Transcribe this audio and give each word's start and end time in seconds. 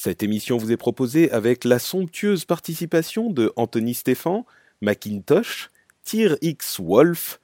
Cette 0.00 0.22
émission 0.22 0.58
vous 0.58 0.70
est 0.70 0.76
proposée 0.76 1.28
avec 1.32 1.64
la 1.64 1.80
somptueuse 1.80 2.44
participation 2.44 3.30
de 3.32 3.52
Anthony 3.56 3.94
Stéphan, 3.94 4.46
Macintosh, 4.80 5.70
Tyr 6.04 6.36
X 6.40 6.78
Wolf, 6.80 7.40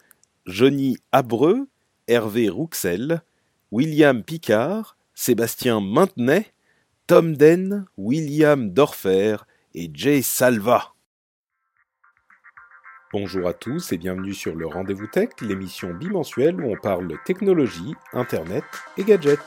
Johnny 0.46 0.96
Abreu, 1.10 1.66
Hervé 2.06 2.48
Rouxel, 2.48 3.22
William 3.72 4.22
Picard, 4.22 4.96
Sébastien 5.14 5.80
Maintenay, 5.80 6.46
Tom 7.08 7.36
Den, 7.36 7.86
William 7.96 8.70
Dorfer 8.70 9.38
et 9.74 9.90
Jay 9.92 10.22
Salva. 10.22 10.94
Bonjour 13.12 13.48
à 13.48 13.52
tous 13.52 13.90
et 13.90 13.98
bienvenue 13.98 14.32
sur 14.32 14.54
le 14.54 14.68
Rendez-vous 14.68 15.08
Tech, 15.08 15.30
l'émission 15.40 15.92
bimensuelle 15.92 16.60
où 16.60 16.70
on 16.70 16.76
parle 16.76 17.18
technologie, 17.26 17.96
internet 18.12 18.62
et 18.96 19.02
gadgets. 19.02 19.40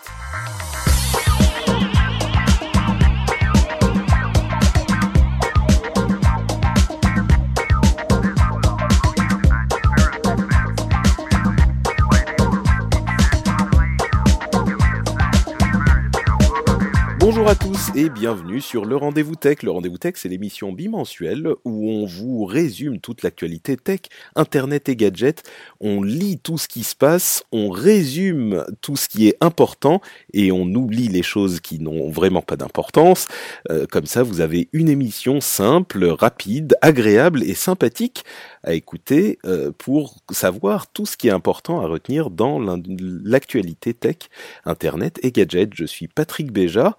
Bonjour 17.30 17.50
à 17.50 17.56
tous 17.56 17.90
et 17.94 18.08
bienvenue 18.10 18.62
sur 18.62 18.86
le 18.86 18.96
Rendez-vous 18.96 19.36
Tech. 19.36 19.62
Le 19.62 19.70
Rendez-vous 19.70 19.98
Tech, 19.98 20.14
c'est 20.16 20.30
l'émission 20.30 20.72
bimensuelle 20.72 21.50
où 21.66 21.92
on 21.92 22.06
vous 22.06 22.46
résume 22.46 23.00
toute 23.00 23.22
l'actualité 23.22 23.76
tech, 23.76 24.00
internet 24.38 24.88
et 24.88 24.96
gadgets. 24.96 25.44
On 25.82 26.02
lit 26.02 26.40
tout 26.40 26.58
ce 26.58 26.70
qui 26.70 26.86
se 26.86 26.96
passe, 26.96 27.44
on 27.52 27.70
résume 27.70 28.64
tout 28.80 28.96
ce 28.96 29.10
qui 29.10 29.28
est 29.28 29.36
important 29.42 30.00
et 30.32 30.54
on 30.54 30.64
oublie 30.68 31.10
les 31.10 31.22
choses 31.22 31.60
qui 31.60 31.80
n'ont 31.80 32.10
vraiment 32.10 32.42
pas 32.42 32.55
d'importance. 32.55 33.28
Euh, 33.72 33.86
comme 33.92 34.05
ça, 34.05 34.24
vous 34.24 34.40
avez 34.40 34.70
une 34.72 34.88
émission 34.88 35.42
simple, 35.42 36.05
rapide, 36.05 36.78
agréable 36.82 37.44
et 37.44 37.55
sympathique 37.55 38.24
à 38.64 38.74
écouter 38.74 39.38
euh, 39.46 39.72
pour 39.78 40.16
savoir 40.32 40.88
tout 40.88 41.05
ce 41.05 41.18
qui 41.18 41.28
est 41.28 41.32
important 41.32 41.82
à 41.82 41.88
retenir 41.88 42.30
dans 42.30 42.58
l'actualité 42.88 43.94
tech, 43.94 44.30
internet 44.64 45.20
et 45.24 45.34
gadgets. 45.34 45.74
Je 45.74 45.84
suis 45.84 46.08
Patrick 46.08 46.54
Béja 46.54 46.96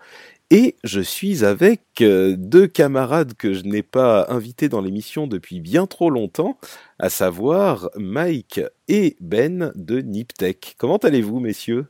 et 0.50 0.76
je 0.82 1.00
suis 1.00 1.44
avec 1.44 1.82
euh, 2.00 2.34
deux 2.38 2.66
camarades 2.66 3.34
que 3.34 3.52
je 3.52 3.64
n'ai 3.64 3.82
pas 3.82 4.26
invités 4.30 4.68
dans 4.68 4.80
l'émission 4.80 5.26
depuis 5.26 5.60
bien 5.60 5.86
trop 5.86 6.10
longtemps, 6.10 6.58
à 6.98 7.10
savoir 7.10 7.90
Mike 7.96 8.60
et 8.88 9.16
Ben 9.20 9.72
de 9.74 10.00
Niptech. 10.00 10.76
Comment 10.78 10.96
allez-vous, 10.96 11.40
messieurs? 11.40 11.86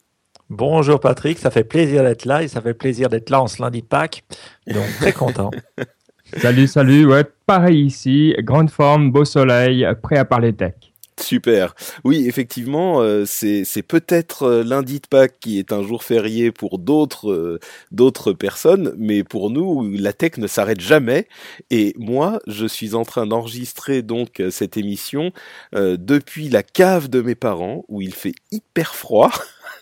Bonjour 0.51 0.99
Patrick, 0.99 1.39
ça 1.39 1.51
fait 1.51 1.63
plaisir 1.63 2.03
d'être 2.03 2.25
là 2.25 2.43
et 2.43 2.49
ça 2.49 2.61
fait 2.61 2.75
plaisir 2.75 3.09
d'être 3.11 3.31
là 3.31 3.43
en 3.43 3.47
ce 3.47 3.61
lundi 3.61 3.83
de 3.83 3.87
Pâques, 3.87 4.25
donc 4.67 4.87
très 4.99 5.13
content. 5.13 5.51
salut, 6.39 6.67
salut, 6.67 7.07
ouais, 7.07 7.25
pareil 7.47 7.85
ici, 7.85 8.35
grande 8.39 8.71
forme, 8.71 9.13
beau 9.13 9.27
soleil, 9.27 9.87
prêt 10.03 10.17
à 10.17 10.25
parler 10.25 10.55
tech. 10.55 10.88
Super. 11.21 11.75
Oui, 12.05 12.27
effectivement, 12.29 13.01
euh, 13.01 13.25
c'est 13.27 13.83
peut-être 13.83 14.45
euh, 14.45 14.65
lundi 14.65 15.01
de 15.01 15.07
Pâques 15.07 15.39
qui 15.41 15.59
est 15.59 15.73
un 15.73 15.83
jour 15.83 16.05
férié 16.05 16.53
pour 16.53 16.79
d'autres 16.79 17.31
euh, 17.31 17.59
d'autres 17.91 18.33
personnes, 18.33 18.95
mais 18.97 19.25
pour 19.25 19.51
nous, 19.51 19.91
la 19.97 20.13
tech 20.13 20.39
ne 20.39 20.47
s'arrête 20.47 20.81
jamais. 20.81 21.27
Et 21.71 21.95
moi, 21.99 22.41
je 22.47 22.67
suis 22.67 22.95
en 22.95 23.05
train 23.05 23.27
d'enregistrer 23.27 24.03
donc 24.03 24.43
cette 24.51 24.77
émission 24.77 25.33
depuis 25.73 26.49
la 26.49 26.63
cave 26.63 27.09
de 27.09 27.21
mes 27.21 27.35
parents 27.35 27.85
où 27.89 28.01
il 28.01 28.15
fait 28.15 28.35
hyper 28.51 28.95
froid. 28.95 29.31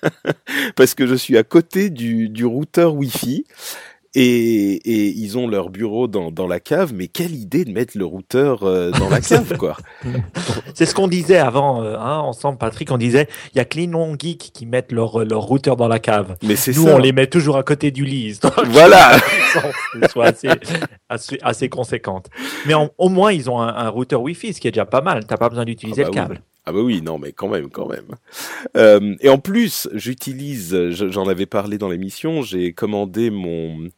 parce 0.76 0.94
que 0.94 1.06
je 1.06 1.14
suis 1.14 1.36
à 1.38 1.42
côté 1.42 1.90
du, 1.90 2.28
du 2.28 2.44
routeur 2.44 2.94
Wi-Fi 2.94 3.44
et, 4.14 4.74
et, 4.74 5.08
ils 5.08 5.36
ont 5.36 5.46
leur 5.46 5.70
bureau 5.70 6.08
dans, 6.08 6.30
dans, 6.30 6.46
la 6.46 6.60
cave, 6.60 6.92
mais 6.94 7.08
quelle 7.08 7.34
idée 7.34 7.64
de 7.64 7.72
mettre 7.72 7.96
le 7.98 8.04
routeur 8.04 8.62
euh, 8.62 8.90
dans 8.90 9.08
la 9.08 9.20
cave, 9.20 9.56
quoi. 9.56 9.76
C'est 10.74 10.86
ce 10.86 10.94
qu'on 10.94 11.08
disait 11.08 11.38
avant, 11.38 11.82
euh, 11.82 11.96
hein, 11.98 12.18
ensemble, 12.18 12.58
Patrick, 12.58 12.90
on 12.90 12.98
disait, 12.98 13.28
il 13.54 13.58
y 13.58 13.60
a 13.60 13.64
que 13.64 13.76
les 13.76 13.86
non-geeks 13.86 14.50
qui 14.52 14.66
mettent 14.66 14.92
leur, 14.92 15.24
leur 15.24 15.42
routeur 15.42 15.76
dans 15.76 15.88
la 15.88 15.98
cave. 15.98 16.36
Mais 16.42 16.56
c'est 16.56 16.74
Nous, 16.74 16.86
on 16.86 16.98
les 16.98 17.12
met 17.12 17.26
toujours 17.26 17.56
à 17.56 17.62
côté 17.62 17.90
du 17.90 18.04
lit. 18.04 18.38
Voilà. 18.66 19.18
soit 20.10 20.26
assez, 20.26 20.48
assez, 21.08 21.38
assez 21.42 21.68
conséquente. 21.68 22.28
Mais 22.66 22.74
au 22.74 23.08
moins, 23.08 23.32
ils 23.32 23.48
ont 23.48 23.60
un, 23.60 23.68
un, 23.68 23.88
routeur 23.88 24.22
Wi-Fi, 24.22 24.52
ce 24.52 24.60
qui 24.60 24.68
est 24.68 24.72
déjà 24.72 24.86
pas 24.86 25.00
mal. 25.00 25.24
T'as 25.26 25.36
pas 25.36 25.48
besoin 25.48 25.64
d'utiliser 25.64 26.02
ah 26.02 26.06
le 26.06 26.12
câble. 26.12 26.40
Ah 26.66 26.72
bah 26.72 26.80
oui, 26.80 27.00
non, 27.00 27.18
mais 27.18 27.32
quand 27.32 27.48
même, 27.48 27.70
quand 27.70 27.88
même. 27.88 28.08
Euh, 28.76 29.14
et 29.20 29.28
en 29.28 29.38
plus, 29.38 29.88
j'utilise, 29.92 30.90
j'en 30.90 31.28
avais 31.28 31.46
parlé 31.46 31.78
dans 31.78 31.88
l'émission, 31.88 32.42
j'ai 32.42 32.72
commandé 32.72 33.30
mon 33.30 33.88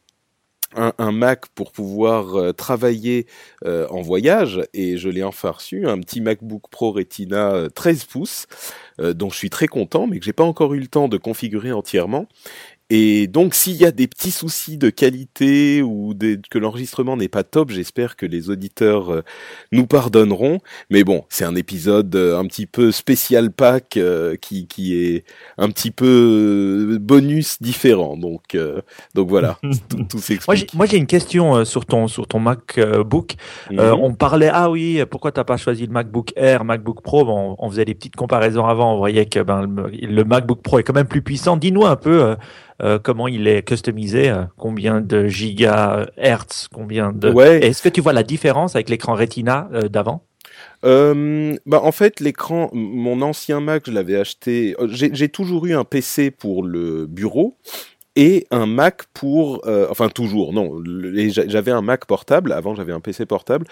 un, 0.74 1.12
Mac 1.12 1.46
pour 1.54 1.72
pouvoir 1.72 2.36
euh, 2.36 2.52
travailler 2.52 3.26
euh, 3.64 3.86
en 3.88 4.02
voyage 4.02 4.60
et 4.74 4.98
je 4.98 5.08
l'ai 5.08 5.22
enfin 5.22 5.50
reçu, 5.50 5.86
un 5.86 5.98
petit 5.98 6.20
MacBook 6.20 6.68
Pro 6.70 6.92
Retina 6.92 7.68
13 7.74 8.02
euh, 8.02 8.06
pouces 8.10 8.46
dont 8.98 9.30
je 9.30 9.36
suis 9.36 9.50
très 9.50 9.68
content 9.68 10.06
mais 10.06 10.18
que 10.18 10.24
j'ai 10.24 10.32
pas 10.32 10.44
encore 10.44 10.74
eu 10.74 10.80
le 10.80 10.88
temps 10.88 11.08
de 11.08 11.16
configurer 11.16 11.72
entièrement 11.72 12.26
et 12.90 13.26
donc, 13.26 13.54
s'il 13.54 13.76
y 13.76 13.84
a 13.84 13.90
des 13.90 14.06
petits 14.06 14.30
soucis 14.30 14.78
de 14.78 14.88
qualité 14.88 15.82
ou 15.82 16.14
que 16.50 16.58
l'enregistrement 16.58 17.18
n'est 17.18 17.28
pas 17.28 17.44
top, 17.44 17.70
j'espère 17.70 18.16
que 18.16 18.24
les 18.24 18.48
auditeurs 18.48 19.12
euh, 19.12 19.24
nous 19.72 19.86
pardonneront. 19.86 20.60
Mais 20.88 21.04
bon, 21.04 21.24
c'est 21.28 21.44
un 21.44 21.54
épisode 21.54 22.14
euh, 22.16 22.38
un 22.38 22.46
petit 22.46 22.64
peu 22.64 22.90
spécial 22.90 23.50
pack 23.50 23.98
euh, 23.98 24.36
qui, 24.36 24.66
qui 24.66 24.96
est 24.96 25.24
un 25.58 25.68
petit 25.68 25.90
peu 25.90 26.96
bonus 26.98 27.60
différent. 27.60 28.16
Donc, 28.16 28.56
donc 29.14 29.28
voilà, 29.28 29.58
tout, 29.90 30.04
tout 30.04 30.18
s'explique. 30.18 30.72
Moi, 30.72 30.86
j'ai 30.86 30.96
une 30.96 31.06
question 31.06 31.66
sur 31.66 31.84
ton 31.84 32.08
sur 32.08 32.26
ton 32.26 32.40
MacBook. 32.40 33.34
Mhm. 33.70 33.80
on 33.80 34.14
parlait 34.14 34.50
ah 34.50 34.70
oui, 34.70 35.02
pourquoi 35.10 35.30
t'as 35.30 35.44
pas 35.44 35.58
choisi 35.58 35.86
le 35.86 35.92
MacBook 35.92 36.32
Air, 36.36 36.64
MacBook 36.64 37.02
Pro? 37.02 37.26
Bon, 37.26 37.54
on, 37.58 37.70
faisait 37.70 37.84
des 37.84 37.94
petites 37.94 38.16
comparaisons 38.16 38.64
avant. 38.64 38.94
On 38.94 38.96
voyait 38.96 39.26
que 39.26 39.40
ben, 39.40 39.62
le, 39.62 39.90
le 40.06 40.24
MacBook 40.24 40.62
Pro 40.62 40.78
est 40.78 40.84
quand 40.84 40.94
même 40.94 41.06
plus 41.06 41.22
puissant. 41.22 41.58
Dis-nous 41.58 41.84
un 41.84 41.96
peu 41.96 42.34
euh, 42.82 42.98
comment 42.98 43.28
il 43.28 43.48
est 43.48 43.62
customisé, 43.62 44.30
euh, 44.30 44.44
combien 44.56 45.00
de 45.00 45.26
gigahertz, 45.26 46.68
combien 46.72 47.12
de. 47.12 47.30
Ouais. 47.30 47.64
Est-ce 47.64 47.82
que 47.82 47.88
tu 47.88 48.00
vois 48.00 48.12
la 48.12 48.22
différence 48.22 48.76
avec 48.76 48.88
l'écran 48.88 49.14
Retina 49.14 49.68
euh, 49.72 49.88
d'avant? 49.88 50.24
Euh, 50.84 51.56
bah 51.66 51.80
en 51.82 51.90
fait 51.90 52.20
l'écran, 52.20 52.70
mon 52.72 53.20
ancien 53.22 53.60
Mac, 53.60 53.84
je 53.86 53.92
l'avais 53.92 54.16
acheté. 54.16 54.76
J'ai 54.88 55.28
toujours 55.28 55.66
eu 55.66 55.74
un 55.74 55.84
PC 55.84 56.30
pour 56.30 56.62
le 56.62 57.06
bureau 57.06 57.56
et 58.18 58.48
un 58.50 58.66
Mac 58.66 59.04
pour, 59.14 59.62
euh, 59.68 59.86
enfin 59.90 60.08
toujours, 60.08 60.52
non, 60.52 60.82
j'avais 61.28 61.70
un 61.70 61.82
Mac 61.82 62.04
portable, 62.04 62.50
avant 62.50 62.74
j'avais 62.74 62.92
un 62.92 62.98
PC 62.98 63.26
portable, 63.26 63.64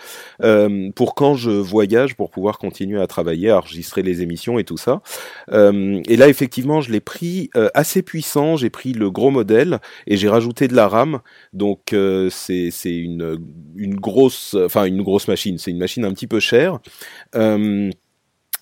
euh, 0.44 0.88
pour 0.94 1.16
quand 1.16 1.34
je 1.34 1.50
voyage, 1.50 2.14
pour 2.14 2.30
pouvoir 2.30 2.58
continuer 2.58 3.00
à 3.00 3.08
travailler, 3.08 3.50
à 3.50 3.58
enregistrer 3.58 4.02
les 4.02 4.22
émissions 4.22 4.60
et 4.60 4.64
tout 4.64 4.76
ça. 4.76 5.02
Euh, 5.50 6.00
et 6.06 6.16
là 6.16 6.28
effectivement 6.28 6.80
je 6.80 6.92
l'ai 6.92 7.00
pris 7.00 7.50
assez 7.74 8.02
puissant, 8.02 8.54
j'ai 8.56 8.70
pris 8.70 8.92
le 8.92 9.10
gros 9.10 9.32
modèle 9.32 9.80
et 10.06 10.16
j'ai 10.16 10.28
rajouté 10.28 10.68
de 10.68 10.76
la 10.76 10.86
RAM, 10.86 11.18
donc 11.52 11.92
c'est 12.30 12.70
une, 12.84 13.38
une 13.74 13.96
grosse, 13.96 14.54
enfin 14.64 14.84
une 14.84 15.02
grosse 15.02 15.26
machine, 15.26 15.58
c'est 15.58 15.72
une 15.72 15.78
machine 15.78 16.04
un 16.04 16.12
petit 16.12 16.28
peu 16.28 16.38
chère. 16.38 16.78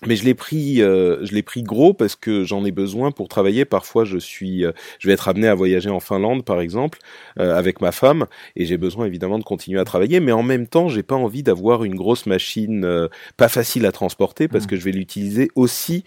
Mais 0.05 0.15
je 0.15 0.25
l'ai 0.25 0.33
pris, 0.33 0.81
euh, 0.81 1.25
je 1.25 1.33
l'ai 1.33 1.41
pris 1.41 1.63
gros 1.63 1.93
parce 1.93 2.15
que 2.15 2.43
j'en 2.43 2.65
ai 2.65 2.71
besoin 2.71 3.11
pour 3.11 3.27
travailler. 3.27 3.65
Parfois, 3.65 4.03
je 4.03 4.17
suis, 4.17 4.65
euh, 4.65 4.71
je 4.99 5.07
vais 5.07 5.13
être 5.13 5.27
amené 5.27 5.47
à 5.47 5.55
voyager 5.55 5.89
en 5.89 5.99
Finlande, 5.99 6.43
par 6.43 6.59
exemple, 6.59 6.99
euh, 7.39 7.55
avec 7.55 7.81
ma 7.81 7.91
femme, 7.91 8.25
et 8.55 8.65
j'ai 8.65 8.77
besoin 8.77 9.05
évidemment 9.05 9.39
de 9.39 9.43
continuer 9.43 9.79
à 9.79 9.85
travailler. 9.85 10.19
Mais 10.19 10.31
en 10.31 10.43
même 10.43 10.67
temps, 10.67 10.89
j'ai 10.89 11.03
pas 11.03 11.15
envie 11.15 11.43
d'avoir 11.43 11.83
une 11.83 11.95
grosse 11.95 12.25
machine 12.25 12.85
pas 13.37 13.47
facile 13.47 13.85
à 13.85 13.91
transporter 13.91 14.47
parce 14.47 14.65
mmh. 14.65 14.67
que 14.67 14.75
je 14.75 14.81
vais 14.83 14.91
l'utiliser 14.91 15.49
aussi 15.55 16.03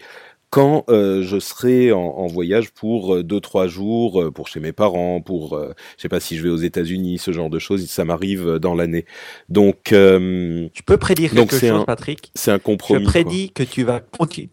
quand 0.49 0.83
euh, 0.89 1.21
je 1.23 1.39
serai 1.39 1.91
en, 1.91 1.99
en, 1.99 2.27
voyage 2.27 2.71
pour 2.71 3.15
euh, 3.15 3.23
deux 3.23 3.39
trois 3.39 3.67
jours, 3.67 4.21
euh, 4.21 4.31
pour 4.31 4.47
chez 4.47 4.59
mes 4.59 4.71
parents, 4.71 5.21
pour 5.21 5.53
euh, 5.53 5.73
je 5.97 6.01
sais 6.01 6.09
pas 6.09 6.19
si 6.19 6.37
je 6.37 6.43
vais 6.43 6.49
aux 6.49 6.57
États-Unis, 6.57 7.19
ce 7.19 7.31
genre 7.31 7.49
de 7.49 7.59
choses, 7.59 7.85
ça 7.85 8.03
m'arrive 8.03 8.55
dans 8.55 8.73
l'année. 8.73 9.05
Donc 9.47 9.91
euh, 9.93 10.67
tu 10.73 10.81
peux 10.81 10.97
prédire 10.97 11.31
quelque 11.31 11.59
chose, 11.59 11.69
un, 11.69 11.83
Patrick? 11.83 12.31
C'est 12.33 12.51
un 12.51 12.59
compromis. 12.59 13.05
Je 13.05 13.09
prédis 13.09 13.51
quoi. 13.51 13.65
que 13.65 13.69
tu 13.69 13.83
vas 13.83 14.01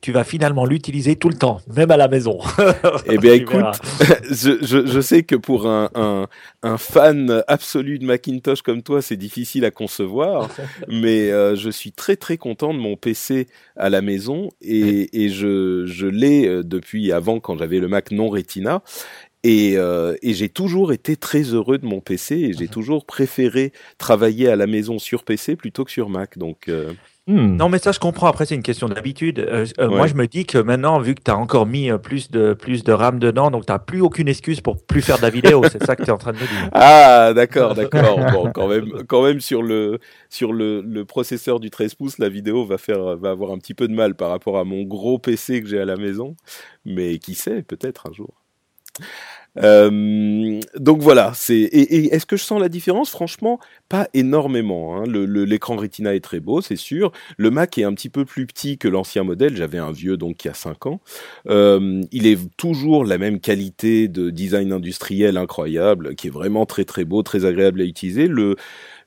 tu 0.00 0.12
vas 0.12 0.25
finalement 0.25 0.66
l'utiliser 0.66 1.16
tout 1.16 1.31
le 1.31 1.37
temps, 1.37 1.60
même 1.75 1.90
à 1.90 1.96
la 1.96 2.08
maison. 2.08 2.40
eh 3.06 3.16
bien, 3.16 3.34
écoute, 3.34 3.64
je, 4.31 4.58
je, 4.62 4.87
je, 4.87 5.00
sais 5.00 5.22
que 5.22 5.34
pour 5.34 5.66
un, 5.66 5.88
un, 5.94 6.26
un, 6.62 6.76
fan 6.76 7.42
absolu 7.49 7.99
de 7.99 8.04
Macintosh 8.04 8.62
comme 8.62 8.82
toi, 8.82 9.00
c'est 9.00 9.16
difficile 9.16 9.64
à 9.64 9.70
concevoir, 9.70 10.50
mais 10.88 11.31
euh, 11.31 11.56
je 11.56 11.70
suis 11.70 11.92
très 11.92 12.16
très 12.16 12.37
content 12.37 12.75
de 12.75 12.78
mon 12.78 12.96
PC 12.96 13.46
à 13.76 13.88
la 13.88 14.02
maison 14.02 14.50
et, 14.60 15.25
et 15.25 15.28
je 15.31 15.86
je 15.87 16.06
l'ai 16.06 16.47
euh, 16.47 16.62
depuis 16.62 17.12
avant 17.12 17.41
quand 17.41 17.56
j'avais 17.59 17.79
le 17.79 17.88
Mac 17.88 18.11
non 18.11 18.29
Retina. 18.29 18.83
Et, 19.43 19.75
euh, 19.77 20.17
et 20.23 20.35
j'ai 20.35 20.49
toujours 20.49 20.93
été 20.93 21.17
très 21.17 21.43
heureux 21.43 21.79
de 21.79 21.87
mon 21.87 22.00
PC 22.00 22.35
et 22.35 22.53
j'ai 22.53 22.65
mmh. 22.65 22.69
toujours 22.69 23.06
préféré 23.06 23.73
travailler 23.97 24.49
à 24.49 24.56
la 24.56 24.67
maison 24.67 24.99
sur 24.99 25.23
PC 25.23 25.55
plutôt 25.55 25.85
que 25.85 25.93
sur 25.93 26.09
Mac. 26.09 26.37
Donc, 26.37 26.69
euh... 26.69 26.93
Hmm. 27.28 27.56
Non, 27.56 27.69
mais 27.69 27.78
ça, 27.78 27.90
je 27.90 27.99
comprends. 27.99 28.28
Après, 28.28 28.46
c'est 28.46 28.55
une 28.55 28.62
question 28.62 28.88
d'habitude. 28.88 29.40
Euh, 29.40 29.67
euh, 29.81 29.88
ouais. 29.88 29.96
Moi, 29.96 30.06
je 30.06 30.14
me 30.14 30.28
dis 30.28 30.46
que 30.46 30.58
maintenant, 30.58 31.00
vu 31.00 31.17
que 31.17 31.23
tu 31.25 31.31
as 31.32 31.37
encore 31.37 31.67
mis 31.67 31.90
euh, 31.90 31.99
plus 31.99 32.31
de, 32.31 32.55
plus 32.55 32.84
de 32.84 32.93
RAM 32.93 33.19
dedans, 33.19 33.50
donc 33.50 33.67
tu 33.67 33.73
n'as 33.73 33.81
plus 33.81 34.00
aucune 34.00 34.28
excuse 34.28 34.61
pour 34.61 34.81
plus 34.81 35.02
faire 35.02 35.17
de 35.17 35.23
la 35.23 35.31
vidéo. 35.31 35.64
c'est 35.69 35.84
ça 35.84 35.96
que 35.96 36.05
tu 36.05 36.08
es 36.08 36.12
en 36.12 36.19
train 36.19 36.32
de 36.32 36.38
me 36.38 36.46
dire. 36.46 36.70
Ah, 36.73 37.32
d'accord, 37.34 37.75
d'accord. 37.75 38.20
bon, 38.32 38.52
quand 38.52 38.69
même, 38.69 39.02
quand 39.08 39.25
même 39.25 39.40
sur 39.40 39.64
le, 39.64 39.99
sur 40.31 40.52
le, 40.52 40.82
le 40.82 41.05
processeur 41.05 41.58
du 41.58 41.69
13 41.70 41.96
pouces, 41.96 42.19
la 42.19 42.28
vidéo 42.28 42.64
va 42.64 42.78
faire, 42.78 43.17
va 43.17 43.31
avoir 43.31 43.50
un 43.50 43.58
petit 43.58 43.75
peu 43.75 43.88
de 43.88 43.94
mal 43.94 44.14
par 44.14 44.31
rapport 44.31 44.56
à 44.56 44.64
mon 44.64 44.84
gros 44.84 45.19
PC 45.19 45.62
que 45.62 45.69
j'ai 45.69 45.81
à 45.81 45.84
la 45.84 45.96
maison. 45.96 46.37
Mais 46.84 47.19
qui 47.19 47.34
sait, 47.34 47.62
peut-être 47.62 48.08
un 48.08 48.12
jour. 48.12 48.34
Euh, 49.62 50.61
donc 50.76 51.00
voilà, 51.00 51.32
c'est 51.35 51.55
et, 51.55 51.97
et 51.97 52.14
est-ce 52.14 52.26
que 52.26 52.37
je 52.37 52.44
sens 52.44 52.61
la 52.61 52.69
différence? 52.69 53.11
Franchement, 53.11 53.58
pas 53.88 54.08
énormément. 54.14 54.97
Hein. 54.97 55.05
L'écran 55.06 55.76
Retina 55.76 56.14
est 56.14 56.20
très 56.20 56.41
beau, 56.41 56.61
c'est 56.61 56.76
sûr. 56.76 57.12
Le 57.37 57.50
Mac 57.50 57.79
est 57.79 57.85
un 57.85 57.94
petit 57.94 58.08
peu 58.08 58.25
plus 58.25 58.47
petit 58.47 58.79
que 58.79 58.88
l'ancien 58.88 59.25
modèle. 59.25 59.56
J'avais 59.56 59.79
un 59.79 59.93
vieux 59.93 60.17
donc 60.17 60.37
qui 60.37 60.49
a 60.49 60.55
5 60.55 60.87
ans. 60.87 61.00
Euh, 61.49 62.03
il 62.12 62.26
est 62.26 62.38
toujours 62.56 63.05
la 63.05 63.19
même 63.19 63.41
qualité 63.41 64.08
de 64.08 64.31
design 64.31 64.73
industriel 64.73 65.37
incroyable, 65.37 66.14
qui 66.14 66.29
est 66.29 66.31
vraiment 66.31 66.67
très 66.67 66.85
très 66.85 67.05
beau, 67.05 67.23
très 67.23 67.44
agréable 67.44 67.81
à 67.81 67.85
utiliser. 67.85 68.26
Le 68.26 68.56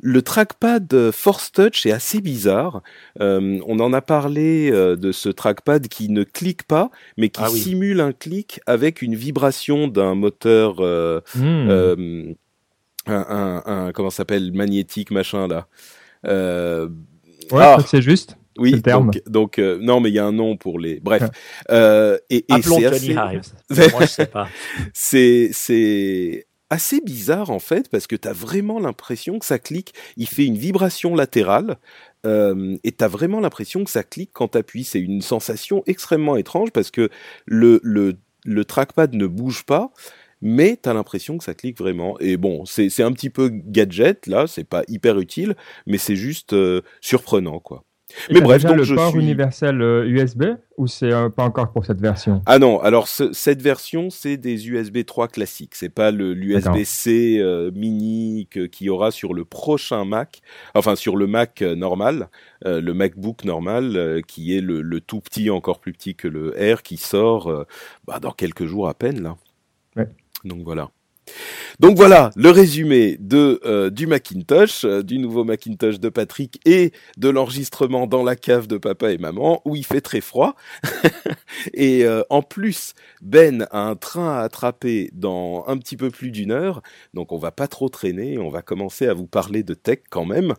le 0.02 0.22
trackpad 0.22 1.12
Force 1.12 1.52
Touch 1.52 1.86
est 1.86 1.92
assez 1.92 2.22
bizarre. 2.22 2.82
Euh, 3.20 3.60
on 3.68 3.80
en 3.80 3.94
a 3.94 4.02
parlé 4.02 4.72
euh, 4.72 4.96
de 4.96 5.12
ce 5.12 5.30
trackpad 5.30 5.88
qui 5.88 6.10
ne 6.10 6.24
clique 6.24 6.64
pas, 6.64 6.90
mais 7.18 7.30
qui 7.30 7.42
ah 7.44 7.50
oui. 7.52 7.60
simule 7.60 8.02
un 8.02 8.14
clic 8.14 8.62
avec 8.66 9.02
une 9.02 9.16
vibration 9.16 9.88
d'un 9.88 10.16
moteur. 10.16 10.78
Euh, 10.80 11.22
mmh. 11.36 12.34
un, 13.08 13.26
un, 13.30 13.64
un, 13.66 13.92
comment 13.92 14.10
s'appelle 14.10 14.52
magnétique 14.54 15.12
machin 15.12 15.48
là. 15.48 15.68
ouais, 16.24 16.90
ah. 17.52 17.78
c'est 17.86 18.02
juste. 18.02 18.38
Oui, 18.60 18.72
le 18.72 18.82
terme. 18.82 19.06
donc, 19.06 19.24
donc 19.28 19.60
euh, 19.60 19.80
non, 19.82 20.02
mais 20.02 20.10
il 20.10 20.16
y 20.16 20.20
a 20.20 20.26
un 20.26 20.32
nom 20.32 20.58
pour 20.58 20.80
les. 20.80 21.00
Bref, 21.00 21.24
euh, 21.72 22.18
et, 22.30 22.46
et 22.50 22.62
c'est 22.62 22.86
assez. 22.86 23.14
Moi, 23.94 24.02
je 24.02 24.06
sais 24.06 24.26
pas. 24.26 24.48
c'est 24.94 25.50
c'est 25.54 26.46
assez 26.70 27.02
bizarre 27.02 27.50
en 27.50 27.60
fait 27.60 27.90
parce 27.90 28.08
que 28.08 28.16
tu 28.16 28.30
vraiment 28.30 28.80
l'impression 28.80 29.40
que 29.40 29.46
ça 29.46 29.60
clique, 29.60 29.94
il 30.18 30.28
fait 30.28 30.46
une 30.46 30.58
vibration 30.58 31.16
latérale 31.16 31.78
euh, 32.26 32.78
et 32.84 32.92
tu 32.92 33.04
as 33.04 33.08
vraiment 33.08 33.40
l'impression 33.40 33.84
que 33.84 33.92
ça 33.92 34.04
clique 34.04 34.32
quand 34.34 34.50
tu 34.50 34.58
appuies. 34.58 34.84
C'est 34.84 35.00
une 35.00 35.22
sensation 35.22 35.84
extrêmement 35.88 36.36
étrange 36.38 36.72
parce 36.72 36.92
que 36.92 37.10
le, 37.46 37.80
le, 37.84 38.18
le 38.46 38.66
trackpad 38.66 39.14
ne 39.16 39.28
bouge 39.28 39.64
pas. 39.66 39.92
Mais 40.42 40.78
t'as 40.82 40.94
l'impression 40.94 41.38
que 41.38 41.44
ça 41.44 41.54
clique 41.54 41.78
vraiment. 41.78 42.18
Et 42.22 42.38
bon, 42.38 42.64
c'est 42.66 43.04
un 43.04 43.12
petit 43.12 43.30
peu 43.30 43.50
gadget 43.50 44.26
là, 44.26 44.48
c'est 44.48 44.64
pas 44.64 44.84
hyper 44.88 45.20
utile, 45.20 45.56
mais 45.86 45.98
c'est 45.98 46.16
juste 46.16 46.54
euh, 46.54 46.82
surprenant 47.02 47.60
quoi. 47.60 47.84
Mais 48.32 48.42
bref, 48.42 48.64
donc 48.64 48.78
le 48.78 48.84
je 48.84 48.96
port 48.96 49.12
suis... 49.12 49.20
universel 49.20 49.82
euh, 49.82 50.06
USB 50.06 50.44
ou 50.78 50.88
c'est 50.88 51.12
euh, 51.12 51.30
pas 51.30 51.44
encore 51.44 51.72
pour 51.72 51.86
cette 51.86 52.02
version? 52.02 52.42
Ah 52.46 52.60
non, 52.60 52.80
alors 52.80 53.08
ce, 53.08 53.34
cette 53.34 53.62
version 53.62 54.10
c'est 54.10 54.38
des 54.38 54.70
USB 54.70 55.06
3 55.06 55.28
classiques, 55.28 55.76
c'est 55.76 55.90
pas 55.90 56.12
le 56.12 56.34
l'USB-C 56.34 57.38
euh, 57.40 57.72
mini 57.74 58.48
qu'il 58.48 58.88
y 58.88 58.90
aura 58.90 59.12
sur 59.12 59.34
le 59.34 59.46
prochain 59.46 60.06
Mac, 60.06 60.42
enfin 60.74 60.96
sur 60.96 61.16
le 61.18 61.28
Mac 61.28 61.62
euh, 61.62 61.76
normal, 61.76 62.30
le 62.66 62.92
MacBook 62.94 63.46
normal 63.46 64.22
qui 64.28 64.56
est 64.56 64.62
le, 64.62 64.82
le, 64.82 65.00
tout 65.00 65.22
petit, 65.22 65.50
encore 65.50 65.80
plus 65.80 65.94
petit 65.94 66.16
que 66.16 66.28
le 66.28 66.54
R 66.76 66.82
qui 66.84 66.98
sort 66.98 67.66
bah, 68.06 68.20
dans 68.20 68.32
quelques 68.32 68.66
jours 68.66 68.90
à 68.90 68.94
peine 68.94 69.22
là. 69.24 69.38
Ouais. 69.96 70.10
Donc 70.44 70.64
voilà. 70.64 70.90
Donc 71.80 71.96
voilà 71.96 72.32
le 72.36 72.50
résumé 72.50 73.18
de 73.20 73.62
euh, 73.66 73.90
du 73.90 74.06
Macintosh, 74.06 74.84
euh, 74.84 75.02
du 75.02 75.18
nouveau 75.18 75.46
Macintosh 75.46 76.00
de 76.00 76.10
Patrick 76.10 76.60
et 76.66 76.92
de 77.18 77.30
l'enregistrement 77.30 78.06
dans 78.06 78.24
la 78.24 78.36
cave 78.36 78.68
de 78.68 78.78
papa 78.78 79.12
et 79.12 79.18
maman 79.18 79.62
où 79.64 79.76
il 79.76 79.86
fait 79.86 80.02
très 80.02 80.20
froid. 80.20 80.56
et 81.74 82.04
euh, 82.04 82.24
en 82.30 82.42
plus, 82.42 82.94
Ben 83.22 83.66
a 83.72 83.80
un 83.80 83.96
train 83.96 84.38
à 84.38 84.42
attraper 84.42 85.10
dans 85.14 85.64
un 85.68 85.78
petit 85.78 85.96
peu 85.96 86.10
plus 86.10 86.32
d'une 86.32 86.52
heure, 86.52 86.82
donc 87.14 87.32
on 87.32 87.38
va 87.38 87.52
pas 87.52 87.68
trop 87.68 87.88
traîner, 87.88 88.38
on 88.38 88.50
va 88.50 88.62
commencer 88.62 89.08
à 89.08 89.14
vous 89.14 89.28
parler 89.28 89.64
de 89.64 89.74
tech 89.74 90.00
quand 90.10 90.26
même 90.26 90.56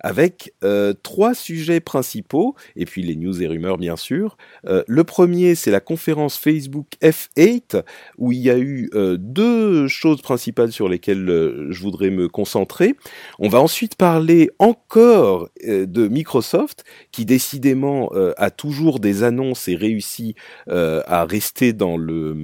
avec 0.00 0.52
euh, 0.64 0.94
trois 1.02 1.34
sujets 1.34 1.80
principaux, 1.80 2.54
et 2.76 2.86
puis 2.86 3.02
les 3.02 3.16
news 3.16 3.42
et 3.42 3.46
rumeurs 3.46 3.78
bien 3.78 3.96
sûr. 3.96 4.36
Euh, 4.66 4.82
le 4.86 5.04
premier, 5.04 5.54
c'est 5.54 5.70
la 5.70 5.80
conférence 5.80 6.36
Facebook 6.36 6.86
F8, 7.02 7.82
où 8.18 8.32
il 8.32 8.38
y 8.38 8.50
a 8.50 8.58
eu 8.58 8.90
euh, 8.94 9.16
deux 9.18 9.88
choses 9.88 10.22
principales 10.22 10.72
sur 10.72 10.88
lesquelles 10.88 11.26
je 11.70 11.80
voudrais 11.80 12.10
me 12.10 12.28
concentrer. 12.28 12.94
On 13.38 13.48
va 13.48 13.60
ensuite 13.60 13.94
parler 13.94 14.50
encore 14.58 15.50
de 15.62 16.08
Microsoft, 16.08 16.84
qui 17.12 17.24
décidément 17.24 18.10
a 18.36 18.50
toujours 18.50 19.00
des 19.00 19.22
annonces 19.22 19.68
et 19.68 19.74
réussit 19.74 20.36
à 20.68 21.24
rester 21.24 21.72
dans 21.72 21.96
le 21.96 22.36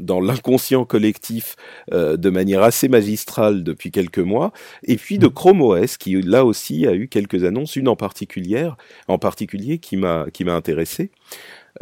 dans 0.00 0.20
l'inconscient 0.20 0.84
collectif 0.84 1.56
de 1.92 2.30
manière 2.30 2.62
assez 2.62 2.88
magistrale 2.88 3.62
depuis 3.62 3.90
quelques 3.90 4.18
mois, 4.18 4.52
et 4.82 4.96
puis 4.96 5.18
de 5.18 5.26
Chrome 5.26 5.62
OS, 5.62 5.96
qui 5.96 6.20
là 6.20 6.44
aussi 6.44 6.86
a 6.86 6.94
eu 6.94 7.03
quelques 7.08 7.44
annonces, 7.44 7.76
une 7.76 7.88
en 7.88 7.96
particulier, 7.96 8.68
en 9.08 9.18
particulier 9.18 9.78
qui 9.78 9.96
m'a 9.96 10.26
qui 10.32 10.44
m'a 10.44 10.54
intéressé. 10.54 11.10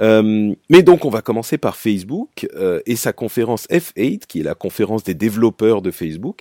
Euh, 0.01 0.55
mais 0.71 0.83
donc 0.83 1.05
on 1.05 1.11
va 1.11 1.21
commencer 1.21 1.59
par 1.59 1.77
Facebook 1.77 2.49
euh, 2.55 2.81
et 2.87 2.97
sa 2.97 3.13
conférence 3.13 3.67
F8, 3.69 4.27
qui 4.27 4.41
est 4.41 4.45
la 4.45 4.55
conférence 4.55 5.05
des 5.05 5.15
développeurs 5.15 5.83
de 5.83 5.91
Facebook. 5.91 6.41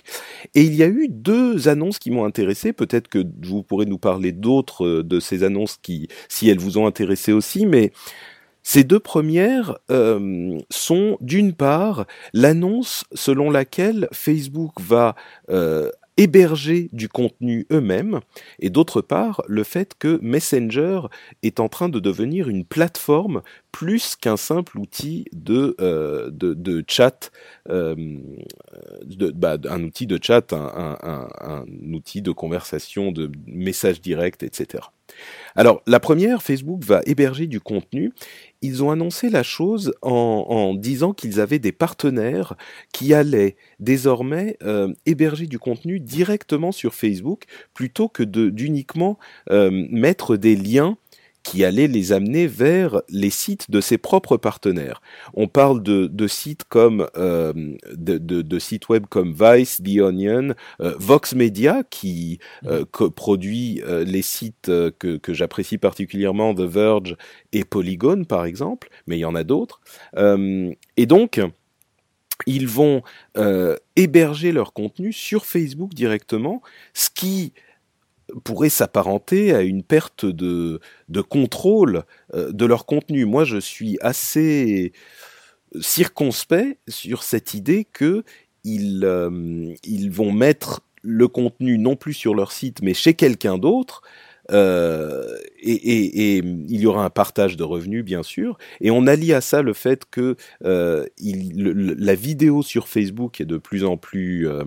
Et 0.54 0.62
il 0.62 0.74
y 0.74 0.82
a 0.82 0.88
eu 0.88 1.08
deux 1.08 1.68
annonces 1.68 1.98
qui 1.98 2.10
m'ont 2.10 2.24
intéressé. 2.24 2.72
Peut-être 2.72 3.08
que 3.08 3.24
vous 3.42 3.62
pourrez 3.62 3.86
nous 3.86 3.98
parler 3.98 4.32
d'autres 4.32 4.86
euh, 4.86 5.02
de 5.02 5.20
ces 5.20 5.44
annonces 5.44 5.78
qui, 5.82 6.08
si 6.28 6.48
elles 6.48 6.58
vous 6.58 6.78
ont 6.78 6.86
intéressé 6.86 7.32
aussi, 7.32 7.66
mais 7.66 7.92
ces 8.64 8.84
deux 8.84 9.00
premières 9.00 9.76
sont 10.70 11.16
d'une 11.20 11.52
part 11.52 12.06
l'annonce 12.32 13.04
selon 13.12 13.50
laquelle 13.50 14.06
Facebook 14.12 14.80
va 14.80 15.16
héberger 16.16 16.88
du 16.92 17.08
contenu 17.08 17.66
eux-mêmes, 17.72 18.20
et 18.58 18.70
d'autre 18.70 19.00
part 19.00 19.42
le 19.48 19.64
fait 19.64 19.94
que 19.98 20.18
Messenger 20.22 21.02
est 21.42 21.60
en 21.60 21.68
train 21.68 21.88
de 21.88 22.00
devenir 22.00 22.48
une 22.48 22.64
plateforme 22.64 23.42
plus 23.72 24.16
qu'un 24.16 24.36
simple 24.36 24.78
outil 24.78 25.24
de, 25.32 25.74
euh, 25.80 26.30
de, 26.30 26.84
chat, 26.86 27.30
euh, 27.70 27.94
bah, 29.34 29.56
un 29.68 29.82
outil 29.82 30.06
de 30.06 30.18
chat, 30.22 30.52
un, 30.52 31.64
outil 31.92 32.20
de 32.22 32.32
conversation, 32.32 33.12
de 33.12 33.30
messages 33.46 34.00
directs, 34.00 34.42
etc. 34.42 34.84
Alors, 35.54 35.82
la 35.86 36.00
première, 36.00 36.42
Facebook 36.42 36.82
va 36.84 37.00
héberger 37.04 37.46
du 37.46 37.60
contenu. 37.60 38.12
Ils 38.62 38.82
ont 38.82 38.90
annoncé 38.90 39.28
la 39.28 39.42
chose 39.42 39.92
en, 40.02 40.74
disant 40.74 41.12
qu'ils 41.12 41.40
avaient 41.40 41.58
des 41.58 41.72
partenaires 41.72 42.54
qui 42.92 43.12
allaient 43.12 43.56
désormais 43.80 44.56
euh, 44.62 44.92
héberger 45.04 45.46
du 45.46 45.58
contenu 45.58 46.00
directement 46.00 46.72
sur 46.72 46.94
Facebook 46.94 47.44
plutôt 47.74 48.08
que 48.08 48.22
d'uniquement 48.22 49.18
euh, 49.50 49.70
mettre 49.90 50.36
des 50.36 50.56
liens 50.56 50.96
qui 51.42 51.64
allait 51.64 51.88
les 51.88 52.12
amener 52.12 52.46
vers 52.46 53.02
les 53.08 53.30
sites 53.30 53.70
de 53.70 53.80
ses 53.80 53.98
propres 53.98 54.36
partenaires. 54.36 55.02
On 55.34 55.48
parle 55.48 55.82
de, 55.82 56.06
de 56.06 56.26
sites 56.28 56.64
comme 56.64 57.08
euh, 57.16 57.52
de, 57.92 58.18
de, 58.18 58.42
de, 58.42 58.58
sites 58.58 58.88
web 58.88 59.06
comme 59.08 59.34
Vice, 59.34 59.82
The 59.82 60.00
Onion, 60.00 60.54
euh, 60.80 60.94
Vox 60.98 61.34
Media 61.34 61.82
qui 61.88 62.38
euh, 62.66 62.84
produit 62.84 63.82
euh, 63.84 64.04
les 64.04 64.22
sites 64.22 64.70
que, 64.98 65.16
que 65.16 65.34
j'apprécie 65.34 65.78
particulièrement, 65.78 66.54
The 66.54 66.60
Verge 66.60 67.16
et 67.52 67.64
Polygon 67.64 68.24
par 68.24 68.44
exemple, 68.44 68.88
mais 69.06 69.16
il 69.16 69.20
y 69.20 69.24
en 69.24 69.34
a 69.34 69.44
d'autres. 69.44 69.80
Et 70.96 71.06
donc 71.06 71.40
ils 72.46 72.66
vont 72.66 73.02
héberger 73.96 74.52
leur 74.52 74.72
contenu 74.72 75.12
sur 75.12 75.44
Facebook 75.44 75.94
directement, 75.94 76.62
ce 76.94 77.08
qui 77.10 77.52
pourrait 78.44 78.68
s'apparenter 78.68 79.54
à 79.54 79.62
une 79.62 79.82
perte 79.82 80.24
de, 80.26 80.80
de 81.08 81.20
contrôle 81.20 82.04
de 82.34 82.66
leur 82.66 82.86
contenu. 82.86 83.24
Moi, 83.24 83.44
je 83.44 83.58
suis 83.58 83.98
assez 84.00 84.92
circonspect 85.80 86.78
sur 86.88 87.22
cette 87.22 87.54
idée 87.54 87.84
que 87.84 88.24
ils, 88.64 89.08
ils 89.84 90.10
vont 90.10 90.32
mettre 90.32 90.82
le 91.02 91.28
contenu 91.28 91.78
non 91.78 91.96
plus 91.96 92.14
sur 92.14 92.34
leur 92.34 92.52
site, 92.52 92.80
mais 92.82 92.94
chez 92.94 93.14
quelqu'un 93.14 93.58
d'autre, 93.58 94.02
euh, 94.50 95.36
et, 95.60 96.36
et, 96.36 96.38
il 96.38 96.80
y 96.80 96.86
aura 96.86 97.04
un 97.04 97.10
partage 97.10 97.56
de 97.56 97.64
revenus, 97.64 98.04
bien 98.04 98.22
sûr. 98.22 98.58
Et 98.80 98.90
on 98.90 99.06
allie 99.06 99.32
à 99.32 99.40
ça 99.40 99.62
le 99.62 99.72
fait 99.72 100.04
que 100.10 100.36
euh, 100.64 101.06
la 101.18 102.14
vidéo 102.14 102.62
sur 102.62 102.88
Facebook 102.88 103.40
est 103.40 103.46
de 103.46 103.58
plus 103.58 103.84
en 103.84 103.96
plus 103.96 104.48
euh, 104.48 104.64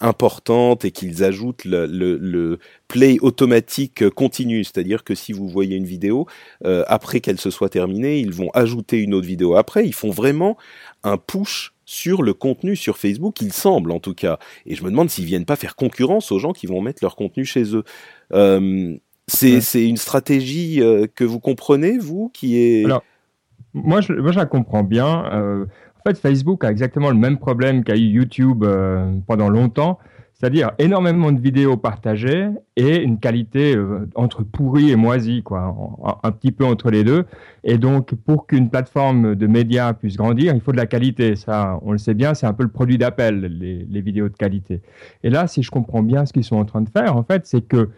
importante 0.00 0.84
et 0.84 0.90
qu'ils 0.90 1.22
ajoutent 1.22 1.64
le, 1.64 1.86
le, 1.86 2.16
le, 2.16 2.58
play 2.88 3.18
automatique 3.20 4.08
continu, 4.10 4.64
c'est-à-dire 4.64 5.04
que 5.04 5.14
si 5.14 5.32
vous 5.32 5.48
voyez 5.48 5.76
une 5.76 5.84
vidéo, 5.84 6.26
euh, 6.64 6.84
après 6.88 7.20
qu'elle 7.20 7.38
se 7.38 7.50
soit 7.50 7.68
terminée, 7.68 8.18
ils 8.18 8.32
vont 8.32 8.50
ajouter 8.52 8.98
une 8.98 9.14
autre 9.14 9.26
vidéo 9.26 9.54
après. 9.54 9.86
Ils 9.86 9.94
font 9.94 10.10
vraiment 10.10 10.56
un 11.04 11.16
push 11.16 11.72
sur 11.84 12.22
le 12.22 12.34
contenu 12.34 12.76
sur 12.76 12.98
Facebook, 12.98 13.40
il 13.40 13.52
semble 13.52 13.92
en 13.92 14.00
tout 14.00 14.14
cas. 14.14 14.38
Et 14.66 14.74
je 14.74 14.84
me 14.84 14.90
demande 14.90 15.10
s'ils 15.10 15.24
viennent 15.24 15.44
pas 15.44 15.56
faire 15.56 15.76
concurrence 15.76 16.32
aux 16.32 16.38
gens 16.38 16.52
qui 16.52 16.66
vont 16.66 16.80
mettre 16.80 17.04
leur 17.04 17.16
contenu 17.16 17.44
chez 17.44 17.74
eux. 17.74 17.84
Euh, 18.32 18.96
c'est 19.28 19.86
une 19.86 19.96
stratégie 19.96 20.82
euh, 20.82 21.06
que 21.14 21.24
vous 21.24 21.38
comprenez, 21.38 21.98
vous, 21.98 22.30
qui 22.34 22.58
est... 22.58 22.84
Alors, 22.84 23.04
moi, 23.74 24.00
je, 24.00 24.12
moi, 24.12 24.32
je 24.32 24.38
la 24.38 24.46
comprends 24.46 24.82
bien. 24.82 25.66
En 26.00 26.08
fait, 26.08 26.18
Facebook 26.18 26.64
a 26.64 26.70
exactement 26.70 27.10
le 27.10 27.16
même 27.16 27.38
problème 27.38 27.84
qu'a 27.84 27.94
eu 27.94 28.00
YouTube 28.00 28.64
euh, 28.64 29.12
pendant 29.26 29.50
longtemps, 29.50 29.98
c'est-à-dire 30.32 30.70
énormément 30.78 31.30
de 31.30 31.38
vidéos 31.38 31.76
partagées 31.76 32.48
et 32.76 33.02
une 33.02 33.18
qualité 33.18 33.76
euh, 33.76 34.08
entre 34.14 34.42
pourri 34.42 34.90
et 34.90 34.96
moisi, 34.96 35.42
quoi, 35.42 35.76
un, 36.22 36.32
petit 36.32 36.52
peu 36.52 36.64
entre 36.64 36.90
les 36.90 37.04
deux. 37.04 37.26
Et 37.64 37.76
donc, 37.76 38.14
pour 38.14 38.46
qu'une 38.46 38.70
plateforme 38.70 39.34
de 39.34 39.46
médias 39.46 39.92
puisse 39.92 40.16
grandir, 40.16 40.54
il 40.54 40.62
faut 40.62 40.72
de 40.72 40.78
la 40.78 40.86
qualité. 40.86 41.36
Ça, 41.36 41.78
on 41.82 41.92
le 41.92 41.98
sait 41.98 42.14
bien, 42.14 42.32
c'est 42.32 42.46
un 42.46 42.54
peu 42.54 42.62
le 42.62 42.70
produit 42.70 42.96
d'appel, 42.96 43.40
les, 43.40 43.86
les, 43.88 44.00
vidéos 44.00 44.30
de 44.30 44.36
qualité. 44.36 44.80
Et 45.22 45.28
là, 45.28 45.46
si 45.46 45.62
je 45.62 45.70
comprends 45.70 46.02
bien 46.02 46.24
ce 46.24 46.32
qu'ils 46.32 46.44
sont 46.44 46.56
en 46.56 46.64
train 46.64 46.80
de 46.80 46.88
faire, 46.88 47.14
en 47.14 47.24
fait, 47.24 47.46
c'est 47.46 47.60
que 47.60 47.90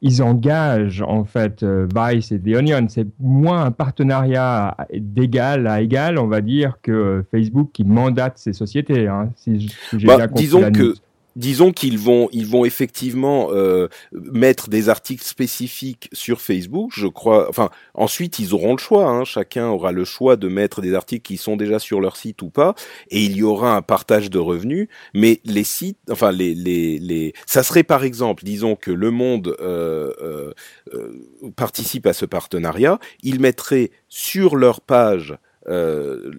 ils 0.00 0.22
engagent 0.22 1.02
en 1.02 1.24
fait 1.24 1.62
euh, 1.62 1.86
Vice 1.94 2.30
et 2.30 2.38
The 2.38 2.56
Onion. 2.56 2.86
C'est 2.88 3.06
moins 3.18 3.64
un 3.64 3.70
partenariat 3.70 4.76
d'égal 4.92 5.66
à 5.66 5.80
égal, 5.80 6.18
on 6.18 6.26
va 6.26 6.40
dire, 6.40 6.78
que 6.82 7.24
Facebook 7.30 7.70
qui 7.72 7.84
mandate 7.84 8.38
ces 8.38 8.52
sociétés. 8.52 9.08
Hein, 9.08 9.30
si, 9.36 9.72
bah, 10.04 10.26
disons 10.28 10.70
que 10.70 10.94
disons 11.38 11.70
qu'ils 11.70 11.98
vont, 11.98 12.28
ils 12.32 12.46
vont 12.46 12.64
effectivement 12.64 13.48
euh, 13.52 13.88
mettre 14.12 14.68
des 14.68 14.88
articles 14.88 15.24
spécifiques 15.24 16.10
sur 16.12 16.40
Facebook. 16.40 16.90
Je 16.94 17.06
crois. 17.06 17.48
Enfin, 17.48 17.70
ensuite 17.94 18.38
ils 18.40 18.52
auront 18.52 18.72
le 18.72 18.78
choix. 18.78 19.08
Hein, 19.08 19.24
chacun 19.24 19.68
aura 19.68 19.92
le 19.92 20.04
choix 20.04 20.36
de 20.36 20.48
mettre 20.48 20.82
des 20.82 20.94
articles 20.94 21.22
qui 21.22 21.36
sont 21.36 21.56
déjà 21.56 21.78
sur 21.78 22.00
leur 22.00 22.16
site 22.16 22.42
ou 22.42 22.50
pas, 22.50 22.74
et 23.10 23.22
il 23.22 23.36
y 23.36 23.42
aura 23.42 23.76
un 23.76 23.82
partage 23.82 24.30
de 24.30 24.38
revenus. 24.38 24.88
Mais 25.14 25.40
les 25.44 25.64
sites, 25.64 25.98
enfin 26.10 26.32
les 26.32 26.54
les 26.54 26.98
les, 26.98 27.32
ça 27.46 27.62
serait 27.62 27.84
par 27.84 28.02
exemple, 28.02 28.44
disons 28.44 28.74
que 28.74 28.90
Le 28.90 29.10
Monde 29.12 29.56
euh, 29.60 30.52
euh, 30.92 31.12
participe 31.54 32.06
à 32.06 32.12
ce 32.12 32.26
partenariat, 32.26 32.98
ils 33.22 33.40
mettraient 33.40 33.92
sur 34.08 34.56
leur 34.56 34.80
page 34.80 35.38
euh, 35.68 36.30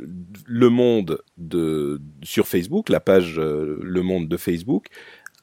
le 0.45 0.69
Monde 0.69 1.21
de 1.37 2.01
sur 2.23 2.47
Facebook, 2.47 2.89
la 2.89 2.99
page 2.99 3.35
euh, 3.37 3.79
Le 3.83 4.01
Monde 4.01 4.27
de 4.27 4.37
Facebook, 4.37 4.87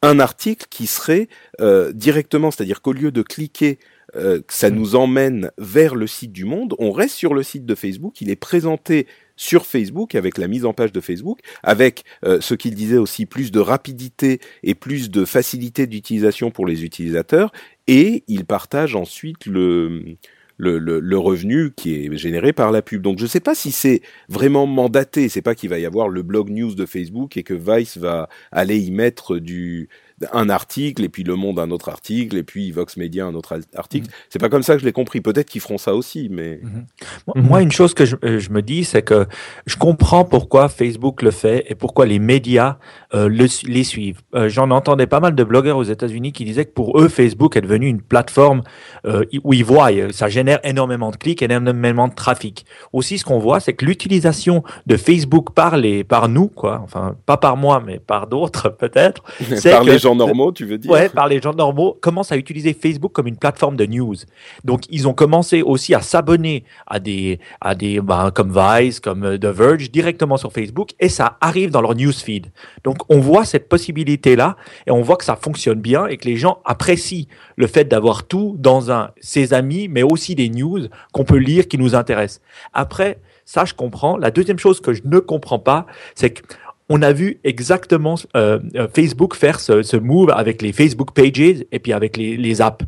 un 0.03 0.19
article 0.19 0.67
qui 0.69 0.87
serait 0.87 1.29
euh, 1.61 1.93
directement, 1.93 2.51
c'est-à-dire 2.51 2.83
qu'au 2.83 2.93
lieu 2.93 3.11
de 3.11 3.23
cliquer 3.23 3.79
que 4.15 4.43
ça 4.49 4.71
nous 4.71 4.95
emmène 4.95 5.51
vers 5.59 5.95
le 5.95 6.07
site 6.07 6.33
du 6.33 6.47
Monde, 6.47 6.75
on 6.79 6.91
reste 6.91 7.17
sur 7.17 7.35
le 7.35 7.43
site 7.43 7.67
de 7.67 7.75
Facebook, 7.75 8.23
il 8.23 8.31
est 8.31 8.37
présenté 8.37 9.07
sur 9.35 9.67
Facebook 9.67 10.15
avec 10.15 10.39
la 10.39 10.49
mise 10.49 10.65
en 10.65 10.73
page 10.73 10.91
de 10.91 11.01
Facebook, 11.03 11.41
avec 11.63 12.05
ce 12.23 12.55
qu'il 12.55 12.75
disait 12.75 12.97
aussi 12.97 13.27
plus 13.27 13.51
de 13.51 13.61
rapidité 13.61 14.41
et 14.63 14.75
plus 14.75 15.11
de 15.11 15.27
facilité 15.27 15.87
d'utilisation 15.87 16.51
pour 16.51 16.67
les 16.67 16.83
utilisateurs, 16.83 17.53
et 17.89 18.25
il 18.27 18.47
partage 18.47 18.97
ensuite 18.97 19.45
le 19.45 20.17
le, 20.59 21.17
revenu 21.17 21.73
qui 21.75 21.95
est 21.95 22.17
généré 22.17 22.53
par 22.53 22.73
la 22.73 22.83
pub. 22.83 23.03
Donc 23.03 23.19
je 23.19 23.25
ne 23.25 23.29
sais 23.29 23.41
pas 23.41 23.55
si 23.55 23.73
c'est 23.73 24.03
vraiment 24.29 24.67
mandaté. 24.67 25.29
C'est 25.29 25.43
pas 25.43 25.55
qu'il 25.55 25.71
va 25.71 25.79
y 25.79 25.87
avoir 25.87 26.09
le 26.09 26.23
blog 26.23 26.51
news 26.51 26.75
de 26.75 26.87
Facebook 26.87 27.37
et 27.37 27.43
que 27.43 27.55
Vice 27.55 27.97
va 27.99 28.29
aller 28.53 28.79
y 28.79 28.91
mettre 28.91 29.39
du 29.39 29.89
un 30.33 30.49
article 30.49 31.05
et 31.05 31.09
puis 31.09 31.23
Le 31.23 31.37
Monde 31.37 31.59
un 31.59 31.71
autre 31.71 31.89
article 31.89 32.37
et 32.37 32.43
puis 32.43 32.71
Vox 32.71 32.97
Media 32.97 33.27
un 33.27 33.35
autre 33.35 33.59
article. 33.75 34.07
Mhm. 34.07 34.13
C'est 34.31 34.39
pas 34.39 34.49
comme 34.49 34.63
ça 34.63 34.75
que 34.75 34.81
je 34.81 34.85
l'ai 34.85 34.93
compris. 34.93 35.21
Peut-être 35.21 35.49
qu'ils 35.49 35.61
feront 35.61 35.79
ça 35.79 35.95
aussi, 35.95 36.29
mais 36.31 36.61
mhm. 36.63 37.43
moi, 37.43 37.63
une 37.63 37.73
chose 37.73 37.95
que 37.95 38.05
je, 38.05 38.17
euh, 38.25 38.39
je 38.39 38.51
me 38.51 38.63
dis, 38.63 38.85
c'est 38.85 39.03
que 39.03 39.27
je 39.67 39.77
comprends 39.77 40.25
pourquoi 40.25 40.69
Facebook 40.69 41.23
le 41.23 41.31
fait 41.31 41.65
et 41.69 41.75
pourquoi 41.75 42.07
les 42.07 42.19
médias 42.19 42.79
euh, 43.15 43.29
le, 43.29 43.47
les 43.69 43.85
suivent. 43.85 44.21
Euh, 44.35 44.49
J'en 44.49 44.71
entendais 44.71 45.07
pas 45.07 45.21
mal 45.21 45.35
de 45.35 45.45
blogueurs 45.45 45.77
aux 45.77 45.85
États-Unis 45.85 46.33
qui 46.33 46.45
disaient 46.45 46.65
que 46.65 46.73
pour 46.73 46.99
eux, 47.01 47.09
Facebook 47.09 47.57
est 47.57 47.61
devenu 47.61 47.87
une 47.87 48.01
plateforme 48.01 48.63
euh, 49.07 49.25
où 49.45 49.53
ils 49.53 49.65
voient, 49.65 49.91
ça 50.13 50.29
génère 50.29 50.61
énormément 50.65 51.11
de 51.11 51.17
clics, 51.17 51.43
énormément 51.43 52.09
de 52.09 52.15
trafic. 52.15 52.67
Aussi, 52.93 53.19
ce 53.19 53.25
qu'on 53.25 53.39
voit, 53.39 53.61
c'est 53.61 53.75
que 53.75 53.85
l'utilisation 53.85 54.63
de 54.87 54.97
Facebook 54.97 55.53
par 55.53 55.77
les, 55.77 56.05
par 56.05 56.29
nous, 56.29 56.49
quoi, 56.49 56.81
enfin 56.83 57.17
pas 57.27 57.37
par 57.37 57.57
moi, 57.57 57.83
mais 57.85 57.99
par 57.99 58.27
d'autres 58.27 58.69
peut-être, 58.79 59.23
c'est 59.41 59.71
que 59.85 60.06
gens 60.09 60.15
normaux, 60.15 60.53
tu 60.53 60.65
veux 60.65 60.79
dire 60.79 60.91
Ouais, 60.91 61.09
par 61.09 61.29
les 61.29 61.41
gens 61.41 61.53
normaux, 61.53 61.97
commencent 62.01 62.33
à 62.33 62.37
utiliser 62.37 62.75
Facebook 62.75 63.13
comme 63.13 63.27
une 63.27 63.37
plateforme 63.37 63.77
de 63.77 63.87
news. 63.87 64.17
Donc, 64.65 64.83
ils 64.91 65.07
ont 65.09 65.15
commencé 65.15 65.63
aussi 65.63 65.95
à 65.95 66.01
s'abonner 66.01 66.65
à 66.87 66.99
des, 66.99 67.41
à 67.61 67.75
des, 67.75 68.01
ben, 68.01 68.31
comme 68.31 68.53
Vice, 68.53 69.01
comme 69.01 69.25
euh, 69.25 69.39
The 69.39 69.47
Verge, 69.47 69.91
directement 69.91 70.37
sur 70.37 70.53
Facebook, 70.53 70.91
et 71.01 71.09
ça 71.09 71.37
arrive 71.41 71.71
dans 71.71 71.81
leur 71.81 71.95
newsfeed. 71.95 72.47
Donc, 72.85 72.99
on 73.09 73.21
voit 73.21 73.45
cette 73.45 73.69
possibilité-là, 73.69 74.57
et 74.87 74.91
on 74.91 75.03
voit 75.03 75.17
que 75.17 75.25
ça 75.25 75.37
fonctionne 75.37 75.81
bien, 75.81 76.07
et 76.07 76.17
que 76.17 76.27
les 76.27 76.37
gens 76.37 76.59
apprécient 76.65 77.27
le 77.57 77.67
fait 77.67 77.85
d'avoir 77.85 78.25
tout 78.25 78.57
dans 78.59 78.91
un, 78.91 79.11
ses 79.21 79.55
amis, 79.55 79.89
mais 79.89 80.03
aussi 80.03 80.35
des 80.35 80.49
news 80.49 80.87
qu'on 81.13 81.25
peut 81.25 81.37
lire 81.37 81.69
qui 81.69 81.79
nous 81.79 81.95
intéressent. 81.95 82.41
Après, 82.73 83.19
ça, 83.45 83.65
je 83.65 83.75
comprends. 83.75 84.17
La 84.17 84.33
deuxième 84.33 84.59
chose 84.59 84.81
que 84.81 84.93
je 84.93 85.03
ne 85.05 85.21
comprends 85.21 85.61
pas, 85.61 85.87
c'est 86.17 86.31
que 86.31 86.43
on 86.89 87.03
a 87.03 87.13
vu 87.13 87.41
exactement 87.45 88.15
euh, 88.37 88.59
euh, 88.77 88.87
Facebook 88.95 89.35
faire 89.35 89.61
ce, 89.61 89.83
ce, 89.83 89.97
move 89.97 90.31
avec 90.31 90.63
les 90.63 90.73
Facebook 90.73 91.13
Pages 91.13 91.65
et 91.73 91.79
puis 91.79 91.93
avec 91.93 92.17
les, 92.17 92.37
les, 92.37 92.63
apps. 92.63 92.85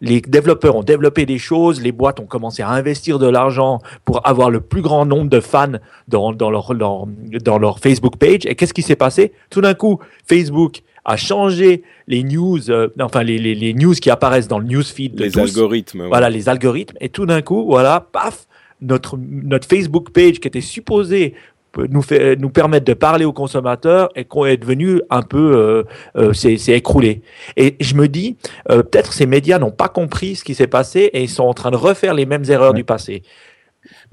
Les 0.00 0.20
développeurs 0.20 0.74
ont 0.74 0.82
développé 0.82 1.26
des 1.26 1.38
choses, 1.38 1.80
les 1.80 1.92
boîtes 1.92 2.18
ont 2.18 2.26
commencé 2.26 2.62
à 2.62 2.70
investir 2.70 3.18
de 3.18 3.28
l'argent 3.28 3.78
pour 4.04 4.26
avoir 4.26 4.50
le 4.50 4.60
plus 4.60 4.82
grand 4.82 5.06
nombre 5.06 5.28
de 5.28 5.40
fans 5.40 5.72
dans, 6.08 6.32
dans, 6.32 6.50
leur, 6.50 6.74
dans, 6.74 7.08
dans 7.44 7.58
leur 7.58 7.78
Facebook 7.78 8.16
page. 8.16 8.46
Et 8.46 8.54
qu'est-ce 8.54 8.74
qui 8.74 8.82
s'est 8.82 8.96
passé? 8.96 9.32
Tout 9.50 9.60
d'un 9.60 9.74
coup, 9.74 10.00
Facebook 10.26 10.82
a 11.04 11.16
changé 11.16 11.82
les 12.08 12.22
news, 12.22 12.70
euh, 12.70 12.88
enfin 13.00 13.22
les, 13.22 13.38
les, 13.38 13.54
les, 13.54 13.74
news 13.74 13.94
qui 13.94 14.10
apparaissent 14.10 14.48
dans 14.48 14.58
le 14.58 14.66
newsfeed. 14.66 15.18
les 15.18 15.38
algorithmes. 15.38 16.06
Voilà, 16.06 16.30
les 16.30 16.48
algorithmes. 16.48 16.96
Et 17.00 17.08
tout 17.08 17.26
d'un 17.26 17.42
coup, 17.42 17.66
voilà, 17.66 18.08
paf, 18.12 18.46
notre, 18.82 19.16
notre 19.18 19.66
Facebook 19.66 20.10
page 20.10 20.40
qui 20.40 20.48
était 20.48 20.60
supposé 20.60 21.34
nous, 21.78 22.02
fait, 22.02 22.36
nous 22.36 22.50
permettre 22.50 22.84
de 22.84 22.94
parler 22.94 23.24
aux 23.24 23.32
consommateurs 23.32 24.10
et 24.14 24.24
qu'on 24.24 24.44
est 24.44 24.56
devenu 24.56 25.00
un 25.10 25.22
peu, 25.22 25.56
euh, 25.56 25.82
euh, 26.16 26.32
c'est 26.32 26.56
écroulé. 26.68 27.22
Et 27.56 27.76
je 27.80 27.94
me 27.94 28.08
dis, 28.08 28.36
euh, 28.70 28.82
peut-être 28.82 29.12
ces 29.12 29.26
médias 29.26 29.58
n'ont 29.58 29.70
pas 29.70 29.88
compris 29.88 30.36
ce 30.36 30.44
qui 30.44 30.54
s'est 30.54 30.66
passé 30.66 31.10
et 31.12 31.22
ils 31.22 31.28
sont 31.28 31.44
en 31.44 31.54
train 31.54 31.70
de 31.70 31.76
refaire 31.76 32.14
les 32.14 32.26
mêmes 32.26 32.44
erreurs 32.48 32.72
ouais. 32.72 32.78
du 32.78 32.84
passé. 32.84 33.22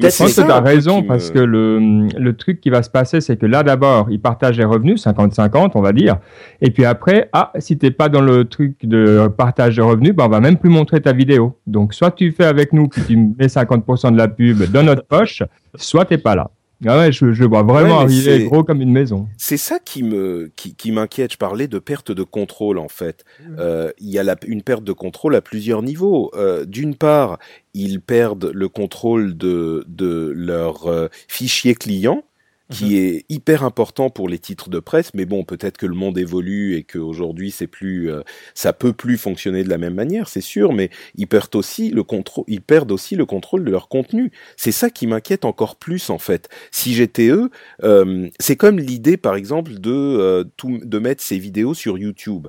Mais 0.01 0.10
c'est 0.10 0.25
tu 0.34 0.42
as 0.42 0.62
raison, 0.62 1.04
parce 1.04 1.30
que 1.30 1.39
le, 1.39 2.08
le 2.18 2.36
truc 2.36 2.60
qui 2.60 2.70
va 2.70 2.82
se 2.82 2.89
passer, 2.89 3.22
c'est 3.22 3.38
que 3.38 3.46
là, 3.46 3.62
d'abord, 3.63 4.08
ils 4.10 4.20
partagent 4.20 4.58
les 4.58 4.66
revenus, 4.66 5.06
50-50, 5.06 5.72
on 5.75 5.82
va 5.82 5.94
dire. 5.94 6.18
Et 6.62 6.72
puis 6.72 6.86
après, 6.86 7.30
ah, 7.34 7.51
si 7.60 7.78
t'es 7.78 7.92
pas 7.92 8.10
dans 8.10 8.22
le 8.22 8.46
truc 8.46 8.78
de 8.84 9.28
partage 9.28 9.75
de 9.75 9.82
revenus, 9.82 10.16
ben, 10.16 10.25
on 10.25 10.30
va 10.30 10.39
même 10.39 10.58
plus 10.58 10.70
montrer 10.70 11.01
ta 11.01 11.13
vidéo. 11.13 11.60
Donc, 11.68 11.94
soit 11.94 12.12
tu 12.12 12.32
fais 12.32 12.46
avec 12.46 12.74
nous, 12.74 12.88
puis 12.88 13.04
tu 13.06 13.16
mets 13.18 13.48
50% 13.48 14.12
de 14.12 14.18
la 14.18 14.28
pub 14.28 14.63
dans 14.72 14.84
notre 14.84 15.06
poche, 15.06 15.44
soit 15.75 16.06
t'es 16.06 16.18
pas 16.18 16.36
là. 16.36 16.50
Ah 16.86 16.98
ouais, 16.98 17.12
je, 17.12 17.33
je 17.33 17.43
vois 17.43 17.63
vraiment 17.63 17.98
ouais, 17.98 18.03
arriver 18.03 18.45
gros 18.45 18.63
comme 18.63 18.81
une 18.81 18.91
maison. 18.91 19.27
C'est 19.38 19.57
ça 19.57 19.79
qui 19.79 20.01
me 20.01 20.50
qui, 20.55 20.75
qui 20.75 20.91
m'inquiète. 20.91 21.33
Je 21.33 21.38
parlais 21.38 21.67
de 21.67 21.77
perte 21.79 22.12
de 22.12 22.24
contrôle 22.24 22.77
en 22.77 22.88
fait. 22.88 23.25
Mmh. 23.39 23.55
Euh, 23.59 23.91
il 24.00 24.09
y 24.09 24.17
a 24.17 24.24
la, 24.24 24.36
une 24.48 24.62
perte 24.62 24.83
de 24.83 24.93
contrôle 24.93 25.36
à 25.36 25.41
plusieurs 25.41 25.81
niveaux. 25.81 26.31
Euh, 26.36 26.65
D'une 26.65 26.95
part, 26.95 27.38
ils 27.74 28.00
perdent 28.00 28.51
le 28.53 28.69
contrôle 28.69 29.36
de 29.38 29.83
de 29.88 30.31
leurs 30.33 30.88
euh, 30.88 31.07
fichiers 31.27 31.75
clients 31.75 32.24
qui 32.72 32.86
mhm. 32.86 32.96
est 32.96 33.26
hyper 33.30 33.64
important 33.64 34.10
pour 34.10 34.30
les 34.30 34.38
titres 34.38 34.70
de 34.70 34.80
presse, 34.80 35.14
mais 35.14 35.26
bon, 35.26 35.44
peut-être 35.44 35.78
que 35.78 35.86
le 35.86 35.96
monde 35.96 36.18
évolue 36.18 36.76
et 36.76 36.84
qu'aujourd'hui 36.84 37.52
c'est 37.52 37.68
plus, 37.68 38.12
euh, 38.12 38.22
ça 38.54 38.74
peut 38.74 38.94
plus 38.94 39.18
fonctionner 39.18 39.64
de 39.64 39.70
la 39.70 39.78
même 39.78 39.96
manière, 39.96 40.28
c'est 40.28 40.42
sûr, 40.42 40.72
mais 40.72 40.90
ils 41.16 41.28
perdent 41.28 41.56
aussi 41.56 41.90
le 41.90 42.04
contrôle, 42.04 42.46
ils 42.48 42.62
perdent 42.62 42.92
aussi 42.92 43.16
le 43.16 43.26
contrôle 43.26 43.66
de 43.66 43.72
leur 43.72 43.88
contenu. 43.88 44.32
C'est 44.56 44.72
ça 44.72 44.90
qui 44.90 45.08
m'inquiète 45.08 45.46
encore 45.46 45.78
plus 45.78 46.10
en 46.10 46.20
fait. 46.20 46.50
Si 46.72 46.94
j'étais 46.94 47.30
eux, 47.30 47.50
euh, 47.84 48.30
c'est 48.40 48.56
comme 48.56 48.80
l'idée 48.80 49.18
par 49.18 49.36
exemple 49.36 49.74
de 49.74 49.92
euh, 49.92 50.44
tout, 50.56 50.80
de 50.84 51.00
mettre 51.00 51.24
ces 51.24 51.40
vidéos 51.40 51.74
sur 51.74 51.98
YouTube. 51.98 52.48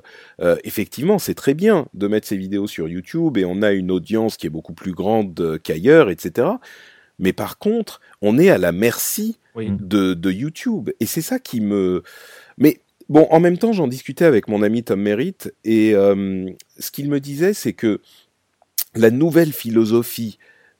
effectivement, 0.63 1.19
c'est 1.19 1.35
très 1.35 1.53
bien 1.53 1.87
de 1.93 2.07
mettre 2.07 2.27
ces 2.27 2.37
vidéos 2.37 2.67
sur 2.67 2.87
YouTube 2.87 3.37
et 3.37 3.45
on 3.45 3.61
a 3.61 3.71
une 3.71 3.91
audience 3.91 4.37
qui 4.37 4.47
est 4.47 4.49
beaucoup 4.49 4.73
plus 4.73 4.91
grande 4.91 5.59
qu'ailleurs, 5.63 6.09
etc. 6.09 6.47
Mais 7.19 7.33
par 7.33 7.57
contre, 7.57 8.01
on 8.21 8.37
est 8.37 8.49
à 8.49 8.57
la 8.57 8.71
merci 8.71 9.37
de, 9.55 10.13
de, 10.13 10.31
YouTube. 10.31 10.89
Et 10.99 11.05
c'est 11.05 11.21
ça 11.21 11.39
qui 11.39 11.61
me... 11.61 12.03
Mais 12.57 12.81
bon, 13.09 13.27
en 13.29 13.39
même 13.39 13.57
temps, 13.57 13.73
j'en 13.73 13.87
discutais 13.87 14.25
avec 14.25 14.47
mon 14.47 14.61
ami 14.61 14.83
Tom 14.83 15.01
Merritt, 15.01 15.53
et 15.63 15.93
euh, 15.93 16.49
ce 16.77 16.91
qu'il 16.91 17.09
me 17.09 17.19
disait, 17.19 17.53
c'est 17.53 17.73
que 17.73 18.01
la 18.95 19.11
nouvelle 19.11 19.53
philosophie 19.53 20.37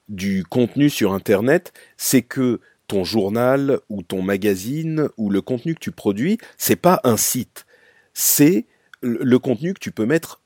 du 0.09 0.43
contenu 0.43 0.89
sur 0.89 1.13
Internet, 1.13 1.73
c'est 1.97 2.21
que 2.21 2.59
ton 2.87 3.03
journal 3.05 3.79
ou 3.89 4.03
ton 4.03 4.21
magazine 4.21 5.07
ou 5.15 5.29
le 5.29 5.41
contenu 5.41 5.75
que 5.75 5.79
tu 5.79 5.91
produis, 5.91 6.37
c'est 6.57 6.75
pas 6.75 6.99
un 7.05 7.15
site, 7.15 7.65
c'est 8.13 8.65
le 9.01 9.39
contenu 9.39 9.73
que 9.73 9.79
tu 9.79 9.91
peux 9.91 10.05
mettre 10.05 10.40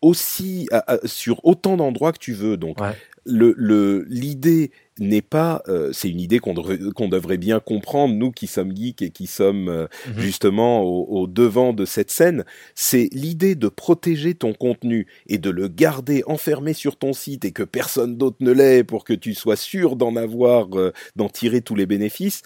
aussi 0.00 0.68
sur 1.04 1.44
autant 1.44 1.76
d'endroits 1.76 2.12
que 2.12 2.18
tu 2.18 2.32
veux. 2.32 2.56
Donc, 2.56 2.78
le 3.24 4.06
l'idée 4.08 4.70
n'est 5.00 5.22
pas, 5.22 5.62
euh, 5.68 5.90
c'est 5.92 6.08
une 6.08 6.20
idée 6.20 6.38
qu'on 6.38 6.54
devrait, 6.54 6.78
qu'on 6.94 7.08
devrait 7.08 7.36
bien 7.36 7.60
comprendre, 7.60 8.14
nous 8.14 8.32
qui 8.32 8.46
sommes 8.46 8.74
geeks 8.76 9.02
et 9.02 9.10
qui 9.10 9.26
sommes 9.26 9.68
euh, 9.68 9.86
mhm. 10.08 10.18
justement 10.18 10.82
au, 10.82 11.26
devant 11.26 11.72
de 11.72 11.84
cette 11.84 12.10
scène, 12.10 12.44
c'est 12.74 13.08
l'idée 13.12 13.54
de 13.54 13.68
protéger 13.68 14.34
ton 14.34 14.52
contenu 14.52 15.06
et 15.28 15.38
de 15.38 15.50
le 15.50 15.68
garder 15.68 16.22
enfermé 16.26 16.72
sur 16.72 16.96
ton 16.96 17.12
site 17.12 17.44
et 17.44 17.52
que 17.52 17.62
personne 17.62 18.16
d'autre 18.16 18.38
ne 18.40 18.52
l'ait 18.52 18.84
pour 18.84 19.04
que 19.04 19.12
tu 19.12 19.34
sois 19.34 19.56
sûr 19.56 19.96
d'en 19.96 20.16
avoir, 20.16 20.68
euh, 20.78 20.92
d'en 21.16 21.28
tirer 21.28 21.60
tous 21.60 21.74
les 21.74 21.86
bénéfices. 21.86 22.42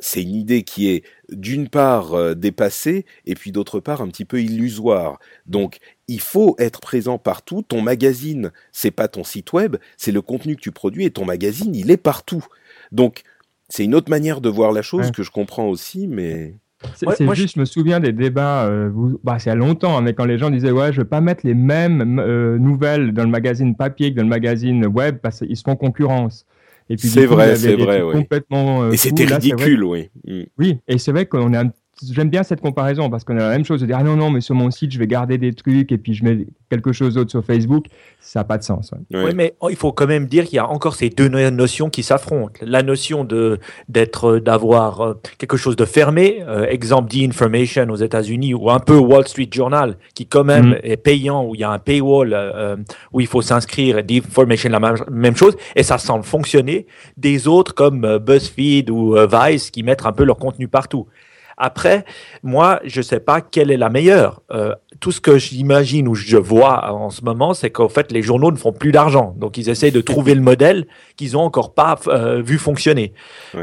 C'est 0.00 0.22
une 0.22 0.36
idée 0.36 0.62
qui 0.62 0.88
est 0.88 1.02
d'une 1.30 1.68
part 1.68 2.36
dépassée 2.36 3.06
et 3.26 3.34
puis 3.34 3.50
d'autre 3.50 3.80
part 3.80 4.02
un 4.02 4.06
petit 4.06 4.24
peu 4.24 4.40
illusoire. 4.40 5.18
Donc 5.46 5.78
il 6.10 6.20
faut 6.20 6.56
être 6.58 6.80
présent 6.80 7.18
partout. 7.18 7.62
Ton 7.62 7.82
magazine, 7.82 8.50
c'est 8.72 8.90
pas 8.90 9.06
ton 9.06 9.22
site 9.22 9.52
web, 9.52 9.76
c'est 9.96 10.10
le 10.10 10.20
contenu 10.20 10.56
que 10.56 10.60
tu 10.60 10.72
produis 10.72 11.04
et 11.04 11.10
ton 11.10 11.24
magazine, 11.24 11.74
il 11.74 11.90
est 11.90 11.96
partout. 11.96 12.44
Donc, 12.90 13.22
c'est 13.68 13.84
une 13.84 13.94
autre 13.94 14.10
manière 14.10 14.40
de 14.40 14.48
voir 14.48 14.72
la 14.72 14.82
chose 14.82 15.12
que 15.12 15.22
je 15.22 15.30
comprends 15.30 15.68
aussi, 15.68 16.08
mais. 16.08 16.56
C'est 16.96 17.06
juste, 17.34 17.54
je... 17.56 17.60
me 17.60 17.66
souviens 17.66 18.00
des 18.00 18.12
débats, 18.12 18.64
euh, 18.64 18.90
bah, 19.22 19.38
c'est 19.38 19.50
il 19.50 19.52
y 19.52 19.52
a 19.52 19.54
longtemps, 19.54 19.98
hein, 19.98 20.00
mais 20.00 20.14
quand 20.14 20.24
les 20.24 20.38
gens 20.38 20.48
disaient 20.48 20.70
ouais, 20.70 20.94
je 20.94 21.02
veux 21.02 21.06
pas 21.06 21.20
mettre 21.20 21.46
les 21.46 21.52
mêmes 21.52 22.18
euh, 22.18 22.58
nouvelles 22.58 23.12
dans 23.12 23.22
le 23.22 23.28
magazine 23.28 23.76
papier 23.76 24.10
que 24.10 24.16
dans 24.16 24.22
le 24.22 24.30
magazine 24.30 24.86
web 24.86 25.18
parce 25.18 25.40
qu'ils 25.40 25.58
se 25.58 25.62
font 25.62 25.76
concurrence. 25.76 26.46
c'est 26.96 27.26
vrai, 27.26 27.54
c'est 27.56 27.76
vrai. 27.76 28.00
Complètement, 28.10 28.84
euh, 28.84 28.92
et 28.92 28.96
c'était 28.96 29.26
ridicule, 29.26 29.84
oui. 29.84 30.08
Mm. 30.26 30.42
Oui, 30.58 30.78
et 30.88 30.96
c'est 30.96 31.12
vrai 31.12 31.26
qu'on 31.26 31.52
est 31.52 31.58
un 31.58 31.70
j'aime 32.12 32.30
bien 32.30 32.42
cette 32.42 32.60
comparaison 32.60 33.10
parce 33.10 33.24
qu'on 33.24 33.36
a 33.36 33.40
la 33.40 33.50
même 33.50 33.64
chose 33.64 33.80
de 33.80 33.86
dire 33.86 33.96
ah 33.98 34.02
non 34.02 34.16
non 34.16 34.30
mais 34.30 34.40
sur 34.40 34.54
mon 34.54 34.70
site 34.70 34.92
je 34.92 34.98
vais 34.98 35.06
garder 35.06 35.38
des 35.38 35.52
trucs 35.52 35.92
et 35.92 35.98
puis 35.98 36.14
je 36.14 36.24
mets 36.24 36.46
quelque 36.70 36.92
chose 36.92 37.14
d'autre 37.14 37.30
sur 37.30 37.44
Facebook. 37.44 37.86
Ça 38.20 38.40
n'a 38.40 38.44
pas 38.44 38.58
de 38.58 38.62
sens 38.62 38.92
oui 39.12 39.32
mais 39.34 39.54
il 39.68 39.76
faut 39.76 39.92
quand 39.92 40.06
même 40.06 40.26
dire 40.26 40.44
qu'il 40.44 40.56
y 40.56 40.58
a 40.58 40.68
encore 40.68 40.94
ces 40.94 41.10
deux 41.10 41.28
notions 41.28 41.90
qui 41.90 42.02
s'affrontent. 42.02 42.60
La 42.62 42.82
notion 42.82 43.24
de 43.24 43.58
d'être 43.88 44.38
d'avoir 44.38 45.00
euh, 45.00 45.14
quelque 45.38 45.56
chose 45.56 45.76
de 45.76 45.84
fermé 45.84 46.42
euh, 46.46 46.66
exemple 46.66 47.10
d'e-information 47.10 47.88
aux 47.90 47.96
États-Unis 47.96 48.54
ou 48.54 48.70
un 48.70 48.78
peu 48.78 48.96
Wall 48.96 49.26
Street 49.26 49.48
Journal 49.50 49.96
qui 50.14 50.26
quand 50.26 50.44
même 50.44 50.70
mm. 50.70 50.80
est 50.82 50.96
payant 50.96 51.44
où 51.44 51.54
il 51.54 51.60
y 51.60 51.64
a 51.64 51.70
un 51.70 51.78
paywall 51.78 52.32
euh, 52.32 52.76
où 53.12 53.20
il 53.20 53.26
faut 53.26 53.42
s'inscrire 53.42 54.02
d'e-information 54.02 54.70
la 54.70 54.94
même 55.10 55.36
chose 55.36 55.56
et 55.76 55.82
ça 55.82 55.98
semble 55.98 56.24
fonctionner. 56.24 56.86
Des 57.16 57.48
autres 57.48 57.74
comme 57.74 58.18
BuzzFeed 58.18 58.90
ou 58.90 59.16
Vice 59.30 59.70
qui 59.70 59.82
mettent 59.82 60.06
un 60.06 60.12
peu 60.12 60.24
leur 60.24 60.36
contenu 60.36 60.68
partout 60.68 61.06
après, 61.60 62.06
moi, 62.42 62.80
je 62.84 63.00
ne 63.00 63.02
sais 63.02 63.20
pas 63.20 63.42
quelle 63.42 63.70
est 63.70 63.76
la 63.76 63.90
meilleure. 63.90 64.40
Euh, 64.50 64.74
tout 64.98 65.12
ce 65.12 65.20
que 65.20 65.36
j'imagine 65.38 66.08
ou 66.08 66.14
je 66.14 66.38
vois 66.38 66.90
en 66.90 67.10
ce 67.10 67.22
moment, 67.22 67.52
c'est 67.52 67.70
qu'en 67.70 67.90
fait, 67.90 68.10
les 68.12 68.22
journaux 68.22 68.50
ne 68.50 68.56
font 68.56 68.72
plus 68.72 68.92
d'argent. 68.92 69.34
Donc, 69.36 69.58
ils 69.58 69.68
essayent 69.68 69.92
de 69.92 70.00
trouver 70.00 70.34
le 70.34 70.40
modèle 70.40 70.86
qu'ils 71.16 71.32
n'ont 71.32 71.42
encore 71.42 71.74
pas 71.74 71.98
euh, 72.08 72.40
vu 72.40 72.56
fonctionner. 72.56 73.12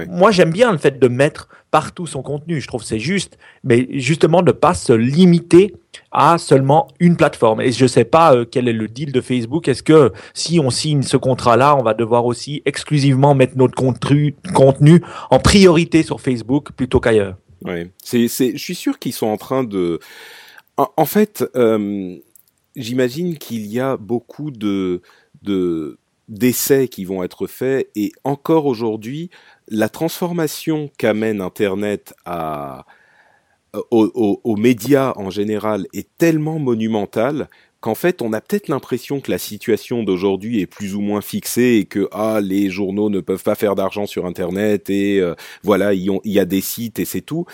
Moi, 0.08 0.30
j'aime 0.30 0.52
bien 0.52 0.72
le 0.72 0.78
fait 0.78 1.00
de 1.00 1.08
mettre 1.08 1.50
partout 1.72 2.06
son 2.06 2.22
contenu. 2.22 2.62
Je 2.62 2.68
trouve 2.68 2.84
c'est 2.84 3.00
juste, 3.00 3.38
mais 3.64 3.88
justement 3.92 4.42
de 4.42 4.52
ne 4.52 4.58
pas 4.58 4.76
se 4.76 4.94
limiter 4.94 5.74
à 6.12 6.38
seulement 6.38 6.88
une 7.00 7.18
plateforme. 7.18 7.62
Et 7.62 7.72
je 7.72 7.84
ne 7.84 7.88
sais 7.88 8.06
pas 8.06 8.36
euh, 8.36 8.46
quel 8.50 8.68
est 8.68 8.74
le 8.74 8.88
deal 8.88 9.12
de 9.12 9.22
Facebook. 9.22 9.68
Est-ce 9.68 9.84
que 9.84 10.14
si 10.36 10.60
on 10.60 10.70
signe 10.70 11.02
ce 11.02 11.18
contrat-là, 11.18 11.76
on 11.76 11.84
va 11.84 11.96
devoir 11.96 12.26
aussi 12.26 12.62
exclusivement 12.66 13.34
mettre 13.34 13.58
notre 13.58 13.76
contenu, 13.76 14.36
contenu 14.54 15.02
en 15.32 15.40
priorité 15.40 16.04
sur 16.04 16.22
Facebook 16.22 16.72
plutôt 16.74 17.00
qu'ailleurs? 17.00 17.36
Ouais, 17.64 17.90
c'est, 18.04 18.28
c'est, 18.28 18.52
je 18.52 18.64
suis 18.64 18.76
sûr 18.76 19.00
qu'ils 19.00 19.14
sont 19.14 19.28
en 19.28 19.38
train 19.38 19.64
de. 19.64 20.00
En, 20.78 21.06
fait, 21.06 21.44
euh, 21.56 22.18
j'imagine 22.76 23.38
qu'il 23.40 23.66
y 23.66 23.80
a 23.80 23.98
beaucoup 23.98 24.52
de, 24.52 25.02
de 25.42 25.98
d'essais 26.28 26.88
qui 26.88 27.04
vont 27.04 27.24
être 27.24 27.48
faits 27.48 27.90
et 27.96 28.12
encore 28.24 28.66
aujourd'hui, 28.68 29.32
la 29.70 29.90
transformation 29.90 30.92
qu'amène 30.98 31.42
Internet 31.42 32.14
à 32.26 32.86
aux, 33.92 34.40
aux, 34.44 34.56
médias 34.56 35.14
en 35.16 35.30
général 35.30 35.88
est 35.94 36.08
tellement 36.18 36.60
monumentale 36.60 37.50
qu'en 37.80 37.96
fait, 37.96 38.22
on 38.22 38.34
a 38.34 38.42
peut-être 38.42 38.68
l'impression 38.68 39.20
que 39.20 39.32
la 39.32 39.38
situation 39.38 40.04
d'aujourd'hui 40.04 40.62
est 40.62 40.68
plus 40.68 40.96
ou 40.96 41.02
moins 41.02 41.22
fixée 41.22 41.78
et 41.80 41.86
que 41.86 42.08
ah 42.12 42.40
les 42.42 42.70
journaux 42.70 43.10
ne 43.10 43.20
peuvent 43.20 43.44
pas 43.44 43.56
faire 43.56 43.76
d'argent 43.76 44.06
sur 44.06 44.26
Internet 44.26 44.90
et 44.90 45.20
euh, 45.20 45.36
voilà 45.64 45.94
il 45.94 46.20
y 46.26 46.40
a 46.40 46.46
des 46.46 46.62
sites 46.62 47.00
et 47.00 47.06
c'est 47.06 47.22
tout. 47.22 47.46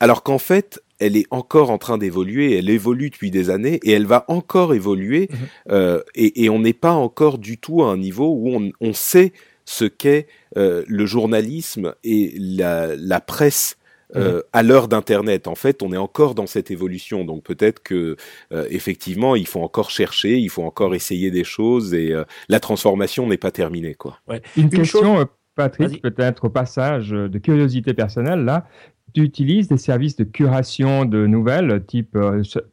Alors 0.00 0.22
qu'en 0.22 0.38
fait, 0.38 0.80
elle 1.00 1.16
est 1.16 1.26
encore 1.30 1.70
en 1.70 1.78
train 1.78 1.98
d'évoluer, 1.98 2.56
elle 2.56 2.70
évolue 2.70 3.10
depuis 3.10 3.30
des 3.30 3.50
années 3.50 3.80
et 3.82 3.92
elle 3.92 4.06
va 4.06 4.24
encore 4.28 4.74
évoluer 4.74 5.28
mhm. 5.30 5.38
euh, 5.70 6.02
et, 6.14 6.44
et, 6.44 6.50
on 6.50 6.60
n'est 6.60 6.72
pas 6.72 6.92
encore 6.92 7.38
du 7.38 7.58
tout 7.58 7.82
à 7.82 7.90
un 7.90 7.96
niveau 7.96 8.28
où 8.28 8.54
on, 8.54 8.70
on 8.80 8.92
sait 8.92 9.32
ce 9.64 9.84
qu'est 9.84 10.26
euh, 10.56 10.84
le 10.86 11.06
journalisme 11.06 11.94
et 12.04 12.34
la, 12.38 12.96
la 12.96 13.20
presse 13.20 13.76
euh, 14.16 14.42
à 14.52 14.62
l'heure 14.62 14.88
d'Internet. 14.88 15.48
En 15.48 15.54
fait, 15.54 15.82
on 15.82 15.92
est 15.92 15.98
encore 15.98 16.34
dans 16.34 16.46
cette 16.46 16.70
évolution, 16.70 17.24
donc 17.24 17.44
peut-être 17.44 17.82
que 17.82 18.16
euh, 18.52 18.66
effectivement, 18.70 19.36
il 19.36 19.46
faut 19.46 19.60
encore 19.60 19.90
chercher, 19.90 20.38
il 20.38 20.48
faut 20.48 20.62
encore 20.62 20.94
essayer 20.94 21.30
des 21.30 21.44
choses, 21.44 21.92
et 21.92 22.12
euh, 22.12 22.24
la 22.48 22.58
transformation 22.58 23.26
n'est 23.26 23.36
pas 23.36 23.50
terminée, 23.50 23.94
quoi. 23.94 24.18
Une, 24.56 24.70
question, 24.70 25.26
Patrick, 25.54 26.00
peut-être 26.00 26.44
au 26.46 26.50
passage 26.50 27.10
de 27.10 27.38
curiosité 27.38 27.92
personnelle 27.92 28.44
là. 28.44 28.66
Tu 29.14 29.22
utilises 29.22 29.68
des 29.68 29.78
services 29.78 30.16
de 30.16 30.24
curation 30.24 31.06
de 31.06 31.26
nouvelles, 31.26 31.82
type 31.86 32.16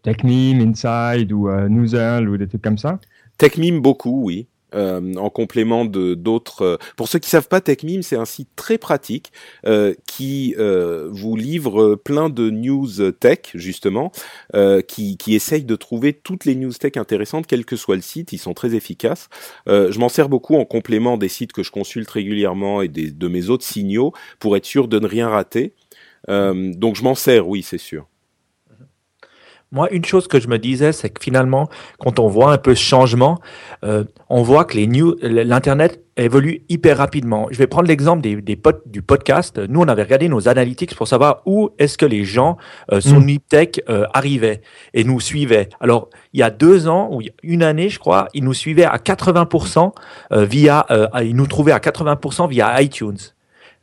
TechMeme, 0.03 0.59
Inside 0.59 1.31
ou 1.31 1.49
Noozle 1.49 2.27
ou 2.27 2.37
des 2.37 2.47
trucs 2.47 2.61
comme 2.61 2.77
ça? 2.77 2.99
TechMeme 3.37 3.79
beaucoup, 3.79 4.25
oui. 4.25 4.47
Euh, 4.75 5.15
en 5.15 5.29
complément 5.29 5.85
de 5.85 6.15
d'autres. 6.15 6.61
Euh, 6.63 6.77
pour 6.97 7.07
ceux 7.07 7.19
qui 7.19 7.29
savent 7.29 7.47
pas, 7.47 7.61
TechMeme, 7.61 8.03
c'est 8.03 8.17
un 8.17 8.25
site 8.25 8.49
très 8.55 8.77
pratique 8.77 9.31
euh, 9.65 9.93
qui 10.05 10.55
vous 10.55 11.35
livre 11.35 11.95
plein 11.95 12.29
de 12.29 12.49
news 12.49 13.11
tech 13.11 13.39
justement, 13.53 14.11
qui 14.87 15.17
qui 15.17 15.35
essaye 15.35 15.63
de 15.63 15.75
trouver 15.75 16.13
toutes 16.13 16.45
les 16.45 16.55
news 16.55 16.73
tech 16.73 16.97
intéressantes, 16.97 17.47
quel 17.47 17.65
que 17.65 17.75
soit 17.75 17.95
le 17.95 18.01
site. 18.01 18.33
Ils 18.33 18.37
sont 18.37 18.53
très 18.53 18.75
efficaces. 18.75 19.29
je 19.67 19.97
m'en 19.99 20.09
sers 20.09 20.29
beaucoup 20.29 20.55
en 20.55 20.65
complément 20.65 21.17
des 21.17 21.29
sites 21.29 21.53
que 21.53 21.63
je 21.63 21.71
consulte 21.71 22.09
régulièrement 22.09 22.81
et 22.81 22.87
des, 22.87 23.11
de 23.11 23.27
mes 23.27 23.49
autres 23.49 23.65
signaux 23.65 24.13
pour 24.39 24.57
être 24.57 24.65
sûr 24.65 24.87
de 24.87 24.99
ne 24.99 25.07
rien 25.07 25.29
rater. 25.29 25.73
donc 26.27 26.95
je 26.95 27.03
m'en 27.03 27.15
sers, 27.15 27.47
oui, 27.47 27.63
c'est 27.63 27.77
sûr. 27.77 28.07
Moi, 29.71 29.91
une 29.91 30.05
chose 30.05 30.27
que 30.27 30.39
je 30.39 30.47
me 30.47 30.57
disais, 30.57 30.91
c'est 30.91 31.09
que 31.09 31.21
finalement, 31.21 31.67
quand 31.99 32.19
on 32.19 32.27
voit 32.27 32.53
un 32.53 32.57
peu 32.57 32.75
ce 32.75 32.83
changement, 32.83 33.39
euh, 33.83 34.03
on 34.29 34.41
voit 34.41 34.63
que 34.63 34.77
les 34.77 34.87
news, 34.87 35.15
l'internet 35.21 36.01
évolue 36.17 36.63
hyper 36.69 36.97
rapidement. 36.97 37.47
Je 37.51 37.57
vais 37.57 37.67
prendre 37.67 37.87
l'exemple 37.87 38.21
des, 38.21 38.41
des 38.41 38.57
du 38.85 39.01
podcast. 39.01 39.59
Nous, 39.67 39.81
on 39.81 39.87
avait 39.87 40.03
regardé 40.03 40.29
nos 40.29 40.47
analytics 40.47 40.95
pour 40.95 41.07
savoir 41.07 41.41
où 41.45 41.71
est-ce 41.77 41.97
que 41.97 42.05
les 42.05 42.23
gens 42.23 42.57
euh, 42.91 43.01
sur 43.01 43.19
mmh. 43.19 43.39
Tech 43.49 43.69
euh, 43.89 44.05
arrivaient 44.13 44.61
et 44.93 45.03
nous 45.03 45.19
suivaient. 45.19 45.67
Alors, 45.81 46.09
il 46.33 46.39
y 46.39 46.43
a 46.43 46.51
deux 46.51 46.87
ans 46.87 47.09
ou 47.11 47.21
une 47.43 47.63
année, 47.63 47.89
je 47.89 47.99
crois, 47.99 48.27
ils 48.33 48.43
nous 48.43 48.53
suivaient 48.53 48.85
à 48.85 48.97
80% 48.97 49.91
euh, 50.31 50.45
via, 50.45 50.85
euh, 50.89 51.07
ils 51.21 51.35
nous 51.35 51.47
trouvaient 51.47 51.73
à 51.73 51.79
80% 51.79 52.49
via 52.49 52.81
iTunes. 52.81 53.17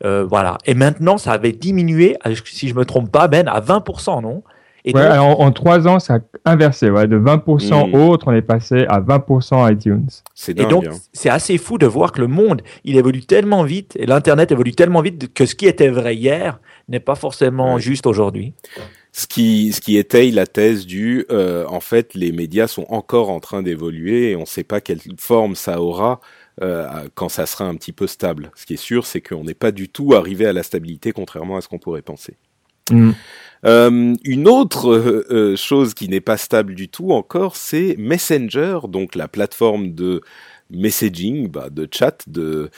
Euh, 0.05 0.25
voilà. 0.25 0.59
Et 0.67 0.75
maintenant, 0.75 1.19
ça 1.19 1.33
avait 1.33 1.53
diminué, 1.53 2.17
si 2.45 2.69
je 2.69 2.75
me 2.75 2.85
trompe 2.85 3.11
pas, 3.11 3.29
Ben, 3.29 3.47
à 3.49 3.61
20%, 3.61 4.23
non? 4.23 4.43
Et 4.85 4.95
en, 4.97 5.53
trois 5.53 5.87
ans, 5.87 6.01
ça 6.01 6.19
a 6.45 6.53
inversé. 6.53 6.91
Ouais, 6.91 7.07
de 7.07 7.17
20% 7.17 7.91
mmh. 7.91 7.95
autres, 7.95 8.29
on 8.29 8.33
est 8.33 8.43
passé 8.43 8.85
à 8.89 9.01
20% 9.01 9.73
iTunes. 9.73 10.09
C'est 10.35 10.59
Et 10.59 10.65
donc, 10.65 10.87
hein. 10.87 10.97
c'est 11.13 11.29
assez 11.29 11.57
fou 11.57 11.79
de 11.79 11.87
voir 11.87 12.11
que 12.11 12.21
le 12.21 12.27
monde, 12.27 12.63
il 12.85 12.97
évolue 12.97 13.23
tellement 13.23 13.63
vite 13.63 13.97
et 13.97 14.07
l'Internet 14.07 14.51
évolue 14.51 14.73
tellement 14.73 15.01
vite 15.01 15.33
que 15.33 15.47
ce 15.47 15.55
qui 15.55 15.67
était 15.67 15.89
vrai 15.89 16.17
hier 16.17 16.61
n'est 16.89 17.01
pas 17.01 17.15
forcément 17.15 17.79
juste 17.79 18.07
aujourd'hui. 18.07 18.55
Ce 19.13 19.27
qui, 19.27 19.73
ce 19.73 19.81
qui 19.81 19.99
étaye 19.99 20.31
la 20.31 20.47
thèse 20.47 20.87
du, 20.87 21.27
euh, 21.31 21.67
en 21.69 21.81
fait, 21.81 22.15
les 22.15 22.33
médias 22.33 22.67
sont 22.67 22.87
encore 22.89 23.31
en 23.31 23.41
train 23.41 23.63
d'évoluer 23.63 24.31
et 24.31 24.37
on 24.37 24.41
ne 24.41 24.47
sait 24.47 24.65
pas 24.65 24.81
quelle 24.81 25.01
forme 25.19 25.55
ça 25.55 25.81
aura 25.83 26.21
euh, 26.63 26.87
quand 27.15 27.29
ça 27.29 27.47
sera 27.47 27.67
un 27.67 27.77
petit 27.77 27.93
peu 27.93 28.07
stable. 28.07 28.51
Ce 28.57 28.65
qui 28.67 28.75
est 28.75 28.79
sûr, 28.79 29.07
c'est 29.07 29.21
qu'on 29.21 29.45
n'est 29.45 29.55
pas 29.55 29.71
du 29.71 29.89
tout 29.89 30.15
arrivé 30.15 30.47
à 30.47 30.53
la 30.53 30.63
stabilité, 30.63 31.13
contrairement 31.13 31.59
à 31.59 31.61
ce 31.61 31.69
qu'on 31.69 31.79
pourrait 31.79 32.03
penser. 32.03 32.37
Mm. 32.91 33.13
Euh, 33.65 34.15
une 34.25 34.49
autre 34.49 34.91
euh, 34.91 35.27
euh, 35.31 35.57
chose 35.57 35.95
qui 35.95 36.09
n'est 36.09 36.21
pas 36.21 36.37
stable 36.37 36.75
du 36.75 36.89
tout 36.89 37.13
encore, 37.13 37.57
c'est 37.57 37.95
Messenger, 37.99 38.81
donc 38.89 39.15
la 39.15 39.29
plateforme 39.29 39.95
de 39.95 40.21
messaging, 40.71 41.49
bah, 41.49 41.69
de 41.71 41.87
chat 41.93 42.29
de 42.29 42.71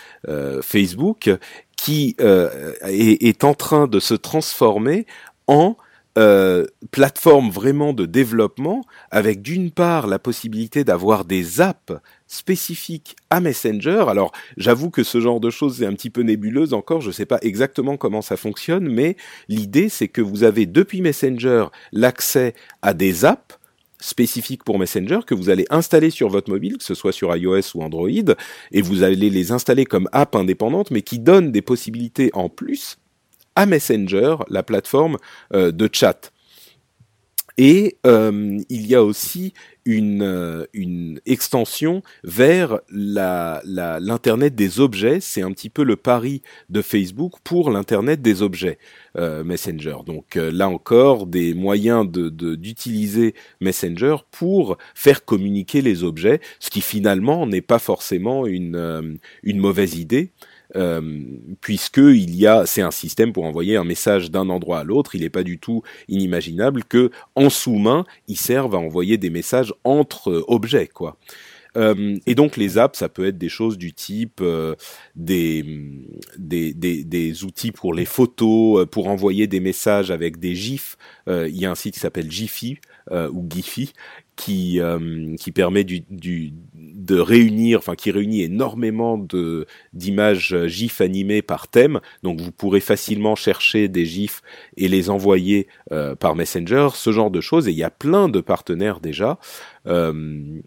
Facebook, 0.63 1.31
qui 1.77 2.17
est, 2.19 3.23
est, 3.23 3.45
en 3.45 3.55
train 3.55 3.87
de 3.87 4.01
se 4.01 4.15
transformer 4.15 5.07
en 5.47 5.77
plateforme 6.91 7.51
vraiment 7.51 7.93
de 7.93 8.07
développement, 8.07 8.85
avec 9.11 9.43
d'une 9.43 9.71
part 9.71 10.07
la 10.07 10.19
possibilité 10.19 10.85
d'avoir 10.85 11.25
des 11.25 11.61
apps 11.61 11.93
spécifique 12.27 13.17
à 13.31 13.41
Messenger. 13.41 14.05
Alors, 14.09 14.33
j'avoue 14.57 14.91
que 14.91 15.03
ce 15.03 15.21
genre 15.21 15.41
de 15.41 15.51
choses 15.51 15.83
est 15.83 15.87
un 15.87 15.93
petit 15.93 16.11
peu 16.11 16.23
nébuleuse 16.23 16.73
encore, 16.73 17.01
je 17.01 17.09
ne 17.09 17.13
sais 17.13 17.27
pas 17.27 17.39
exactement 17.43 17.97
comment 17.97 18.23
ça 18.23 18.37
fonctionne, 18.37 18.89
mais 18.89 19.17
l'idée 19.49 19.89
c'est 19.89 20.09
que 20.09 20.21
vous 20.21 20.45
avez 20.45 20.67
depuis 20.67 21.01
Messenger 21.01 21.67
l'accès 21.93 22.55
à 22.83 22.95
des 22.95 23.25
apps 23.25 23.59
spécifiques 24.01 24.65
pour 24.65 24.79
Messenger 24.79 25.21
que 25.27 25.35
vous 25.35 25.49
allez 25.49 25.65
installer 25.71 26.11
sur 26.11 26.29
votre 26.29 26.51
mobile, 26.51 26.79
que 26.79 26.85
ce 26.85 26.95
soit 26.95 27.13
sur 27.13 27.35
iOS 27.35 27.75
ou 27.75 27.83
Android, 27.83 28.09
et 28.73 28.83
vous 28.83 29.03
allez 29.03 29.31
les 29.31 29.53
installer 29.53 29.85
comme 29.85 30.09
app 30.13 30.37
indépendante, 30.37 30.91
mais 30.91 31.03
qui 31.03 31.19
donnent 31.19 31.53
des 31.53 31.63
possibilités 31.63 32.31
en 32.35 32.49
plus 32.49 32.99
à 33.57 33.67
Messenger, 33.67 34.37
la 34.49 34.63
plateforme 34.63 35.17
euh, 35.53 35.73
de 35.73 35.89
chat. 35.93 36.33
Et 37.57 37.99
euh, 38.05 38.59
il 38.69 38.87
y 38.87 38.97
a 38.97 39.05
aussi 39.05 39.55
une, 39.85 40.23
euh, 40.23 40.65
une 40.73 41.21
extension 41.27 42.03
vers 42.25 42.81
l'Internet 42.91 44.53
la, 44.53 44.57
des 44.57 44.81
objets. 44.81 45.21
C'est 45.21 45.43
un 45.43 45.53
petit 45.53 45.71
peu 45.71 45.85
le 45.85 45.97
pari 45.97 46.43
de 46.71 46.83
Facebook 46.83 47.35
pour 47.45 47.71
l'Internet 47.71 48.21
des 48.23 48.43
objets 48.43 48.79
euh, 49.17 49.45
Messenger. 49.45 49.99
Donc 50.05 50.37
euh, 50.37 50.51
là 50.51 50.69
encore, 50.69 51.27
des 51.27 51.55
moyens 51.55 52.11
d'utiliser 52.11 53.33
de, 53.33 53.37
Messenger 53.61 54.17
pour 54.31 54.77
faire 54.95 55.25
communiquer 55.25 55.81
les 55.81 56.03
objets, 56.03 56.41
ce 56.59 56.71
qui 56.71 56.81
finalement 56.81 57.47
n'est 57.47 57.61
pas 57.61 57.79
forcément 57.79 58.47
une, 58.47 59.19
une 59.43 59.59
mauvaise 59.59 59.97
idée. 59.97 60.33
Euh, 60.77 61.01
puisque 61.61 61.99
il 61.99 62.35
y 62.35 62.47
a, 62.47 62.67
c'est 62.67 62.83
un 62.83 62.91
système 62.91 63.33
pour 63.33 63.45
envoyer 63.45 63.77
un 63.77 63.85
message 63.85 64.31
d'un 64.31 64.49
endroit 64.49 64.81
à 64.81 64.85
l'autre. 64.85 65.15
Il 65.15 65.21
n'est 65.23 65.31
pas 65.31 65.43
du 65.43 65.59
tout 65.59 65.83
inimaginable 66.09 66.85
que 66.85 67.11
en 67.35 67.51
sous-main, 67.51 68.05
il 68.29 68.37
serve 68.37 68.75
à 68.75 68.79
envoyer 68.79 69.19
des 69.19 69.31
messages 69.31 69.75
entre 69.85 70.31
euh, 70.31 70.45
objets, 70.49 70.89
quoi. 70.89 71.17
Euh, 71.77 72.17
et 72.27 72.37
donc 72.37 72.57
les 72.57 72.79
apps, 72.79 72.97
ça 72.97 73.09
peut 73.09 73.27
être 73.27 73.37
des 73.37 73.49
choses 73.49 73.77
du 73.79 73.93
type 73.93 74.41
des, 75.17 75.65
outils 77.43 77.73
pour 77.73 77.95
les 77.95 78.05
photos, 78.05 78.87
pour 78.87 79.09
envoyer 79.09 79.49
des 79.49 79.59
messages 79.59 80.13
avec 80.13 80.39
des 80.39 80.55
gifs. 80.55 80.97
il 81.27 81.57
y 81.57 81.67
a 81.67 81.73
un 81.73 81.75
site 81.75 81.95
qui 81.95 82.01
s'appelle 82.01 82.31
Giphy 82.31 82.79
ou 83.11 83.45
Giphy 83.51 83.93
qui 84.37 84.81
euh, 84.81 85.37
qui 85.37 85.53
permet 85.53 85.85
de 85.85 87.19
réunir, 87.19 87.79
enfin 87.79 87.95
qui 87.95 88.11
réunit 88.11 88.43
énormément 88.43 89.19
de 89.19 89.67
d'images 89.93 90.57
GIF 90.67 91.01
animées 91.01 91.43
par 91.43 91.69
thème. 91.69 92.01
Donc 92.23 92.41
vous 92.41 92.53
pourrez 92.53 92.81
facilement 92.81 93.37
chercher 93.37 93.89
des 93.89 94.05
GIFs 94.05 94.43
et 94.77 94.89
les 94.89 95.11
envoyer 95.11 95.69
euh, 95.93 96.15
par 96.15 96.35
Messenger, 96.35 96.89
ce 96.95 97.13
genre 97.13 97.31
de 97.31 97.41
choses. 97.41 97.69
Et 97.69 97.73
il 97.73 97.79
y 97.79 97.85
a 97.85 97.91
plein 97.91 98.29
de 98.29 98.41
partenaires 98.41 99.01
déjà. 99.01 99.39
Euh, 99.87 100.61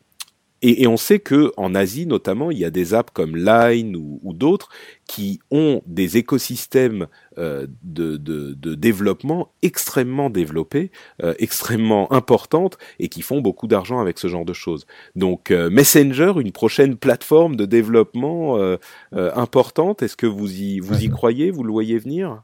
et, 0.61 0.83
et, 0.83 0.87
on 0.87 0.97
sait 0.97 1.19
que 1.19 1.51
en 1.57 1.75
Asie 1.75 2.07
notamment, 2.07 2.51
il 2.51 2.57
y 2.57 2.65
a 2.65 2.69
des 2.69 2.93
apps 2.93 3.11
comme 3.13 3.35
Line 3.35 3.95
ou, 3.95 4.19
ou 4.23 4.33
d'autres 4.33 4.69
qui 5.07 5.39
ont 5.51 5.81
des 5.85 6.17
écosystèmes 6.17 7.07
euh, 7.37 7.67
de, 7.83 8.17
de, 8.17 8.53
de, 8.53 8.75
développement 8.75 9.51
extrêmement 9.61 10.29
développés, 10.29 10.91
euh, 11.23 11.33
extrêmement 11.37 12.11
importantes 12.11 12.77
et 12.99 13.07
qui 13.09 13.21
font 13.21 13.41
beaucoup 13.41 13.67
d'argent 13.67 13.99
avec 13.99 14.17
ce 14.17 14.27
genre 14.27 14.45
de 14.45 14.53
choses. 14.53 14.85
Donc 15.15 15.51
euh, 15.51 15.69
Messenger, 15.69 16.33
une 16.39 16.51
prochaine 16.51 16.97
plateforme 16.97 17.55
de 17.55 17.65
développement 17.65 18.57
euh, 18.57 18.77
euh, 19.13 19.31
importante, 19.35 20.01
est-ce 20.01 20.17
que 20.17 20.27
vous 20.27 20.51
y 20.51 20.79
vous 20.79 21.03
y 21.03 21.09
croyez, 21.09 21.51
vous 21.51 21.63
le 21.63 21.71
voyez 21.71 21.99
venir? 21.99 22.41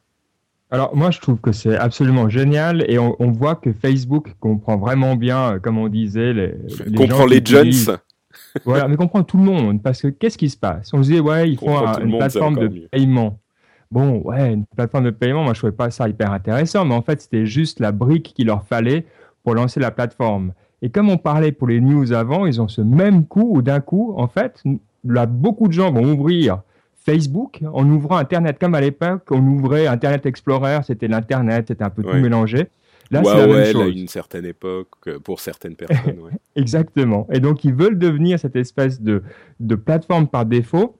Alors 0.73 0.95
moi 0.95 1.11
je 1.11 1.19
trouve 1.19 1.39
que 1.39 1.51
c'est 1.51 1.77
absolument 1.77 2.29
génial 2.29 2.83
et 2.89 2.97
on, 2.97 3.15
on, 3.19 3.31
voit 3.31 3.55
que 3.55 3.71
Facebook 3.71 4.33
comprend 4.39 4.75
vraiment 4.75 5.15
bien, 5.15 5.59
comme 5.61 5.77
on 5.77 5.87
disait, 5.87 6.33
les, 6.33 6.55
les 6.87 6.95
comprend 6.95 7.27
les 7.27 7.45
jeunes. 7.45 7.71
voilà, 8.65 8.87
mais 8.87 8.95
comprend 8.95 9.23
tout 9.23 9.37
le 9.37 9.43
monde 9.43 9.83
parce 9.83 10.01
que 10.01 10.07
qu'est-ce 10.07 10.37
qui 10.37 10.49
se 10.49 10.57
passe? 10.57 10.91
On 10.91 11.03
se 11.03 11.11
dit 11.11 11.19
ouais, 11.19 11.51
ils 11.51 11.59
font 11.59 11.77
une 11.99 12.17
plateforme 12.17 12.55
de 12.55 12.87
paiement. 12.91 13.39
Bon, 13.91 14.23
ouais, 14.23 14.51
une 14.51 14.65
plateforme 14.65 15.05
de 15.05 15.11
paiement, 15.11 15.43
moi 15.43 15.53
je 15.53 15.59
trouvais 15.59 15.73
pas 15.73 15.91
ça 15.91 16.09
hyper 16.09 16.31
intéressant, 16.31 16.85
mais 16.85 16.95
en 16.95 17.03
fait 17.03 17.21
c'était 17.21 17.45
juste 17.45 17.79
la 17.79 17.91
brique 17.91 18.33
qu'il 18.35 18.47
leur 18.47 18.65
fallait 18.65 19.05
pour 19.43 19.53
lancer 19.53 19.79
la 19.79 19.91
plateforme. 19.91 20.53
Et 20.81 20.89
comme 20.89 21.11
on 21.11 21.17
parlait 21.17 21.51
pour 21.51 21.67
les 21.67 21.81
news 21.81 22.13
avant, 22.13 22.47
ils 22.47 22.59
ont 22.59 22.67
ce 22.67 22.81
même 22.81 23.27
coup 23.27 23.47
où 23.51 23.61
d'un 23.61 23.79
coup, 23.79 24.15
en 24.17 24.27
fait, 24.27 24.63
là, 25.05 25.27
beaucoup 25.27 25.67
de 25.67 25.73
gens 25.73 25.91
vont 25.91 26.11
ouvrir 26.11 26.63
Facebook, 27.05 27.61
en 27.73 27.87
ouvrant 27.89 28.17
Internet 28.17 28.57
comme 28.59 28.75
à 28.75 28.81
l'époque, 28.81 29.23
on 29.31 29.45
ouvrait 29.45 29.87
Internet 29.87 30.25
Explorer, 30.25 30.79
c'était 30.85 31.07
l'Internet, 31.07 31.65
c'était 31.67 31.83
un 31.83 31.89
peu 31.89 32.03
tout 32.03 32.15
mélangé. 32.15 32.67
Là, 33.11 33.21
c'est 33.23 33.35
la 33.35 33.47
même 33.47 33.65
chose. 33.71 33.81
à 33.81 33.87
une 33.87 34.07
certaine 34.07 34.45
époque, 34.45 34.87
euh, 35.07 35.19
pour 35.19 35.39
certaines 35.39 35.75
personnes. 35.75 36.19
Ouais. 36.19 36.31
Exactement. 36.55 37.27
Et 37.31 37.39
donc, 37.39 37.63
ils 37.63 37.73
veulent 37.73 37.99
devenir 37.99 38.39
cette 38.39 38.55
espèce 38.55 39.01
de, 39.01 39.21
de 39.59 39.75
plateforme 39.75 40.27
par 40.27 40.45
défaut 40.45 40.97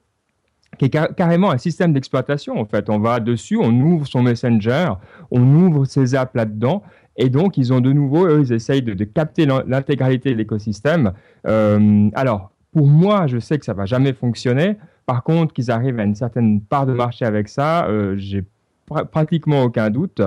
qui 0.78 0.86
est 0.86 1.14
carrément 1.14 1.50
un 1.50 1.58
système 1.58 1.92
d'exploitation. 1.92 2.58
En 2.58 2.64
fait, 2.64 2.90
on 2.90 2.98
va 2.98 3.20
dessus, 3.20 3.56
on 3.56 3.70
ouvre 3.80 4.06
son 4.06 4.22
Messenger, 4.22 4.94
on 5.30 5.42
ouvre 5.54 5.84
ses 5.84 6.14
apps 6.14 6.34
là-dedans. 6.34 6.82
Et 7.16 7.30
donc, 7.30 7.56
ils 7.56 7.72
ont 7.72 7.80
de 7.80 7.92
nouveau, 7.92 8.26
eux, 8.26 8.42
ils 8.44 8.52
essayent 8.52 8.82
de, 8.82 8.92
de 8.92 9.04
capter 9.04 9.46
l'intégralité 9.46 10.32
de 10.32 10.36
l'écosystème. 10.36 11.12
Euh, 11.46 12.08
alors, 12.14 12.50
pour 12.74 12.88
moi, 12.88 13.28
je 13.28 13.38
sais 13.38 13.58
que 13.58 13.64
ça 13.64 13.72
va 13.72 13.86
jamais 13.86 14.12
fonctionner. 14.12 14.76
Par 15.06 15.22
contre, 15.22 15.54
qu'ils 15.54 15.70
arrivent 15.70 16.00
à 16.00 16.02
une 16.02 16.16
certaine 16.16 16.60
part 16.60 16.86
de 16.86 16.92
marché 16.92 17.24
avec 17.24 17.48
ça, 17.48 17.86
euh, 17.86 18.16
j'ai 18.18 18.42
pr 18.86 19.06
pratiquement 19.10 19.62
aucun 19.62 19.90
doute. 19.90 20.20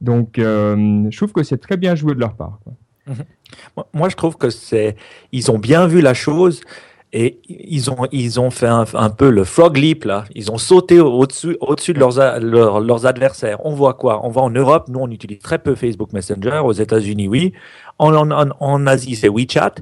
Donc, 0.00 0.38
euh, 0.38 1.04
je 1.10 1.16
trouve 1.16 1.32
que 1.32 1.42
c'est 1.42 1.58
très 1.58 1.76
bien 1.76 1.94
joué 1.94 2.14
de 2.14 2.20
leur 2.20 2.34
part. 2.34 2.58
Quoi. 2.64 2.74
Moi, 3.92 4.08
je 4.08 4.16
trouve 4.16 4.36
que 4.36 4.48
c'est, 4.48 4.96
ils 5.30 5.50
ont 5.50 5.58
bien 5.58 5.86
vu 5.86 6.00
la 6.00 6.14
chose 6.14 6.62
et 7.12 7.38
ils 7.48 7.90
ont, 7.90 8.06
ils 8.12 8.40
ont 8.40 8.50
fait 8.50 8.68
un, 8.68 9.10
peu 9.10 9.30
le 9.30 9.44
frog 9.44 9.76
leap 9.76 10.04
là. 10.04 10.24
Ils 10.34 10.50
ont 10.50 10.58
sauté 10.58 11.00
au-dessus, 11.00 11.56
au-dessus 11.60 11.92
de 11.92 11.98
leurs, 11.98 12.80
leurs, 12.80 13.06
adversaires. 13.06 13.58
On 13.66 13.74
voit 13.74 13.94
quoi? 13.94 14.24
On 14.24 14.30
voit 14.30 14.44
en 14.44 14.50
Europe, 14.50 14.88
nous 14.88 15.00
on 15.00 15.10
utilise 15.10 15.40
très 15.40 15.58
peu 15.58 15.74
Facebook 15.74 16.12
Messenger. 16.14 16.62
Aux 16.64 16.72
États-Unis, 16.72 17.28
oui. 17.28 17.52
En 17.98 18.86
Asie, 18.86 19.16
c'est 19.16 19.28
WeChat. 19.28 19.74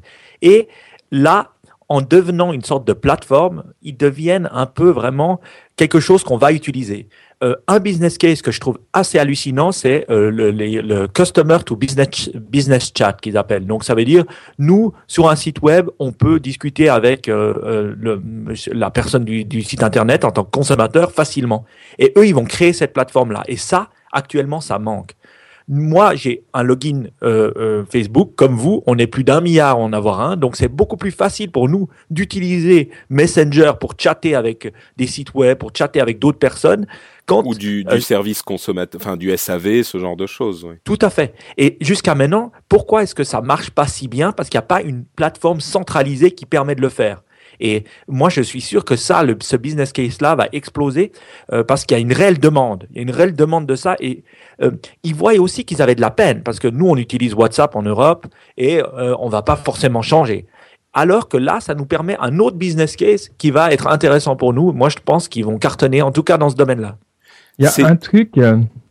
Et 0.43 0.69
là, 1.13 1.53
en 1.89 2.03
devenant 2.03 2.53
une 2.53 2.63
sorte 2.63 2.87
de 2.87 2.93
plateforme, 2.93 3.65
ils 3.83 3.97
deviennent 3.97 4.49
un 4.53 4.67
peu 4.67 4.91
vraiment 4.91 5.41
quelque 5.77 6.01
chose 6.01 6.23
qu'on 6.23 6.37
va 6.37 6.53
utiliser. 6.53 7.09
Euh, 7.43 7.55
un 7.69 7.79
business 7.79 8.19
case 8.19 8.43
que 8.43 8.51
je 8.51 8.61
trouve 8.61 8.79
assez 8.93 9.19
hallucinant, 9.19 9.71
c'est 9.71 10.05
euh, 10.11 10.29
le, 10.31 10.51
le, 10.51 11.07
customer 11.07 11.59
to 11.65 11.77
business, 11.77 12.31
business 12.35 12.93
chat 12.97 13.13
qu'ils 13.15 13.37
appellent. 13.37 13.65
Donc, 13.65 13.85
ça 13.85 13.95
veut 13.95 14.05
dire, 14.05 14.25
nous, 14.59 14.93
sur 15.07 15.31
un 15.31 15.37
site 15.37 15.63
web, 15.63 15.89
on 16.01 16.13
peut 16.13 16.41
discuter 16.41 16.89
avec 16.89 17.29
euh, 17.29 17.55
euh 17.63 17.95
le, 17.97 18.21
la 18.73 18.91
personne 18.91 19.25
du, 19.25 19.45
du, 19.45 19.63
site 19.63 19.85
Internet 19.85 20.25
en 20.25 20.33
tant 20.33 20.45
que 20.45 20.51
consommateur 20.51 21.13
facilement. 21.13 21.65
Et 21.99 22.13
eux, 22.19 22.27
ils 22.27 22.35
vont 22.35 22.45
créer 22.45 22.73
cette 22.73 22.93
plateforme-là. 22.93 23.45
Et 23.47 23.57
ça, 23.57 23.89
actuellement, 24.13 24.61
ça 24.61 24.79
manque. 24.81 25.15
Moi, 25.69 26.15
j'ai 26.15 26.45
un 26.55 26.63
login 26.63 27.05
euh, 27.23 27.53
euh, 27.57 27.85
Facebook, 27.91 28.33
comme 28.37 28.55
vous, 28.55 28.83
on 28.87 28.97
est 28.97 29.07
plus 29.07 29.23
d'un 29.23 29.43
milliard 29.43 29.79
en 29.79 29.93
avoir 29.93 30.21
un, 30.21 30.37
donc 30.37 30.57
c'est 30.57 30.69
beaucoup 30.69 30.97
plus 30.97 31.11
facile 31.11 31.51
pour 31.51 31.69
nous 31.69 31.89
d'utiliser 32.11 32.89
Messenger 33.11 33.73
pour 33.79 33.93
chatter 33.99 34.35
avec 34.35 34.73
des 34.97 35.07
sites 35.07 35.35
web, 35.35 35.59
pour 35.59 35.71
chatter 35.75 36.01
avec 36.01 36.19
d'autres 36.19 36.39
personnes. 36.39 36.87
Quand, 37.27 37.45
Ou 37.45 37.55
du, 37.55 37.85
du 37.85 37.95
euh, 37.95 38.01
service 38.01 38.41
consommateur, 38.41 38.99
enfin 38.99 39.19
du 39.19 39.37
SAV, 39.37 39.83
ce 39.83 39.99
genre 39.99 40.17
de 40.17 40.27
choses. 40.27 40.65
Oui. 40.65 40.77
Tout 40.85 40.99
à 41.03 41.11
fait. 41.11 41.35
Et 41.59 41.77
jusqu'à 41.83 42.15
maintenant, 42.15 42.51
pourquoi 42.71 43.03
est-ce 43.03 43.15
que 43.15 43.25
ça 43.25 43.43
marche 43.43 43.71
pas 43.71 43.87
si 43.87 44.09
bien? 44.09 44.33
Parce 44.33 44.49
qu'il 44.49 44.57
n'y 44.57 44.65
a 44.65 44.69
pas 44.69 44.81
une 44.81 45.05
plateforme 45.05 45.61
centralisée 45.61 46.31
qui 46.31 46.47
permet 46.47 46.75
de 46.75 46.81
le 46.81 46.89
faire. 46.89 47.23
Et 47.61 47.85
moi, 48.07 48.29
je 48.29 48.41
suis 48.41 48.61
sûr 48.61 48.85
que 48.85 48.97
ça, 48.97 49.23
le, 49.23 49.37
ce 49.41 49.57
business 49.57 49.93
case-là 49.93 50.35
va 50.35 50.49
exploser 50.53 51.13
euh, 51.53 51.65
parce 51.65 51.85
qu'il 51.85 51.97
y 51.97 52.01
a 52.01 52.03
une 52.03 52.13
réelle 52.13 52.39
demande. 52.39 52.87
Il 52.91 52.97
y 52.97 52.99
a 53.01 53.03
une 53.03 53.11
réelle 53.11 53.35
demande 53.35 53.67
de 53.67 53.75
ça. 53.75 53.97
Et 54.01 54.25
euh, 54.63 54.73
ils 55.03 55.15
voyaient 55.15 55.39
aussi 55.39 55.65
qu'ils 55.65 55.83
avaient 55.83 55.95
de 55.95 56.01
la 56.01 56.11
peine 56.11 56.43
parce 56.43 56.59
que 56.61 56.69
nous, 56.69 56.89
on 56.89 56.97
utilise 56.97 57.35
WhatsApp 57.35 57.75
en 57.77 57.83
Europe 57.83 58.27
et 58.57 58.81
euh, 58.81 59.15
on 59.19 59.29
va 59.29 59.43
pas 59.43 59.57
forcément 59.57 60.03
changer. 60.03 60.47
Alors 60.93 61.29
que 61.29 61.37
là, 61.37 61.61
ça 61.61 61.75
nous 61.75 61.85
permet 61.85 62.17
un 62.21 62.39
autre 62.39 62.57
business 62.57 62.97
case 62.97 63.31
qui 63.39 63.51
va 63.51 63.73
être 63.73 63.89
intéressant 63.89 64.37
pour 64.37 64.53
nous. 64.53 64.73
Moi, 64.73 64.89
je 64.89 64.97
pense 65.05 65.29
qu'ils 65.29 65.45
vont 65.45 65.59
cartonner, 65.59 66.03
en 66.03 66.13
tout 66.13 66.23
cas 66.23 66.39
dans 66.39 66.49
ce 66.49 66.57
domaine-là. 66.57 66.97
Il 67.59 67.65
y 67.65 67.83
a 67.83 67.87
un 67.87 67.97
truc 67.97 68.33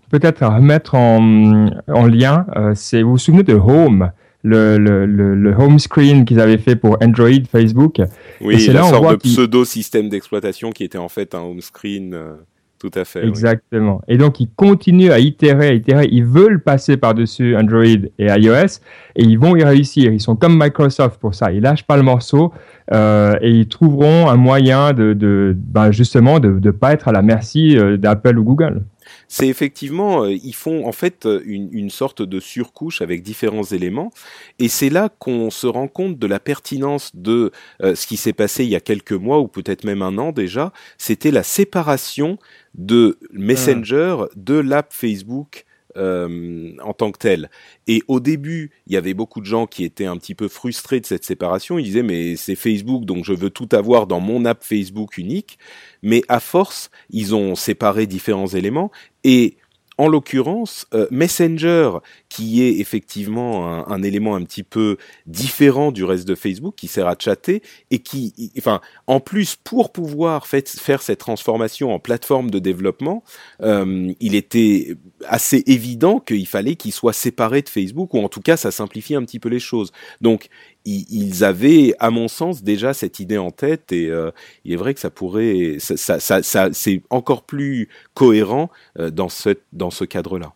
peut-être 0.10 0.44
à 0.44 0.56
remettre 0.56 0.96
en, 0.96 1.70
en 1.88 2.06
lien. 2.06 2.46
c'est 2.76 3.02
vous 3.02 3.12
vous 3.12 3.18
souvenez 3.18 3.44
de 3.44 3.56
Home? 3.56 4.12
Le, 4.44 4.78
le, 4.78 5.06
le, 5.06 5.54
home 5.58 5.80
screen 5.80 6.26
qu'ils 6.26 6.40
avaient 6.40 6.58
fait 6.58 6.76
pour 6.76 6.98
Android, 7.02 7.44
Facebook. 7.52 8.02
Oui, 8.42 8.60
c'est 8.60 8.74
là 8.74 8.84
une 8.84 8.90
sorte 8.90 9.12
de 9.12 9.30
pseudo 9.30 9.66
système 9.66 10.10
d'exploitation 10.10 10.72
qui 10.72 10.84
était 10.84 10.98
en 10.98 11.10
fait 11.10 11.36
un 11.36 11.40
home 11.40 11.62
screen. 11.62 12.14
Euh, 12.14 12.36
tout 12.80 12.92
à 12.94 13.06
fait. 13.06 13.26
Exactement. 13.26 14.02
Et 14.08 14.18
donc, 14.18 14.40
ils 14.40 14.50
continuent 14.56 15.10
à 15.10 15.18
itérer, 15.18 15.70
à 15.70 15.74
itérer. 15.74 16.08
Ils 16.12 16.24
veulent 16.24 16.62
passer 16.62 16.96
par-dessus 16.96 17.56
Android 17.56 17.84
et 17.84 18.28
iOS 18.28 18.82
et 19.16 19.24
ils 19.24 19.40
vont 19.40 19.56
y 19.56 19.64
réussir. 19.64 20.14
Ils 20.14 20.22
sont 20.22 20.36
comme 20.36 20.62
Microsoft 20.62 21.20
pour 21.20 21.34
ça. 21.34 21.52
Ils 21.52 21.62
lâchent 21.62 21.86
pas 21.86 21.98
le 21.98 22.04
morceau 22.04 22.54
euh, 22.94 23.36
et 23.42 23.50
ils 23.50 23.68
trouveront 23.68 24.30
un 24.30 24.36
moyen 24.36 24.94
de, 24.94 25.14
de 25.14 25.56
ben 25.58 25.92
justement 25.92 26.40
de 26.40 26.60
ne 26.64 26.72
pas 26.72 26.94
être 26.94 27.08
à 27.08 27.12
la 27.12 27.24
merci 27.24 27.76
euh, 27.78 27.98
d'Apple 27.98 28.38
ou 28.38 28.44
Google 28.44 28.84
c'est 29.28 29.48
effectivement, 29.48 30.24
euh, 30.24 30.32
ils 30.32 30.56
font 30.56 30.88
en 30.88 30.92
fait 30.92 31.26
euh, 31.26 31.42
une, 31.46 31.90
sorte 31.90 32.22
de 32.22 32.40
surcouche 32.40 33.02
avec 33.02 33.24
différents 33.24 33.64
éléments, 33.64 34.12
et 34.60 34.68
c'est 34.68 34.90
là 34.90 35.10
qu'on 35.10 35.50
se 35.50 35.68
rend 35.68 35.88
compte 35.88 36.18
de 36.18 36.28
la 36.28 36.40
pertinence 36.40 37.16
de 37.16 37.52
euh, 37.82 37.96
ce 37.96 38.08
qui 38.08 38.18
s'est 38.18 38.34
passé 38.34 38.64
il 38.64 38.70
y 38.70 38.76
a 38.76 38.80
quelques 38.80 39.14
mois 39.14 39.40
ou 39.40 39.48
peut-être 39.48 39.84
même 39.84 40.02
un 40.02 40.18
an 40.18 40.32
déjà. 40.32 40.72
C'était 40.98 41.32
la 41.32 41.44
séparation 41.44 42.38
de 42.76 43.18
Messenger 43.32 44.18
de 44.36 44.56
l'app 44.56 44.94
Facebook 44.94 45.66
euh, 45.98 46.72
en 46.84 46.94
tant 46.94 47.12
que 47.12 47.20
tel. 47.20 47.50
Et 47.88 48.04
au 48.08 48.20
début, 48.20 48.72
il 48.88 48.94
y 48.94 48.98
avait 48.98 49.14
beaucoup 49.14 49.42
de 49.42 49.46
gens 49.46 49.68
qui 49.68 49.84
étaient 49.84 50.06
un 50.06 50.18
petit 50.18 50.36
peu 50.36 50.48
frustrés 50.48 51.00
de 51.00 51.06
cette 51.06 51.24
séparation. 51.24 51.80
Ils 51.80 51.84
disaient 51.84 52.04
mais 52.04 52.36
c'est 52.36 52.56
Facebook, 52.56 53.06
donc 53.06 53.26
je 53.26 53.34
veux 53.34 53.50
tout 53.50 53.70
avoir 53.72 54.08
dans 54.08 54.20
mon 54.20 54.46
app 54.46 54.64
Facebook 54.64 55.18
unique. 55.18 55.58
Mais 56.04 56.22
à 56.28 56.40
force, 56.40 56.90
ils 57.10 57.36
ont 57.36 57.56
séparé 57.56 58.06
différents 58.06 58.48
éléments 58.48 58.92
et 59.24 59.58
en 59.98 60.08
l'occurrence, 60.08 60.86
euh, 60.94 61.08
Messenger, 61.10 61.92
qui 62.30 62.64
est 62.64 62.80
effectivement 62.80 63.88
un, 63.90 64.04
élément 64.04 64.36
un 64.36 64.44
petit 64.44 64.64
peu 64.64 64.98
différent 65.26 65.92
du 65.92 66.04
reste 66.04 66.28
de 66.28 66.36
Facebook, 66.36 66.76
qui 66.76 66.88
sert 66.88 67.08
à 67.08 67.16
chatter, 67.18 67.62
et 67.92 68.00
qui, 68.00 68.52
enfin, 68.58 68.82
en 69.08 69.20
plus, 69.20 69.56
pour 69.56 69.92
pouvoir 69.92 70.48
fait, 70.48 70.70
faire 70.70 71.02
cette 71.02 71.20
transformation 71.20 71.94
en 71.94 72.00
plateforme 72.00 72.52
de 72.52 72.60
développement, 72.60 73.24
euh, 73.62 74.12
il 74.20 74.36
était 74.36 74.96
assez 75.28 75.64
évident 75.68 76.20
qu'il 76.20 76.48
fallait 76.48 76.76
qu'il 76.76 76.92
soit 76.92 77.14
séparé 77.14 77.62
de 77.62 77.70
Facebook, 77.70 78.14
ou 78.14 78.20
en 78.20 78.30
tout 78.30 78.42
cas, 78.42 78.58
ça 78.58 78.72
simplifie 78.72 79.16
un 79.16 79.24
petit 79.24 79.40
peu 79.40 79.50
les 79.50 79.60
choses. 79.60 79.92
Donc, 80.22 80.50
ils 80.90 81.44
avaient, 81.44 81.94
à 82.00 82.10
mon 82.10 82.28
sens, 82.28 82.64
déjà 82.64 82.94
cette 82.94 83.20
idée 83.20 83.38
en 83.38 83.52
tête 83.52 83.92
et 83.92 84.08
euh, 84.10 84.32
il 84.64 84.72
est 84.72 84.78
vrai 84.78 84.94
que 84.94 85.00
ça 85.00 85.10
pourrait, 85.10 85.78
ça, 85.80 85.98
ça, 85.98 86.42
ça, 86.42 86.70
c'est 86.72 87.02
encore 87.10 87.44
plus 87.44 87.90
cohérent 88.14 88.70
euh, 88.98 89.10
dans 89.10 89.28
ce 89.28 89.50
dans 89.74 89.92
ce 89.92 90.06
cadre-là. 90.06 90.54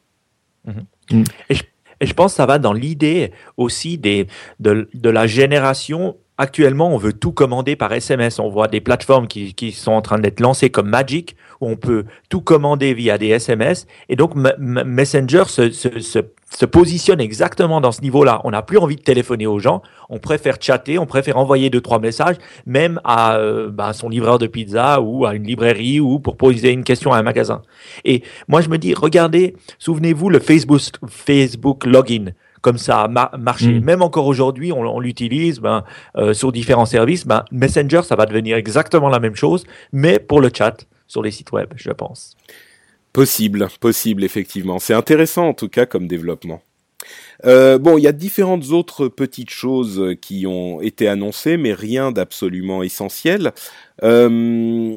Mm-hmm. 0.68 0.86
Et, 1.50 1.56
je, 2.06 2.13
pense 2.13 2.34
que 2.34 2.38
ça 2.38 2.45
va 2.45 2.58
dans 2.58 2.74
l'idée 2.74 3.32
aussi 3.58 3.97
de, 3.97 4.26
de 4.60 5.10
la 5.10 5.28
génération 5.28 6.17
Actuellement, 6.42 6.90
on 6.92 6.98
veut 6.98 7.14
tout 7.14 7.34
commander 7.34 7.76
par 7.76 7.94
SMS. 7.94 8.40
On 8.40 8.50
voit 8.50 8.68
des 8.68 8.82
plateformes 8.82 9.28
qui, 9.28 9.54
qui 9.54 9.72
sont 9.72 9.92
en 9.92 10.02
train 10.02 10.18
d'être 10.18 10.40
lancées 10.40 10.72
comme 10.72 10.90
Magic, 10.90 11.36
où 11.60 11.68
on 11.68 11.76
peut 11.76 12.06
tout 12.30 12.42
commander 12.42 12.96
via 12.96 13.20
des 13.20 13.28
SMS. 13.28 13.86
Et 14.10 14.16
donc, 14.16 14.34
Messenger 14.58 15.44
se, 15.46 15.70
se, 15.70 16.00
se, 16.00 16.18
se, 16.50 16.66
positionne 16.66 17.22
exactement 17.22 17.80
dans 17.80 17.92
ce 17.92 18.02
niveau-là. 18.02 18.42
On 18.44 18.50
n'a 18.50 18.64
plus 18.64 18.80
envie 18.80 18.96
de 18.96 19.04
téléphoner 19.04 19.46
aux 19.46 19.60
gens. 19.60 19.84
On 20.10 20.18
préfère 20.18 20.58
chatter, 20.60 20.98
on 20.98 21.06
préfère 21.06 21.38
envoyer 21.38 21.70
deux, 21.70 21.82
trois 21.82 22.00
messages, 22.00 22.38
même 22.66 23.00
à 23.04 23.36
euh, 23.36 23.70
bah, 23.70 23.94
son 23.94 24.10
livreur 24.10 24.40
de 24.40 24.48
pizza 24.48 25.00
ou 25.00 25.28
à 25.28 25.36
une 25.36 25.44
librairie 25.44 26.00
ou 26.00 26.18
pour 26.18 26.38
poser 26.38 26.72
une 26.72 26.84
question 26.84 27.14
à 27.14 27.20
un 27.20 27.22
magasin. 27.22 27.62
Et 28.04 28.24
moi, 28.48 28.62
je 28.62 28.70
me 28.70 28.80
dis, 28.80 28.96
regardez, 28.96 29.56
souvenez-vous 29.78 30.32
le 30.32 30.40
Facebook, 30.40 30.82
Facebook 31.08 31.86
login 31.86 32.32
comme 32.62 32.78
ça 32.78 33.02
a 33.02 33.38
marché. 33.38 33.80
Mm. 33.80 33.84
Même 33.84 34.02
encore 34.02 34.28
aujourd'hui, 34.28 34.71
on, 34.71 35.00
l'utilise 35.00 35.60
ben, 35.60 35.84
euh, 36.15 36.34
sur 36.34 36.52
différents 36.52 36.86
services. 36.86 37.26
Ben, 37.26 37.43
Messenger, 37.52 38.02
ça 38.04 38.15
va 38.15 38.26
devenir 38.26 38.58
exactement 38.58 39.10
la 39.10 39.19
même 39.19 39.36
chose, 39.36 39.63
mais 39.91 40.19
pour 40.19 40.41
le 40.41 40.50
chat 40.54 40.86
sur 41.08 41.21
les 41.21 41.32
sites 41.32 41.52
web, 41.52 41.74
je 41.76 41.91
pense. 41.91 42.38
Possible, 43.13 43.67
possible, 43.80 44.24
effectivement. 44.24 44.80
C'est 44.80 44.93
intéressant 44.93 45.50
en 45.50 45.54
tout 45.54 45.67
cas 45.67 45.86
comme 45.86 46.08
développement. 46.08 46.62
Euh, 47.45 47.78
bon, 47.78 47.97
il 47.97 48.04
y 48.04 48.08
a 48.08 48.12
différentes 48.12 48.69
autres 48.69 49.08
petites 49.08 49.50
choses 49.50 50.15
qui 50.21 50.45
ont 50.45 50.82
été 50.82 51.08
annoncées, 51.08 51.58
mais 51.58 51.74
rien 51.74 52.12
d'absolument 52.12 52.84
essentiel. 52.84 53.52
Euh, 54.04 54.95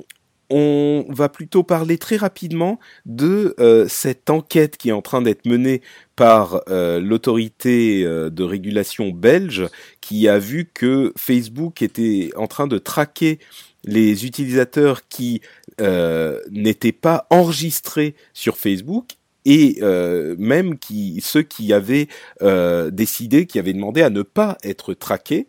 on 0.51 1.07
va 1.09 1.29
plutôt 1.29 1.63
parler 1.63 1.99
très 1.99 2.17
rapidement 2.17 2.79
de 3.07 3.55
euh, 3.59 3.87
cette 3.89 4.31
enquête 4.31 4.77
qui 4.77 4.91
est 4.91 4.93
en 4.93 5.03
train 5.03 5.23
d'être 5.23 5.47
menée 5.47 5.81
par 6.17 6.63
euh, 6.69 7.01
l'autorité 7.01 8.05
euh, 8.05 8.31
de 8.31 8.43
régulation 8.43 9.11
belge 9.11 9.67
qui 10.01 10.29
a 10.29 10.39
vu 10.39 10.71
que 10.73 11.13
Facebook 11.17 11.83
était 11.83 12.31
en 12.37 12.47
train 12.47 12.67
de 12.67 12.79
traquer 12.79 13.39
les 13.85 14.25
utilisateurs 14.25 15.09
qui 15.09 15.43
n'étaient 16.51 16.93
pas 16.93 17.27
enregistrés 17.29 18.15
sur 18.33 18.57
Facebook 18.57 19.11
et 19.45 19.79
même 20.39 20.79
qui 20.79 21.21
ceux 21.23 21.43
qui 21.43 21.75
avaient 21.75 22.09
décidé, 22.91 23.45
qui 23.47 23.59
avaient 23.59 23.75
demandé 23.75 24.01
à 24.01 24.09
ne 24.09 24.23
pas 24.23 24.57
être 24.63 24.95
traqués. 24.95 25.49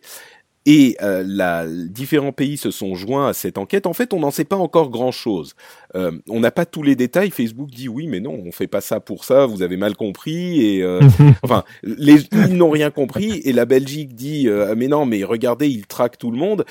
Et 0.68 0.96
euh, 1.00 1.22
la, 1.24 1.64
différents 1.68 2.32
pays 2.32 2.56
se 2.56 2.72
sont 2.72 2.96
joints 2.96 3.28
à 3.28 3.32
cette 3.32 3.56
enquête. 3.56 3.86
En 3.86 3.92
fait, 3.92 4.12
on 4.12 4.18
n'en 4.18 4.32
sait 4.32 4.44
pas 4.44 4.56
encore 4.56 4.90
grand-chose. 4.90 5.54
Euh, 5.94 6.10
on 6.28 6.40
n'a 6.40 6.50
pas 6.50 6.66
tous 6.66 6.82
les 6.82 6.96
détails. 6.96 7.30
Facebook 7.30 7.70
dit 7.70 7.88
oui, 7.88 8.08
mais 8.08 8.18
non, 8.18 8.42
on 8.44 8.50
fait 8.50 8.66
pas 8.66 8.80
ça 8.80 8.98
pour 8.98 9.24
ça. 9.24 9.46
Vous 9.46 9.62
avez 9.62 9.76
mal 9.76 9.94
compris. 9.94 10.66
Et 10.66 10.82
euh, 10.82 11.00
enfin, 11.44 11.62
les, 11.84 12.24
ils 12.32 12.56
n'ont 12.56 12.70
rien 12.70 12.90
compris. 12.90 13.40
Et 13.44 13.52
la 13.52 13.64
Belgique 13.64 14.16
dit 14.16 14.48
euh, 14.48 14.74
mais 14.76 14.88
non, 14.88 15.06
mais 15.06 15.22
regardez, 15.22 15.68
ils 15.68 15.86
traquent 15.86 16.18
tout 16.18 16.32
le 16.32 16.38
monde. 16.38 16.64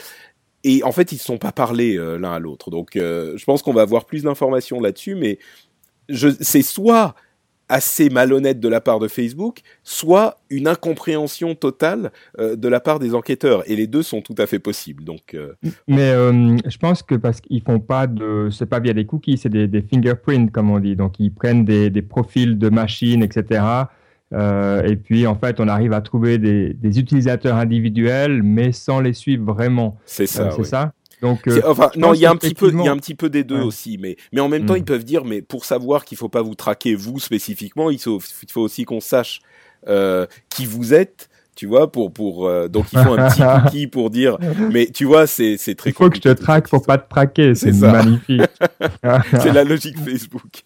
Et 0.66 0.84
en 0.84 0.92
fait, 0.92 1.14
ils 1.14 1.16
ne 1.16 1.20
sont 1.20 1.38
pas 1.38 1.54
parlé 1.54 1.96
euh, 1.96 2.18
l'un 2.18 2.34
à 2.34 2.40
l'autre. 2.40 2.72
Donc, 2.72 2.92
je 2.96 3.44
pense 3.46 3.62
qu'on 3.62 3.74
va 3.74 3.84
avoir 3.84 4.04
plus 4.04 4.24
d'informations 4.24 4.82
là-dessus. 4.82 5.16
Mais 5.16 5.40
c'est 6.10 6.64
soit 6.64 7.16
assez 7.70 8.10
malhonnête 8.10 8.60
de 8.60 8.68
la 8.68 8.82
part 8.82 9.00
de 9.00 9.08
Facebook, 9.08 9.62
soit 9.84 10.38
une 10.50 10.68
incompréhension 10.68 11.56
totale 11.56 12.12
euh, 12.40 12.56
de 12.56 12.68
la 12.68 12.80
part 12.80 13.00
des 13.00 13.16
enquêteurs. 13.16 13.70
Et 13.70 13.76
les 13.76 13.88
deux 13.88 14.04
sont 14.04 14.22
tout 14.22 14.36
à 14.38 14.46
fait 14.46 14.60
possibles. 14.60 15.04
Donc, 15.04 15.34
euh, 15.34 15.54
Mais 15.88 16.12
euh, 16.12 16.58
je 16.68 16.78
pense 16.78 17.02
que 17.02 17.16
parce 17.16 17.42
qu'ils 17.42 17.64
font 17.64 17.80
pas 17.80 18.08
de, 18.08 18.50
c'est 18.52 18.68
pas 18.68 18.80
via 18.80 18.94
des 18.94 19.06
cookies, 19.06 19.38
c'est 19.38 19.50
des, 19.50 19.82
fingerprints 19.82 20.52
comme 20.52 20.70
on 20.70 20.80
dit. 20.80 20.96
Donc 20.96 21.20
ils 21.20 21.32
prennent 21.32 21.66
des, 21.66 21.90
des 21.90 22.02
profils 22.02 22.58
de 22.58 22.70
machines, 22.70 23.24
etc. 23.24 23.64
et 24.32 24.96
puis 24.96 25.28
en 25.28 25.36
fait, 25.36 25.60
on 25.60 25.68
arrive 25.68 25.94
à 25.94 26.02
trouver 26.02 26.38
des, 26.38 26.74
des, 26.74 27.00
utilisateurs 27.00 27.56
individuels, 27.56 28.44
mais 28.44 28.72
sans 28.72 29.00
les 29.00 29.14
suivre 29.14 29.54
vraiment. 29.54 29.98
C'est 30.06 30.26
ça. 30.26 30.52
c'est 30.52 30.64
ça? 30.64 30.94
Donc, 31.22 31.48
euh, 31.48 31.62
enfin, 31.66 31.92
non, 31.96 32.14
il 32.14 32.20
y 32.20 32.26
a 32.26 32.32
un 32.32 32.36
petit 32.36 32.54
peu, 32.54 32.70
il 32.72 32.84
y 32.84 32.88
a 32.88 32.92
un 32.92 32.98
petit 32.98 33.16
peu 33.16 33.30
des 33.30 33.44
deux 33.44 33.62
aussi, 33.62 33.98
mais, 33.98 34.18
mais 34.34 34.42
en 34.42 34.50
même 34.50 34.66
temps, 34.66 34.74
hmm. 34.74 34.78
ils 34.78 34.86
peuvent 34.86 35.06
dire, 35.06 35.26
mais 35.26 35.42
pour 35.42 35.66
savoir 35.66 36.06
qu'il 36.06 36.18
faut 36.18 36.30
pas 36.30 36.42
vous 36.42 36.56
traquer 36.56 36.96
vous 36.96 37.20
spécifiquement, 37.20 37.90
il 37.90 38.00
faut, 38.00 38.20
il 38.44 38.52
faut 38.52 38.62
aussi 38.62 38.84
qu'on 38.84 39.00
sache 39.00 39.40
euh, 39.88 40.26
qui 40.50 40.66
vous 40.66 40.94
êtes 40.94 41.30
tu 41.56 41.68
vois, 41.68 41.90
pour 41.90 42.12
pour 42.12 42.48
euh, 42.48 42.68
donc 42.68 42.88
ils 42.92 43.00
font 43.00 43.18
un 43.18 43.30
petit 43.30 43.42
cookie 43.64 43.88
pour 43.88 44.10
dire, 44.10 44.38
mais 44.72 44.88
tu 44.88 45.06
vois, 45.06 45.26
c'est 45.26 45.56
c'est 45.58 45.76
très. 45.76 45.92
Il 45.92 45.94
faut 45.94 46.10
que 46.10 46.18
je 46.18 46.22
te 46.22 46.30
traque 46.30 46.68
pour 46.68 46.86
pas 46.86 46.98
te 46.98 47.10
traquer, 47.10 47.56
c'est 47.56 47.72
magnifique. 47.72 48.42
c'est 49.42 49.54
la 49.54 49.64
logique 49.64 49.98
Facebook. 49.98 50.64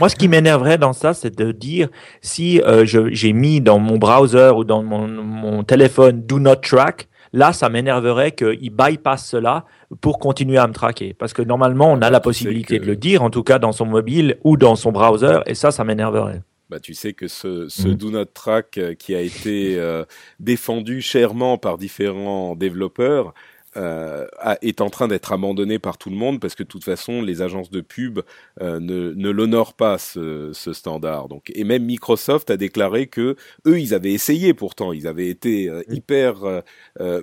Moi, 0.00 0.08
ce 0.08 0.16
qui 0.16 0.26
m'énerverait 0.26 0.78
dans 0.78 0.92
ça, 0.92 1.14
c'est 1.14 1.36
de 1.36 1.52
dire 1.52 1.88
si 2.20 2.60
euh, 2.62 2.84
j'ai 2.84 3.32
mis 3.32 3.60
dans 3.60 3.78
mon 3.78 3.96
browser 3.96 4.52
ou 4.56 4.64
dans 4.64 4.82
mon, 4.82 5.06
mon 5.06 5.62
téléphone 5.62 6.22
Do 6.22 6.40
Not 6.40 6.56
Track, 6.56 7.08
Là, 7.34 7.52
ça 7.52 7.68
m'énerverait 7.68 8.30
qu'il 8.30 8.70
bypasse 8.70 9.26
cela 9.26 9.64
pour 10.00 10.20
continuer 10.20 10.58
à 10.58 10.68
me 10.68 10.72
traquer. 10.72 11.14
Parce 11.14 11.32
que 11.32 11.42
normalement, 11.42 11.90
on 11.90 12.00
a 12.00 12.08
la 12.08 12.20
possibilité 12.20 12.78
de 12.78 12.86
le 12.86 12.94
dire, 12.94 13.24
en 13.24 13.30
tout 13.30 13.42
cas 13.42 13.58
dans 13.58 13.72
son 13.72 13.86
mobile 13.86 14.38
ou 14.44 14.56
dans 14.56 14.76
son 14.76 14.92
browser, 14.92 15.40
et 15.46 15.56
ça, 15.56 15.72
ça 15.72 15.82
m'énerverait. 15.82 16.42
Bah, 16.70 16.78
tu 16.78 16.94
sais 16.94 17.12
que 17.12 17.26
ce, 17.26 17.68
ce 17.68 17.88
mm. 17.88 17.94
Do 17.94 18.10
Not 18.12 18.24
Track 18.26 18.78
euh, 18.78 18.94
qui 18.94 19.16
a 19.16 19.20
été 19.20 19.76
euh, 19.80 20.04
défendu 20.38 21.02
chèrement 21.02 21.58
par 21.58 21.76
différents 21.76 22.54
développeurs 22.54 23.34
euh, 23.76 24.26
est 24.62 24.80
en 24.80 24.90
train 24.90 25.08
d'être 25.08 25.32
abandonné 25.32 25.78
par 25.78 25.98
tout 25.98 26.10
le 26.10 26.16
monde 26.16 26.40
parce 26.40 26.54
que 26.54 26.62
de 26.62 26.68
toute 26.68 26.84
façon, 26.84 27.22
les 27.22 27.42
agences 27.42 27.70
de 27.70 27.80
pub 27.80 28.20
euh, 28.60 28.78
ne, 28.78 29.12
ne 29.14 29.30
l'honorent 29.30 29.74
pas 29.74 29.98
ce, 29.98 30.52
ce, 30.52 30.72
standard. 30.72 31.28
Donc, 31.28 31.50
et 31.54 31.64
même 31.64 31.84
Microsoft 31.84 32.50
a 32.50 32.56
déclaré 32.56 33.06
que 33.06 33.36
eux, 33.66 33.80
ils 33.80 33.94
avaient 33.94 34.12
essayé 34.12 34.54
pourtant, 34.54 34.92
ils 34.92 35.06
avaient 35.06 35.28
été 35.28 35.68
euh, 35.68 35.82
hyper 35.88 36.62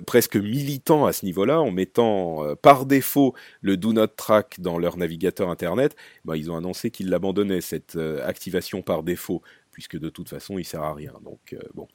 presque 0.06 0.36
militants 0.36 1.06
à 1.06 1.12
ce 1.12 1.24
niveau-là 1.24 1.60
en 1.60 1.70
mettant 1.70 2.44
par 2.62 2.86
défaut 2.86 3.34
le 3.60 3.76
Do 3.76 3.92
Not 3.92 4.08
Track 4.08 4.60
dans 4.60 4.78
leur 4.78 4.96
navigateur 4.96 5.48
internet. 5.48 5.96
Ben, 6.24 6.36
ils 6.36 6.50
ont 6.50 6.56
annoncé 6.56 6.90
qu'ils 6.90 7.08
l'abandonnaient 7.08 7.60
cette 7.60 7.98
activation 8.24 8.82
par 8.82 9.02
défaut 9.02 9.42
puisque 9.70 9.98
de 9.98 10.08
toute 10.08 10.28
façon, 10.28 10.58
il 10.58 10.64
sert 10.64 10.82
à 10.82 10.94
rien. 10.94 11.12
Donc 11.24 11.56
bon. 11.74 11.88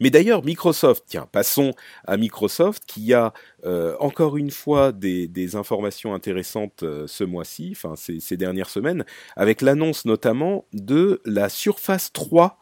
Mais 0.00 0.10
d'ailleurs, 0.10 0.44
Microsoft, 0.44 1.04
tiens, 1.06 1.28
passons 1.30 1.72
à 2.06 2.16
Microsoft 2.16 2.84
qui 2.86 3.12
a 3.12 3.32
euh, 3.64 3.96
encore 4.00 4.36
une 4.36 4.50
fois 4.50 4.92
des, 4.92 5.28
des 5.28 5.56
informations 5.56 6.14
intéressantes 6.14 6.82
euh, 6.82 7.06
ce 7.06 7.24
mois-ci, 7.24 7.72
enfin 7.72 7.94
ces, 7.96 8.20
ces, 8.20 8.36
dernières 8.36 8.70
semaines, 8.70 9.04
avec 9.36 9.62
l'annonce 9.62 10.04
notamment 10.04 10.64
de 10.72 11.20
la 11.24 11.48
Surface 11.48 12.12
3 12.12 12.58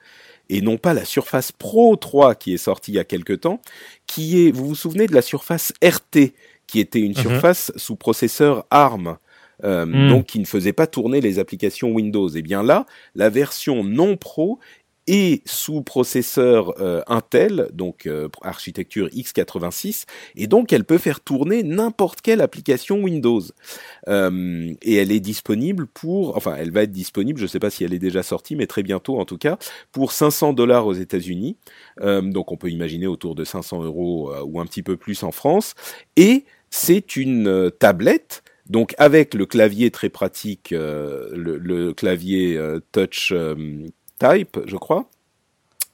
et 0.49 0.61
non 0.61 0.77
pas 0.77 0.95
la 0.95 1.05
Surface 1.05 1.51
Pro 1.51 1.97
3 1.97 2.35
qui 2.35 2.53
est 2.53 2.59
sortie 2.59 2.93
il 2.93 2.97
y 2.97 3.01
a 3.01 3.05
quelque 3.05 3.33
temps, 3.33 3.61
qui 4.07 4.47
est, 4.47 4.51
vous 4.51 4.67
vous 4.69 4.75
souvenez 4.75 5.07
de 5.07 5.15
la 5.15 5.23
Surface 5.23 5.73
RT, 5.83 6.33
qui 6.67 6.81
était 6.81 7.01
une 7.01 7.13
mhm. 7.13 7.23
surface 7.23 7.73
sous 7.77 7.97
processeur 7.97 8.67
ARM. 8.71 9.17
Euh, 9.65 9.87
mhm. 9.87 10.09
donc 10.09 10.27
qui 10.27 10.41
ne 10.41 10.45
faisait 10.45 10.73
pas 10.73 10.89
tourner 10.89 11.21
les 11.21 11.39
applications 11.39 11.93
Windows. 11.93 12.29
Et 12.29 12.43
bien 12.43 12.65
là, 12.65 12.85
la 13.15 13.29
version 13.29 13.85
non 13.85 14.17
pro 14.17 14.59
et 15.07 15.43
sous 15.47 15.83
processeur 15.83 16.81
euh, 16.81 17.03
Intel, 17.09 17.69
donc 17.73 18.07
euh, 18.07 18.29
architecture 18.43 19.09
x86, 19.09 20.05
et 20.37 20.47
donc 20.47 20.73
elle 20.73 20.85
peut 20.85 20.99
faire 20.99 21.21
tourner 21.21 21.63
n'importe 21.63 22.21
quelle 22.21 22.41
application 22.41 23.03
Windows. 23.03 23.43
Euh, 24.09 24.73
et 24.83 24.95
elle 24.97 25.11
est 25.11 25.21
disponible 25.21 25.87
pour, 25.87 26.37
enfin 26.37 26.55
elle 26.57 26.71
va 26.71 26.85
être 26.85 26.93
disponible, 26.93 27.39
je 27.39 27.45
ne 27.45 27.49
sais 27.49 27.59
pas 27.59 27.71
si 27.71 27.85
elle 27.85 27.95
est 27.95 27.99
déjà 27.99 28.23
sortie, 28.23 28.55
mais 28.55 28.67
très 28.67 28.83
bientôt 28.83 29.19
en 29.19 29.25
tout 29.25 29.39
cas, 29.39 29.59
pour 29.91 30.13
500 30.13 30.53
dollars 30.53 30.87
aux 30.87 30.95
États-Unis. 30.95 31.57
donc 32.01 32.53
on 32.53 32.57
peut 32.57 32.71
imaginer 32.71 33.07
autour 33.07 33.35
de 33.35 33.45
500 33.45 33.83
euros 33.83 34.33
ou 34.45 34.61
un 34.61 34.67
petit 34.67 34.83
peu 34.83 34.97
plus 34.97 35.23
en 35.23 35.33
France. 35.33 35.75
Et 36.17 36.45
c'est 36.71 37.17
une 37.17 37.71
tablette. 37.79 38.43
Donc 38.69 38.95
avec 38.99 39.35
le 39.35 39.47
clavier 39.47 39.91
très 39.91 40.09
pratique, 40.09 40.71
le, 40.71 41.59
le, 41.59 41.93
clavier 41.93 42.59
touch 42.93 43.33
Type, 44.23 44.61
je 44.67 44.77
crois. 44.77 45.09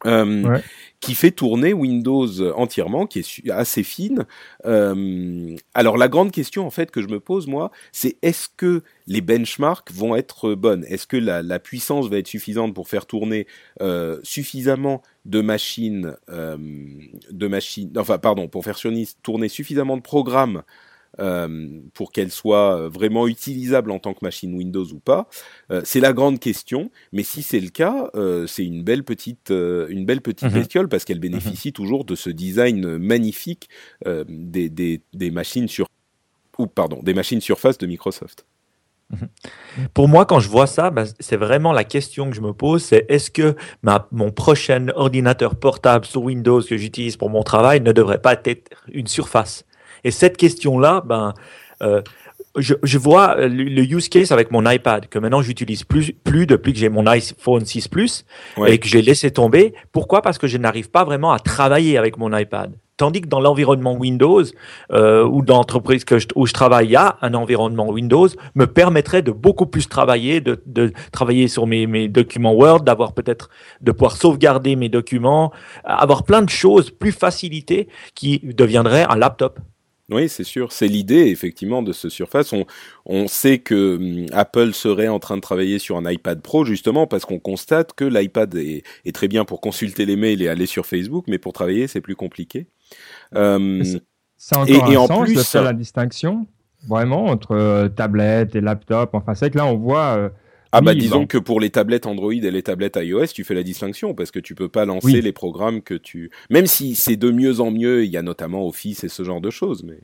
Euh, 0.06 0.58
qui 1.00 1.14
fait 1.16 1.32
tourner 1.32 1.72
Windows 1.72 2.52
entièrement, 2.56 3.06
qui 3.06 3.18
est 3.20 3.50
assez 3.50 3.82
fine. 3.82 4.26
Euh, 4.64 5.56
alors 5.74 5.96
la 5.96 6.06
grande 6.08 6.30
question 6.30 6.66
en 6.66 6.70
fait 6.70 6.92
que 6.92 7.02
je 7.02 7.08
me 7.08 7.18
pose 7.18 7.48
moi, 7.48 7.72
c'est 7.90 8.16
est-ce 8.22 8.48
que 8.56 8.82
les 9.08 9.20
benchmarks 9.20 9.92
vont 9.92 10.14
être 10.14 10.54
bonnes? 10.54 10.84
Est-ce 10.88 11.08
que 11.08 11.16
la, 11.16 11.58
puissance 11.58 12.08
va 12.08 12.18
être 12.18 12.28
suffisante 12.28 12.74
pour 12.74 12.88
faire 12.88 13.06
tourner 13.06 13.48
euh, 13.80 14.20
suffisamment 14.22 15.02
de 15.24 15.40
machines, 15.40 16.16
de 16.28 17.46
machines, 17.48 17.92
enfin 17.96 18.18
pardon, 18.18 18.48
pour 18.48 18.64
faire 18.64 18.78
tourner 19.22 19.48
suffisamment 19.48 19.96
de 19.96 20.02
programmes 20.02 20.62
euh, 21.20 21.80
pour 21.94 22.12
qu'elle 22.12 22.30
soit 22.30 22.88
vraiment 22.88 23.26
utilisable 23.26 23.90
en 23.90 23.98
tant 23.98 24.14
que 24.14 24.20
machine 24.22 24.54
Windows 24.54 24.84
ou 24.92 25.00
pas 25.00 25.28
euh, 25.72 25.80
C'est 25.84 26.00
la 26.00 26.12
grande 26.12 26.38
question. 26.38 26.90
Mais 27.12 27.24
si 27.24 27.42
c'est 27.42 27.60
le 27.60 27.70
cas, 27.70 28.10
euh, 28.14 28.46
c'est 28.46 28.64
une 28.64 28.84
belle 28.84 29.02
petite, 29.02 29.50
une 29.50 30.04
belle 30.04 30.20
petite 30.20 30.48
mhm. 30.48 30.54
bestiole 30.54 30.88
parce 30.88 31.04
qu'elle 31.04 31.18
bénéficie 31.18 31.68
mhm. 31.68 31.72
toujours 31.72 32.04
de 32.04 32.14
ce 32.14 32.30
design 32.30 32.98
magnifique 32.98 33.68
des, 34.06 34.68
des, 34.68 35.02
des, 35.12 35.30
machines 35.30 35.68
sur 35.68 35.86
ou 36.58 36.66
pardon 36.66 37.00
des 37.02 37.14
machines 37.14 37.40
Surface 37.40 37.78
de 37.78 37.86
Microsoft. 37.86 38.46
Mhm. 39.10 39.28
Pour 39.94 40.08
moi, 40.08 40.26
quand 40.26 40.38
je 40.38 40.48
vois 40.48 40.66
ça, 40.66 40.90
ben, 40.90 41.06
c'est 41.18 41.36
vraiment 41.36 41.72
la 41.72 41.84
question 41.84 42.28
que 42.28 42.36
je 42.36 42.42
me 42.42 42.52
pose, 42.52 42.82
c'est 42.82 43.06
est-ce 43.08 43.30
que 43.30 43.56
ma, 43.82 44.06
mon 44.12 44.30
prochain 44.30 44.88
ordinateur 44.94 45.56
portable 45.56 46.04
sur 46.04 46.22
Windows 46.22 46.62
que 46.62 46.76
j'utilise 46.76 47.16
pour 47.16 47.30
mon 47.30 47.42
travail 47.42 47.80
ne 47.80 47.92
devrait 47.92 48.20
pas 48.20 48.34
être 48.44 48.70
une 48.92 49.06
surface? 49.06 49.64
Et 50.04 50.10
cette 50.10 50.36
question-là, 50.36 51.02
ben, 51.04 51.34
euh, 51.82 52.02
je, 52.56 52.74
je, 52.82 52.98
vois 52.98 53.36
le, 53.36 53.82
use 53.82 54.08
case 54.08 54.32
avec 54.32 54.50
mon 54.50 54.68
iPad 54.68 55.08
que 55.08 55.18
maintenant 55.18 55.42
j'utilise 55.42 55.84
plus, 55.84 56.12
plus 56.12 56.46
depuis 56.46 56.72
que 56.72 56.78
j'ai 56.78 56.88
mon 56.88 57.06
iPhone 57.06 57.64
6 57.64 57.88
Plus 57.88 58.24
et 58.66 58.78
que 58.78 58.88
j'ai 58.88 59.02
laissé 59.02 59.30
tomber. 59.30 59.74
Pourquoi? 59.92 60.22
Parce 60.22 60.38
que 60.38 60.46
je 60.46 60.58
n'arrive 60.58 60.90
pas 60.90 61.04
vraiment 61.04 61.32
à 61.32 61.38
travailler 61.38 61.98
avec 61.98 62.18
mon 62.18 62.36
iPad. 62.36 62.72
Tandis 62.96 63.20
que 63.20 63.28
dans 63.28 63.38
l'environnement 63.38 63.94
Windows 63.94 64.42
euh, 64.92 65.24
ou 65.24 65.42
dans 65.42 65.58
l'entreprise 65.58 66.04
que 66.04 66.16
où 66.34 66.46
je 66.46 66.52
travaille, 66.52 66.86
il 66.86 66.90
y 66.90 66.96
a 66.96 67.16
un 67.22 67.32
environnement 67.34 67.88
Windows 67.88 68.26
me 68.56 68.66
permettrait 68.66 69.22
de 69.22 69.30
beaucoup 69.30 69.66
plus 69.66 69.88
travailler, 69.88 70.40
de, 70.40 70.60
de 70.66 70.92
travailler 71.12 71.46
sur 71.46 71.68
mes, 71.68 71.86
mes 71.86 72.08
documents 72.08 72.54
Word, 72.54 72.80
d'avoir 72.80 73.12
peut-être 73.12 73.50
de 73.82 73.92
pouvoir 73.92 74.16
sauvegarder 74.16 74.74
mes 74.74 74.88
documents, 74.88 75.52
avoir 75.84 76.24
plein 76.24 76.42
de 76.42 76.50
choses 76.50 76.90
plus 76.90 77.12
facilitées 77.12 77.86
qui 78.16 78.40
deviendraient 78.42 79.06
un 79.08 79.14
laptop. 79.14 79.60
Oui, 80.10 80.28
c'est 80.28 80.44
sûr. 80.44 80.72
C'est 80.72 80.88
l'idée, 80.88 81.26
effectivement, 81.26 81.82
de 81.82 81.92
ce 81.92 82.08
Surface. 82.08 82.52
On, 82.52 82.64
on 83.04 83.28
sait 83.28 83.58
que 83.58 83.96
hum, 83.96 84.26
Apple 84.32 84.72
serait 84.72 85.08
en 85.08 85.18
train 85.18 85.36
de 85.36 85.42
travailler 85.42 85.78
sur 85.78 85.98
un 85.98 86.10
iPad 86.10 86.40
Pro, 86.40 86.64
justement, 86.64 87.06
parce 87.06 87.26
qu'on 87.26 87.38
constate 87.38 87.92
que 87.92 88.04
l'iPad 88.04 88.54
est, 88.54 88.84
est, 89.04 89.14
très 89.14 89.28
bien 89.28 89.44
pour 89.44 89.60
consulter 89.60 90.06
les 90.06 90.16
mails 90.16 90.40
et 90.40 90.48
aller 90.48 90.66
sur 90.66 90.86
Facebook, 90.86 91.26
mais 91.28 91.38
pour 91.38 91.52
travailler, 91.52 91.88
c'est 91.88 92.00
plus 92.00 92.16
compliqué. 92.16 92.66
Euh, 93.34 93.84
c'est 94.38 94.56
encore 94.56 94.90
et, 94.90 94.96
un 94.96 95.00
en 95.00 95.06
sens 95.06 95.24
plus, 95.24 95.34
de 95.34 95.42
faire 95.42 95.62
la 95.62 95.74
distinction, 95.74 96.46
vraiment, 96.86 97.26
entre 97.26 97.52
euh, 97.52 97.88
tablette 97.88 98.56
et 98.56 98.62
laptop. 98.62 99.10
Enfin, 99.12 99.34
c'est 99.34 99.50
que 99.50 99.58
là, 99.58 99.66
on 99.66 99.76
voit... 99.76 100.16
Euh, 100.16 100.28
ah 100.72 100.80
bah 100.80 100.94
disons 100.94 101.26
que 101.26 101.38
pour 101.38 101.60
les 101.60 101.70
tablettes 101.70 102.06
Android 102.06 102.32
et 102.32 102.50
les 102.50 102.62
tablettes 102.62 102.98
iOS, 103.00 103.28
tu 103.28 103.44
fais 103.44 103.54
la 103.54 103.62
distinction 103.62 104.14
parce 104.14 104.30
que 104.30 104.38
tu 104.38 104.54
peux 104.54 104.68
pas 104.68 104.84
lancer 104.84 105.20
les 105.20 105.32
programmes 105.32 105.82
que 105.82 105.94
tu. 105.94 106.30
Même 106.50 106.66
si 106.66 106.94
c'est 106.94 107.16
de 107.16 107.30
mieux 107.30 107.60
en 107.60 107.70
mieux, 107.70 108.04
il 108.04 108.10
y 108.10 108.16
a 108.16 108.22
notamment 108.22 108.66
Office 108.66 109.04
et 109.04 109.08
ce 109.08 109.22
genre 109.22 109.40
de 109.40 109.50
choses. 109.50 109.82
Mais 109.82 110.00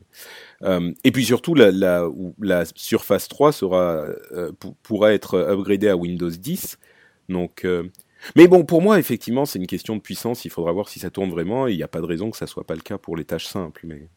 euh, 0.63 0.91
et 1.03 1.11
puis 1.11 1.25
surtout 1.25 1.53
la, 1.53 1.71
la, 1.71 2.09
la 2.41 2.63
Surface 2.75 3.27
3 3.27 3.51
sera 3.51 4.05
euh, 4.31 4.51
pourra 4.83 5.13
être 5.13 5.37
upgradée 5.37 5.89
à 5.89 5.97
Windows 5.97 6.29
10. 6.29 6.79
Donc 7.29 7.63
euh, 7.65 7.83
mais 8.35 8.47
bon, 8.47 8.65
pour 8.65 8.81
moi, 8.81 8.97
effectivement, 8.97 9.45
c'est 9.45 9.59
une 9.59 9.67
question 9.67 9.95
de 9.95 10.01
puissance. 10.01 10.45
Il 10.45 10.51
faudra 10.51 10.71
voir 10.71 10.89
si 10.89 10.99
ça 10.99 11.11
tourne 11.11 11.29
vraiment. 11.29 11.67
Il 11.67 11.77
n'y 11.77 11.83
a 11.83 11.87
pas 11.87 12.01
de 12.01 12.05
raison 12.05 12.31
que 12.31 12.37
ça 12.37 12.47
soit 12.47 12.65
pas 12.65 12.73
le 12.75 12.81
cas 12.81 12.97
pour 12.97 13.15
les 13.15 13.25
tâches 13.25 13.45
simples. 13.45 13.81
Mais 13.85 14.07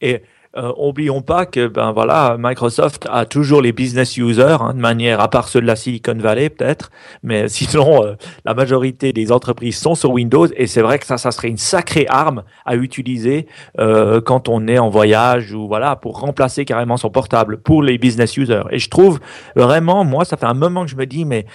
et 0.00 0.22
euh, 0.54 0.70
oublions 0.76 1.22
pas 1.22 1.46
que 1.46 1.66
ben 1.66 1.92
voilà, 1.92 2.36
Microsoft 2.38 3.06
a 3.10 3.24
toujours 3.24 3.62
les 3.62 3.72
business 3.72 4.18
users 4.18 4.58
hein, 4.60 4.74
de 4.74 4.80
manière 4.80 5.20
à 5.20 5.28
part 5.28 5.48
ceux 5.48 5.62
de 5.62 5.66
la 5.66 5.76
Silicon 5.76 6.14
Valley 6.14 6.50
peut-être, 6.50 6.90
mais 7.22 7.48
sinon 7.48 8.04
euh, 8.04 8.14
la 8.44 8.52
majorité 8.52 9.14
des 9.14 9.32
entreprises 9.32 9.78
sont 9.78 9.94
sur 9.94 10.10
Windows 10.10 10.46
et 10.54 10.66
c'est 10.66 10.82
vrai 10.82 10.98
que 10.98 11.06
ça, 11.06 11.16
ça 11.16 11.30
serait 11.30 11.48
une 11.48 11.56
sacrée 11.56 12.06
arme 12.08 12.44
à 12.66 12.76
utiliser 12.76 13.46
euh, 13.78 14.20
quand 14.20 14.50
on 14.50 14.68
est 14.68 14.78
en 14.78 14.90
voyage 14.90 15.54
ou 15.54 15.66
voilà 15.66 15.96
pour 15.96 16.20
remplacer 16.20 16.66
carrément 16.66 16.98
son 16.98 17.08
portable 17.08 17.56
pour 17.56 17.82
les 17.82 17.96
business 17.96 18.36
users. 18.36 18.64
Et 18.70 18.78
je 18.78 18.90
trouve 18.90 19.20
vraiment, 19.56 20.04
moi, 20.04 20.26
ça 20.26 20.36
fait 20.36 20.46
un 20.46 20.54
moment 20.54 20.84
que 20.84 20.90
je 20.90 20.96
me 20.96 21.06
dis 21.06 21.24
mais 21.24 21.46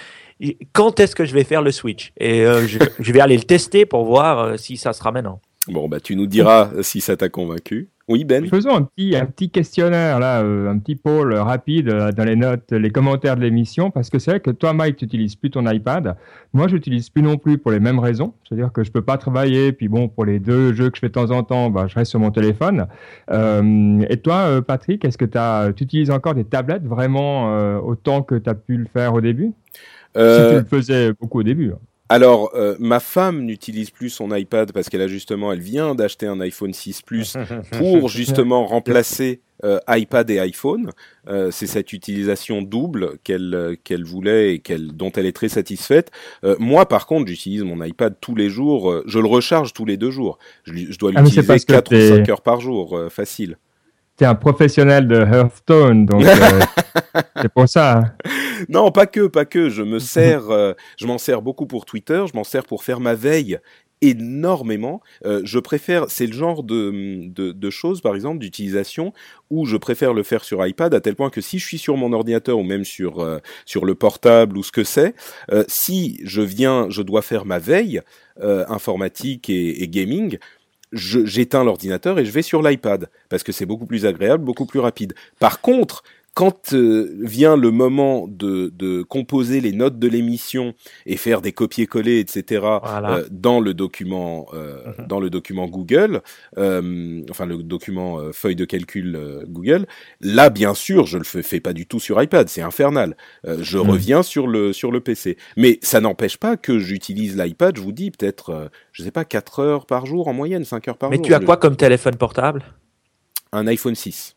quand 0.72 0.98
est-ce 0.98 1.14
que 1.14 1.24
je 1.24 1.34
vais 1.34 1.44
faire 1.44 1.62
le 1.62 1.70
switch? 1.70 2.12
Et 2.18 2.44
euh, 2.44 2.66
je, 2.66 2.78
je, 2.98 3.12
vais 3.12 3.20
aller 3.20 3.36
le 3.36 3.44
tester 3.44 3.86
pour 3.86 4.04
voir 4.04 4.58
si 4.58 4.76
ça 4.76 4.92
sera 4.92 5.12
maintenant. 5.12 5.40
Bon, 5.68 5.88
bah 5.88 6.00
tu 6.00 6.16
nous 6.16 6.26
diras 6.26 6.70
si 6.82 7.00
ça 7.00 7.16
t'a 7.16 7.28
convaincu. 7.28 7.90
Oui, 8.08 8.24
Ben. 8.24 8.46
Faisons 8.46 8.74
un 8.74 8.82
petit, 8.82 9.14
un 9.14 9.26
petit 9.26 9.50
questionnaire, 9.50 10.18
là, 10.18 10.40
euh, 10.40 10.70
un 10.70 10.78
petit 10.78 10.96
poll 10.96 11.34
rapide 11.34 11.90
euh, 11.90 12.10
dans 12.10 12.24
les 12.24 12.36
notes, 12.36 12.72
les 12.72 12.90
commentaires 12.90 13.36
de 13.36 13.42
l'émission, 13.42 13.90
parce 13.90 14.08
que 14.08 14.18
c'est 14.18 14.30
vrai 14.30 14.40
que 14.40 14.50
toi, 14.50 14.72
Mike, 14.72 14.96
tu 14.96 15.04
n'utilises 15.04 15.36
plus 15.36 15.50
ton 15.50 15.68
iPad. 15.70 16.16
Moi, 16.54 16.68
je 16.68 16.76
n'utilise 16.76 17.10
plus 17.10 17.22
non 17.22 17.36
plus 17.36 17.58
pour 17.58 17.70
les 17.70 17.80
mêmes 17.80 17.98
raisons. 17.98 18.32
C'est-à-dire 18.48 18.72
que 18.72 18.82
je 18.82 18.88
ne 18.88 18.92
peux 18.94 19.02
pas 19.02 19.18
travailler, 19.18 19.72
puis 19.72 19.88
bon, 19.88 20.08
pour 20.08 20.24
les 20.24 20.38
deux 20.38 20.72
jeux 20.72 20.88
que 20.88 20.96
je 20.96 21.00
fais 21.00 21.08
de 21.08 21.12
temps 21.12 21.30
en 21.30 21.42
temps, 21.42 21.68
bah, 21.68 21.86
je 21.86 21.94
reste 21.96 22.10
sur 22.10 22.20
mon 22.20 22.30
téléphone. 22.30 22.86
Euh, 23.30 24.02
et 24.08 24.16
toi, 24.16 24.62
Patrick, 24.62 25.04
est-ce 25.04 25.18
que 25.18 25.26
tu 25.72 25.84
utilises 25.84 26.10
encore 26.10 26.34
des 26.34 26.44
tablettes 26.44 26.84
vraiment 26.84 27.78
autant 27.80 28.22
que 28.22 28.36
tu 28.36 28.48
as 28.48 28.54
pu 28.54 28.78
le 28.78 28.86
faire 28.86 29.12
au 29.12 29.20
début? 29.20 29.52
Si 30.16 30.22
tu 30.48 30.54
le 30.54 30.64
faisais 30.64 31.12
beaucoup 31.12 31.40
au 31.40 31.42
début. 31.42 31.72
Hein. 31.72 31.78
Alors, 32.10 32.52
euh, 32.54 32.74
ma 32.78 33.00
femme 33.00 33.42
n'utilise 33.42 33.90
plus 33.90 34.08
son 34.08 34.34
iPad 34.34 34.72
parce 34.72 34.88
qu'elle 34.88 35.02
a 35.02 35.08
justement, 35.08 35.52
elle 35.52 35.60
vient 35.60 35.94
d'acheter 35.94 36.26
un 36.26 36.40
iPhone 36.40 36.72
6 36.72 37.02
Plus 37.02 37.36
pour 37.72 38.08
justement 38.08 38.64
remplacer 38.66 39.40
euh, 39.64 39.78
iPad 39.88 40.30
et 40.30 40.38
iPhone. 40.38 40.90
Euh, 41.28 41.50
c'est 41.50 41.66
cette 41.66 41.92
utilisation 41.92 42.62
double 42.62 43.18
qu'elle 43.24 43.76
qu'elle 43.84 44.04
voulait 44.04 44.54
et 44.54 44.58
qu'elle 44.60 44.88
dont 44.88 45.10
elle 45.12 45.26
est 45.26 45.32
très 45.32 45.48
satisfaite. 45.48 46.10
moi, 46.58 46.88
par 46.88 47.06
contre, 47.06 47.28
j'utilise 47.28 47.62
mon 47.62 47.82
iPad 47.84 48.14
tous 48.20 48.34
les 48.34 48.48
jours. 48.48 49.02
je 49.06 49.18
le 49.18 49.26
recharge 49.26 49.74
tous 49.74 49.84
les 49.84 49.96
deux 49.96 50.10
jours. 50.10 50.38
Je, 50.64 50.96
dois 50.98 51.12
ah, 51.14 51.22
l'utiliser 51.22 51.58
4 51.60 51.94
ou 51.94 52.16
5 52.16 52.28
heures 52.28 52.42
par 52.42 52.60
jour, 52.60 52.98
facile 53.10 53.58
tu 54.18 54.24
es 54.24 54.26
un 54.26 54.34
professionnel 54.34 55.06
de 55.06 55.16
Hearthstone, 55.16 56.04
donc 56.04 56.24
euh, 56.24 56.60
c'est 57.40 57.52
pour 57.52 57.68
ça. 57.68 57.98
Hein. 57.98 58.04
Non, 58.68 58.90
pas 58.90 59.06
que, 59.06 59.28
pas 59.28 59.44
que. 59.44 59.70
Je 59.70 59.82
me 59.82 60.00
sers, 60.00 60.50
euh, 60.50 60.72
je 60.98 61.06
m'en 61.06 61.18
sers 61.18 61.40
beaucoup 61.40 61.66
pour 61.66 61.84
Twitter, 61.84 62.24
je 62.30 62.36
m'en 62.36 62.44
sers 62.44 62.64
pour 62.64 62.82
faire 62.82 62.98
ma 62.98 63.14
veille 63.14 63.58
énormément. 64.00 65.00
Euh, 65.24 65.40
je 65.44 65.58
préfère, 65.58 66.06
c'est 66.08 66.26
le 66.26 66.32
genre 66.32 66.62
de, 66.62 67.28
de, 67.28 67.52
de 67.52 67.70
choses, 67.70 68.00
par 68.00 68.14
exemple, 68.14 68.38
d'utilisation 68.38 69.12
où 69.50 69.66
je 69.66 69.76
préfère 69.76 70.14
le 70.14 70.22
faire 70.22 70.44
sur 70.44 70.64
iPad 70.66 70.94
à 70.94 71.00
tel 71.00 71.14
point 71.16 71.30
que 71.30 71.40
si 71.40 71.58
je 71.58 71.66
suis 71.66 71.78
sur 71.78 71.96
mon 71.96 72.12
ordinateur 72.12 72.58
ou 72.58 72.62
même 72.62 72.84
sur 72.84 73.20
euh, 73.20 73.38
sur 73.64 73.84
le 73.84 73.94
portable 73.94 74.56
ou 74.56 74.62
ce 74.62 74.72
que 74.72 74.84
c'est, 74.84 75.14
euh, 75.50 75.64
si 75.68 76.20
je 76.24 76.42
viens, 76.42 76.88
je 76.90 77.02
dois 77.02 77.22
faire 77.22 77.44
ma 77.44 77.58
veille 77.58 78.00
informatique 78.40 79.50
et, 79.50 79.82
et 79.82 79.88
gaming, 79.88 80.38
j'éteins 80.92 81.64
l'ordinateur 81.64 82.18
et 82.18 82.24
je 82.24 82.30
vais 82.30 82.42
sur 82.42 82.62
l'iPad 82.62 83.08
parce 83.28 83.42
que 83.42 83.52
c'est 83.52 83.66
beaucoup 83.66 83.86
plus 83.86 84.06
agréable, 84.06 84.44
beaucoup 84.44 84.66
plus 84.66 84.80
rapide. 84.80 85.14
Par 85.38 85.60
contre, 85.60 86.02
quand 86.38 86.72
euh, 86.72 87.16
vient 87.18 87.56
le 87.56 87.72
moment 87.72 88.28
de, 88.28 88.72
de, 88.72 89.02
composer 89.02 89.60
les 89.60 89.72
notes 89.72 89.98
de 89.98 90.06
l'émission 90.06 90.72
et 91.04 91.16
faire 91.16 91.42
des 91.42 91.50
copier-coller, 91.50 92.20
etc. 92.20 92.64
Euh, 92.64 93.26
dans 93.32 93.58
le 93.58 93.74
document, 93.74 94.46
euh, 94.54 94.76
mhm. 95.00 95.08
dans 95.08 95.18
le 95.18 95.30
document 95.30 95.66
Google, 95.66 96.22
enfin 96.56 97.44
le 97.44 97.64
document 97.64 98.20
feuille 98.32 98.54
de 98.54 98.64
calcul 98.64 99.18
Google, 99.48 99.86
là 100.20 100.48
bien 100.48 100.74
sûr 100.74 101.06
je 101.06 101.18
le 101.18 101.24
fais, 101.24 101.42
fais 101.42 101.58
pas 101.58 101.72
du 101.72 101.88
tout 101.88 101.98
sur 101.98 102.22
iPad, 102.22 102.48
c'est 102.48 102.62
infernal. 102.62 103.16
je 103.44 103.78
mhm. 103.78 103.90
reviens 103.90 104.22
sur 104.22 104.46
le 104.46 104.72
sur 104.72 104.92
le 104.92 105.00
PC, 105.00 105.38
mais 105.56 105.80
ça 105.82 106.00
n'empêche 106.00 106.36
pas 106.36 106.56
que 106.56 106.78
j'utilise 106.78 107.36
l'iPad. 107.36 107.76
Je 107.76 107.82
vous 107.82 107.90
dis 107.90 108.12
peut-être, 108.12 108.70
je 108.92 109.02
sais 109.02 109.10
pas, 109.10 109.24
4 109.24 109.58
heures 109.58 109.86
par 109.86 110.06
jour 110.06 110.28
en 110.28 110.34
moyenne, 110.34 110.64
5 110.64 110.86
heures 110.86 110.98
par 110.98 111.10
jour. 111.10 111.20
Mais 111.20 111.26
tu 111.26 111.34
as 111.34 111.40
quoi 111.40 111.56
comme 111.56 111.74
téléphone 111.74 112.14
portable? 112.14 112.62
Un 113.50 113.66
iPhone 113.66 113.96
6. 113.96 114.36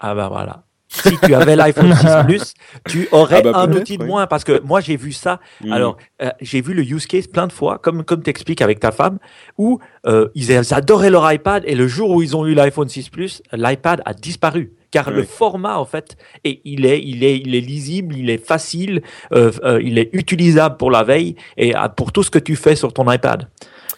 Ah 0.00 0.14
bah 0.14 0.30
voilà 0.30 0.64
si 0.92 1.16
tu 1.18 1.34
avais 1.34 1.56
l'iPhone 1.56 1.94
6 1.96 2.06
Plus, 2.26 2.54
tu 2.88 3.08
aurais 3.12 3.42
ah 3.44 3.52
bah 3.52 3.58
un 3.60 3.72
outil 3.72 3.98
de 3.98 4.04
moins. 4.04 4.26
Parce 4.26 4.44
que 4.44 4.60
moi, 4.60 4.80
j'ai 4.80 4.96
vu 4.96 5.12
ça. 5.12 5.40
Mm. 5.62 5.72
Alors, 5.72 5.96
euh, 6.20 6.30
j'ai 6.40 6.60
vu 6.60 6.74
le 6.74 6.82
use 6.82 7.06
case 7.06 7.26
plein 7.26 7.46
de 7.46 7.52
fois, 7.52 7.78
comme, 7.78 8.04
comme 8.04 8.22
t'expliques 8.22 8.62
avec 8.62 8.80
ta 8.80 8.92
femme, 8.92 9.18
où 9.58 9.78
euh, 10.06 10.28
ils 10.34 10.52
adoraient 10.72 11.10
leur 11.10 11.30
iPad 11.32 11.62
et 11.66 11.74
le 11.74 11.88
jour 11.88 12.10
où 12.10 12.22
ils 12.22 12.36
ont 12.36 12.46
eu 12.46 12.54
l'iPhone 12.54 12.88
6 12.88 13.08
Plus, 13.08 13.42
l'iPad 13.52 14.02
a 14.04 14.14
disparu 14.14 14.72
car 14.90 15.10
le 15.10 15.22
format 15.22 15.78
en 15.78 15.86
fait 15.86 16.16
et 16.44 16.60
il 16.66 16.84
est 16.84 17.02
il 17.02 17.24
est 17.24 17.38
il 17.38 17.54
est 17.54 17.60
lisible 17.60 18.14
il 18.14 18.28
est 18.28 18.44
facile 18.44 19.00
euh, 19.32 19.50
euh 19.64 19.80
il 19.82 19.98
est 19.98 20.10
utilisable 20.12 20.76
pour 20.76 20.90
la 20.90 21.02
veille 21.02 21.34
et 21.56 21.72
pour 21.96 22.12
tout 22.12 22.22
ce 22.22 22.30
que 22.30 22.38
tu 22.38 22.56
fais 22.56 22.76
sur 22.76 22.92
ton 22.92 23.10
iPad 23.10 23.48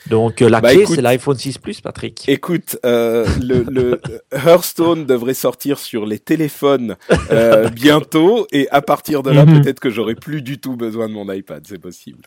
donc 0.09 0.43
euh, 0.43 0.49
la 0.49 0.61
bah, 0.61 0.73
clé, 0.73 0.87
c'est 0.87 1.01
l'iPhone 1.01 1.37
6 1.37 1.59
Plus, 1.59 1.81
Patrick. 1.81 2.29
Écoute, 2.29 2.79
euh, 2.85 3.27
le, 3.41 3.65
le 3.69 4.01
Hearthstone 4.33 5.07
devrait 5.07 5.35
sortir 5.35 5.79
sur 5.79 6.07
les 6.07 6.19
téléphones 6.19 6.97
euh, 7.31 7.69
bientôt, 7.75 8.47
et 8.53 8.69
à 8.71 8.83
partir 8.83 9.23
de 9.23 9.31
là, 9.31 9.47
mhm. 9.47 9.63
peut-être 9.63 9.81
que 9.81 9.91
j'aurai 9.91 10.15
plus 10.15 10.43
du 10.43 10.59
tout 10.59 10.77
besoin 10.77 11.09
de 11.09 11.15
mon 11.15 11.31
iPad, 11.33 11.65
c'est 11.67 11.81
possible. 11.81 12.23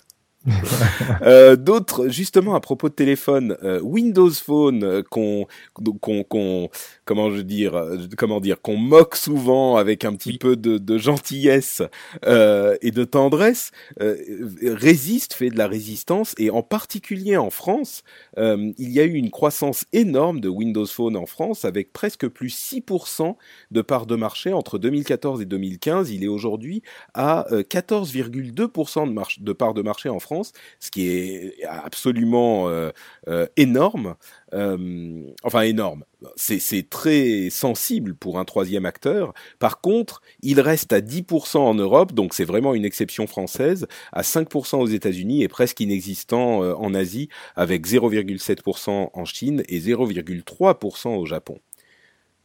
euh, 1.22 1.56
D'autres, 1.56 2.08
justement, 2.08 2.56
à 2.56 2.60
propos 2.60 2.90
de 2.90 2.94
téléphone, 2.94 3.58
euh, 3.64 3.80
Windows 3.82 4.32
Phone 4.32 4.84
euh, 4.84 5.04
qu'on, 5.10 5.46
qu'on, 5.74 6.24
qu'on, 6.24 6.70
comment 7.08 7.32
je 7.32 7.42
dire, 7.42 7.76
euh, 7.76 7.98
comment 8.18 8.40
dire, 8.40 8.62
qu'on 8.62 8.78
moque 8.78 9.16
souvent 9.16 9.78
avec 9.78 10.06
un 10.06 10.14
petit 10.14 10.38
peu 10.38 10.56
de, 10.56 10.78
de 10.78 10.98
gentillesse 10.98 11.82
et 12.26 12.92
de 12.92 13.04
tendresse, 13.04 13.72
résiste, 14.00 15.34
fait 15.34 15.50
de 15.50 15.58
la 15.58 15.68
résistance, 15.68 16.36
et 16.38 16.50
en 16.50 16.62
particulier 16.62 17.38
en 17.38 17.50
France, 17.50 18.04
il 18.38 18.92
y 18.92 19.00
a 19.00 19.04
eu 19.04 19.14
une 19.14 19.32
croissance 19.32 19.86
énorme 19.94 20.40
de 20.40 20.50
Windows 20.50 20.86
Phone 20.86 21.16
en 21.16 21.26
France, 21.26 21.66
avec 21.66 21.94
presque 21.94 22.28
plus 22.28 22.50
6% 22.50 23.36
de 23.72 23.82
part 23.82 24.06
de 24.06 24.16
marché 24.16 24.54
entre 24.54 24.78
2014 24.78 25.42
et 25.42 25.46
2015. 25.46 26.12
Il 26.12 26.24
est 26.24 26.28
aujourd'hui 26.28 26.84
à 27.14 27.46
14,2% 27.52 29.08
de, 29.08 29.14
marche, 29.14 29.40
de 29.40 29.54
part 29.54 29.74
de 29.74 29.82
marché 29.82 30.10
en 30.10 30.20
France 30.20 30.52
ce 30.80 30.92
qui 30.92 31.10
est 31.10 31.64
absolument 31.66 32.70
euh, 32.70 32.92
euh, 33.28 33.48
énorme. 33.56 34.16
Euh, 34.54 35.24
enfin 35.44 35.62
énorme. 35.62 36.06
C'est 36.36 36.90
très 36.90 37.50
sensible 37.50 38.16
pour 38.16 38.40
un 38.40 38.46
troisième 38.46 38.86
acteur. 38.86 39.34
Par 39.60 39.82
contre, 39.82 40.22
il 40.42 40.62
reste 40.62 40.94
à 40.94 41.02
10% 41.02 41.58
en 41.58 41.74
Europe, 41.74 42.14
donc 42.14 42.34
c'est 42.34 42.46
vraiment 42.46 42.74
une 42.74 42.86
exception 42.86 43.28
française, 43.28 43.88
à 44.14 44.22
5% 44.22 44.78
aux 44.78 44.88
États-Unis 44.88 45.44
et 45.44 45.48
presque 45.48 45.80
inexistant 45.82 46.60
en 46.60 46.94
Asie, 46.94 47.30
avec 47.56 47.86
0,7% 47.86 49.10
en 49.14 49.26
Chine 49.26 49.64
et 49.68 49.80
0,3% 49.80 51.16
au 51.18 51.26
Japon. 51.26 51.60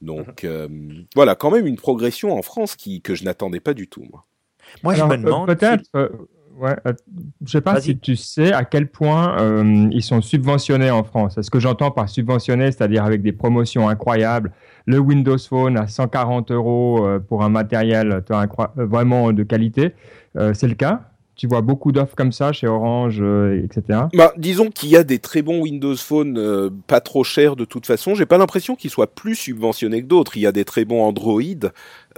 Donc 0.00 0.42
mhm. 0.42 1.07
voilà, 1.14 1.36
quand 1.36 1.53
même 1.53 1.66
une 1.66 1.76
progression 1.76 2.36
en 2.36 2.42
France 2.42 2.74
qui, 2.74 3.00
que 3.00 3.14
je 3.14 3.24
n'attendais 3.24 3.61
pas 3.61 3.74
du 3.74 3.86
tout. 3.86 4.05
Moi, 4.11 4.24
moi 4.82 4.94
je 4.94 5.05
me 5.05 5.16
demande. 5.16 5.46
Peut-être. 5.46 5.84
Ouais, 6.59 6.76
euh, 6.86 6.92
je 7.44 7.50
sais 7.50 7.61
pas 7.61 7.80
si 7.80 7.98
tu 7.98 8.16
sais 8.16 8.53
à 8.53 8.64
quel 8.64 8.88
point 8.88 9.38
euh, 9.40 9.88
ils 9.90 10.03
sont 10.03 10.20
subventionnés 10.20 10.90
en 10.90 11.03
France. 11.03 11.40
Ce 11.40 11.50
que 11.50 11.61
j'entends 11.61 11.90
par 11.90 12.09
subventionné, 12.09 12.66
c'est-à-dire 12.66 13.05
avec 13.05 13.22
des 13.22 13.32
promotions 13.32 13.88
incroyables? 13.88 14.53
Le 14.86 14.98
Windows 14.98 15.38
Phone 15.38 15.76
à 15.76 15.86
140 15.86 16.50
euros 16.50 17.07
euh, 17.07 17.18
pour 17.20 17.42
un 17.42 17.48
matériel 17.48 18.22
vraiment 18.76 19.32
de 19.32 19.42
qualité. 19.42 19.94
c'est 20.34 20.68
le 20.68 20.74
cas? 20.74 21.11
Tu 21.35 21.47
vois 21.47 21.62
beaucoup 21.62 21.93
d'offres 21.93 22.14
comme 22.14 22.30
ça 22.30 22.53
chez 22.53 22.66
Orange, 22.66 23.18
euh, 23.20 23.64
etc. 23.64 24.01
Bah, 24.12 24.33
disons 24.37 24.70
qu'il 24.70 24.91
y 24.91 24.97
a 24.97 25.03
des 25.03 25.18
très 25.18 25.41
bons 25.41 25.62
Windows 25.62 25.97
Phone 25.97 26.37
euh, 26.37 26.68
pas 26.87 27.01
trop 27.01 27.24
chers 27.24 27.57
de 27.57 27.64
toute 27.64 27.87
façon. 27.87 28.14
J'ai 28.14 28.26
pas 28.26 28.37
l'impression 28.37 28.76
qu'ils 28.76 28.91
soient 28.91 29.12
plus 29.12 29.35
subventionnés 29.35 30.03
que 30.03 30.07
d'autres. 30.07 30.37
Il 30.37 30.41
y 30.41 30.47
a 30.47 30.53
des 30.53 30.66
très 30.66 30.85
bons 30.85 31.03
Android 31.03 31.41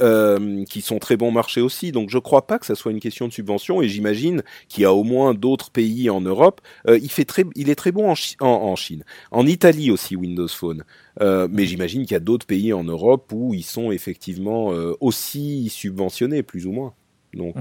euh, 0.00 0.64
qui 0.64 0.80
sont 0.80 0.98
très 0.98 1.16
bons 1.16 1.30
marché 1.30 1.60
aussi. 1.60 1.92
Donc 1.92 2.10
je 2.10 2.18
crois 2.18 2.46
pas 2.46 2.58
que 2.58 2.66
ça 2.66 2.74
soit 2.74 2.90
une 2.90 2.98
question 2.98 3.28
de 3.28 3.32
subvention. 3.32 3.82
Et 3.82 3.88
j'imagine 3.88 4.42
qu'il 4.68 4.82
y 4.82 4.84
a 4.84 4.92
au 4.92 5.04
moins 5.04 5.32
d'autres 5.32 5.70
pays 5.70 6.10
en 6.10 6.20
Europe. 6.20 6.60
il 6.88 7.10
fait 7.10 7.24
très, 7.24 7.44
il 7.54 7.70
est 7.70 7.76
très 7.76 7.92
bon 7.92 8.12
en, 8.12 8.46
en, 8.46 8.76
Chine, 8.76 9.04
en 9.30 9.46
Italie 9.46 9.92
aussi 9.92 10.16
Windows 10.16 10.48
Phone. 10.48 10.82
mais 11.20 11.66
j'imagine 11.66 12.02
qu'il 12.02 12.12
y 12.12 12.16
a 12.16 12.20
d'autres 12.20 12.46
pays 12.46 12.72
en 12.72 12.82
Europe 12.82 13.30
où 13.32 13.54
ils 13.54 13.62
sont 13.62 13.92
effectivement 13.92 14.72
aussi 15.00 15.68
subventionnés 15.68 16.42
plus 16.42 16.66
ou 16.66 16.72
moins. 16.72 16.94
Donc 17.32 17.56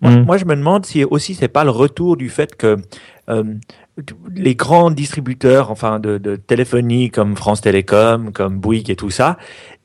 Mm. 0.00 0.24
Moi, 0.24 0.36
je 0.36 0.44
me 0.44 0.54
demande 0.54 0.86
si 0.86 1.04
aussi 1.04 1.34
c'est 1.34 1.48
pas 1.48 1.64
le 1.64 1.70
retour 1.70 2.16
du 2.16 2.28
fait 2.28 2.56
que 2.56 2.76
euh, 3.28 3.44
les 4.34 4.54
grands 4.54 4.90
distributeurs, 4.90 5.70
enfin 5.70 5.98
de, 5.98 6.18
de, 6.18 6.36
téléphonie 6.36 7.10
comme 7.10 7.36
France 7.36 7.60
Télécom, 7.60 8.32
comme 8.32 8.58
Bouygues 8.58 8.90
et 8.90 8.96
tout 8.96 9.10
ça, 9.10 9.36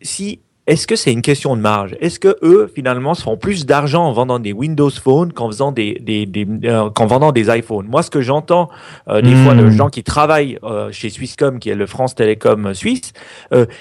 si 0.02 0.40
est-ce 0.66 0.88
que 0.88 0.96
c'est 0.96 1.12
une 1.12 1.22
question 1.22 1.58
de 1.58 1.62
marge? 1.62 1.96
Est-ce 2.00 2.20
que 2.20 2.38
eux 2.42 2.72
finalement 2.74 3.16
se 3.16 3.24
font 3.24 3.36
plus 3.36 3.66
d'argent 3.66 4.06
en 4.06 4.14
vendant 4.14 4.40
des 4.40 4.54
Windows 4.54 4.90
Phone 4.90 5.34
qu'en 5.34 5.48
faisant 5.48 5.74
des, 5.74 6.00
des, 6.00 6.26
des 6.26 6.48
euh, 6.64 6.90
qu'en 6.90 7.06
vendant 7.06 7.34
des 7.34 7.50
iPhones? 7.50 7.88
Moi, 7.88 8.02
ce 8.02 8.10
que 8.10 8.22
j'entends 8.22 8.70
euh, 9.10 9.22
des 9.22 9.36
fois 9.36 9.56
de 9.56 9.64
mm. 9.64 9.72
gens 9.72 9.90
qui 9.90 10.04
travaillent 10.04 10.58
euh, 10.64 10.90
chez 10.92 11.10
Swisscom, 11.10 11.60
qui 11.60 11.70
est 11.70 11.76
le 11.76 11.86
France 11.86 12.16
Télécom 12.16 12.74
suisse, 12.74 13.12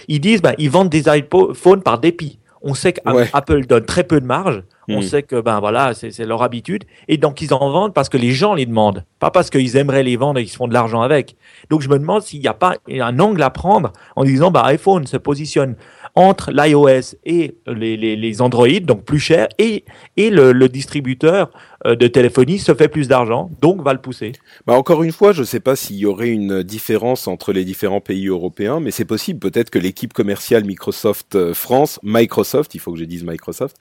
ils 0.08 0.20
disent 0.20 0.42
ben 0.42 0.54
ils 0.58 0.70
vendent 0.70 0.88
des 0.88 1.04
iPhones 1.06 1.82
par 1.82 2.00
dépit. 2.00 2.40
On 2.62 2.74
sait 2.74 2.92
qu'Apple 2.92 3.66
donne 3.66 3.84
très 3.84 4.04
peu 4.04 4.20
de 4.20 4.26
marge. 4.26 4.62
On 4.88 4.98
hmm. 4.98 5.02
sait 5.02 5.22
que 5.22 5.40
ben 5.40 5.60
voilà, 5.60 5.94
c'est 5.94 6.24
leur 6.24 6.42
habitude 6.42 6.84
et 7.08 7.16
donc 7.16 7.40
ils 7.40 7.54
en 7.54 7.70
vendent 7.70 7.94
parce 7.94 8.08
que 8.08 8.16
les 8.16 8.32
gens 8.32 8.54
les 8.54 8.66
demandent, 8.66 9.04
pas 9.20 9.30
parce 9.30 9.50
qu'ils 9.50 9.76
aimeraient 9.76 10.02
les 10.02 10.16
vendre 10.16 10.40
et 10.40 10.42
qu'ils 10.42 10.52
se 10.52 10.56
font 10.56 10.68
de 10.68 10.74
l'argent 10.74 11.02
avec. 11.02 11.36
Donc 11.70 11.82
je 11.82 11.88
me 11.88 11.98
demande 11.98 12.22
s'il 12.22 12.40
n'y 12.40 12.48
a 12.48 12.54
pas 12.54 12.76
un 12.90 13.18
angle 13.20 13.42
à 13.42 13.50
prendre 13.50 13.92
en 14.16 14.24
disant 14.24 14.50
bah 14.50 14.62
iPhone 14.66 15.06
se 15.06 15.16
positionne 15.16 15.76
entre 16.14 16.50
l'iOS 16.50 17.16
et 17.24 17.56
les, 17.66 17.96
les, 17.96 18.16
les, 18.16 18.42
Android, 18.42 18.68
donc 18.82 19.04
plus 19.04 19.18
cher, 19.18 19.48
et, 19.58 19.84
et 20.16 20.30
le, 20.30 20.52
le 20.52 20.68
distributeur 20.68 21.50
euh, 21.86 21.96
de 21.96 22.06
téléphonie 22.06 22.58
se 22.58 22.74
fait 22.74 22.88
plus 22.88 23.08
d'argent, 23.08 23.50
donc 23.60 23.82
va 23.82 23.92
le 23.92 24.00
pousser. 24.00 24.32
Bah 24.66 24.74
encore 24.74 25.02
une 25.02 25.12
fois, 25.12 25.32
je 25.32 25.40
ne 25.40 25.46
sais 25.46 25.60
pas 25.60 25.74
s'il 25.74 25.96
y 25.96 26.06
aurait 26.06 26.28
une 26.28 26.62
différence 26.62 27.28
entre 27.28 27.52
les 27.52 27.64
différents 27.64 28.00
pays 28.00 28.28
européens, 28.28 28.78
mais 28.78 28.90
c'est 28.90 29.04
possible. 29.06 29.38
Peut-être 29.38 29.70
que 29.70 29.78
l'équipe 29.78 30.12
commerciale 30.12 30.64
Microsoft 30.64 31.34
euh, 31.34 31.54
France, 31.54 31.98
Microsoft, 32.02 32.74
il 32.74 32.78
faut 32.78 32.92
que 32.92 32.98
je 32.98 33.04
dise 33.04 33.24
Microsoft, 33.24 33.76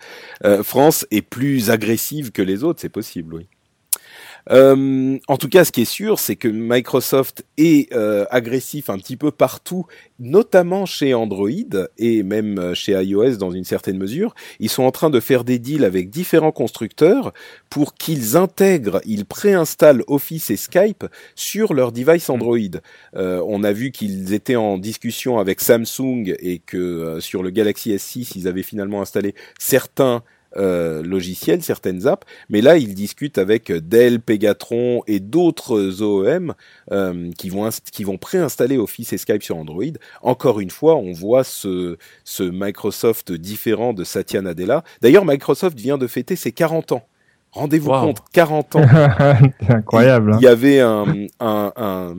euh, 0.46 0.64
France 0.64 0.91
est 1.12 1.22
plus 1.22 1.70
agressive 1.70 2.32
que 2.32 2.42
les 2.42 2.64
autres, 2.64 2.82
c'est 2.82 2.90
possible, 2.90 3.36
oui. 3.36 3.48
Euh, 4.50 5.18
en 5.28 5.38
tout 5.38 5.50
cas, 5.50 5.66
ce 5.66 5.72
qui 5.72 5.82
est 5.82 5.86
sûr, 5.86 6.20
c'est 6.20 6.36
que 6.36 6.48
Microsoft 6.48 7.46
est 7.58 7.94
euh, 7.94 8.26
agressif 8.32 8.90
un 8.90 8.98
petit 8.98 9.18
peu 9.18 9.32
partout, 9.32 9.86
notamment 10.20 10.86
chez 10.86 11.14
Android 11.14 11.50
et 11.98 12.24
même 12.24 12.58
euh, 12.58 12.74
chez 12.74 12.94
iOS 12.94 13.38
dans 13.38 13.52
une 13.52 13.64
certaine 13.64 13.98
mesure. 13.98 14.34
Ils 14.60 14.70
sont 14.70 14.84
en 14.84 14.92
train 14.92 15.10
de 15.10 15.20
faire 15.20 15.44
des 15.44 15.60
deals 15.60 15.84
avec 15.84 16.10
différents 16.10 16.52
constructeurs 16.52 17.34
pour 17.70 17.94
qu'ils 17.94 18.36
intègrent, 18.38 19.02
ils 19.06 19.26
préinstallent 19.26 20.04
Office 20.08 20.50
et 20.50 20.58
Skype 20.58 21.06
sur 21.36 21.74
leur 21.74 21.92
device 21.92 22.30
mm. 22.30 22.32
Android. 22.32 22.58
on 23.14 23.64
a 23.64 23.72
vu 23.72 23.92
qu'ils 23.92 24.34
étaient 24.34 24.56
en 24.56 24.78
discussion 24.78 25.40
avec 25.40 25.62
Samsung 25.62 26.34
et 26.40 26.60
que 26.60 27.20
sur 27.20 27.44
le 27.44 27.50
Galaxy 27.50 27.92
S6, 27.92 28.34
ils 28.36 28.48
avaient 28.48 28.64
finalement 28.64 29.02
installé 29.02 29.36
certains 29.60 30.24
euh, 30.58 31.02
logiciels, 31.04 31.64
certaines 31.64 32.08
apps, 32.08 32.26
mais 32.50 32.62
là 32.62 32.78
ils 32.78 32.94
discutent 32.94 33.38
avec 33.38 33.72
Dell, 33.72 34.20
Pegatron 34.20 35.02
et 35.08 35.20
d'autres 35.20 36.02
OEM 36.02 36.54
euh, 36.92 37.32
qui 37.38 37.50
vont 37.50 37.70
qui 37.92 38.04
vont 38.04 38.18
préinstaller 38.18 38.78
Office 38.78 39.14
et 39.14 39.18
Skype 39.18 39.44
sur 39.44 39.58
Android. 39.58 39.84
Encore 40.22 40.60
une 40.60 40.70
fois, 40.70 40.96
on 40.96 41.12
voit 41.12 41.44
ce, 41.44 41.98
ce 42.24 42.44
Microsoft 42.44 43.32
différent 43.32 43.94
de 43.94 44.04
Satya 44.04 44.42
Nadella. 44.42 44.84
D'ailleurs, 45.02 45.26
Microsoft 45.26 45.78
vient 45.80 45.98
de 45.98 46.08
fêter 46.08 46.36
ses 46.36 46.52
40 46.52 46.94
ans. 46.94 47.08
Rendez-vous 47.52 47.90
compte, 47.92 48.20
40 48.32 48.76
ans. 48.78 48.86
C'est 49.60 49.72
incroyable. 49.72 50.34
Hein. 50.34 50.38
Il 50.40 50.44
y 50.46 50.48
avait 50.48 50.80
un, 50.80 51.06
un, 51.42 51.74
un, 51.76 52.16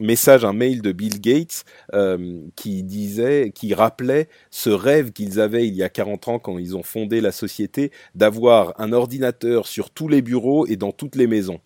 message, 0.00 0.44
un 0.44 0.52
mail 0.52 0.82
de 0.82 0.92
Bill 0.92 1.20
Gates 1.20 1.64
euh, 1.94 2.40
qui 2.56 2.82
disait, 2.82 3.52
qui 3.54 3.74
rappelait 3.74 4.28
ce 4.50 4.70
rêve 4.70 5.12
qu'ils 5.12 5.40
avaient 5.40 5.66
il 5.66 5.74
y 5.74 5.82
a 5.82 5.88
40 5.88 6.28
ans 6.28 6.38
quand 6.38 6.58
ils 6.58 6.76
ont 6.76 6.82
fondé 6.82 7.20
la 7.20 7.32
société 7.32 7.92
d'avoir 8.14 8.74
un 8.78 8.92
ordinateur 8.92 9.66
sur 9.66 9.90
tous 9.90 10.08
les 10.08 10.22
bureaux 10.22 10.66
et 10.66 10.76
dans 10.76 10.92
toutes 10.92 11.16
les 11.16 11.26
maisons. 11.26 11.60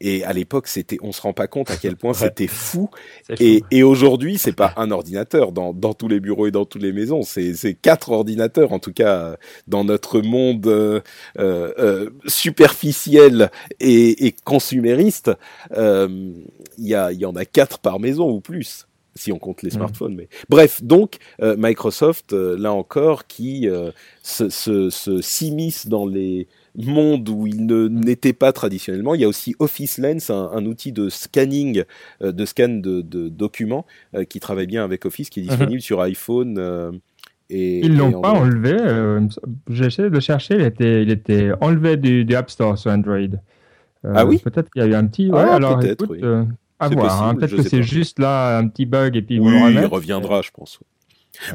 Et 0.00 0.24
à 0.24 0.32
l'époque, 0.32 0.68
c'était, 0.68 0.98
on 1.02 1.12
se 1.12 1.20
rend 1.20 1.32
pas 1.32 1.46
compte 1.46 1.70
à 1.70 1.76
quel 1.76 1.96
point 1.96 2.12
c'était 2.14 2.46
fou. 2.46 2.90
Et, 3.40 3.62
et 3.70 3.82
aujourd'hui, 3.82 4.38
c'est 4.38 4.52
pas 4.52 4.72
un 4.76 4.90
ordinateur 4.90 5.52
dans, 5.52 5.72
dans 5.72 5.94
tous 5.94 6.08
les 6.08 6.20
bureaux 6.20 6.46
et 6.46 6.50
dans 6.50 6.64
toutes 6.64 6.82
les 6.82 6.92
maisons. 6.92 7.22
C'est, 7.22 7.74
quatre 7.80 8.10
ordinateurs, 8.10 8.72
en 8.72 8.78
tout 8.78 8.92
cas, 8.92 9.36
dans 9.66 9.84
notre 9.84 10.20
monde 10.20 10.66
euh, 10.66 11.00
euh, 11.38 11.72
euh 11.78 12.10
superficiel 12.26 13.50
et, 13.80 14.26
et 14.26 14.32
consumériste. 14.32 15.30
Euh, 15.76 16.32
il 16.78 16.86
y, 16.86 16.94
a, 16.94 17.12
il 17.12 17.18
y 17.18 17.26
en 17.26 17.36
a 17.36 17.44
quatre 17.44 17.78
par 17.78 18.00
maison 18.00 18.30
ou 18.30 18.40
plus 18.40 18.86
si 19.14 19.32
on 19.32 19.38
compte 19.38 19.62
les 19.62 19.70
mmh. 19.70 19.72
smartphones. 19.72 20.14
Mais 20.14 20.28
bref, 20.50 20.82
donc 20.82 21.16
euh, 21.40 21.56
Microsoft, 21.58 22.32
là 22.32 22.72
encore, 22.72 23.26
qui 23.26 23.66
se, 24.22 24.48
se, 24.50 24.90
se 24.90 25.22
s'immisce 25.22 25.86
dans 25.86 26.06
les 26.06 26.48
monde 26.76 27.28
où 27.28 27.46
il 27.46 27.66
n'était 27.66 28.32
pas 28.32 28.52
traditionnellement. 28.52 29.14
Il 29.14 29.20
y 29.20 29.24
a 29.24 29.28
aussi 29.28 29.54
Office 29.58 29.98
Lens, 29.98 30.30
un, 30.30 30.64
outil 30.66 30.92
de 30.92 31.08
scanning, 31.08 31.84
euh, 32.22 32.32
de 32.32 32.44
scan 32.44 32.68
de, 32.68 33.02
documents 33.28 33.86
euh, 34.14 34.24
qui 34.24 34.40
travaille 34.40 34.66
bien 34.66 34.84
avec 34.84 35.06
Office, 35.06 35.30
qui 35.30 35.40
est 35.40 35.42
mhm. 35.44 35.48
disponible 35.48 35.80
sur 35.80 36.00
iPhone. 36.00 36.56
Euh, 36.58 36.92
et, 37.48 37.84
Ils 37.84 37.96
l'ont 37.96 38.20
pas 38.20 38.32
enlevé. 38.32 38.76
J'essaie 39.70 40.10
de 40.10 40.20
chercher. 40.20 40.54
Il 40.54 40.62
était, 40.62 41.02
il 41.02 41.10
était 41.10 41.50
enlevé 41.60 41.96
du, 41.96 42.34
App 42.34 42.50
Store 42.50 42.76
sur 42.76 42.90
Android. 42.90 43.38
ah 44.04 44.26
oui? 44.26 44.38
Peut-être 44.38 44.70
qu'il 44.70 44.82
y 44.82 44.84
a 44.84 44.88
eu 44.88 44.94
un 44.94 45.06
petit. 45.06 45.30
Ouais, 45.30 45.44
ah, 45.46 45.54
alors 45.54 45.80
à 46.78 46.88
voir. 46.88 47.22
Hein. 47.22 47.34
Peut-être 47.34 47.56
que 47.56 47.62
c'est 47.62 47.82
juste 47.82 48.18
là 48.18 48.58
un 48.58 48.68
petit 48.68 48.86
bug 48.86 49.16
et 49.16 49.22
puis 49.22 49.40
oui, 49.40 49.52
il 49.70 49.86
reviendra, 49.86 50.42
je 50.42 50.50
pense. 50.50 50.80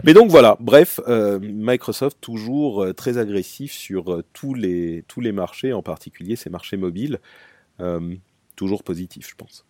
Mais 0.03 0.13
donc 0.13 0.29
voilà, 0.29 0.57
bref, 0.59 0.99
euh, 1.07 1.39
Microsoft 1.41 2.17
toujours 2.21 2.83
euh, 2.83 2.93
très 2.93 3.17
agressif 3.17 3.71
sur 3.73 4.13
euh, 4.13 4.23
tous 4.33 4.53
les 4.53 5.03
tous 5.07 5.21
les 5.21 5.31
marchés, 5.31 5.73
en 5.73 5.81
particulier 5.81 6.35
ces 6.35 6.49
marchés 6.49 6.77
mobiles, 6.77 7.19
toujours 8.55 8.83
positif, 8.83 9.27
je 9.27 9.35
pense. 9.35 9.65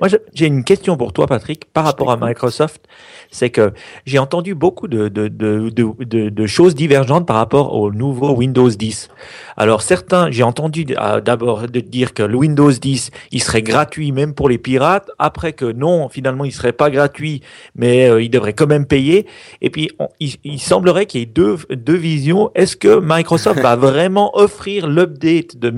Moi, 0.00 0.08
j'ai 0.32 0.46
une 0.46 0.64
question 0.64 0.96
pour 0.96 1.12
toi, 1.12 1.26
Patrick, 1.26 1.66
par 1.72 1.84
rapport 1.84 2.10
à 2.10 2.16
Microsoft. 2.16 2.86
C'est 3.30 3.50
que 3.50 3.72
j'ai 4.06 4.18
entendu 4.18 4.54
beaucoup 4.54 4.86
de, 4.88 5.08
de, 5.08 5.28
de, 5.28 5.70
de, 5.70 6.46
choses 6.46 6.74
divergentes 6.74 7.26
par 7.26 7.36
rapport 7.36 7.74
au 7.74 7.90
nouveau 7.92 8.34
Windows 8.36 8.68
10. 8.68 9.08
Alors, 9.56 9.82
certains, 9.82 10.30
j'ai 10.30 10.42
entendu 10.42 10.86
euh, 10.90 11.20
d'abord 11.20 11.62
de 11.62 11.80
dire 11.80 12.14
que 12.14 12.22
le 12.22 12.36
Windows 12.36 12.70
10, 12.70 13.10
il 13.32 13.42
serait 13.42 13.62
gratuit 13.62 14.12
même 14.12 14.34
pour 14.34 14.48
les 14.48 14.58
pirates. 14.58 15.10
Après 15.18 15.52
que 15.52 15.64
non, 15.64 16.08
finalement, 16.08 16.44
il 16.44 16.52
serait 16.52 16.72
pas 16.72 16.90
gratuit, 16.90 17.42
mais 17.74 18.08
euh, 18.08 18.22
il 18.22 18.30
devrait 18.30 18.52
quand 18.52 18.66
même 18.66 18.86
payer. 18.86 19.26
Et 19.62 19.70
puis, 19.70 19.90
il, 20.20 20.60
semblerait 20.60 21.06
qu'il 21.06 21.20
y 21.20 21.22
ait 21.22 21.26
deux, 21.26 21.58
deux 21.70 21.96
visions. 21.96 22.50
Est-ce 22.54 22.76
que 22.76 23.00
Microsoft 23.00 23.60
va 23.60 23.76
vraiment 23.94 24.36
offrir 24.36 24.86
l'update 24.86 25.56
de, 25.56 25.70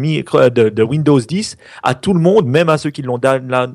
de, 0.68 0.82
Windows 0.82 1.20
10 1.20 1.56
à 1.82 1.94
tout 1.94 2.12
le 2.12 2.20
monde, 2.20 2.46
même 2.46 2.68
à 2.68 2.78
ceux 2.78 2.90
qui 2.90 3.02
l'ont 3.02 3.18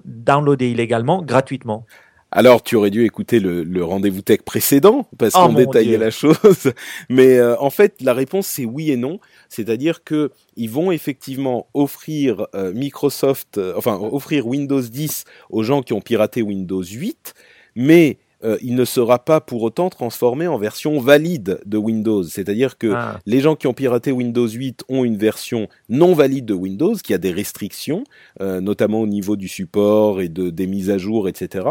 downloader 0.05 0.69
illégalement 0.69 1.21
gratuitement 1.21 1.85
alors, 2.33 2.63
tu 2.63 2.77
aurais 2.77 2.91
dû 2.91 3.03
écouter 3.03 3.41
le, 3.41 3.83
rendez-vous 3.83 4.21
tech 4.21 4.39
précédent 4.43 5.05
parce 5.17 5.33
oh 5.35 5.47
qu'on 5.47 5.53
détaillait 5.53 5.97
la 5.97 6.11
chose. 6.11 6.71
Mais 7.09 7.37
euh, 7.37 7.59
en 7.59 7.69
fait, 7.69 8.01
la 8.01 8.13
réponse 8.13 8.47
c'est 8.47 8.63
oui 8.63 8.89
et 8.89 8.95
non. 8.95 9.19
C'est-à-dire 9.49 10.03
que 10.05 10.31
ils 10.55 10.69
vont 10.69 10.91
effectivement 10.93 11.67
offrir 11.73 12.47
euh, 12.55 12.73
Microsoft, 12.73 13.57
euh, 13.57 13.73
enfin 13.75 13.99
offrir 13.99 14.47
Windows 14.47 14.81
10 14.81 15.25
aux 15.49 15.63
gens 15.63 15.81
qui 15.81 15.91
ont 15.91 15.99
piraté 15.99 16.41
Windows 16.41 16.83
8, 16.83 17.33
mais 17.75 18.17
euh, 18.43 18.57
il 18.61 18.75
ne 18.75 18.85
sera 18.85 19.23
pas 19.23 19.41
pour 19.41 19.61
autant 19.63 19.89
transformé 19.89 20.47
en 20.47 20.57
version 20.57 20.99
valide 20.99 21.59
de 21.65 21.77
Windows. 21.77 22.23
C'est-à-dire 22.23 22.77
que 22.77 22.93
ah. 22.95 23.19
les 23.25 23.39
gens 23.39 23.55
qui 23.55 23.67
ont 23.67 23.73
piraté 23.73 24.11
Windows 24.11 24.47
8 24.47 24.83
ont 24.89 25.03
une 25.03 25.17
version 25.17 25.67
non 25.89 26.13
valide 26.13 26.45
de 26.45 26.53
Windows 26.53 26.95
qui 26.95 27.13
a 27.13 27.17
des 27.17 27.31
restrictions, 27.31 28.03
euh, 28.41 28.61
notamment 28.61 29.01
au 29.01 29.07
niveau 29.07 29.35
du 29.35 29.47
support 29.47 30.21
et 30.21 30.29
de, 30.29 30.49
des 30.49 30.67
mises 30.67 30.89
à 30.89 30.97
jour, 30.97 31.27
etc. 31.27 31.67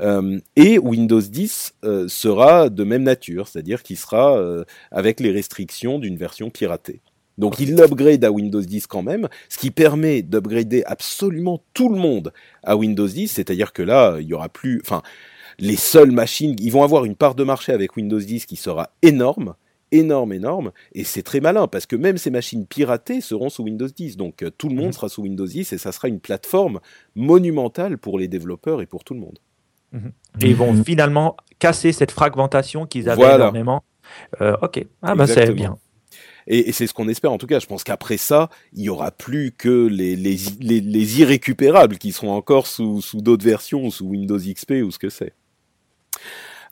Euh, 0.00 0.38
et 0.56 0.78
Windows 0.78 1.20
10 1.20 1.74
sera 2.08 2.68
de 2.68 2.84
même 2.84 3.02
nature, 3.02 3.48
c'est-à-dire 3.48 3.82
qu'il 3.82 3.96
sera 3.96 4.38
avec 4.90 5.20
les 5.20 5.30
restrictions 5.30 5.98
d'une 5.98 6.16
version 6.16 6.50
piratée. 6.50 7.00
Donc 7.38 7.58
il 7.60 7.74
l'upgrade 7.74 8.24
à 8.24 8.30
Windows 8.30 8.60
10 8.60 8.86
quand 8.86 9.02
même, 9.02 9.28
ce 9.48 9.58
qui 9.58 9.70
permet 9.70 10.22
d'upgrader 10.22 10.84
absolument 10.84 11.62
tout 11.72 11.88
le 11.88 11.96
monde 11.96 12.32
à 12.62 12.76
Windows 12.76 13.06
10, 13.06 13.28
c'est-à-dire 13.28 13.72
que 13.72 13.82
là, 13.82 14.18
il 14.20 14.26
y 14.26 14.34
aura 14.34 14.48
plus, 14.48 14.80
enfin, 14.84 15.02
les 15.62 15.76
seules 15.76 16.10
machines, 16.10 16.56
ils 16.58 16.72
vont 16.72 16.82
avoir 16.82 17.04
une 17.04 17.14
part 17.14 17.36
de 17.36 17.44
marché 17.44 17.72
avec 17.72 17.96
Windows 17.96 18.18
10 18.18 18.46
qui 18.46 18.56
sera 18.56 18.90
énorme, 19.00 19.54
énorme, 19.92 20.32
énorme, 20.32 20.72
et 20.92 21.04
c'est 21.04 21.22
très 21.22 21.38
malin 21.38 21.68
parce 21.68 21.86
que 21.86 21.94
même 21.94 22.18
ces 22.18 22.30
machines 22.30 22.66
piratées 22.66 23.20
seront 23.20 23.48
sous 23.48 23.62
Windows 23.62 23.86
10, 23.86 24.16
donc 24.16 24.42
euh, 24.42 24.50
tout 24.50 24.68
le 24.68 24.74
monde 24.74 24.86
mhm. 24.86 24.92
sera 24.92 25.08
sous 25.08 25.22
Windows 25.22 25.46
10 25.46 25.72
et 25.72 25.78
ça 25.78 25.92
sera 25.92 26.08
une 26.08 26.18
plateforme 26.18 26.80
monumentale 27.14 27.96
pour 27.96 28.18
les 28.18 28.26
développeurs 28.26 28.82
et 28.82 28.86
pour 28.86 29.04
tout 29.04 29.14
le 29.14 29.20
monde. 29.20 29.38
Mhm. 29.92 30.12
Et 30.40 30.48
ils 30.48 30.56
vont 30.56 30.82
finalement 30.82 31.36
casser 31.60 31.92
cette 31.92 32.10
fragmentation 32.10 32.84
qu'ils 32.84 33.08
avaient 33.08 33.36
énormément. 33.36 33.84
Euh, 34.40 34.56
ok, 34.62 34.84
ah 35.02 35.14
bah 35.14 35.28
c'est 35.28 35.52
bien. 35.52 35.78
Et, 36.48 36.72
c'est 36.72 36.88
ce 36.88 36.92
qu'on 36.92 37.06
espère 37.06 37.30
en 37.30 37.38
tout 37.38 37.46
cas. 37.46 37.60
Je 37.60 37.66
pense 37.66 37.84
qu'après 37.84 38.16
ça, 38.16 38.50
il 38.72 38.82
y 38.82 38.88
aura 38.88 39.12
plus 39.12 39.52
que 39.52 39.86
les, 39.86 40.16
les, 40.16 40.36
les, 40.58 41.20
irrécupérables 41.20 41.98
qui 41.98 42.10
seront 42.10 42.32
encore 42.32 42.66
sous, 42.66 43.00
sous 43.00 43.20
d'autres 43.20 43.44
versions, 43.44 43.90
sous 43.90 44.06
Windows 44.06 44.38
XP 44.38 44.72
ou 44.84 44.90
ce 44.90 44.98
que 44.98 45.08
c'est. 45.08 45.34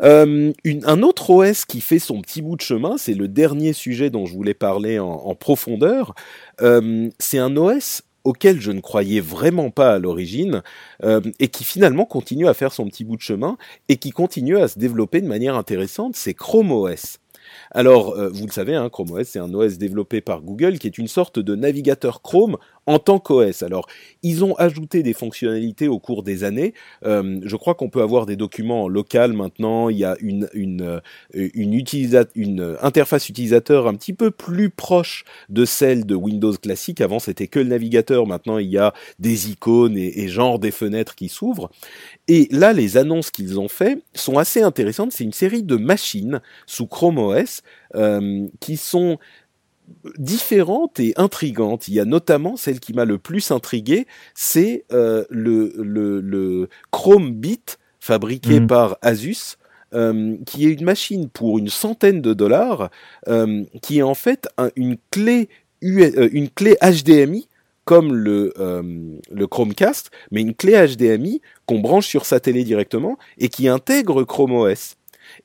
Euh, 0.03 0.53
un 0.67 1.03
autre 1.03 1.31
OS 1.31 1.65
qui 1.65 1.81
fait 1.81 1.99
son 1.99 2.21
petit 2.23 2.43
bout 2.43 2.57
de 2.57 2.63
chemin, 2.63 2.97
c'est 2.97 3.15
le 3.15 3.29
dernier 3.29 3.73
sujet 3.73 4.11
dont 4.11 4.27
je 4.27 4.35
voulais 4.35 4.55
parler 4.55 4.99
en, 4.99 5.35
profondeur. 5.35 6.15
Euh, 6.61 7.09
c'est 7.19 7.39
un 7.39 7.57
OS 7.57 8.03
auquel 8.25 8.61
je 8.61 8.71
ne 8.71 8.81
croyais 8.81 9.21
vraiment 9.21 9.71
pas 9.71 9.95
à 9.95 9.99
l'origine 9.99 10.63
euh, 11.03 11.23
et 11.39 11.49
qui 11.49 11.65
finalement 11.65 12.05
continue 12.05 12.49
à 12.49 12.55
faire 12.55 12.73
son 12.73 12.87
petit 12.87 13.05
bout 13.05 13.17
de 13.17 13.23
chemin 13.23 13.57
et 13.89 13.97
qui 13.97 14.11
continue 14.11 14.59
à 14.59 14.69
se 14.69 14.79
développer 14.79 15.23
de 15.23 15.27
manière 15.27 15.57
intéressante, 15.57 16.17
c'est 16.17 16.35
Chrome 16.35 16.71
OS. 16.71 17.19
Alors, 17.73 18.15
vous 18.31 18.47
le 18.47 18.53
savez, 18.53 18.77
hein, 18.77 18.89
Chrome 18.91 19.11
OS, 19.11 19.27
c'est 19.27 19.39
un 19.41 19.53
OS 19.53 19.77
développé 19.77 20.21
par 20.21 20.43
Google 20.43 20.79
qui 20.79 20.87
est 20.87 20.99
une 20.99 21.09
sorte 21.09 21.39
de 21.39 21.57
navigateur 21.57 22.23
Chrome 22.23 22.59
en 22.87 22.99
tant 22.99 23.19
qu'OS. 23.19 23.63
Alors, 23.63 23.87
ils 24.23 24.45
ont 24.45 24.55
ajouté 24.57 25.03
des 25.03 25.13
fonctionnalités 25.13 25.89
au 25.89 25.99
cours 25.99 26.23
des 26.23 26.45
années. 26.45 26.75
Euh, 27.05 27.41
je 27.45 27.57
crois 27.57 27.75
qu'on 27.75 27.89
peut 27.89 28.03
avoir 28.03 28.27
des 28.27 28.37
documents 28.37 28.89
local 28.89 29.33
maintenant. 29.33 29.89
Il 29.89 29.99
y 29.99 30.05
a 30.05 30.17
une 30.21 30.49
euh, 31.35 32.77
interface 32.83 33.29
utilisateur 33.29 33.87
un 33.87 33.95
petit 33.95 34.13
peu 34.13 34.31
plus 34.31 34.71
proche 34.71 35.25
de 35.49 35.65
celle 35.65 36.07
de 36.07 36.15
Windows 36.15 36.53
classique. 36.53 37.01
Avant, 37.01 37.19
c'était 37.19 37.47
que 37.47 37.59
le 37.59 37.67
navigateur. 37.67 38.27
Maintenant, 38.27 38.59
il 38.59 38.69
y 38.69 38.79
a 38.79 38.93
des 39.19 39.51
icônes 39.51 39.97
et, 39.97 40.29
genre 40.29 40.59
des 40.59 40.71
fenêtres 40.71 41.15
qui 41.15 41.29
s'ouvrent. 41.29 41.71
Et 42.29 42.49
là, 42.51 42.73
les 42.73 42.97
annonces 42.97 43.31
qu'ils 43.31 43.59
ont 43.59 43.69
fait 43.69 44.03
sont 44.15 44.39
assez 44.39 44.63
intéressantes. 44.63 45.13
C'est 45.13 45.25
une 45.25 45.33
série 45.33 45.63
de 45.63 45.77
machines 45.77 46.41
sous 46.67 46.87
Chrome 46.87 47.19
OS 47.19 47.63
euh, 47.95 48.47
qui 48.61 48.77
sont 48.77 49.19
différentes 50.19 51.01
et 51.01 51.13
intrigantes. 51.17 51.89
Il 51.89 51.95
y 51.95 52.01
a 52.01 52.05
notamment 52.05 52.57
celle 52.57 52.81
qui 52.81 52.93
m'a 52.93 53.05
le 53.05 53.19
plus 53.19 53.51
intrigué, 53.51 54.07
c'est 54.35 54.85
euh, 54.93 55.25
le, 55.31 55.73
le, 55.77 56.21
le, 56.21 56.69
Chrome 56.91 57.33
Bit 57.33 57.79
fabriqué 57.99 58.61
mhm. 58.61 58.67
par 58.67 58.99
Asus. 59.03 59.57
Euh, 59.93 60.37
qui 60.47 60.67
est 60.67 60.73
une 60.73 60.85
machine 60.85 61.29
pour 61.29 61.59
une 61.59 61.69
centaine 61.69 62.21
de 62.21 62.33
dollars, 62.33 62.91
euh, 63.27 63.65
qui 63.83 63.99
est 63.99 64.03
en 64.03 64.15
fait 64.15 64.47
une 64.77 64.97
clé 65.11 65.49
une 65.83 66.49
clé 66.49 66.77
HDMI 66.81 67.49
comme 67.85 68.15
le, 68.15 68.53
le 69.33 69.47
Chromecast, 69.49 70.13
mais 70.31 70.43
une 70.43 70.55
clé 70.55 70.75
HDMI 70.75 71.41
qu'on 71.67 71.81
branche 71.81 72.07
sur 72.07 72.25
sa 72.25 72.39
télé 72.39 72.63
directement 72.63 73.19
et 73.39 73.49
qui 73.49 73.67
intègre 73.67 74.23
Chrome 74.23 74.53
OS. 74.53 74.95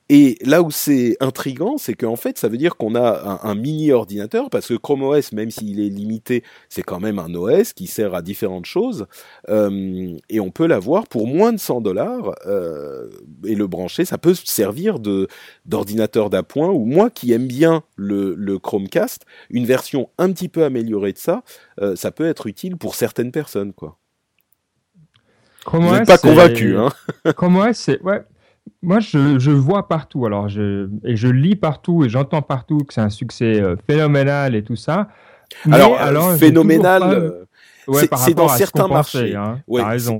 Et 0.08 0.38
là 0.42 0.62
où 0.62 0.70
c'est 0.70 1.16
intrigant, 1.18 1.78
c'est 1.78 1.94
qu'en 1.94 2.14
fait, 2.14 2.38
ça 2.38 2.48
veut 2.48 2.58
dire 2.58 2.76
qu'on 2.76 2.94
a 2.94 3.40
un, 3.42 3.54
mini 3.56 3.90
ordinateur, 3.90 4.50
parce 4.50 4.68
que 4.68 4.74
Chrome 4.74 5.02
OS, 5.02 5.32
même 5.32 5.50
s'il 5.50 5.80
est 5.80 5.88
limité, 5.88 6.44
c'est 6.68 6.82
quand 6.82 7.00
même 7.00 7.18
un 7.18 7.34
OS 7.34 7.72
qui 7.72 7.88
sert 7.88 8.14
à 8.14 8.22
différentes 8.22 8.66
choses, 8.66 9.06
euh, 9.48 10.16
et 10.28 10.38
on 10.38 10.50
peut 10.50 10.66
l'avoir 10.66 11.08
pour 11.08 11.26
moins 11.26 11.52
de 11.52 11.58
100 11.58 11.80
dollars 11.80 12.34
euh, 12.46 13.08
et 13.44 13.56
le 13.56 13.66
brancher. 13.66 14.04
Ça 14.04 14.16
peut 14.16 14.34
servir 14.34 15.00
de 15.00 15.26
d'ordinateur 15.64 16.30
d'appoint. 16.30 16.68
Ou 16.68 16.84
moi 16.84 17.10
qui 17.10 17.32
aime 17.32 17.48
bien 17.48 17.82
le, 17.96 18.34
le, 18.36 18.58
Chromecast, 18.58 19.24
une 19.50 19.66
version 19.66 20.10
un 20.18 20.30
petit 20.30 20.48
peu 20.48 20.64
améliorée 20.64 21.12
de 21.12 21.18
ça, 21.18 21.42
euh, 21.80 21.96
ça 21.96 22.12
peut 22.12 22.26
être 22.26 22.46
utile 22.46 22.76
pour 22.76 22.94
certaines 22.94 23.32
personnes, 23.32 23.72
quoi. 23.72 23.98
Chrome 25.64 25.88
OS, 25.88 26.06
pas 26.06 26.18
convaincu, 26.18 26.76
hein 26.76 26.90
Chrome 27.36 27.56
OS, 27.56 27.76
c'est 27.76 28.00
ouais 28.02 28.22
moi, 28.82 29.00
je, 29.00 29.50
vois 29.50 29.88
partout, 29.88 30.26
alors 30.26 30.48
je, 30.48 30.88
et 31.04 31.16
je 31.16 31.28
lis 31.28 31.56
partout 31.56 32.04
et 32.04 32.08
j'entends 32.08 32.42
partout 32.42 32.78
que 32.78 32.94
c'est 32.94 33.00
un 33.00 33.10
succès 33.10 33.60
euh, 33.60 33.76
phénoménal 33.86 34.54
et 34.54 34.62
tout 34.62 34.76
ça. 34.76 35.08
alors, 35.70 36.34
phénoménal. 36.36 37.46
c'est 37.92 38.34
dans 38.34 38.48
certains 38.48 38.88
marchés. 38.88 39.34
Hein. 39.34 39.62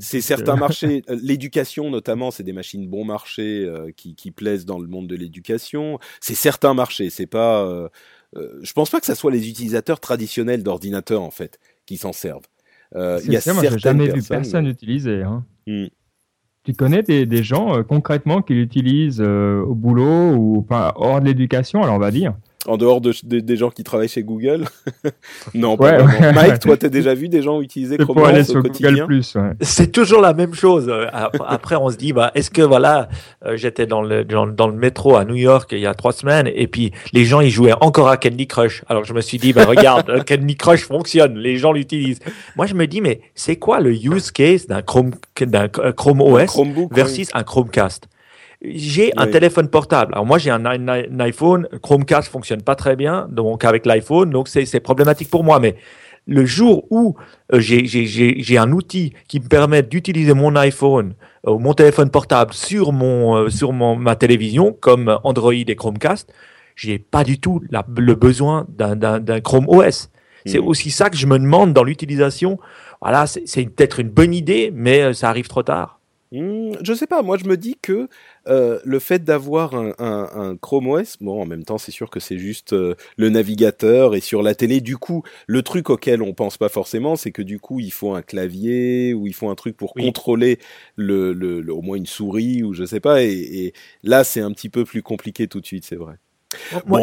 c'est 0.00 0.20
certains 0.20 0.56
marchés. 0.56 1.02
L'éducation, 1.08 1.90
notamment, 1.90 2.30
c'est 2.30 2.44
des 2.44 2.52
machines 2.52 2.88
bon 2.88 3.04
marché 3.04 3.68
qui, 3.96 4.14
qui 4.14 4.30
plaisent 4.30 4.66
dans 4.66 4.78
le 4.78 4.88
monde 4.88 5.06
de 5.06 5.16
l'éducation. 5.16 5.98
C'est 6.20 6.34
certains 6.34 6.74
marchés. 6.74 7.10
C'est 7.10 7.26
pas. 7.26 7.88
Euh, 8.36 8.58
je 8.62 8.72
pense 8.72 8.90
pas 8.90 9.00
que 9.00 9.06
ça 9.06 9.14
soit 9.14 9.30
les 9.30 9.48
utilisateurs 9.48 10.00
traditionnels 10.00 10.62
d'ordinateurs 10.62 11.22
en 11.22 11.30
fait 11.30 11.58
qui 11.86 11.96
s'en 11.96 12.12
servent. 12.12 12.46
Euh, 12.94 13.20
il 13.24 13.32
y 13.32 13.36
a 13.36 13.40
ça, 13.40 13.52
moi, 13.52 13.62
j'ai 13.68 13.78
jamais 13.78 14.08
vu 14.08 14.22
personne 14.22 14.66
l'utiliser. 14.66 15.22
Hein. 15.22 15.44
Hmm. 15.66 15.86
Tu 16.66 16.74
connais 16.74 17.02
des, 17.02 17.42
gens 17.44 17.78
euh, 17.78 17.82
concrètement 17.84 18.42
qui 18.42 18.54
l'utilisent 18.54 19.22
au 19.22 19.74
boulot 19.74 20.34
ou 20.34 20.62
pas 20.62 20.92
hors 20.96 21.20
de 21.20 21.26
l'éducation, 21.26 21.82
alors 21.82 21.94
on 21.94 22.00
va 22.00 22.10
dire? 22.10 22.34
En 22.66 22.76
dehors 22.76 23.00
de, 23.00 23.12
des 23.22 23.56
gens 23.56 23.70
qui 23.70 23.84
travaillent 23.84 24.08
chez 24.08 24.22
Google 24.22 24.64
Non, 25.54 25.76
pas. 25.76 26.02
Mike, 26.32 26.60
toi, 26.60 26.76
t'as 26.76 26.88
déjà 26.88 27.14
vu 27.14 27.28
des 27.28 27.42
gens 27.42 27.60
utiliser 27.60 27.96
Chrome 27.98 28.18
OS 28.18 28.50
au 28.50 28.62
quotidien 28.62 29.06
C'est 29.60 29.92
toujours 29.92 30.20
la 30.20 30.34
même 30.34 30.54
chose. 30.54 30.92
Après, 31.46 31.76
on 31.76 31.90
se 31.90 31.96
dit, 31.96 32.12
bah, 32.12 32.30
est-ce 32.34 32.50
que 32.50 32.62
voilà, 32.62 33.08
euh, 33.44 33.56
j'étais 33.56 33.86
dans 33.86 34.02
le 34.02 34.24
dans, 34.24 34.68
le 34.68 34.76
métro 34.76 35.16
à 35.16 35.24
New 35.24 35.34
York 35.34 35.70
il 35.72 35.80
y 35.80 35.86
a 35.86 35.94
trois 35.94 36.12
semaines 36.12 36.50
et 36.52 36.66
puis 36.66 36.92
les 37.12 37.24
gens 37.24 37.40
ils 37.40 37.50
jouaient 37.50 37.74
encore 37.80 38.08
à 38.08 38.16
Candy 38.16 38.46
Crush. 38.46 38.82
Alors 38.88 39.04
je 39.04 39.14
me 39.14 39.20
suis 39.20 39.38
dit, 39.38 39.52
bah 39.52 39.64
regarde, 39.68 40.24
Candy 40.24 40.56
Crush 40.56 40.84
fonctionne, 40.84 41.38
les 41.38 41.56
gens 41.56 41.72
l'utilisent. 41.72 42.20
Moi, 42.56 42.66
je 42.66 42.74
me 42.74 42.86
dis, 42.86 43.00
mais 43.00 43.20
c'est 43.34 43.56
quoi 43.56 43.80
le 43.80 43.92
use 43.92 44.30
case 44.30 44.66
d'un 44.66 44.82
Chrome 44.82 45.12
d'un 45.40 45.68
Chrome 45.68 46.20
OS 46.20 46.56
versus 46.90 47.28
un 47.34 47.42
Chromecast? 47.42 48.08
J'ai 48.62 49.12
un 49.16 49.26
téléphone 49.26 49.68
portable. 49.68 50.12
Alors 50.14 50.26
moi 50.26 50.38
j'ai 50.38 50.50
un, 50.50 50.64
iPhone, 51.20 51.68
Chromecast 51.82 52.28
fonctionne 52.28 52.62
pas 52.62 52.74
très 52.74 52.96
bien, 52.96 53.28
donc 53.30 53.64
avec 53.64 53.86
l'iPhone, 53.86 54.30
donc 54.30 54.48
c'est 54.48 54.80
problématique 54.80 55.30
pour 55.30 55.44
moi. 55.44 55.60
Mais 55.60 55.76
le 56.26 56.44
jour 56.44 56.86
où 56.90 57.16
euh, 57.52 57.60
j'ai 57.60 58.58
un 58.58 58.72
outil 58.72 59.12
qui 59.28 59.40
me 59.40 59.48
permet 59.48 59.82
d'utiliser 59.82 60.34
mon 60.34 60.56
iPhone 60.56 61.14
euh, 61.46 61.52
ou 61.52 61.58
mon 61.58 61.74
téléphone 61.74 62.10
portable 62.10 62.52
sur 62.52 62.92
mon 62.92 63.36
euh, 63.36 63.48
sur 63.48 63.72
mon 63.72 63.96
ma 63.96 64.16
télévision 64.16 64.72
comme 64.72 65.18
Android 65.22 65.52
et 65.52 65.76
Chromecast, 65.76 66.32
j'ai 66.74 66.98
pas 66.98 67.24
du 67.24 67.38
tout 67.38 67.62
le 67.70 68.14
besoin 68.14 68.66
d'un 68.68 69.40
Chrome 69.40 69.68
OS. 69.68 70.10
C'est 70.44 70.60
hmm. 70.60 70.66
aussi 70.66 70.90
ça 70.90 71.10
que 71.10 71.16
je 71.16 71.26
me 71.26 71.38
demande 71.38 71.72
dans 71.72 71.84
l'utilisation. 71.84 72.58
Voilà, 73.02 73.26
c'est 73.26 73.64
peut-être 73.66 74.00
une 74.00 74.08
bonne 74.08 74.32
idée, 74.32 74.72
mais 74.74 75.12
ça 75.12 75.28
arrive 75.28 75.48
trop 75.48 75.62
tard. 75.62 75.95
Hmm, 76.32 76.72
je 76.82 76.92
sais 76.92 77.06
pas, 77.06 77.22
moi 77.22 77.38
je 77.38 77.44
me 77.44 77.56
dis 77.56 77.78
que 77.80 78.08
euh, 78.48 78.80
le 78.84 78.98
fait 78.98 79.22
d'avoir 79.22 79.74
un, 79.74 79.92
un, 79.98 80.28
un, 80.34 80.56
Chrome 80.56 80.88
OS, 80.88 81.18
bon, 81.20 81.40
en 81.40 81.46
même 81.46 81.62
temps, 81.64 81.78
c'est 81.78 81.92
sûr 81.92 82.10
que 82.10 82.18
c'est 82.18 82.38
juste 82.38 82.72
euh, 82.72 82.96
le 83.16 83.30
navigateur 83.30 84.16
et 84.16 84.20
sur 84.20 84.42
la 84.42 84.56
télé. 84.56 84.80
Du 84.80 84.96
coup, 84.98 85.22
le 85.46 85.62
truc 85.62 85.88
auquel 85.88 86.22
on 86.22 86.34
pense 86.34 86.58
pas 86.58 86.68
forcément, 86.68 87.14
c'est 87.14 87.30
que 87.30 87.42
du 87.42 87.60
coup, 87.60 87.78
il 87.78 87.92
faut 87.92 88.12
un 88.14 88.22
clavier 88.22 89.14
ou 89.14 89.28
il 89.28 89.34
faut 89.34 89.48
un 89.50 89.54
truc 89.54 89.76
pour 89.76 89.94
contrôler 89.94 90.58
le, 90.96 91.32
le, 91.32 91.72
au 91.72 91.80
moins 91.82 91.96
une 91.96 92.06
souris 92.06 92.64
ou 92.64 92.72
je 92.74 92.84
sais 92.84 93.00
pas. 93.00 93.22
Et, 93.22 93.30
et 93.66 93.72
là, 94.02 94.24
c'est 94.24 94.40
un 94.40 94.50
petit 94.52 94.68
peu 94.68 94.84
plus 94.84 95.02
compliqué 95.02 95.46
tout 95.46 95.60
de 95.60 95.66
suite, 95.66 95.84
c'est 95.84 95.96
vrai. 95.96 96.16
Bon, 96.70 96.82
moi, 96.86 97.00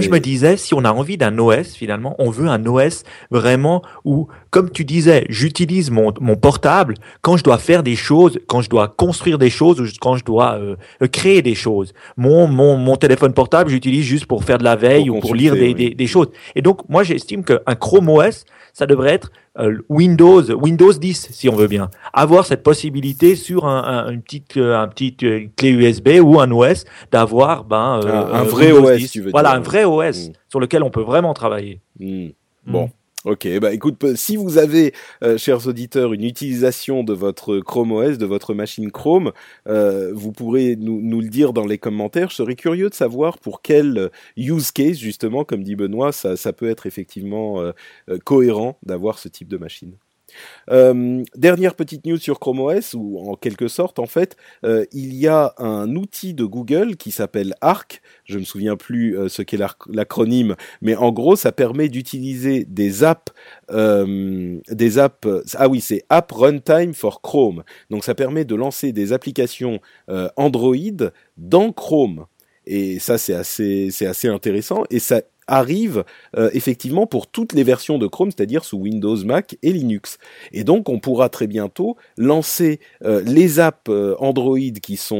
je 0.00 0.10
me 0.10 0.18
disais, 0.18 0.56
si 0.56 0.74
on 0.74 0.84
a 0.84 0.92
envie 0.92 1.16
d'un 1.16 1.38
OS, 1.38 1.74
finalement, 1.74 2.14
on 2.18 2.30
veut 2.30 2.48
un 2.48 2.64
OS 2.64 3.04
vraiment 3.30 3.82
où, 4.04 4.28
comme 4.50 4.70
tu 4.70 4.84
disais, 4.84 5.26
j'utilise 5.28 5.90
mon, 5.90 6.12
mon 6.20 6.36
portable 6.36 6.94
quand 7.20 7.36
je 7.36 7.44
dois 7.44 7.58
faire 7.58 7.82
des 7.82 7.96
choses, 7.96 8.38
quand 8.46 8.62
je 8.62 8.70
dois 8.70 8.88
construire 8.88 9.38
des 9.38 9.50
choses 9.50 9.80
ou 9.80 9.86
quand 10.00 10.16
je 10.16 10.24
dois 10.24 10.54
euh, 10.54 10.76
créer 11.08 11.42
des 11.42 11.54
choses. 11.54 11.92
Mon, 12.16 12.46
mon, 12.46 12.76
mon 12.76 12.96
téléphone 12.96 13.34
portable, 13.34 13.70
j'utilise 13.70 14.04
juste 14.04 14.26
pour 14.26 14.44
faire 14.44 14.58
de 14.58 14.64
la 14.64 14.76
veille 14.76 15.10
ou 15.10 15.20
pour 15.20 15.34
lire 15.34 15.54
des, 15.54 15.74
des, 15.74 15.90
des, 15.90 16.06
choses. 16.06 16.28
Et 16.54 16.62
donc, 16.62 16.88
moi, 16.88 17.02
j'estime 17.02 17.44
qu'un 17.44 17.74
Chrome 17.78 18.08
OS, 18.08 18.44
ça 18.72 18.86
devrait 18.86 19.12
être 19.12 19.30
Windows, 19.88 20.42
Windows 20.54 20.92
10, 20.92 21.28
si 21.30 21.48
on 21.48 21.56
veut 21.56 21.66
bien. 21.66 21.90
Avoir 22.12 22.46
cette 22.46 22.62
possibilité 22.62 23.36
sur 23.36 23.66
un, 23.66 24.10
une 24.10 24.22
petite, 24.22 24.56
euh, 24.56 24.78
un 24.78 24.88
petit 24.88 25.14
euh, 25.24 25.46
clé 25.56 25.70
USB 25.70 26.20
ou 26.22 26.40
un 26.40 26.50
OS 26.50 26.84
d'avoir 27.10 27.64
ben, 27.64 28.00
un, 28.02 28.44
vrai 28.44 28.72
OS, 28.72 29.10
tu 29.10 29.20
veux 29.20 29.30
voilà, 29.30 29.52
un 29.52 29.60
vrai 29.60 29.84
OS 29.84 30.28
mm. 30.28 30.32
sur 30.48 30.58
lequel 30.58 30.82
on 30.82 30.90
peut 30.90 31.02
vraiment 31.02 31.34
travailler. 31.34 31.80
Mm. 32.00 32.28
Bon. 32.66 32.90
Ok, 33.24 33.46
bah 33.60 33.72
écoute, 33.72 34.16
si 34.16 34.36
vous 34.36 34.58
avez, 34.58 34.92
euh, 35.22 35.38
chers 35.38 35.68
auditeurs, 35.68 36.12
une 36.12 36.24
utilisation 36.24 37.04
de 37.04 37.12
votre 37.12 37.60
Chrome 37.60 37.92
OS, 37.92 38.18
de 38.18 38.26
votre 38.26 38.52
machine 38.52 38.90
Chrome, 38.90 39.30
euh, 39.68 40.10
vous 40.12 40.32
pourrez 40.32 40.74
nous, 40.74 41.20
le 41.20 41.28
dire 41.28 41.52
dans 41.52 41.64
les 41.64 41.78
commentaires. 41.78 42.30
Je 42.30 42.34
serais 42.34 42.56
curieux 42.56 42.88
de 42.88 42.94
savoir 42.94 43.38
pour 43.38 43.62
quel 43.62 44.10
use 44.36 44.72
case, 44.72 44.98
justement, 44.98 45.44
comme 45.44 45.62
dit 45.62 45.76
Benoît, 45.76 46.10
ça, 46.10 46.52
peut 46.52 46.68
être 46.68 46.86
effectivement 46.86 47.60
euh, 47.60 47.72
cohérent 48.24 48.76
d'avoir 48.82 49.20
ce 49.20 49.28
type 49.28 49.46
de 49.46 49.56
machine. 49.56 49.92
Euh, 50.70 51.22
dernière 51.36 51.74
petite 51.74 52.06
news 52.06 52.18
sur 52.18 52.38
Chrome 52.38 52.60
OS, 52.60 52.94
ou 52.94 53.18
en 53.18 53.36
quelque 53.36 53.68
sorte, 53.68 53.98
en 53.98 54.06
fait, 54.06 54.36
euh, 54.64 54.84
il 54.92 55.14
y 55.14 55.28
a 55.28 55.54
un 55.58 55.94
outil 55.96 56.34
de 56.34 56.44
Google 56.44 56.96
qui 56.96 57.10
s'appelle 57.10 57.54
Arc. 57.60 58.02
Je 58.24 58.38
me 58.38 58.44
souviens 58.44 58.76
plus 58.76 59.18
euh, 59.18 59.28
ce 59.28 59.42
qu'est 59.42 59.58
l'acronyme, 59.88 60.56
mais 60.80 60.94
en 60.94 61.12
gros, 61.12 61.36
ça 61.36 61.52
permet 61.52 61.88
d'utiliser 61.88 62.64
des 62.64 63.04
apps, 63.04 63.32
des 63.70 64.98
apps. 64.98 65.28
Ah 65.54 65.68
oui, 65.68 65.80
c'est 65.80 66.04
App 66.08 66.30
Runtime 66.32 66.94
for 66.94 67.22
Chrome. 67.22 67.64
Donc, 67.90 68.04
ça 68.04 68.14
permet 68.14 68.44
de 68.44 68.54
lancer 68.54 68.92
des 68.92 69.12
applications 69.12 69.80
Android 70.36 70.76
dans 71.36 71.72
Chrome. 71.72 72.26
Et 72.66 72.98
ça, 72.98 73.18
c'est 73.18 73.34
assez, 73.34 73.90
c'est 73.90 74.06
assez 74.06 74.28
intéressant. 74.28 74.84
Et 74.90 74.98
ça 74.98 75.22
arrive 75.46 76.04
euh, 76.36 76.50
effectivement 76.52 77.06
pour 77.06 77.26
toutes 77.26 77.52
les 77.52 77.62
versions 77.62 77.98
de 77.98 78.06
Chrome, 78.06 78.30
c'est-à-dire 78.30 78.64
sous 78.64 78.78
Windows, 78.78 79.16
Mac 79.24 79.56
et 79.62 79.72
Linux. 79.72 80.18
Et 80.52 80.64
donc 80.64 80.88
on 80.88 80.98
pourra 80.98 81.28
très 81.28 81.46
bientôt 81.46 81.96
lancer 82.16 82.80
euh, 83.04 83.22
les 83.24 83.60
apps 83.60 83.88
euh, 83.88 84.14
Android 84.18 84.58
qui 84.82 84.96
sont 84.96 85.12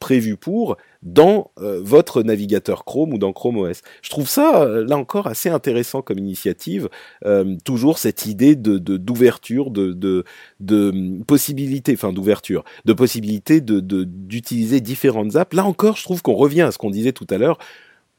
prévues 0.00 0.36
pour 0.36 0.76
dans 1.02 1.50
votre 1.56 2.22
navigateur 2.22 2.84
Chrome 2.84 3.12
ou 3.12 3.18
dans 3.18 3.32
Chrome 3.32 3.58
OS. 3.58 3.82
Je 4.02 4.10
trouve 4.10 4.28
ça 4.28 4.66
là 4.66 4.96
encore 4.96 5.26
assez 5.26 5.48
intéressant 5.48 6.02
comme 6.02 6.18
initiative. 6.18 6.88
toujours 7.64 7.98
cette 7.98 8.26
idée 8.26 8.56
d'ouverture, 8.56 9.70
de, 9.70 9.92
de, 9.92 10.24
de, 10.60 10.90
de 10.90 11.24
possibilité, 11.24 11.96
d'ouverture, 12.12 12.64
de 12.84 12.92
possibilité 12.92 13.60
de 13.60 13.80
d'utiliser 13.80 14.80
différentes 14.80 15.36
apps. 15.36 15.54
Là 15.54 15.64
encore, 15.64 15.96
je 15.96 16.04
trouve 16.04 16.22
qu'on 16.22 16.34
revient 16.34 16.62
à 16.62 16.72
ce 16.72 16.78
qu'on 16.78 16.90
disait 16.90 17.12
tout 17.12 17.26
à 17.30 17.38
l'heure 17.38 17.58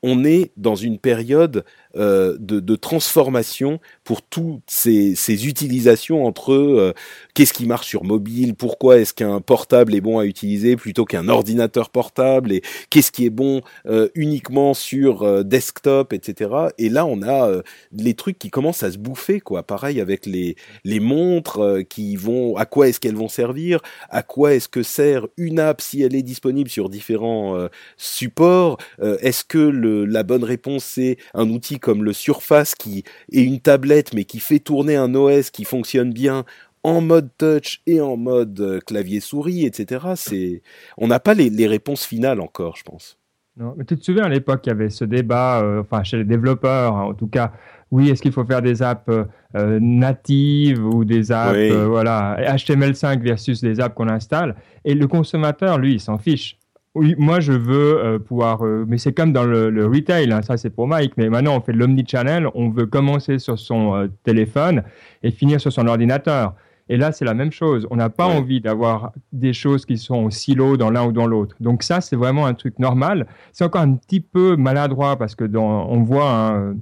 on 0.04 0.24
est 0.24 0.52
dans 0.58 0.76
une 0.76 1.00
période 1.00 1.66
euh, 1.98 2.38
de, 2.40 2.76
transformation 2.76 3.80
pour 4.04 4.22
toutes 4.22 4.62
ces, 4.68 5.48
utilisations 5.48 6.24
entre 6.24 6.54
euh, 6.54 6.94
qu'est-ce 7.34 7.52
qui 7.52 7.66
marche 7.66 7.88
sur 7.88 8.04
mobile, 8.04 8.54
pourquoi 8.54 9.00
est-ce 9.00 9.12
qu'un 9.12 9.42
portable 9.42 9.96
est 9.96 10.02
bon 10.02 10.20
à 10.20 10.26
utiliser 10.26 10.76
plutôt 10.76 11.06
qu'un 11.06 11.28
ordinateur 11.30 11.90
portable, 11.90 12.52
et 12.52 12.62
qu'est-ce 12.92 13.12
qui 13.12 13.26
est 13.26 13.32
bon 13.32 13.62
euh, 13.88 14.08
uniquement 14.14 14.76
sur 14.76 15.44
desktop, 15.44 16.14
etc. 16.14 16.52
Et 16.78 16.90
là, 16.90 17.08
on 17.08 17.24
a 17.24 17.62
les 17.92 18.14
trucs 18.14 18.38
qui 18.38 18.52
commencent 18.52 18.84
à 18.84 18.92
se 18.92 19.00
bouffer, 19.00 19.40
quoi. 19.40 19.64
Pareil 19.64 20.00
avec 20.00 20.28
les, 20.28 20.56
les 20.84 21.00
montres 21.00 21.80
qui 21.90 22.16
vont, 22.16 22.56
à 22.56 22.66
quoi 22.66 22.88
est-ce 22.88 23.00
qu'elles 23.00 23.16
vont 23.16 23.30
servir, 23.30 23.80
à 24.10 24.22
quoi 24.22 24.54
est-ce 24.54 24.70
que 24.70 24.84
sert 24.84 25.26
une 25.38 25.60
app 25.60 25.82
si 25.82 26.04
elle 26.04 26.16
est 26.16 26.22
disponible 26.22 26.70
sur 26.70 26.90
différents 26.90 27.68
supports, 27.98 28.78
est-ce 29.02 29.44
que 29.44 29.58
la 29.58 30.24
bonne 30.24 30.44
réponse 30.44 30.84
c'est 30.84 31.18
un 31.34 31.50
outil 31.50 31.79
comme 31.80 32.04
le 32.04 32.14
Surface 32.14 32.76
qui 32.76 33.04
est 33.32 33.44
une 33.44 33.60
tablette 33.60 34.14
mais 34.14 34.26
qui 34.26 34.40
fait 34.40 34.60
tourner 34.60 34.96
un 34.96 35.16
OS 35.16 35.50
qui 35.50 35.64
fonctionne 35.64 36.14
bien 36.14 36.46
en 36.84 37.02
mode 37.02 37.30
touch 37.38 37.82
et 37.88 38.02
en 38.02 38.18
mode 38.18 38.60
euh, 38.60 38.80
clavier 38.80 39.20
souris, 39.20 39.66
etc. 39.66 40.06
C'est, 40.16 40.62
on 40.98 41.08
n'a 41.08 41.20
pas 41.20 41.34
les, 41.34 41.68
réponses 41.68 42.06
finales 42.06 42.40
encore, 42.40 42.78
je 42.78 42.84
pense. 42.84 43.18
Non, 43.58 43.74
mais 43.78 43.84
tu 43.84 43.98
te 43.98 44.04
souviens 44.04 44.24
à 44.24 44.30
l'époque, 44.30 44.62
il 44.66 44.70
y 44.70 44.72
avait 44.72 44.90
ce 44.90 45.04
débat, 45.04 45.62
euh, 45.62 45.82
enfin 45.82 46.04
chez 46.04 46.18
les 46.18 46.24
développeurs, 46.24 46.96
hein, 46.96 47.04
en 47.04 47.14
tout 47.14 47.28
cas, 47.28 47.52
oui, 47.92 48.10
est-ce 48.10 48.22
qu'il 48.22 48.32
faut 48.32 48.46
faire 48.46 48.62
des 48.62 48.82
apps 48.82 49.10
euh, 49.10 49.80
natives 49.82 50.86
ou 50.86 51.04
des 51.04 51.32
apps, 51.32 51.72
voilà, 51.88 52.38
HTML5 52.56 53.20
versus 53.22 53.62
des 53.62 53.82
apps 53.82 53.96
qu'on 53.96 54.08
installe 54.08 54.56
Et 54.86 54.94
le 54.94 55.08
consommateur, 55.08 55.78
lui, 55.80 55.96
il 55.96 56.00
s'en 56.00 56.18
fiche. 56.18 56.59
Oui, 56.96 57.14
moi 57.20 57.40
je 57.40 57.52
veux 57.52 58.04
euh, 58.04 58.20
pouvoir, 58.20 58.66
euh, 58.66 58.84
mais 58.88 58.98
c'est 58.98 59.14
comme 59.14 59.32
dans 59.32 59.44
le, 59.44 59.86
retail, 59.86 60.32
hein, 60.32 60.42
ça 60.42 60.58
c'est 60.58 60.72
pour 60.72 60.88
Mike, 60.88 61.14
mais 61.18 61.30
maintenant 61.30 61.56
on 61.56 61.62
fait 61.62 61.72
l'omnichannel, 61.72 62.48
on 62.56 62.70
veut 62.70 62.88
commencer 62.88 63.38
sur 63.38 63.60
son 63.60 63.94
euh, 63.96 64.08
téléphone 64.24 64.84
et 65.22 65.30
finir 65.30 65.62
sur 65.62 65.72
son 65.72 65.86
ordinateur. 65.86 66.56
Et 66.90 66.98
là 66.98 67.12
c'est 67.12 67.26
la 67.26 67.36
même 67.36 67.52
chose, 67.52 67.86
on 67.92 67.96
n'a 67.98 68.10
pas 68.10 68.26
envie 68.26 68.60
d'avoir 68.60 69.12
des 69.32 69.54
choses 69.54 69.86
qui 69.86 70.00
sont 70.00 70.16
en 70.16 70.30
silo 70.32 70.78
dans 70.78 70.90
l'un 70.90 71.06
ou 71.06 71.12
dans 71.12 71.28
l'autre. 71.28 71.56
Donc 71.60 71.84
ça 71.84 72.02
c'est 72.02 72.16
vraiment 72.16 72.48
un 72.48 72.56
truc 72.56 72.80
normal. 72.80 73.28
C'est 73.52 73.64
encore 73.64 73.82
un 73.82 73.94
petit 73.94 74.20
peu 74.20 74.56
maladroit 74.56 75.16
parce 75.16 75.36
que 75.36 75.44
dans, 75.44 75.88
on 75.90 76.02
voit 76.02 76.32
hein, 76.32 76.76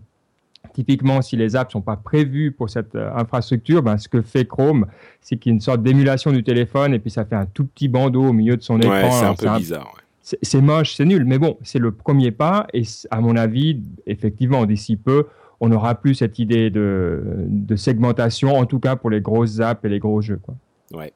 typiquement, 0.74 1.22
si 1.22 1.36
les 1.36 1.56
apps 1.56 1.72
sont 1.72 1.82
pas 1.82 1.98
prévues 1.98 2.52
pour 2.52 2.70
cette 2.70 2.96
infrastructure, 2.96 3.84
ben, 3.84 3.98
ce 3.98 4.08
que 4.08 4.22
fait 4.22 4.46
Chrome, 4.46 4.86
c'est 5.22 5.38
qu'il 5.38 5.52
y 5.52 5.54
a 5.54 5.56
une 5.56 5.62
sorte 5.62 5.84
d'émulation 5.84 6.32
du 6.32 6.44
téléphone 6.44 6.94
et 6.94 7.00
puis 7.00 7.12
ça 7.12 7.26
fait 7.26 7.36
un 7.36 7.46
tout 7.46 7.66
petit 7.66 7.88
bandeau 7.88 8.26
au 8.26 8.34
milieu 8.34 8.58
de 8.58 8.62
son 8.62 8.80
écran. 8.80 9.12
c'est 9.12 9.26
un 9.26 9.36
peu 9.36 9.58
bizarre 9.58 9.94
c'est 10.42 10.62
moche, 10.62 10.96
c'est 10.96 11.06
nul, 11.06 11.24
mais 11.26 11.38
bon, 11.38 11.58
c'est 11.64 11.80
le 11.80 11.92
premier 11.92 12.32
pas. 12.32 12.68
Et 12.74 12.84
à 13.12 13.22
mon 13.22 13.36
avis, 13.36 13.82
effectivement, 14.06 14.66
d'ici 14.66 14.98
peu, 14.98 15.28
on 15.60 15.70
n'aura 15.70 15.96
plus 15.96 16.16
cette 16.16 16.38
idée 16.40 16.70
de, 16.70 17.24
de, 17.48 17.76
segmentation, 17.76 18.58
en 18.58 18.66
tout 18.66 18.80
cas 18.80 18.96
pour 18.96 19.10
les 19.10 19.22
grosses 19.22 19.60
apps 19.60 19.84
et 19.86 19.90
les 19.90 20.00
gros 20.00 20.22
jeux. 20.22 20.40
Quoi. 20.44 20.56
Ouais. 20.94 21.14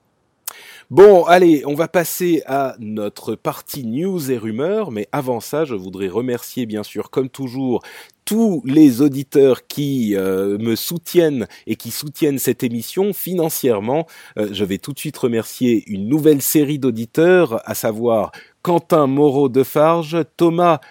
Bon, 0.91 1.23
allez, 1.23 1.63
on 1.65 1.73
va 1.73 1.87
passer 1.87 2.43
à 2.47 2.75
notre 2.79 3.35
partie 3.35 3.85
news 3.85 4.29
et 4.29 4.37
rumeurs, 4.37 4.91
mais 4.91 5.07
avant 5.13 5.39
ça, 5.39 5.63
je 5.63 5.73
voudrais 5.73 6.09
remercier 6.09 6.65
bien 6.65 6.83
sûr, 6.83 7.09
comme 7.09 7.29
toujours, 7.29 7.81
tous 8.25 8.61
les 8.65 9.01
auditeurs 9.01 9.67
qui 9.67 10.17
euh, 10.17 10.57
me 10.57 10.75
soutiennent 10.75 11.47
et 11.65 11.77
qui 11.77 11.91
soutiennent 11.91 12.39
cette 12.39 12.61
émission 12.61 13.13
financièrement. 13.13 14.05
Euh, 14.37 14.49
je 14.51 14.65
vais 14.65 14.79
tout 14.79 14.91
de 14.91 14.99
suite 14.99 15.17
remercier 15.17 15.85
une 15.87 16.09
nouvelle 16.09 16.41
série 16.41 16.77
d'auditeurs, 16.77 17.61
à 17.63 17.73
savoir 17.73 18.33
Quentin 18.61 19.07
Moreau 19.07 19.47
de 19.47 19.63
Farge, 19.63 20.17
Thomas 20.35 20.81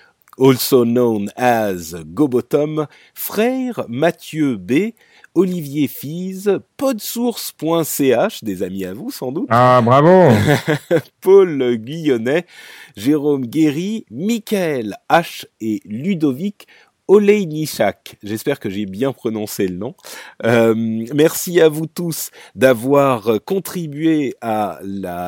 also 0.41 0.85
known 0.85 1.31
as 1.37 1.95
Gobotom, 2.07 2.87
Frère 3.15 3.85
Mathieu 3.89 4.57
B, 4.57 4.95
Olivier 5.35 5.87
Fize, 5.87 6.61
podsource.ch, 6.77 8.43
des 8.43 8.63
amis 8.63 8.85
à 8.85 8.95
vous 8.95 9.11
sans 9.11 9.31
doute. 9.31 9.47
Ah, 9.51 9.81
bravo 9.83 10.35
Paul 11.21 11.77
Guillonnet, 11.77 12.47
Jérôme 12.97 13.47
Guéry, 13.47 14.07
Michael 14.11 14.97
H 15.09 15.45
et 15.61 15.81
Ludovic 15.85 16.67
Olejnichak. 17.11 18.19
J'espère 18.23 18.61
que 18.61 18.71
j'ai 18.71 18.87
bien 18.87 19.13
prononcé 19.13 19.67
le 19.67 19.77
nom. 19.77 19.97
Euh, 20.45 20.75
merci 21.13 21.61
à 21.61 21.69
vous 21.69 21.87
tous 21.87 22.31
d'avoir 22.55 23.43
contribué 23.45 24.37
à 24.41 24.79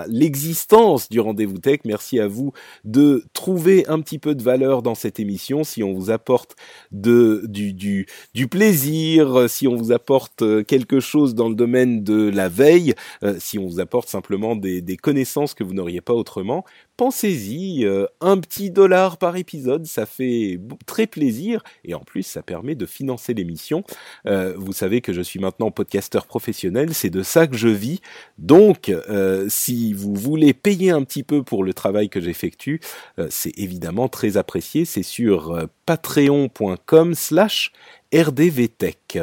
l'existence 0.06 1.08
du 1.08 1.18
rendez-vous 1.18 1.58
tech. 1.58 1.80
Merci 1.84 2.20
à 2.20 2.28
vous 2.28 2.52
de 2.84 3.24
trouver 3.32 3.84
un 3.88 4.00
petit 4.00 4.20
peu 4.20 4.36
de 4.36 4.44
valeur 4.44 4.82
dans 4.82 4.94
cette 4.94 5.18
émission. 5.18 5.64
Si 5.64 5.82
on 5.82 5.92
vous 5.92 6.10
apporte 6.10 6.54
du, 6.92 8.06
plaisir, 8.48 9.50
si 9.50 9.66
on 9.66 9.74
vous 9.74 9.90
apporte 9.90 10.44
quelque 10.66 11.00
chose 11.00 11.34
dans 11.34 11.48
le 11.48 11.56
domaine 11.56 12.04
de 12.04 12.28
la 12.28 12.48
veille, 12.48 12.94
euh, 13.24 13.34
si 13.40 13.58
on 13.58 13.66
vous 13.66 13.80
apporte 13.80 14.08
simplement 14.08 14.54
des 14.54 14.96
connaissances 14.96 15.54
que 15.54 15.64
vous 15.64 15.74
n'auriez 15.74 16.00
pas 16.00 16.14
autrement, 16.14 16.64
pensez-y, 16.96 17.84
euh, 17.84 18.06
un 18.20 18.38
petit 18.38 18.70
dollar 18.70 19.16
par 19.16 19.36
épisode, 19.36 19.86
ça 19.86 20.06
fait 20.06 20.60
très 20.86 21.06
plaisir 21.06 21.62
et 21.84 21.94
en 21.94 22.00
plus 22.00 22.22
ça 22.22 22.42
permet 22.42 22.74
de 22.74 22.86
financer 22.86 23.34
l'émission. 23.34 23.84
Euh, 24.26 24.54
vous 24.56 24.72
savez 24.72 25.00
que 25.00 25.12
je 25.12 25.20
suis 25.20 25.40
maintenant 25.40 25.70
podcasteur 25.70 26.26
professionnel, 26.26 26.94
c'est 26.94 27.10
de 27.10 27.22
ça 27.22 27.46
que 27.46 27.56
je 27.56 27.68
vis. 27.68 28.00
Donc 28.38 28.88
euh, 28.88 29.46
si 29.48 29.92
vous 29.92 30.14
voulez 30.14 30.52
payer 30.52 30.90
un 30.90 31.02
petit 31.04 31.22
peu 31.22 31.42
pour 31.42 31.64
le 31.64 31.74
travail 31.74 32.08
que 32.08 32.20
j'effectue, 32.20 32.80
c'est 33.28 33.56
évidemment 33.58 34.08
très 34.08 34.36
apprécié. 34.36 34.84
C'est 34.84 35.02
sur 35.02 35.68
patreon.com 35.86 37.14
slash 37.14 37.72
rdvtech 38.14 39.18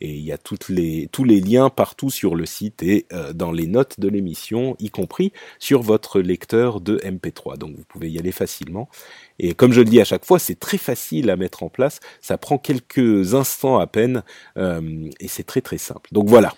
et 0.00 0.10
il 0.14 0.22
y 0.22 0.32
a 0.32 0.38
toutes 0.38 0.68
les, 0.68 1.08
tous 1.10 1.24
les 1.24 1.40
liens 1.40 1.70
partout 1.70 2.10
sur 2.10 2.34
le 2.34 2.46
site 2.46 2.82
et 2.82 3.06
euh, 3.12 3.32
dans 3.32 3.52
les 3.52 3.66
notes 3.66 4.00
de 4.00 4.08
l'émission, 4.08 4.76
y 4.78 4.90
compris 4.90 5.32
sur 5.58 5.82
votre 5.82 6.20
lecteur 6.20 6.80
de 6.80 6.98
MP3. 6.98 7.58
Donc 7.58 7.76
vous 7.76 7.84
pouvez 7.84 8.10
y 8.10 8.18
aller 8.18 8.32
facilement. 8.32 8.88
Et 9.38 9.54
comme 9.54 9.72
je 9.72 9.80
le 9.80 9.86
dis 9.86 10.00
à 10.00 10.04
chaque 10.04 10.24
fois, 10.24 10.38
c'est 10.38 10.58
très 10.58 10.78
facile 10.78 11.30
à 11.30 11.36
mettre 11.36 11.62
en 11.62 11.68
place. 11.68 12.00
Ça 12.20 12.38
prend 12.38 12.58
quelques 12.58 13.34
instants 13.34 13.78
à 13.78 13.86
peine 13.86 14.22
euh, 14.56 15.08
et 15.20 15.28
c'est 15.28 15.44
très 15.44 15.60
très 15.60 15.78
simple. 15.78 16.08
Donc 16.12 16.28
voilà. 16.28 16.54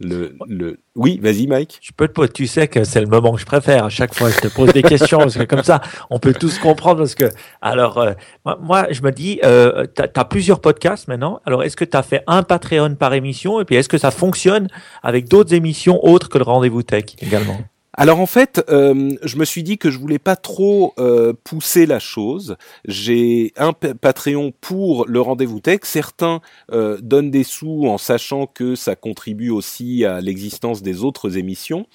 Le, 0.00 0.34
le... 0.48 0.78
Oui, 0.96 1.20
vas-y 1.22 1.46
Mike. 1.46 1.78
Je 1.82 1.92
peux 1.94 2.08
te 2.08 2.26
tu 2.26 2.46
sais 2.46 2.68
que 2.68 2.84
c'est 2.84 3.02
le 3.02 3.06
moment 3.06 3.34
que 3.34 3.40
je 3.40 3.44
préfère. 3.44 3.84
À 3.84 3.88
chaque 3.90 4.14
fois, 4.14 4.30
je 4.30 4.38
te 4.38 4.48
pose 4.48 4.72
des 4.72 4.82
questions 4.82 5.18
parce 5.18 5.36
que 5.36 5.44
comme 5.44 5.62
ça, 5.62 5.82
on 6.08 6.18
peut 6.18 6.32
tous 6.32 6.58
comprendre. 6.58 7.00
Parce 7.00 7.14
que 7.14 7.26
alors, 7.60 7.98
euh, 7.98 8.12
moi, 8.60 8.86
je 8.90 9.02
me 9.02 9.12
dis, 9.12 9.40
euh, 9.44 9.84
tu 9.94 10.02
as, 10.02 10.24
plusieurs 10.24 10.60
podcasts 10.60 11.06
maintenant. 11.06 11.40
Alors, 11.44 11.62
est-ce 11.62 11.76
que 11.76 11.84
tu 11.84 11.96
as 11.96 12.02
fait 12.02 12.22
un 12.26 12.42
Patreon 12.42 12.94
par 12.94 13.12
émission? 13.12 13.60
Et 13.60 13.66
puis 13.66 13.76
est-ce 13.76 13.90
que 13.90 13.98
ça 13.98 14.10
fonctionne 14.10 14.68
avec 15.02 15.28
d'autres 15.28 15.52
émissions 15.52 16.02
autres 16.02 16.30
que 16.30 16.38
le 16.38 16.44
Rendez-vous 16.44 16.82
Tech? 16.82 17.04
Également 17.20 17.58
alors 17.94 18.20
en 18.20 18.26
fait, 18.26 18.64
euh, 18.70 19.16
je 19.22 19.36
me 19.36 19.44
suis 19.44 19.64
dit 19.64 19.76
que 19.76 19.90
je 19.90 19.98
voulais 19.98 20.20
pas 20.20 20.36
trop 20.36 20.94
euh, 20.98 21.32
pousser 21.32 21.86
la 21.86 21.98
chose. 21.98 22.56
J'ai 22.84 23.52
un 23.56 23.72
Patreon 23.72 24.52
pour 24.60 25.06
le 25.06 25.20
rendez-vous 25.20 25.60
tech. 25.60 25.80
Certains 25.82 26.40
euh, 26.70 26.98
donnent 27.02 27.32
des 27.32 27.42
sous 27.42 27.86
en 27.86 27.98
sachant 27.98 28.46
que 28.46 28.76
ça 28.76 28.94
contribue 28.94 29.50
aussi 29.50 30.04
à 30.04 30.20
l'existence 30.20 30.82
des 30.82 31.02
autres 31.02 31.36
émissions. 31.36 31.86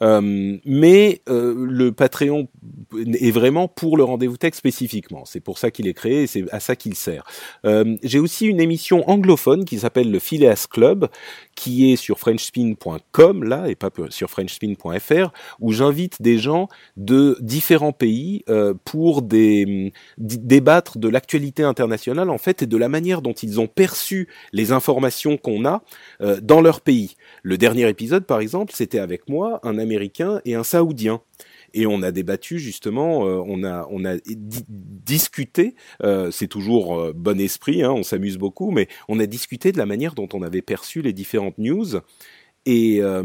mais 0.00 1.20
le 1.26 1.90
Patreon 1.90 2.48
est 2.96 3.30
vraiment 3.30 3.68
pour 3.68 3.96
le 3.96 4.04
rendez-vous 4.04 4.38
tech 4.38 4.54
spécifiquement. 4.54 5.24
C'est 5.26 5.40
pour 5.40 5.58
ça 5.58 5.70
qu'il 5.70 5.86
est 5.86 5.94
créé 5.94 6.22
et 6.22 6.26
c'est 6.26 6.50
à 6.50 6.60
ça 6.60 6.76
qu'il 6.76 6.94
sert. 6.94 7.24
J'ai 8.02 8.18
aussi 8.18 8.46
une 8.46 8.60
émission 8.60 9.08
anglophone 9.08 9.64
qui 9.64 9.78
s'appelle 9.78 10.10
le 10.10 10.18
Phileas 10.18 10.66
Club, 10.70 11.08
qui 11.54 11.92
est 11.92 11.96
sur 11.96 12.18
frenchspin.com 12.18 13.44
là 13.44 13.68
et 13.68 13.74
pas 13.74 13.90
sur 14.10 14.30
frenchspin.fr 14.30 15.32
où 15.60 15.72
j'invite 15.72 16.22
des 16.22 16.38
gens 16.38 16.68
de 16.96 17.36
différents 17.40 17.92
pays 17.92 18.44
euh, 18.48 18.74
pour 18.84 19.22
des, 19.22 19.92
débattre 20.18 20.98
de 20.98 21.08
l'actualité 21.08 21.62
internationale 21.62 22.30
en 22.30 22.38
fait 22.38 22.62
et 22.62 22.66
de 22.66 22.76
la 22.76 22.88
manière 22.88 23.22
dont 23.22 23.32
ils 23.32 23.60
ont 23.60 23.66
perçu 23.66 24.28
les 24.52 24.72
informations 24.72 25.36
qu'on 25.36 25.64
a 25.64 25.82
euh, 26.20 26.40
dans 26.40 26.60
leur 26.60 26.80
pays. 26.80 27.16
Le 27.42 27.58
dernier 27.58 27.88
épisode 27.88 28.24
par 28.24 28.40
exemple, 28.40 28.72
c'était 28.74 28.98
avec 28.98 29.28
moi, 29.28 29.60
un 29.62 29.78
Américain 29.78 30.40
et 30.44 30.54
un 30.54 30.64
Saoudien 30.64 31.20
et 31.74 31.86
on 31.86 32.02
a 32.02 32.12
débattu 32.12 32.58
justement, 32.58 33.26
euh, 33.26 33.42
on 33.46 33.64
a 33.64 33.86
on 33.90 34.04
a 34.04 34.16
discuté, 34.26 35.74
euh, 36.02 36.30
c'est 36.30 36.46
toujours 36.46 37.12
bon 37.14 37.40
esprit, 37.40 37.82
hein, 37.82 37.92
on 37.92 38.02
s'amuse 38.02 38.36
beaucoup, 38.36 38.70
mais 38.70 38.88
on 39.08 39.18
a 39.18 39.26
discuté 39.26 39.72
de 39.72 39.78
la 39.78 39.86
manière 39.86 40.14
dont 40.14 40.28
on 40.34 40.42
avait 40.42 40.62
perçu 40.62 41.00
les 41.00 41.12
différentes 41.12 41.58
news 41.58 42.00
et, 42.66 42.98
euh, 43.00 43.22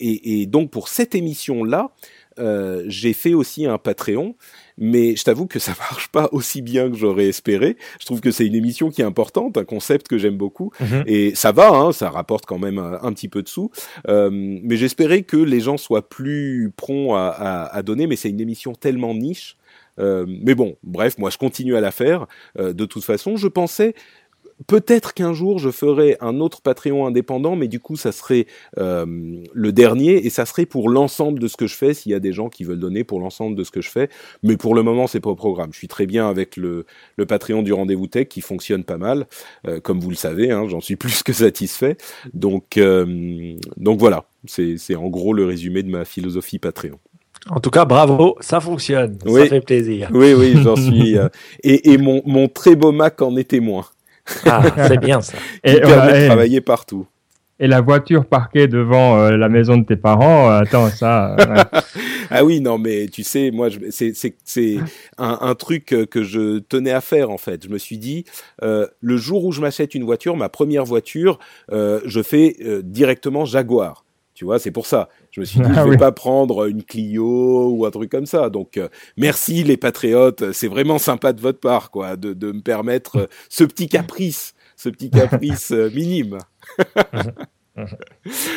et, 0.00 0.42
et, 0.42 0.46
donc 0.46 0.70
pour 0.70 0.88
cette 0.88 1.14
émission-là, 1.14 1.90
euh, 2.38 2.84
j'ai 2.86 3.12
fait 3.12 3.34
aussi 3.34 3.66
un 3.66 3.78
Patreon, 3.78 4.36
mais 4.76 5.16
je 5.16 5.24
t'avoue 5.24 5.46
que 5.46 5.58
ça 5.58 5.74
marche 5.90 6.08
pas 6.08 6.28
aussi 6.32 6.62
bien 6.62 6.90
que 6.90 6.96
j'aurais 6.96 7.26
espéré. 7.26 7.76
Je 8.00 8.06
trouve 8.06 8.20
que 8.20 8.30
c'est 8.30 8.46
une 8.46 8.54
émission 8.54 8.90
qui 8.90 9.02
est 9.02 9.04
importante, 9.04 9.56
un 9.56 9.64
concept 9.64 10.08
que 10.08 10.18
j'aime 10.18 10.36
beaucoup, 10.36 10.72
mhm. 10.80 11.04
et 11.06 11.34
ça 11.34 11.52
va, 11.52 11.70
hein, 11.70 11.92
ça 11.92 12.10
rapporte 12.10 12.46
quand 12.46 12.58
même 12.58 12.78
un, 12.78 13.12
petit 13.12 13.28
peu 13.28 13.42
de 13.42 13.48
sous. 13.48 13.70
Euh, 14.08 14.30
mais 14.32 14.76
j'espérais 14.76 15.22
que 15.22 15.36
les 15.36 15.60
gens 15.60 15.76
soient 15.76 16.08
plus 16.08 16.72
prompts 16.76 17.16
à, 17.16 17.28
à, 17.28 17.76
à 17.76 17.82
donner, 17.82 18.06
mais 18.06 18.16
c'est 18.16 18.30
une 18.30 18.40
émission 18.40 18.72
tellement 18.72 19.14
niche. 19.14 19.56
Euh, 19.98 20.26
mais 20.28 20.54
bon, 20.54 20.76
bref, 20.82 21.18
moi 21.18 21.30
je 21.30 21.38
continue 21.38 21.76
à 21.76 21.80
la 21.80 21.90
faire. 21.90 22.26
Euh, 22.58 22.72
de 22.72 22.84
toute 22.84 23.04
façon, 23.04 23.36
je 23.36 23.48
pensais 23.48 23.94
Peut-être 24.66 25.14
qu'un 25.14 25.32
jour 25.32 25.58
je 25.58 25.70
ferai 25.70 26.16
un 26.20 26.40
autre 26.40 26.60
Patreon 26.62 27.06
indépendant, 27.06 27.54
mais 27.54 27.68
du 27.68 27.78
coup 27.78 27.96
ça 27.96 28.10
serait 28.10 28.46
euh, 28.78 29.06
le 29.52 29.72
dernier 29.72 30.26
et 30.26 30.30
ça 30.30 30.46
serait 30.46 30.66
pour 30.66 30.88
l'ensemble 30.88 31.38
de 31.38 31.46
ce 31.46 31.56
que 31.56 31.66
je 31.68 31.76
fais 31.76 31.94
s'il 31.94 32.10
y 32.10 32.14
a 32.14 32.18
des 32.20 32.32
gens 32.32 32.48
qui 32.48 32.64
veulent 32.64 32.80
donner 32.80 33.04
pour 33.04 33.20
l'ensemble 33.20 33.56
de 33.56 33.62
ce 33.62 33.70
que 33.70 33.80
je 33.80 33.88
fais. 33.88 34.08
Mais 34.42 34.56
pour 34.56 34.74
le 34.74 34.82
moment 34.82 35.06
c'est 35.06 35.20
pas 35.20 35.30
au 35.30 35.36
programme. 35.36 35.70
Je 35.72 35.78
suis 35.78 35.88
très 35.88 36.06
bien 36.06 36.28
avec 36.28 36.56
le, 36.56 36.86
le 37.16 37.26
Patreon 37.26 37.62
du 37.62 37.72
rendez-vous 37.72 38.08
tech 38.08 38.28
qui 38.28 38.40
fonctionne 38.40 38.82
pas 38.82 38.98
mal, 38.98 39.26
euh, 39.66 39.78
comme 39.80 40.00
vous 40.00 40.10
le 40.10 40.16
savez. 40.16 40.50
Hein, 40.50 40.66
J'en 40.68 40.80
suis 40.80 40.96
plus 40.96 41.22
que 41.22 41.32
satisfait. 41.32 41.96
Donc 42.34 42.78
euh, 42.78 43.54
donc 43.76 44.00
voilà, 44.00 44.24
c'est 44.46 44.96
en 44.96 45.08
gros 45.08 45.32
le 45.32 45.44
résumé 45.44 45.84
de 45.84 45.90
ma 45.90 46.04
philosophie 46.04 46.58
Patreon. 46.58 46.98
En 47.48 47.60
tout 47.60 47.70
cas, 47.70 47.84
bravo, 47.84 48.36
ça 48.40 48.58
fonctionne, 48.58 49.16
ça 49.24 49.46
fait 49.46 49.60
plaisir. 49.60 50.10
Oui, 50.12 50.34
oui, 50.34 50.56
j'en 50.60 50.74
suis. 50.90 51.16
et, 51.62 51.92
et 51.92 51.96
mon, 51.96 52.20
mon 52.26 52.48
très 52.48 52.74
beau 52.74 52.90
Mac 52.90 53.22
en 53.22 53.36
est 53.36 53.50
témoin. 53.50 53.86
Ah, 54.46 54.62
c'est 54.88 55.00
bien 55.00 55.20
ça. 55.20 55.38
et, 55.64 55.80
permet 55.80 56.22
de 56.22 56.26
travailler 56.26 56.60
partout. 56.60 57.06
Et 57.60 57.66
la 57.66 57.80
voiture 57.80 58.24
parquée 58.24 58.68
devant 58.68 59.18
euh, 59.18 59.36
la 59.36 59.48
maison 59.48 59.78
de 59.78 59.84
tes 59.84 59.96
parents, 59.96 60.48
euh, 60.48 60.60
attends, 60.60 60.88
ça. 60.90 61.34
Euh, 61.40 61.80
ah 62.30 62.44
oui, 62.44 62.60
non, 62.60 62.78
mais 62.78 63.08
tu 63.08 63.24
sais, 63.24 63.50
moi, 63.50 63.68
c'est 63.90 64.12
c'est 64.14 64.78
un, 65.18 65.38
un, 65.40 65.54
truc 65.56 65.86
que 65.86 66.22
je 66.22 66.60
tenais 66.60 66.92
à 66.92 67.00
faire 67.00 67.30
en 67.30 67.38
fait. 67.38 67.64
Je 67.64 67.68
me 67.68 67.78
suis 67.78 67.98
dit, 67.98 68.24
le 68.62 69.16
jour 69.16 69.44
où 69.44 69.50
je 69.50 69.60
m'achète 69.60 69.94
une 69.94 70.04
voiture, 70.04 70.36
ma 70.36 70.48
première 70.48 70.84
voiture, 70.84 71.38
je 71.70 72.22
fais 72.22 72.56
directement 72.84 73.44
Jaguar. 73.44 74.04
Tu 74.38 74.44
vois, 74.44 74.60
c'est 74.60 74.70
pour 74.70 74.86
ça. 74.86 75.08
Je 75.32 75.40
me 75.40 75.44
suis 75.44 75.58
dit, 75.58 75.66
ah 75.68 75.82
je 75.84 75.90
vais 75.90 75.96
pas 75.96 76.12
prendre 76.12 76.68
une 76.68 76.84
Clio 76.84 77.72
ou 77.72 77.84
un 77.84 77.90
truc 77.90 78.08
comme 78.08 78.24
ça. 78.24 78.50
Donc, 78.50 78.76
euh, 78.76 78.86
merci 79.16 79.64
les 79.64 79.76
patriotes. 79.76 80.52
C'est 80.52 80.68
vraiment 80.68 80.98
sympa 80.98 81.32
de 81.32 81.40
votre 81.40 81.58
part, 81.58 81.90
quoi, 81.90 82.14
de, 82.14 82.34
de 82.34 82.52
me 82.52 82.60
permettre 82.60 83.16
euh, 83.16 83.26
ce 83.48 83.64
petit 83.64 83.88
caprice, 83.88 84.54
ce 84.76 84.90
petit 84.90 85.10
caprice 85.10 85.72
euh, 85.72 85.90
minime. 85.92 86.38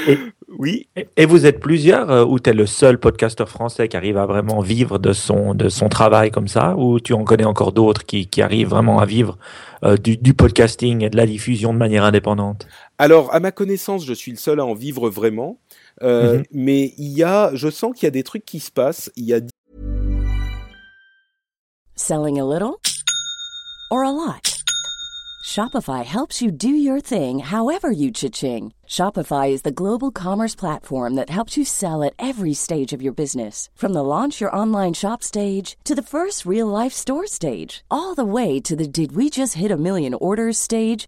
et, 0.07 0.19
oui. 0.55 0.88
Et 1.17 1.25
vous 1.25 1.47
êtes 1.47 1.59
plusieurs 1.59 2.29
ou 2.29 2.39
tu 2.39 2.51
es 2.51 2.53
le 2.53 2.67
seul 2.67 2.99
podcasteur 2.99 3.49
français 3.49 3.88
qui 3.88 3.97
arrive 3.97 4.19
à 4.19 4.27
vraiment 4.27 4.59
vivre 4.59 4.99
de 4.99 5.13
son, 5.13 5.55
de 5.55 5.67
son 5.67 5.89
travail 5.89 6.29
comme 6.29 6.47
ça 6.47 6.75
Ou 6.77 6.99
tu 6.99 7.13
en 7.13 7.23
connais 7.23 7.45
encore 7.45 7.71
d'autres 7.71 8.05
qui, 8.05 8.27
qui 8.27 8.43
arrivent 8.43 8.69
vraiment 8.69 8.99
à 8.99 9.07
vivre 9.07 9.39
du, 10.03 10.15
du, 10.15 10.36
podcasting 10.36 11.03
et 11.03 11.09
de 11.09 11.17
la 11.17 11.25
diffusion 11.25 11.73
de 11.73 11.79
manière 11.79 12.03
indépendante? 12.03 12.67
Alors, 12.99 13.34
à 13.34 13.39
ma 13.39 13.51
connaissance, 13.51 14.05
je 14.05 14.13
suis 14.13 14.32
le 14.32 14.38
seul 14.38 14.59
à 14.59 14.65
en 14.65 14.75
vivre 14.75 15.09
vraiment. 15.09 15.57
Euh, 16.02 16.38
mm 16.38 16.41
-hmm. 16.41 16.45
Mais 16.52 16.93
il 16.97 17.18
y 17.18 17.24
a, 17.24 17.52
je 17.54 17.70
sens 17.70 17.93
qu'il 17.93 18.06
y 18.06 18.08
a 18.08 18.12
des 18.12 18.24
trucs 18.24 18.45
qui 18.45 18.60
se 18.60 18.72
passent. 18.72 19.12
Il 19.16 19.26
y 19.26 19.34
a. 19.34 19.39
Selling 21.95 22.39
a 22.39 22.45
little 22.45 22.80
or 23.91 24.04
a 24.04 24.12
lot? 24.12 24.52
Shopify 25.43 26.06
helps 26.06 26.41
you 26.41 26.52
do 26.52 26.70
your 26.70 27.02
thing 27.02 27.39
however 27.39 27.91
you 27.91 28.12
cha-ching. 28.12 28.74
Shopify 28.88 29.49
is 29.49 29.64
the 29.64 29.72
global 29.72 30.12
commerce 30.12 30.56
platform 30.56 31.16
that 31.16 31.30
helps 31.30 31.58
you 31.58 31.66
sell 31.66 32.04
at 32.04 32.14
every 32.18 32.54
stage 32.54 32.93
of 32.93 33.02
your 33.02 33.14
business. 33.14 33.70
From 33.76 33.93
the 33.93 34.04
launch 34.04 34.39
your 34.39 34.56
online 34.56 34.93
shop 34.93 35.22
stage 35.24 35.78
to 35.84 35.95
the 35.95 36.02
first 36.02 36.45
real 36.45 36.68
life 36.68 36.93
store 36.93 37.28
stage, 37.28 37.84
all 37.89 38.16
the 38.16 38.32
way 38.38 38.60
to 38.62 38.76
the 38.76 38.88
did 38.88 39.12
we 39.16 39.30
just 39.30 39.56
hit 39.56 39.72
a 39.72 39.78
million 39.78 40.14
orders 40.14 40.58
stage. 40.58 41.08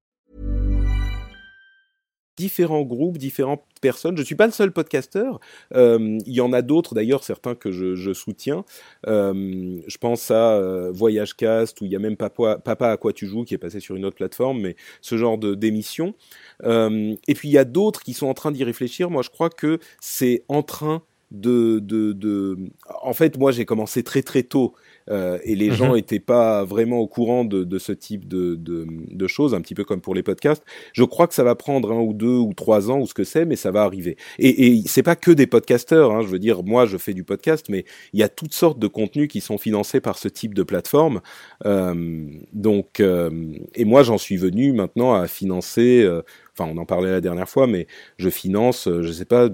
Différents 2.41 2.81
groupes, 2.81 3.19
différentes 3.19 3.61
personnes. 3.81 4.17
Je 4.17 4.23
suis 4.23 4.33
pas 4.33 4.47
le 4.47 4.51
seul 4.51 4.71
podcasteur. 4.71 5.39
Euh, 5.75 6.17
il 6.25 6.33
y 6.33 6.41
en 6.41 6.53
a 6.53 6.63
d'autres 6.63 6.95
d'ailleurs, 6.95 7.23
certains 7.23 7.53
que 7.53 7.71
je, 7.71 8.13
soutiens. 8.13 8.65
Euh, 9.05 9.79
je 9.85 9.97
pense 9.99 10.31
à 10.31 10.53
euh, 10.53 10.91
Voyage 10.91 11.35
Cast 11.35 11.79
où 11.81 11.85
il 11.85 11.91
y 11.91 11.95
a 11.95 11.99
même 11.99 12.17
Papa, 12.17 12.59
à 12.65 12.97
quoi 12.97 13.13
tu 13.13 13.27
joues 13.27 13.43
qui 13.43 13.53
est 13.53 13.59
passé 13.59 13.79
sur 13.79 13.95
une 13.95 14.05
autre 14.05 14.15
plateforme, 14.15 14.59
mais 14.59 14.75
ce 15.01 15.17
genre 15.17 15.37
de 15.37 15.53
d'émission. 15.53 16.15
Et 16.63 17.35
puis 17.35 17.49
il 17.49 17.51
y 17.51 17.59
a 17.59 17.65
d'autres 17.65 18.01
qui 18.01 18.13
sont 18.13 18.25
en 18.25 18.33
train 18.33 18.51
d'y 18.51 18.63
réfléchir. 18.63 19.11
Moi, 19.11 19.21
je 19.21 19.29
crois 19.29 19.51
que 19.51 19.77
c'est 19.99 20.43
en 20.47 20.63
train 20.63 21.03
de... 21.29 22.57
En 23.03 23.13
fait, 23.13 23.37
moi, 23.37 23.51
j'ai 23.51 23.65
commencé 23.65 24.01
très 24.01 24.23
très 24.23 24.41
tôt 24.41 24.73
euh, 25.11 25.37
et 25.43 25.55
les 25.55 25.67
Mhm. 25.69 25.75
gens 25.75 25.93
n'étaient 25.95 26.19
pas 26.19 26.63
vraiment 26.63 26.97
au 26.99 27.07
courant 27.07 27.45
de, 27.45 27.63
de 27.63 27.77
ce 27.79 27.91
type 27.91 28.27
de, 28.27 28.55
de, 28.55 28.87
de 29.11 29.27
choses, 29.27 29.53
un 29.53 29.61
petit 29.61 29.75
peu 29.75 29.83
comme 29.83 30.01
pour 30.01 30.15
les 30.15 30.23
podcasts. 30.23 30.63
Je 30.93 31.03
crois 31.03 31.27
que 31.27 31.33
ça 31.35 31.43
va 31.43 31.53
prendre 31.55 31.91
un 31.91 31.99
ou 31.99 32.13
deux 32.13 32.37
ou 32.37 32.53
trois 32.53 32.89
ans 32.89 32.99
ou 32.99 33.05
ce 33.05 33.13
que 33.13 33.23
c'est, 33.23 33.45
mais 33.45 33.55
ça 33.57 33.69
va 33.71 33.83
arriver. 33.83 34.17
Et, 34.39 34.67
et 34.67 34.81
c'est 34.87 35.03
pas 35.03 35.15
que 35.15 35.31
des 35.31 35.45
podcasteurs. 35.47 36.11
Hein, 36.11 36.21
je 36.21 36.27
veux 36.27 36.39
dire, 36.39 36.63
moi, 36.63 36.85
je 36.85 36.97
fais 36.97 37.13
du 37.13 37.23
podcast, 37.23 37.67
mais 37.69 37.85
il 38.13 38.19
y 38.19 38.23
a 38.23 38.29
toutes 38.29 38.53
sortes 38.53 38.79
de 38.79 38.87
contenus 38.87 39.27
qui 39.27 39.41
sont 39.41 39.57
financés 39.57 39.99
par 40.01 40.17
ce 40.17 40.27
type 40.29 40.53
de 40.53 40.63
plateforme. 40.63 41.21
Euh, 41.65 42.25
donc, 42.53 42.99
euh, 43.01 43.29
et 43.75 43.85
moi, 43.85 44.03
j'en 44.03 44.17
suis 44.17 44.37
venu 44.37 44.71
maintenant 44.71 45.13
à 45.13 45.27
financer. 45.27 46.01
euh, 46.03 46.21
Enfin, 46.57 46.69
on 46.73 46.77
en 46.77 46.85
parlait 46.85 47.09
la 47.11 47.21
dernière 47.21 47.47
fois, 47.49 47.65
mais 47.65 47.87
je 48.17 48.29
finance, 48.29 48.87
euh, 48.87 49.01
je 49.03 49.11
sais 49.13 49.25
pas, 49.25 49.49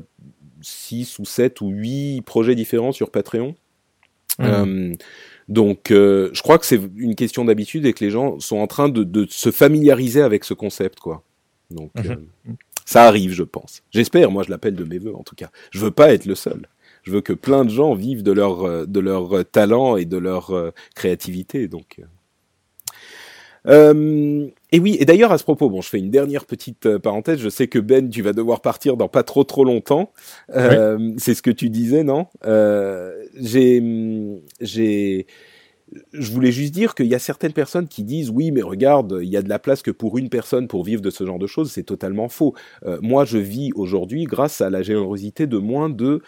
six 0.61 1.19
ou 1.19 1.25
sept 1.25 1.61
ou 1.61 1.69
huit 1.69 2.21
projets 2.25 2.55
différents 2.55 2.91
sur 2.91 3.11
Patreon. 3.11 3.53
Mhm. 4.39 4.45
Euh, 4.47 4.93
donc, 5.47 5.91
euh, 5.91 6.29
je 6.33 6.41
crois 6.41 6.57
que 6.59 6.65
c'est 6.65 6.79
une 6.97 7.15
question 7.15 7.45
d'habitude 7.45 7.85
et 7.85 7.93
que 7.93 8.03
les 8.03 8.11
gens 8.11 8.39
sont 8.39 8.57
en 8.57 8.67
train 8.67 8.89
de, 8.89 9.03
de 9.03 9.25
se 9.29 9.51
familiariser 9.51 10.21
avec 10.21 10.43
ce 10.43 10.53
concept, 10.53 10.99
quoi. 10.99 11.23
Donc, 11.71 11.91
Mhm. 11.95 12.11
euh, 12.49 12.51
ça 12.85 13.03
arrive, 13.03 13.33
je 13.33 13.43
pense. 13.43 13.81
J'espère. 13.91 14.31
Moi, 14.31 14.43
je 14.43 14.49
l'appelle 14.49 14.75
de 14.75 14.83
mes 14.83 14.97
voeux, 14.99 15.15
en 15.15 15.23
tout 15.23 15.35
cas. 15.35 15.49
Je 15.71 15.79
veux 15.79 15.91
pas 15.91 16.13
être 16.13 16.25
le 16.25 16.35
seul. 16.35 16.67
Je 17.03 17.11
veux 17.11 17.21
que 17.21 17.33
plein 17.33 17.63
de 17.65 17.69
gens 17.69 17.93
vivent 17.95 18.23
de 18.23 18.31
leur 18.33 18.63
euh, 18.63 18.85
de 18.85 18.99
leur 18.99 19.37
euh, 19.37 19.43
talent 19.43 19.95
et 19.97 20.05
de 20.05 20.17
leur 20.17 20.51
euh, 20.51 20.71
créativité. 20.95 21.67
Donc. 21.67 21.99
Euh. 23.67 24.47
Et 24.71 24.79
oui, 24.79 24.97
et 24.99 25.05
d'ailleurs 25.05 25.31
à 25.31 25.37
ce 25.37 25.43
propos, 25.43 25.69
bon, 25.69 25.81
je 25.81 25.89
fais 25.89 25.99
une 25.99 26.11
dernière 26.11 26.45
petite 26.45 26.85
euh, 26.85 26.99
parenthèse. 26.99 27.39
Je 27.39 27.49
sais 27.49 27.67
que 27.67 27.79
Ben, 27.79 28.09
tu 28.09 28.21
vas 28.21 28.33
devoir 28.33 28.61
partir 28.61 28.97
dans 28.97 29.07
pas 29.07 29.23
trop 29.23 29.43
trop 29.43 29.63
longtemps. 29.63 30.11
Euh, 30.55 31.13
C'est 31.17 31.33
ce 31.33 31.41
que 31.41 31.51
tu 31.51 31.69
disais, 31.69 32.03
non? 32.03 32.27
Euh, 32.45 33.13
J'ai, 33.39 33.81
j'ai, 34.61 35.25
je 36.11 36.31
voulais 36.31 36.51
juste 36.51 36.73
dire 36.73 36.95
qu'il 36.95 37.07
y 37.07 37.15
a 37.15 37.19
certaines 37.19 37.53
personnes 37.53 37.87
qui 37.87 38.03
disent 38.03 38.29
oui, 38.29 38.51
mais 38.51 38.61
regarde, 38.61 39.19
il 39.21 39.29
y 39.29 39.37
a 39.37 39.41
de 39.41 39.49
la 39.49 39.59
place 39.59 39.81
que 39.81 39.91
pour 39.91 40.17
une 40.17 40.29
personne 40.29 40.67
pour 40.67 40.83
vivre 40.83 41.01
de 41.01 41.09
ce 41.09 41.25
genre 41.25 41.39
de 41.39 41.47
choses. 41.47 41.71
C'est 41.71 41.83
totalement 41.83 42.27
faux. 42.27 42.53
Euh, 42.85 42.99
moi, 43.01 43.23
je 43.25 43.37
vis 43.37 43.71
aujourd'hui 43.75 44.25
grâce 44.25 44.59
à 44.61 44.69
la 44.69 44.81
générosité 44.83 45.47
de 45.47 45.57
moins 45.57 45.89
de 45.89 46.21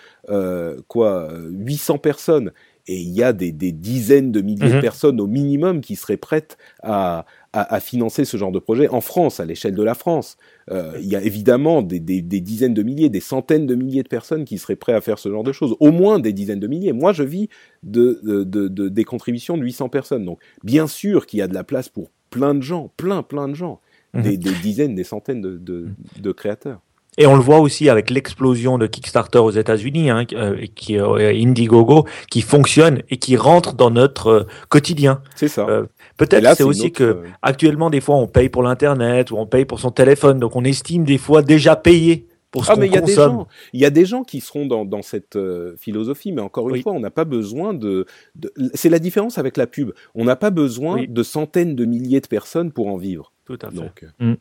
quoi, 0.88 1.30
euh, 1.32 1.50
800 1.52 1.98
personnes. 1.98 2.52
Et 2.92 3.00
il 3.00 3.10
y 3.10 3.22
a 3.22 3.34
des, 3.34 3.52
des 3.52 3.72
dizaines 3.72 4.32
de 4.32 4.42
milliers 4.42 4.70
de 4.70 4.74
Mhm. 4.76 4.82
personnes 4.82 5.22
au 5.22 5.28
minimum 5.28 5.82
qui 5.82 5.96
seraient 5.96 6.18
prêtes 6.18 6.58
à, 6.82 7.26
à, 7.54 7.76
à 7.76 7.80
financer 7.80 8.26
ce 8.26 8.36
genre 8.36 8.52
de 8.52 8.58
projet 8.58 8.88
en 8.90 9.00
France, 9.00 9.40
à 9.40 9.46
l'échelle 9.46 9.76
de 9.76 9.84
la 9.84 9.94
France. 9.94 10.38
Euh, 10.72 10.94
il 11.00 11.06
y 11.08 11.16
a 11.16 11.22
évidemment 11.22 11.84
des, 11.84 12.00
des, 12.00 12.22
des 12.24 12.42
dizaines 12.42 12.74
de 12.74 12.82
milliers, 12.82 13.10
des 13.10 13.20
centaines 13.20 13.68
de 13.68 13.76
milliers 13.76 14.02
de 14.02 14.08
personnes 14.08 14.44
qui 14.44 14.58
seraient 14.58 14.76
prêtes 14.76 14.96
à 14.96 15.02
faire 15.02 15.20
ce 15.20 15.30
genre 15.30 15.44
de 15.44 15.52
choses. 15.52 15.76
Au 15.80 15.92
moins 15.92 16.18
des 16.18 16.34
dizaines 16.34 16.60
de 16.60 16.68
milliers. 16.68 16.92
Moi, 16.94 17.14
je 17.14 17.22
vis 17.24 17.48
de, 17.84 18.20
de, 18.24 18.44
de, 18.44 18.68
de- 18.68 18.90
des 18.90 19.04
contributions 19.04 19.56
de 19.56 19.64
800 19.64 19.90
personnes. 19.90 20.26
Donc, 20.26 20.40
bien 20.64 20.88
sûr 20.88 21.28
qu'il 21.28 21.38
y 21.40 21.42
a 21.44 21.48
de 21.48 21.54
la 21.54 21.64
place 21.64 21.90
pour 21.90 22.10
plein 22.32 22.56
de 22.56 22.62
gens, 22.64 22.92
plein, 22.98 23.22
plein 23.22 23.48
de 23.48 23.54
gens. 23.56 23.82
Mhm. 24.16 24.22
Des, 24.24 24.38
des 24.38 24.54
dizaines, 24.64 24.96
des 24.96 25.04
centaines 25.04 25.42
de 25.42 26.32
créateurs. 26.32 26.82
Et 27.18 27.28
on 27.28 27.36
le 27.36 27.42
voit 27.42 27.60
aussi 27.60 27.90
avec 27.90 28.10
l'explosion 28.10 28.78
de 28.78 28.88
Kickstarter 28.88 29.40
aux 29.40 29.52
États-Unis, 29.52 30.10
hein, 30.10 30.26
euh, 30.34 30.66
qui 30.76 30.98
euh, 30.98 31.34
Indiegogo, 31.34 32.06
qui 32.30 32.42
fonctionne 32.42 33.02
et 33.10 33.18
qui 33.18 33.36
rentre 33.36 33.74
dans 33.74 33.92
notre 33.92 34.28
euh, 34.28 34.44
quotidien. 34.70 35.22
C'est 35.36 35.48
ça. 35.50 35.66
Euh, 35.68 35.86
Peut-être 36.18 36.56
c'est 36.56 36.64
aussi 36.64 36.86
autre, 36.88 36.94
que 36.98 37.04
euh, 37.04 37.24
actuellement 37.42 37.90
des 37.90 38.00
fois 38.02 38.16
on 38.16 38.28
paye 38.28 38.50
pour 38.50 38.64
l'internet 38.64 39.32
ou 39.32 39.38
on 39.38 39.46
paye 39.46 39.66
pour 39.66 39.80
son 39.80 39.92
téléphone, 39.92 40.40
donc 40.40 40.56
on 40.56 40.64
estime 40.64 41.04
des 41.04 41.18
fois 41.18 41.42
déjà 41.42 41.76
payé 41.76 42.28
pour 42.52 42.66
ce 42.66 42.72
Ah, 42.72 42.76
qu'on 42.76 42.82
mais 42.82 42.88
il 42.88 42.94
y 42.94 42.98
a 42.98 43.02
des 43.02 43.14
consomme. 43.16 43.32
gens, 43.34 43.48
il 43.74 43.80
y 43.82 43.86
a 43.86 43.90
des 43.90 44.06
gens 44.06 44.24
qui 44.24 44.40
seront 44.42 44.66
dans, 44.66 44.84
dans 44.86 45.02
cette 45.02 45.36
euh, 45.36 45.76
philosophie, 45.78 46.32
mais 46.32 46.42
encore 46.42 46.68
une 46.70 46.74
Oui. 46.76 46.82
fois, 46.82 46.94
on 46.94 47.00
n'a 47.00 47.12
pas 47.12 47.26
besoin 47.26 47.74
de. 47.74 48.06
de- 48.36 48.52
c'est 48.74 48.90
la 48.90 48.98
différence 49.00 49.38
avec 49.38 49.56
la 49.58 49.68
pub. 49.68 49.92
On 50.16 50.24
n'a 50.26 50.36
pas 50.36 50.50
besoin 50.50 50.96
Oui. 50.96 51.08
de 51.08 51.22
centaines 51.24 51.76
de 51.76 51.86
milliers 51.86 52.22
de 52.22 52.28
personnes 52.28 52.72
pour 52.72 52.88
en 52.88 52.98
vivre. 52.98 53.32
Tout 53.46 53.60
à 53.62 53.70
fait. 53.70 53.76
Donc. 53.76 54.04
euh. 54.22 54.32
Mm. 54.32 54.36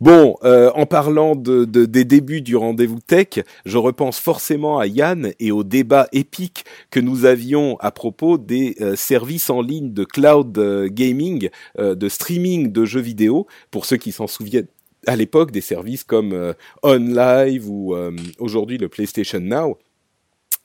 Bon, 0.00 0.36
euh, 0.44 0.70
en 0.74 0.86
parlant 0.86 1.36
de, 1.36 1.64
de- 1.64 1.84
des 1.84 2.04
débuts 2.04 2.40
du 2.40 2.56
rendez-vous 2.56 3.00
tech, 3.00 3.44
je 3.64 3.78
repense 3.78 4.18
forcément 4.18 4.78
à 4.78 4.86
Yann 4.86 5.32
et 5.38 5.52
au 5.52 5.64
débat 5.64 6.08
épique 6.12 6.64
que 6.90 7.00
nous 7.00 7.24
avions 7.24 7.76
à 7.80 7.90
propos 7.90 8.38
des 8.38 8.76
euh, 8.80 8.96
services 8.96 9.50
en 9.50 9.62
ligne 9.62 9.92
de 9.92 10.04
cloud 10.04 10.56
euh, 10.58 10.88
gaming, 10.90 11.48
de 11.78 12.08
streaming 12.08 12.72
de 12.72 12.84
jeux 12.84 13.00
vidéo. 13.00 13.46
Pour 13.70 13.84
ceux 13.84 13.96
qui 13.96 14.12
s'en 14.12 14.26
souviennent, 14.26 14.66
à 15.06 15.16
l'époque, 15.16 15.50
des 15.50 15.60
services 15.60 16.04
comme 16.04 16.54
OnLive 16.82 17.68
ou 17.70 17.94
aujourd'hui 18.38 18.76
le 18.78 18.88
PlayStation 18.88 19.40
Now. 19.40 19.78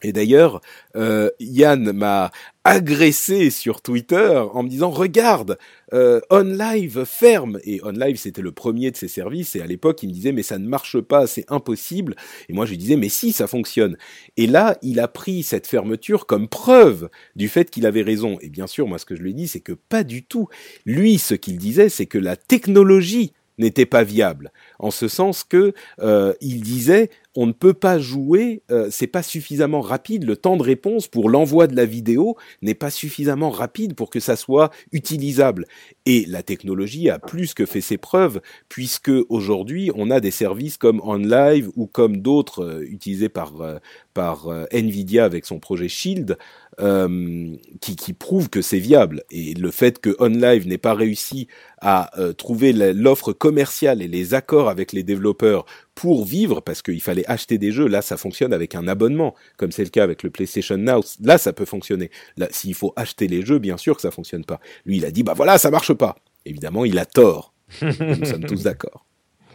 Et 0.02 0.12
d'ailleurs, 0.12 0.62
euh, 0.96 1.30
Yann 1.39 1.91
m'a 1.93 2.32
agressé 2.64 3.50
sur 3.50 3.82
Twitter 3.82 4.43
en 4.54 4.64
me 4.64 4.70
disant 4.70 4.89
regarde, 4.89 5.58
euh, 5.93 6.20
OnLive 6.30 7.06
ferme. 7.06 7.60
Et 7.64 7.82
OnLive 7.82 8.18
c'était 8.18 8.41
le 8.41 8.52
premier 8.52 8.91
de 8.91 8.98
ces 8.98 9.08
services. 9.08 9.56
Et 9.56 9.62
à 9.62 9.68
l'époque, 9.68 10.04
il 10.04 10.10
me 10.10 10.14
disait 10.14 10.32
mais 10.32 10.43
ça 10.43 10.58
ne 10.58 10.68
marche 10.68 11.00
pas, 11.00 11.28
c'est 11.28 11.50
impossible. 11.52 12.16
Et 12.50 12.54
moi 12.54 12.66
je 12.66 12.72
lui 12.72 12.78
disais 12.78 12.98
mais 12.98 13.10
si 13.10 13.32
ça 13.32 13.48
fonctionne. 13.48 13.98
Et 14.38 14.48
là, 14.48 14.78
il 14.82 15.00
a 15.00 15.08
pris 15.08 15.43
cette 15.43 15.68
fermeture 15.68 16.26
comme 16.26 16.50
preuve 16.50 17.10
du 17.36 17.48
fait 17.48 17.70
qu'il 17.72 17.86
avait 17.86 18.02
raison. 18.02 18.38
Et 18.41 18.50
bien 18.50 18.68
sûr, 18.68 18.88
moi 18.88 19.00
ce 19.00 19.06
que 19.06 19.16
je 19.16 19.22
lui 19.22 19.32
ai 19.32 19.36
dit, 19.36 19.48
c'est 19.48 19.62
que 19.62 19.74
pas 19.74 20.04
du 20.04 20.24
tout. 20.24 20.48
Lui, 20.86 21.18
ce 21.20 21.36
qu'il 21.36 21.58
disait, 21.58 21.89
c'est 21.89 22.06
que 22.06 22.18
la 22.18 22.36
technologie 22.36 23.34
n'était 23.58 23.86
pas 23.86 24.03
viable, 24.03 24.51
en 24.80 24.91
ce 24.91 25.08
sens 25.08 25.43
que 25.43 25.74
euh, 25.99 26.34
il 26.41 26.62
disait 26.62 27.10
on 27.36 27.47
ne 27.47 27.51
peut 27.51 27.74
pas 27.74 27.99
jouer, 27.99 28.62
euh, 28.72 28.88
c'est 28.89 29.08
pas 29.08 29.24
suffisamment 29.24 29.82
rapide, 29.82 30.24
le 30.24 30.38
temps 30.38 30.56
de 30.56 30.64
réponse 30.64 31.08
pour 31.08 31.30
l'envoi 31.30 31.68
de 31.68 31.76
la 31.76 31.86
vidéo 31.86 32.38
n'est 32.62 32.76
pas 32.76 32.89
suffisamment 32.89 33.49
rapide 33.49 33.93
pour 33.93 34.10
que 34.10 34.20
ça 34.20 34.36
soit 34.36 34.72
utilisable. 34.93 35.66
Et 36.06 36.26
la 36.28 36.43
technologie 36.43 37.10
a 37.10 37.20
plus 37.20 37.53
que 37.53 37.66
fait 37.66 37.82
ses 37.82 37.97
preuves, 37.97 38.41
puisque 38.70 39.12
aujourd'hui 39.30 39.91
on 39.95 40.10
a 40.12 40.20
des 40.20 40.32
services 40.32 40.78
comme 40.78 41.01
OnLive 41.03 41.70
ou 41.76 41.88
comme 41.88 42.18
d'autres 42.18 42.64
euh, 42.64 42.86
utilisés 42.89 43.30
par 43.30 43.62
euh, 43.62 43.78
par 44.14 44.47
Nvidia 44.72 45.26
avec 45.26 45.45
son 45.45 45.60
projet 45.60 45.89
Shield, 45.89 46.38
qui, 46.78 47.95
qui 47.95 48.13
prouvent 48.13 48.49
que 48.49 48.61
c'est 48.61 48.80
viable. 48.80 49.23
Et 49.32 49.53
le 49.53 49.71
fait 49.71 49.99
que 49.99 50.15
OnLive 50.19 50.67
n'ait 50.67 50.78
pas 50.78 50.93
réussi 50.93 51.47
à 51.80 52.11
trouver 52.38 52.73
l'offre 52.73 53.34
commerciale 53.34 54.01
et 54.01 54.07
les 54.07 54.34
accords 54.34 54.69
avec 54.69 54.91
les 54.91 55.03
développeurs 55.03 55.65
pour 55.95 56.26
vivre, 56.26 56.61
parce 56.61 56.82
qu'il 56.82 57.01
fallait 57.01 57.26
acheter 57.28 57.57
des 57.57 57.71
jeux, 57.71 57.88
là 57.88 58.01
ça 58.01 58.17
fonctionne 58.17 58.53
avec 58.53 58.76
un 58.76 58.88
abonnement, 58.88 59.34
comme 59.57 59.71
c'est 59.71 59.84
le 59.84 59.89
cas 59.89 60.03
avec 60.03 60.23
le 60.23 60.30
PlayStation 60.30 60.78
Now, 60.78 61.01
là 61.21 61.38
ça 61.38 61.53
peut 61.53 61.65
fonctionner. 61.65 62.11
Là, 62.38 62.47
s'il 62.51 62.76
faut 62.76 62.93
acheter 62.95 63.28
les 63.28 63.45
jeux, 63.45 63.59
bien 63.59 63.78
sûr 63.78 63.95
que 63.95 64.01
ça 64.01 64.11
fonctionne 64.11 64.43
pas. 64.45 64.59
Lui, 64.86 64.97
il 64.97 65.05
a 65.05 65.11
dit, 65.11 65.23
bah 65.23 65.34
voilà, 65.36 65.57
ça 65.57 65.71
marche 65.71 65.93
pas. 65.93 66.17
Évidemment, 66.45 66.86
il 66.86 66.99
a 66.99 67.05
tort. 67.05 67.53
Nous 67.82 68.26
sommes 68.26 68.45
tous 68.45 68.63
d'accord. 68.63 69.05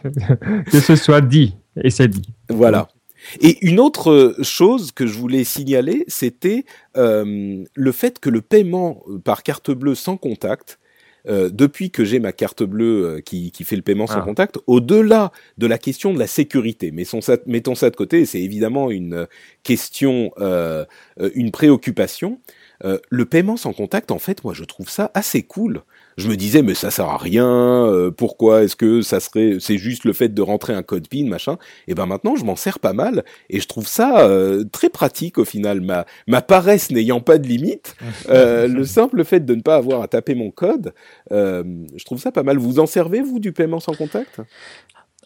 que 0.03 0.79
ce 0.79 0.95
soit 0.95 1.21
dit, 1.21 1.55
et 1.81 1.89
c'est 1.89 2.07
dit. 2.07 2.33
Voilà. 2.49 2.87
Et 3.41 3.57
une 3.65 3.79
autre 3.79 4.35
chose 4.41 4.91
que 4.91 5.05
je 5.07 5.17
voulais 5.17 5.43
signaler, 5.43 6.03
c'était 6.07 6.65
euh, 6.97 7.63
le 7.73 7.91
fait 7.91 8.19
que 8.19 8.29
le 8.29 8.41
paiement 8.41 9.03
par 9.23 9.43
carte 9.43 9.71
bleue 9.71 9.95
sans 9.95 10.17
contact, 10.17 10.79
euh, 11.27 11.49
depuis 11.51 11.91
que 11.91 12.03
j'ai 12.03 12.19
ma 12.19 12.31
carte 12.31 12.63
bleue 12.63 13.05
euh, 13.05 13.21
qui, 13.21 13.51
qui, 13.51 13.63
fait 13.63 13.75
le 13.75 13.83
paiement 13.83 14.07
sans 14.07 14.19
ah. 14.19 14.21
contact, 14.21 14.57
au-delà 14.65 15.31
de 15.57 15.67
la 15.67 15.77
question 15.77 16.13
de 16.13 16.19
la 16.19 16.27
sécurité, 16.27 16.91
mettons 16.91 17.21
ça, 17.21 17.37
mettons 17.45 17.75
ça 17.75 17.89
de 17.89 17.95
côté, 17.95 18.25
c'est 18.25 18.41
évidemment 18.41 18.89
une 18.89 19.27
question, 19.63 20.31
euh, 20.39 20.85
une 21.35 21.51
préoccupation. 21.51 22.39
Euh, 22.83 22.97
le 23.09 23.25
paiement 23.25 23.57
sans 23.57 23.73
contact, 23.73 24.11
en 24.11 24.19
fait, 24.19 24.43
moi, 24.43 24.53
je 24.53 24.63
trouve 24.63 24.89
ça 24.89 25.11
assez 25.13 25.43
cool 25.43 25.83
je 26.17 26.27
me 26.27 26.35
disais 26.35 26.61
mais 26.61 26.75
ça 26.75 26.91
sert 26.91 27.07
à 27.07 27.17
rien. 27.17 27.47
Euh, 27.47 28.11
pourquoi 28.11 28.63
est-ce 28.63 28.75
que 28.75 29.01
ça 29.01 29.19
serait 29.19 29.57
c'est 29.59 29.77
juste 29.77 30.05
le 30.05 30.13
fait 30.13 30.29
de 30.29 30.41
rentrer 30.41 30.73
un 30.73 30.83
code 30.83 31.07
PIN 31.07 31.27
machin 31.27 31.57
Et 31.87 31.95
ben 31.95 32.05
maintenant 32.05 32.35
je 32.35 32.43
m'en 32.43 32.55
sers 32.55 32.79
pas 32.79 32.93
mal 32.93 33.23
et 33.49 33.59
je 33.59 33.67
trouve 33.67 33.87
ça 33.87 34.27
euh, 34.27 34.63
très 34.71 34.89
pratique 34.89 35.37
au 35.37 35.45
final. 35.45 35.81
Ma 35.81 36.05
ma 36.27 36.41
paresse 36.41 36.91
n'ayant 36.91 37.21
pas 37.21 37.37
de 37.37 37.47
limite, 37.47 37.95
euh, 38.29 38.67
le 38.67 38.85
simple 38.85 39.23
fait 39.23 39.39
de 39.39 39.55
ne 39.55 39.61
pas 39.61 39.75
avoir 39.75 40.01
à 40.01 40.07
taper 40.07 40.35
mon 40.35 40.51
code, 40.51 40.93
je 41.31 42.03
trouve 42.05 42.19
ça 42.19 42.31
pas 42.31 42.43
mal. 42.43 42.57
Vous 42.57 42.79
en 42.79 42.85
servez 42.85 43.21
vous 43.21 43.39
du 43.39 43.51
paiement 43.51 43.79
sans 43.79 43.93
contact? 43.93 44.41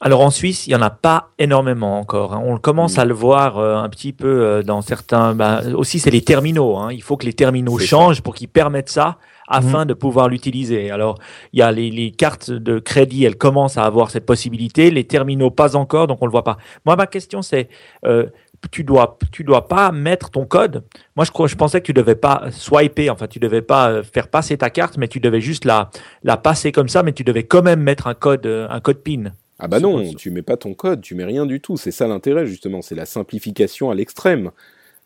Alors 0.01 0.21
en 0.21 0.29
Suisse, 0.29 0.67
il 0.67 0.71
y 0.71 0.75
en 0.75 0.81
a 0.81 0.89
pas 0.89 1.29
énormément 1.39 1.99
encore. 1.99 2.33
Hein. 2.33 2.41
On 2.43 2.57
commence 2.57 2.97
mm. 2.97 2.99
à 2.99 3.05
le 3.05 3.13
voir 3.13 3.59
un 3.59 3.87
petit 3.89 4.11
peu 4.11 4.61
dans 4.65 4.81
certains. 4.81 5.33
Bah, 5.33 5.61
aussi, 5.73 5.99
c'est 5.99 6.11
les 6.11 6.21
terminaux. 6.21 6.77
Hein. 6.77 6.91
Il 6.91 7.01
faut 7.01 7.15
que 7.15 7.25
les 7.25 7.33
terminaux 7.33 7.79
changent 7.79 8.21
pour 8.21 8.35
qu'ils 8.35 8.49
permettent 8.49 8.89
ça 8.89 9.17
afin 9.47 9.81
mhm. 9.81 9.89
de 9.89 9.93
pouvoir 9.93 10.29
l'utiliser. 10.29 10.91
Alors, 10.91 11.19
il 11.53 11.59
y 11.59 11.61
a 11.61 11.71
les, 11.71 11.89
les, 11.91 12.11
cartes 12.11 12.51
de 12.51 12.79
crédit, 12.79 13.25
elles 13.25 13.37
commencent 13.37 13.77
à 13.77 13.83
avoir 13.83 14.09
cette 14.09 14.25
possibilité, 14.25 14.91
les 14.91 15.03
terminaux 15.03 15.51
pas 15.51 15.75
encore, 15.75 16.07
donc 16.07 16.21
on 16.21 16.25
le 16.25 16.31
voit 16.31 16.43
pas. 16.43 16.57
Moi, 16.85 16.95
ma 16.95 17.07
question 17.07 17.41
c'est, 17.41 17.69
euh, 18.05 18.27
tu 18.71 18.83
dois, 18.83 19.17
tu 19.31 19.43
dois 19.43 19.67
pas 19.67 19.91
mettre 19.91 20.31
ton 20.31 20.45
code. 20.45 20.83
Moi, 21.15 21.25
je 21.25 21.31
crois, 21.31 21.47
je 21.47 21.55
pensais 21.55 21.81
que 21.81 21.85
tu 21.85 21.93
devais 21.93 22.15
pas 22.15 22.45
swiper, 22.51 23.09
enfin, 23.09 23.27
tu 23.27 23.39
devais 23.39 23.61
pas 23.61 23.89
euh, 23.89 24.03
faire 24.03 24.27
passer 24.27 24.57
ta 24.57 24.69
carte, 24.69 24.97
mais 24.97 25.07
tu 25.07 25.19
devais 25.19 25.41
juste 25.41 25.65
la, 25.65 25.89
la 26.23 26.37
passer 26.37 26.71
comme 26.71 26.89
ça, 26.89 27.03
mais 27.03 27.13
tu 27.13 27.23
devais 27.23 27.43
quand 27.43 27.61
même 27.61 27.81
mettre 27.81 28.07
un 28.07 28.15
code, 28.15 28.45
euh, 28.45 28.67
un 28.69 28.79
code 28.79 28.97
PIN. 29.03 29.31
Ah 29.57 29.67
bah 29.67 29.79
non, 29.79 30.13
tu 30.13 30.31
mets 30.31 30.41
pas 30.41 30.57
ton 30.57 30.73
code, 30.73 31.01
tu 31.01 31.15
mets 31.15 31.23
rien 31.23 31.45
du 31.45 31.61
tout. 31.61 31.77
C'est 31.77 31.91
ça 31.91 32.07
l'intérêt 32.07 32.45
justement, 32.45 32.81
c'est 32.81 32.95
la 32.95 33.05
simplification 33.05 33.89
à 33.89 33.95
l'extrême. 33.95 34.51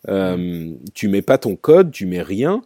Euh, 0.08 0.72
tu 0.94 1.08
mets 1.08 1.22
pas 1.22 1.38
ton 1.38 1.56
code, 1.56 1.90
tu 1.90 2.06
mets 2.06 2.22
rien, 2.22 2.62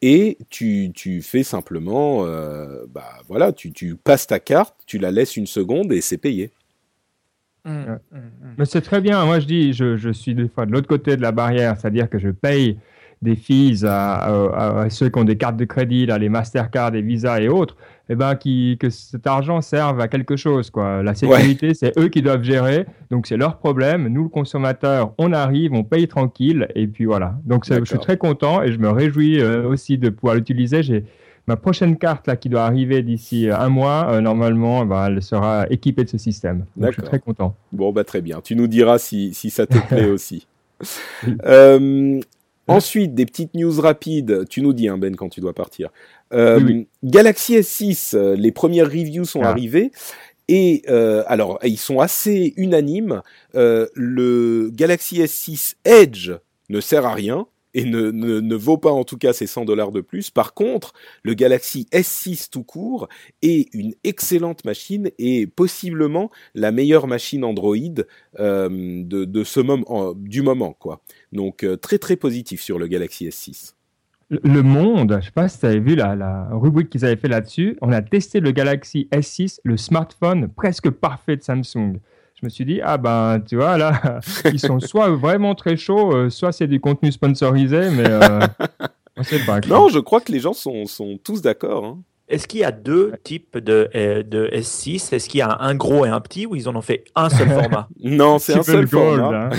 et 0.00 0.38
tu, 0.48 0.90
tu 0.94 1.22
fais 1.22 1.42
simplement, 1.42 2.24
euh, 2.24 2.86
bah 2.88 3.18
voilà, 3.28 3.52
tu, 3.52 3.72
tu 3.72 3.96
passes 3.96 4.26
ta 4.26 4.38
carte, 4.38 4.74
tu 4.86 4.98
la 4.98 5.10
laisses 5.10 5.36
une 5.36 5.46
seconde 5.46 5.92
et 5.92 6.00
c'est 6.00 6.18
payé. 6.18 6.50
Mmh, 7.64 7.70
mmh, 7.70 8.16
mmh. 8.16 8.20
Mais 8.56 8.64
c'est 8.64 8.80
très 8.80 9.00
bien. 9.00 9.24
Moi, 9.24 9.40
je 9.40 9.46
dis, 9.46 9.72
je, 9.72 9.96
je 9.96 10.10
suis 10.10 10.34
des 10.34 10.48
fois 10.48 10.66
de 10.66 10.72
l'autre 10.72 10.86
côté 10.86 11.16
de 11.16 11.22
la 11.22 11.32
barrière, 11.32 11.76
c'est-à-dire 11.78 12.08
que 12.08 12.18
je 12.18 12.30
paye 12.30 12.78
des 13.20 13.34
fees 13.34 13.84
à, 13.84 14.86
ceux 14.90 15.08
qui 15.08 15.18
ont 15.18 15.24
des 15.24 15.36
cartes 15.36 15.56
de 15.56 15.64
crédit, 15.64 16.06
là, 16.06 16.18
les 16.18 16.28
Mastercard, 16.28 16.94
et 16.94 17.02
Visa 17.02 17.40
et 17.40 17.48
autres, 17.48 17.76
eh 18.08 18.14
ben, 18.14 18.34
qui, 18.36 18.76
que 18.80 18.90
cet 18.90 19.26
argent 19.26 19.60
serve 19.60 20.00
à 20.00 20.08
quelque 20.08 20.36
chose. 20.36 20.70
Quoi. 20.70 21.02
La 21.02 21.14
sécurité, 21.14 21.74
c'est 21.74 21.96
eux 21.98 22.08
qui 22.08 22.22
doivent 22.22 22.42
gérer, 22.42 22.86
donc 23.10 23.26
c'est 23.26 23.36
leur 23.36 23.58
problème. 23.58 24.08
Nous, 24.08 24.24
le 24.24 24.28
consommateur, 24.28 25.12
on 25.18 25.32
arrive, 25.32 25.72
on 25.74 25.84
paye 25.84 26.08
tranquille, 26.08 26.68
et 26.74 26.86
puis 26.86 27.04
voilà. 27.04 27.34
Donc 27.44 27.64
je 27.66 27.84
suis 27.84 27.98
très 27.98 28.16
content 28.16 28.62
et 28.62 28.72
je 28.72 28.78
me 28.78 28.90
réjouis 28.90 29.40
euh, 29.40 29.68
aussi 29.68 29.98
de 29.98 30.08
pouvoir 30.08 30.36
l'utiliser. 30.36 30.82
J'ai 30.82 31.04
ma 31.46 31.56
prochaine 31.56 31.96
carte 31.96 32.26
là, 32.26 32.36
qui 32.36 32.48
doit 32.48 32.64
arriver 32.64 33.02
d'ici 33.02 33.48
un 33.50 33.68
mois, 33.68 34.08
euh, 34.10 34.20
normalement, 34.20 34.84
bah, 34.84 35.06
elle 35.08 35.22
sera 35.22 35.66
équipée 35.70 36.04
de 36.04 36.10
ce 36.10 36.18
système. 36.18 36.64
Donc, 36.76 36.90
je 36.90 37.00
suis 37.00 37.02
très 37.02 37.18
content. 37.18 37.56
Bon, 37.72 37.92
bah, 37.92 38.04
très 38.04 38.20
bien. 38.20 38.40
Tu 38.42 38.54
nous 38.54 38.66
diras 38.68 38.98
si, 38.98 39.34
si 39.34 39.50
ça 39.50 39.66
te 39.66 39.78
plaît 39.88 40.08
aussi. 40.08 40.46
Euh, 41.44 42.20
Ensuite, 42.68 43.14
des 43.14 43.26
petites 43.26 43.54
news 43.54 43.80
rapides. 43.80 44.46
Tu 44.48 44.60
nous 44.60 44.72
dis, 44.72 44.88
hein, 44.88 44.98
Ben, 44.98 45.16
quand 45.16 45.28
tu 45.28 45.40
dois 45.40 45.54
partir. 45.54 45.90
Euh, 46.32 46.82
Galaxy 47.02 47.56
S6, 47.56 48.14
euh, 48.14 48.36
les 48.36 48.52
premières 48.52 48.86
reviews 48.86 49.24
sont 49.24 49.42
ah. 49.42 49.48
arrivées. 49.48 49.90
Et 50.48 50.82
euh, 50.88 51.24
alors, 51.26 51.58
ils 51.62 51.78
sont 51.78 52.00
assez 52.00 52.54
unanimes. 52.56 53.22
le 53.54 54.70
Galaxy 54.72 55.20
S6 55.20 55.76
Edge 55.84 56.32
ne 56.68 56.80
sert 56.80 57.06
à 57.06 57.14
rien 57.14 57.46
et 57.74 57.84
ne, 57.84 58.10
ne, 58.10 58.40
ne, 58.40 58.54
vaut 58.54 58.78
pas 58.78 58.90
en 58.90 59.04
tout 59.04 59.18
cas 59.18 59.32
ces 59.32 59.46
100 59.46 59.64
dollars 59.64 59.92
de 59.92 60.00
plus. 60.00 60.30
Par 60.30 60.54
contre, 60.54 60.92
le 61.22 61.34
Galaxy 61.34 61.86
S6 61.92 62.50
tout 62.50 62.64
court 62.64 63.08
est 63.42 63.72
une 63.74 63.94
excellente 64.04 64.64
machine 64.64 65.10
et 65.18 65.46
possiblement 65.46 66.30
la 66.54 66.72
meilleure 66.72 67.06
machine 67.06 67.44
Android 67.44 67.76
euh, 68.38 68.68
de, 69.04 69.24
de, 69.24 69.44
ce 69.44 69.60
moment, 69.60 70.14
du 70.14 70.42
moment. 70.42 70.72
quoi. 70.72 71.02
Donc 71.32 71.64
euh, 71.64 71.76
très 71.76 71.98
très 71.98 72.16
positif 72.16 72.60
sur 72.60 72.78
le 72.78 72.86
Galaxy 72.86 73.26
S6. 73.28 73.74
Le 74.30 74.62
Monde, 74.62 75.12
je 75.12 75.16
ne 75.16 75.20
sais 75.22 75.30
pas 75.30 75.48
si 75.48 75.58
tu 75.58 75.64
avais 75.64 75.80
vu 75.80 75.94
la, 75.94 76.14
la 76.14 76.48
rubrique 76.52 76.90
qu'ils 76.90 77.06
avaient 77.06 77.16
fait 77.16 77.28
là-dessus, 77.28 77.78
on 77.80 77.90
a 77.92 78.02
testé 78.02 78.40
le 78.40 78.50
Galaxy 78.50 79.08
S6, 79.10 79.60
le 79.64 79.78
smartphone 79.78 80.48
presque 80.48 80.90
parfait 80.90 81.36
de 81.36 81.42
Samsung 81.42 81.98
je 82.40 82.46
me 82.46 82.50
suis 82.50 82.64
dit, 82.64 82.80
ah 82.82 82.98
ben, 82.98 83.40
tu 83.40 83.56
vois, 83.56 83.76
là, 83.76 84.20
ils 84.52 84.60
sont 84.60 84.78
soit 84.78 85.10
vraiment 85.10 85.54
très 85.54 85.76
chauds, 85.76 86.14
euh, 86.14 86.30
soit 86.30 86.52
c'est 86.52 86.68
du 86.68 86.78
contenu 86.78 87.10
sponsorisé, 87.10 87.90
mais 87.90 88.06
euh, 88.06 88.40
on 89.16 89.22
sait 89.24 89.44
pas. 89.44 89.60
Non, 89.66 89.88
je 89.88 89.98
crois 89.98 90.20
que 90.20 90.30
les 90.30 90.38
gens 90.38 90.52
sont, 90.52 90.86
sont 90.86 91.18
tous 91.22 91.42
d'accord. 91.42 91.84
Hein. 91.84 91.98
Est-ce 92.28 92.46
qu'il 92.46 92.60
y 92.60 92.64
a 92.64 92.70
deux 92.70 93.14
types 93.24 93.58
de, 93.58 93.88
euh, 93.94 94.22
de 94.22 94.48
S6 94.52 95.14
Est-ce 95.14 95.28
qu'il 95.28 95.38
y 95.38 95.42
a 95.42 95.56
un 95.60 95.74
gros 95.74 96.04
et 96.04 96.10
un 96.10 96.20
petit 96.20 96.46
ou 96.46 96.54
ils 96.54 96.68
en 96.68 96.76
ont 96.76 96.82
fait 96.82 97.04
un 97.16 97.28
seul 97.28 97.48
format? 97.48 97.88
Non, 98.04 98.38
c'est 98.38 98.54
un 98.54 98.62
seul 98.62 98.86
format. 98.86 99.50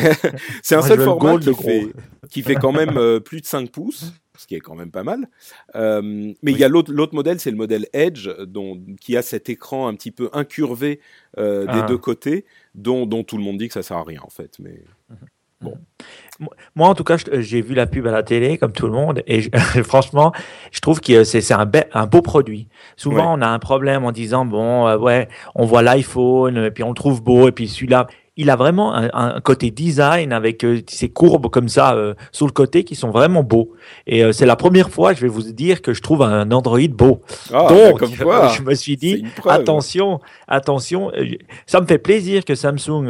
c'est 0.61 0.75
un 0.75 0.81
seul 0.81 1.01
format 1.01 1.37
qui 1.39 1.53
fait, 1.53 1.87
qui 2.29 2.41
fait 2.43 2.55
quand 2.55 2.71
même 2.71 3.19
plus 3.21 3.41
de 3.41 3.45
5 3.45 3.71
pouces 3.71 4.13
ce 4.28 4.28
qui 4.49 4.55
est 4.55 4.61
quand 4.61 4.73
même 4.73 4.89
pas 4.89 5.03
mal. 5.03 5.29
Euh, 5.75 6.01
mais 6.41 6.51
il 6.51 6.57
y 6.57 6.63
a 6.63 6.69
l'autre 6.69 7.13
modèle, 7.13 7.39
c'est 7.39 7.51
le 7.51 7.55
modèle 7.55 7.85
Edge, 7.93 8.27
dont, 8.47 8.81
qui 8.99 9.15
a 9.15 9.21
cet 9.21 9.47
écran 9.47 9.87
un 9.87 9.93
petit 9.93 10.09
peu 10.09 10.27
incurvé 10.33 11.01
euh, 11.37 11.65
des 11.65 11.81
ah. 11.83 11.85
deux 11.87 11.99
côtés, 11.99 12.45
dont, 12.73 13.05
dont, 13.05 13.23
tout 13.23 13.37
le 13.37 13.43
monde 13.43 13.59
dit 13.59 13.67
que 13.67 13.75
ça 13.75 13.83
sert 13.83 13.97
à 13.97 14.03
rien 14.03 14.21
en 14.23 14.29
fait. 14.31 14.57
Mais 14.57 14.81
mhm. 15.09 15.17
bon. 15.61 15.77
Moi, 16.75 16.87
en 16.87 16.95
tout 16.95 17.03
cas, 17.03 17.17
j'ai 17.31 17.61
vu 17.61 17.75
la 17.75 17.85
pub 17.85 18.07
à 18.07 18.11
la 18.11 18.23
télé, 18.23 18.57
comme 18.57 18.71
tout 18.71 18.87
le 18.87 18.93
monde, 18.93 19.21
et 19.27 19.41
franchement, 19.83 20.31
je 20.71 20.79
trouve 20.79 20.99
que 20.99 21.23
c'est 21.23 21.51
un, 21.51 21.69
un, 21.93 22.07
beau 22.07 22.23
produit. 22.23 22.69
Souvent, 22.95 23.37
on 23.37 23.41
a 23.41 23.47
un 23.47 23.59
problème 23.59 24.03
en 24.03 24.11
disant, 24.11 24.45
bon, 24.45 24.87
euh, 24.87 24.97
ouais, 24.97 25.27
on 25.53 25.65
voit 25.65 25.83
l'iPhone, 25.83 26.57
et 26.57 26.71
puis 26.71 26.81
on 26.83 26.89
le 26.89 26.95
trouve 26.95 27.21
beau, 27.21 27.49
et 27.49 27.51
puis 27.51 27.67
celui-là, 27.67 28.07
il 28.39 28.49
a 28.49 28.55
vraiment 28.55 28.95
un, 28.95 29.41
côté 29.41 29.69
design 29.69 30.31
avec 30.31 30.63
euh, 30.63 30.79
ces 30.87 31.09
courbes 31.09 31.49
comme 31.49 31.67
ça 31.67 31.93
euh, 31.93 32.13
sur 32.31 32.45
le 32.45 32.53
côté 32.53 32.85
qui 32.85 32.95
sont 32.95 33.11
vraiment 33.11 33.43
beaux. 33.43 33.73
Et 34.07 34.23
euh, 34.23 34.31
c'est 34.31 34.45
la 34.45 34.55
première 34.55 34.89
fois, 34.89 35.11
je 35.11 35.19
vais 35.19 35.27
vous 35.27 35.41
dire, 35.41 35.81
que 35.81 35.93
je 35.93 36.01
trouve 36.01 36.21
un 36.21 36.49
Android 36.49 36.87
beau. 36.89 37.19
Ah, 37.53 37.67
Donc, 37.67 38.01
je 38.55 38.61
me 38.61 38.73
suis 38.75 38.95
dit, 38.95 39.25
attention, 39.45 40.21
attention. 40.47 41.11
Ça 41.65 41.81
me 41.81 41.85
fait 41.85 41.97
plaisir 41.97 42.45
que 42.45 42.55
Samsung 42.55 43.07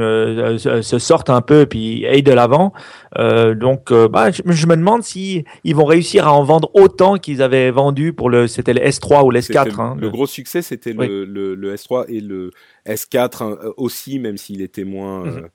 se 0.58 0.98
sorte 0.98 1.30
un 1.30 1.42
peu 1.42 1.68
puis 1.68 2.08
aille 2.08 2.24
de 2.24 2.34
l'avant. 2.34 2.74
donc, 3.16 3.94
bah, 3.94 4.32
je, 4.32 4.42
me 4.66 4.76
demande 4.76 5.04
si 5.04 5.46
ils 5.64 5.76
vont 5.76 5.86
réussir 5.86 6.28
à 6.28 6.34
en 6.34 6.44
vendre 6.44 6.72
autant 6.74 7.18
qu'ils 7.18 7.44
avaient 7.44 7.70
vendu 7.70 8.14
pour 8.14 8.32
le, 8.32 8.48
c'était 8.48 8.74
le 8.74 8.82
S3 8.82 9.24
ou 9.26 9.30
le 9.30 9.42
S4. 9.42 9.80
Hein, 9.80 9.96
le, 10.00 10.10
gros 10.10 10.26
succès, 10.26 10.64
c'était 10.64 10.94
le, 10.94 11.24
le 11.24 11.76
S3 11.76 12.06
et 12.08 12.20
le 12.20 12.50
S4 12.90 13.44
hein, 13.44 13.58
euh, 13.64 13.72
aussi, 13.78 14.20
même 14.20 14.38
s'il 14.38 14.62
était 14.62 14.84
moins 14.84 15.26
mhm. 15.26 15.38
euh, 15.38 15.48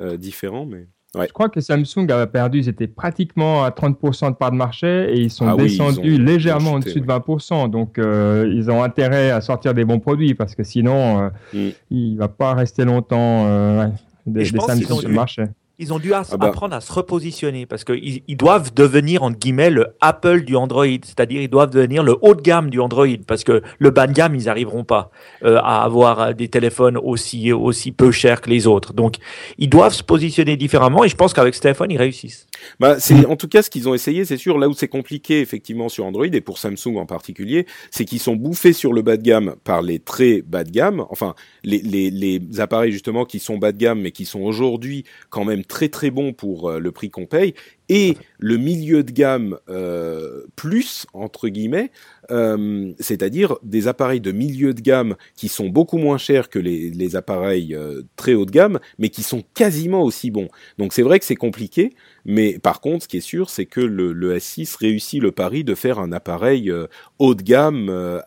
euh, 0.00 0.16
différent. 0.16 0.66
Mais... 0.66 0.86
Je 1.14 1.32
crois 1.32 1.48
que 1.48 1.60
Samsung 1.60 2.08
a 2.10 2.26
perdu, 2.26 2.58
ils 2.58 2.68
étaient 2.68 2.86
pratiquement 2.86 3.64
à 3.64 3.70
30% 3.70 4.30
de 4.30 4.36
part 4.36 4.52
de 4.52 4.56
marché 4.56 5.12
et 5.12 5.18
ils 5.18 5.30
sont 5.30 5.48
ah 5.48 5.56
descendus 5.56 6.18
légèrement 6.18 6.74
au-dessus 6.74 7.00
de 7.00 7.06
20%. 7.06 7.68
Donc 7.68 7.98
ils 7.98 8.70
ont 8.70 8.84
intérêt 8.84 9.32
à 9.32 9.40
sortir 9.40 9.74
des 9.74 9.84
bons 9.84 9.98
produits 9.98 10.34
parce 10.34 10.54
que 10.54 10.62
sinon 10.62 11.32
mm. 11.52 11.68
il 11.90 12.14
ne 12.14 12.16
va 12.16 12.28
pas 12.28 12.54
rester 12.54 12.84
longtemps 12.84 13.90
des, 14.24 14.44
Samsung 14.44 14.84
sur 14.84 15.08
le 15.08 15.08
marché 15.08 15.46
Ils 15.80 15.94
ont 15.94 15.98
dû 15.98 16.12
ah 16.12 16.22
bah. 16.36 16.48
apprendre 16.48 16.76
à 16.76 16.82
se 16.82 16.92
repositionner 16.92 17.64
parce 17.64 17.84
qu'ils 17.84 18.20
ils 18.28 18.36
doivent 18.36 18.74
devenir, 18.74 19.22
entre 19.22 19.38
guillemets, 19.38 19.70
le 19.70 19.86
Apple 20.02 20.42
du 20.42 20.54
Android. 20.54 20.84
C'est-à-dire, 20.84 21.40
ils 21.40 21.48
doivent 21.48 21.70
devenir 21.70 22.02
le 22.02 22.16
haut 22.20 22.34
de 22.34 22.42
gamme 22.42 22.68
du 22.68 22.78
Android 22.80 23.06
parce 23.26 23.44
que 23.44 23.62
le 23.78 23.90
bas 23.90 24.06
de 24.06 24.12
gamme, 24.12 24.34
ils 24.34 24.44
n'arriveront 24.44 24.84
pas 24.84 25.10
euh, 25.42 25.56
à 25.56 25.82
avoir 25.82 26.20
euh, 26.20 26.32
des 26.34 26.48
téléphones 26.48 26.98
aussi, 26.98 27.50
aussi 27.50 27.92
peu 27.92 28.10
chers 28.10 28.42
que 28.42 28.50
les 28.50 28.66
autres. 28.66 28.92
Donc, 28.92 29.16
ils 29.56 29.70
doivent 29.70 29.94
se 29.94 30.02
positionner 30.02 30.58
différemment 30.58 31.02
et 31.02 31.08
je 31.08 31.16
pense 31.16 31.32
qu'avec 31.32 31.54
ce 31.54 31.62
téléphone, 31.62 31.90
ils 31.90 31.96
réussissent. 31.96 32.46
Bah, 32.78 33.00
c'est 33.00 33.24
en 33.24 33.36
tout 33.36 33.48
cas 33.48 33.62
ce 33.62 33.70
qu'ils 33.70 33.88
ont 33.88 33.94
essayé, 33.94 34.26
c'est 34.26 34.36
sûr. 34.36 34.58
Là 34.58 34.68
où 34.68 34.74
c'est 34.74 34.88
compliqué, 34.88 35.40
effectivement, 35.40 35.88
sur 35.88 36.04
Android 36.04 36.26
et 36.26 36.42
pour 36.42 36.58
Samsung 36.58 36.96
en 36.96 37.06
particulier, 37.06 37.66
c'est 37.90 38.04
qu'ils 38.04 38.20
sont 38.20 38.36
bouffés 38.36 38.74
sur 38.74 38.92
le 38.92 39.00
bas 39.00 39.16
de 39.16 39.22
gamme 39.22 39.54
par 39.64 39.80
les 39.80 39.98
très 39.98 40.42
bas 40.42 40.62
de 40.62 40.70
gamme. 40.70 41.06
Enfin, 41.08 41.34
les, 41.64 41.78
les, 41.78 42.10
les 42.10 42.60
appareils 42.60 42.92
justement 42.92 43.24
qui 43.24 43.38
sont 43.38 43.58
bas 43.58 43.72
de 43.72 43.78
gamme 43.78 44.00
mais 44.00 44.10
qui 44.10 44.24
sont 44.24 44.40
aujourd'hui 44.40 45.04
quand 45.28 45.44
même 45.44 45.64
très 45.64 45.88
très 45.88 46.10
bons 46.10 46.32
pour 46.32 46.70
euh, 46.70 46.78
le 46.78 46.92
prix 46.92 47.10
qu'on 47.10 47.26
paye 47.26 47.54
et 47.90 48.16
le 48.38 48.56
milieu 48.56 49.02
de 49.02 49.10
gamme 49.10 49.58
euh, 49.68 50.44
plus 50.54 51.06
entre 51.12 51.48
guillemets, 51.48 51.90
euh, 52.30 52.92
c'est-à-dire 53.00 53.56
des 53.64 53.88
appareils 53.88 54.20
de 54.20 54.30
milieu 54.30 54.72
de 54.72 54.80
gamme 54.80 55.16
qui 55.34 55.48
sont 55.48 55.68
beaucoup 55.68 55.98
moins 55.98 56.16
chers 56.16 56.48
que 56.48 56.60
les, 56.60 56.90
les 56.90 57.16
appareils 57.16 57.74
euh, 57.74 58.02
très 58.14 58.34
haut 58.34 58.46
de 58.46 58.52
gamme, 58.52 58.78
mais 59.00 59.08
qui 59.08 59.24
sont 59.24 59.42
quasiment 59.54 60.04
aussi 60.04 60.30
bons. 60.30 60.48
Donc 60.78 60.92
c'est 60.92 61.02
vrai 61.02 61.18
que 61.18 61.24
c'est 61.24 61.34
compliqué, 61.34 61.92
mais 62.24 62.60
par 62.60 62.80
contre, 62.80 63.02
ce 63.02 63.08
qui 63.08 63.16
est 63.16 63.20
sûr, 63.20 63.50
c'est 63.50 63.66
que 63.66 63.80
le, 63.80 64.12
le, 64.12 64.36
S6 64.36 64.76
réussit 64.78 65.20
le 65.20 65.32
pari 65.32 65.64
de 65.64 65.74
faire 65.74 65.98
un 65.98 66.12
appareil 66.12 66.72
haut 67.18 67.34
de 67.34 67.42
gamme 67.42 68.22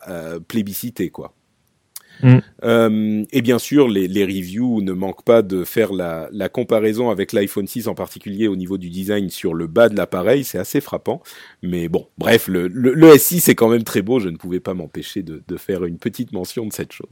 plébiscité, 0.46 1.08
quoi. 1.08 1.32
Mm. 2.24 2.38
Euh, 2.64 3.22
et 3.32 3.42
bien 3.42 3.58
sûr, 3.58 3.86
les, 3.86 4.08
les, 4.08 4.24
reviews 4.24 4.80
ne 4.80 4.92
manquent 4.92 5.24
pas 5.24 5.42
de 5.42 5.62
faire 5.62 5.92
la, 5.92 6.28
la 6.32 6.48
comparaison 6.48 7.10
avec 7.10 7.34
l'iPhone 7.34 7.66
6 7.66 7.86
en 7.86 7.94
particulier 7.94 8.48
au 8.48 8.56
niveau 8.56 8.78
du 8.78 8.88
design 8.88 9.28
sur 9.28 9.52
le 9.52 9.66
bas 9.66 9.90
de 9.90 9.96
l'appareil, 9.96 10.42
c'est 10.42 10.58
assez 10.58 10.80
frappant. 10.80 11.22
Mais 11.62 11.88
bon, 11.88 12.06
bref, 12.16 12.48
le, 12.48 12.66
le, 12.68 12.94
le, 12.94 13.08
S6 13.08 13.50
est 13.50 13.54
quand 13.54 13.68
même 13.68 13.84
très 13.84 14.00
beau, 14.00 14.20
je 14.20 14.30
ne 14.30 14.38
pouvais 14.38 14.60
pas 14.60 14.72
m'empêcher 14.72 15.22
de, 15.22 15.42
de, 15.46 15.56
faire 15.58 15.84
une 15.84 15.98
petite 15.98 16.32
mention 16.32 16.66
de 16.66 16.72
cette 16.72 16.92
chose. 16.92 17.10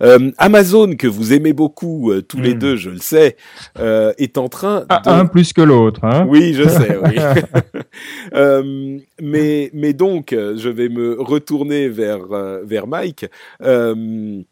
Euh, 0.00 0.30
Amazon, 0.38 0.94
que 0.94 1.08
vous 1.08 1.32
aimez 1.32 1.52
beaucoup 1.52 2.12
euh, 2.12 2.22
tous 2.22 2.40
les 2.40 2.54
mm. 2.54 2.58
deux, 2.58 2.76
je 2.76 2.90
le 2.90 2.98
sais, 2.98 3.36
est 3.76 4.38
en 4.38 4.48
train... 4.48 4.84
Ah, 4.88 5.02
de... 5.04 5.10
Un 5.10 5.26
plus 5.26 5.52
que 5.52 5.62
l'autre. 5.62 6.04
Hein 6.04 6.24
oui, 6.28 6.54
je 6.54 6.68
sais, 6.68 6.98
oui. 7.02 7.16
Mais, 9.20 9.70
mais 9.72 9.92
donc, 9.92 10.30
je 10.32 10.68
vais 10.68 10.88
me 10.88 11.16
retourner 11.20 11.88
vers, 11.88 12.26
vers 12.64 12.86
Mike. 12.86 13.26
Euh, 13.62 14.42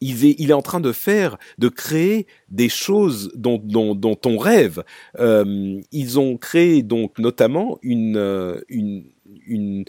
il 0.00 0.50
est, 0.50 0.52
en 0.52 0.62
train 0.62 0.80
de 0.80 0.92
faire, 0.92 1.36
de 1.58 1.68
créer 1.68 2.26
des 2.48 2.68
choses 2.68 3.30
dont, 3.34 3.60
on 4.24 4.38
rêve. 4.38 4.82
Euh, 5.18 5.80
ils 5.92 6.18
ont 6.18 6.36
créé 6.36 6.82
donc 6.82 7.18
notamment 7.18 7.78
une, 7.82 8.16
euh, 8.16 8.60
une, 8.68 9.04
une, 9.46 9.84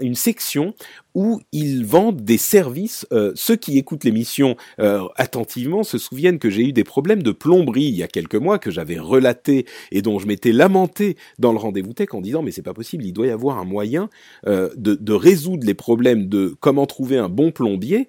une 0.00 0.14
section 0.14 0.74
où 1.14 1.40
ils 1.52 1.84
vendent 1.84 2.22
des 2.22 2.38
services. 2.38 3.06
Euh, 3.12 3.32
ceux 3.34 3.56
qui 3.56 3.78
écoutent 3.78 4.04
l'émission 4.04 4.56
euh, 4.80 5.02
attentivement 5.16 5.84
se 5.84 5.96
souviennent 5.96 6.38
que 6.38 6.50
j'ai 6.50 6.62
eu 6.62 6.72
des 6.72 6.84
problèmes 6.84 7.22
de 7.22 7.30
plomberie 7.30 7.84
il 7.84 7.94
y 7.94 8.02
a 8.02 8.08
quelques 8.08 8.34
mois 8.34 8.58
que 8.58 8.70
j'avais 8.70 8.98
relaté 8.98 9.64
et 9.92 10.02
dont 10.02 10.18
je 10.18 10.26
m'étais 10.26 10.52
lamenté 10.52 11.16
dans 11.38 11.52
le 11.52 11.58
rendez-vous 11.58 11.92
tech 11.92 12.08
en 12.12 12.20
disant 12.20 12.42
mais 12.42 12.50
c'est 12.50 12.62
pas 12.62 12.74
possible, 12.74 13.04
il 13.04 13.12
doit 13.12 13.28
y 13.28 13.30
avoir 13.30 13.58
un 13.58 13.64
moyen 13.64 14.10
euh, 14.46 14.70
de, 14.76 14.94
de, 14.94 15.12
résoudre 15.12 15.64
les 15.64 15.74
problèmes 15.74 16.28
de 16.28 16.54
comment 16.58 16.86
trouver 16.86 17.16
un 17.16 17.28
bon 17.28 17.52
plombier 17.52 18.08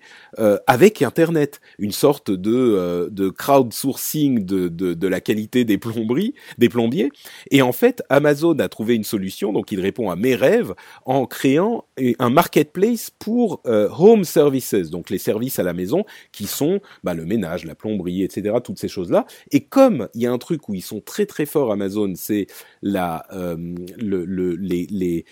avec 0.67 1.01
Internet, 1.01 1.61
une 1.77 1.91
sorte 1.91 2.31
de, 2.31 3.09
de 3.11 3.29
crowdsourcing 3.29 4.43
de, 4.43 4.67
de, 4.67 4.93
de 4.93 5.07
la 5.07 5.21
qualité 5.21 5.63
des 5.63 5.77
plomberies, 5.77 6.33
des 6.57 6.69
plombiers. 6.69 7.11
Et 7.51 7.61
en 7.61 7.71
fait, 7.71 8.03
Amazon 8.09 8.57
a 8.59 8.67
trouvé 8.67 8.95
une 8.95 9.03
solution, 9.03 9.53
donc 9.53 9.71
il 9.71 9.79
répond 9.79 10.09
à 10.09 10.15
mes 10.25 10.35
rêves 10.35 10.73
en 11.05 11.27
créant 11.27 11.85
un 12.17 12.29
marketplace 12.31 13.11
pour 13.11 13.61
euh, 13.67 13.87
home 13.95 14.23
services, 14.23 14.73
donc 14.73 15.11
les 15.11 15.19
services 15.19 15.59
à 15.59 15.63
la 15.63 15.73
maison 15.73 16.03
qui 16.31 16.47
sont 16.47 16.79
bah, 17.03 17.13
le 17.13 17.25
ménage, 17.25 17.63
la 17.63 17.75
plomberie, 17.75 18.23
etc., 18.23 18.55
toutes 18.63 18.79
ces 18.79 18.87
choses-là. 18.87 19.27
Et 19.51 19.61
comme 19.61 20.09
il 20.15 20.23
y 20.23 20.25
a 20.25 20.31
un 20.31 20.39
truc 20.39 20.67
où 20.67 20.73
ils 20.73 20.81
sont 20.81 20.99
très 20.99 21.27
très 21.27 21.45
forts 21.45 21.71
Amazon, 21.71 22.13
c'est 22.15 22.47
la 22.81 23.25
euh, 23.33 23.55
le, 23.97 24.25
le, 24.25 24.55
les, 24.55 24.87
les 24.89 25.25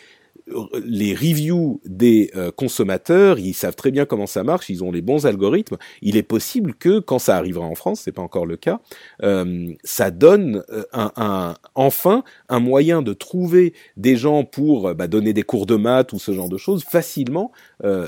les 0.85 1.13
reviews 1.13 1.81
des 1.85 2.31
euh, 2.35 2.51
consommateurs, 2.51 3.39
ils 3.39 3.53
savent 3.53 3.75
très 3.75 3.91
bien 3.91 4.05
comment 4.05 4.27
ça 4.27 4.43
marche, 4.43 4.69
ils 4.69 4.83
ont 4.83 4.91
les 4.91 5.01
bons 5.01 5.25
algorithmes. 5.25 5.77
Il 6.01 6.17
est 6.17 6.23
possible 6.23 6.73
que 6.73 6.99
quand 6.99 7.19
ça 7.19 7.37
arrivera 7.37 7.65
en 7.65 7.75
France, 7.75 8.01
c'est 8.03 8.11
pas 8.11 8.21
encore 8.21 8.45
le 8.45 8.57
cas, 8.57 8.79
euh, 9.23 9.71
ça 9.83 10.11
donne 10.11 10.63
euh, 10.69 10.83
un, 10.93 11.55
enfin 11.75 12.23
un 12.49 12.59
moyen 12.59 13.01
de 13.01 13.13
trouver 13.13 13.73
des 13.97 14.15
gens 14.15 14.43
pour 14.43 14.93
bah, 14.95 15.07
donner 15.07 15.33
des 15.33 15.43
cours 15.43 15.65
de 15.65 15.75
maths 15.75 16.13
ou 16.13 16.19
ce 16.19 16.33
genre 16.33 16.49
de 16.49 16.57
choses 16.57 16.83
facilement 16.83 17.51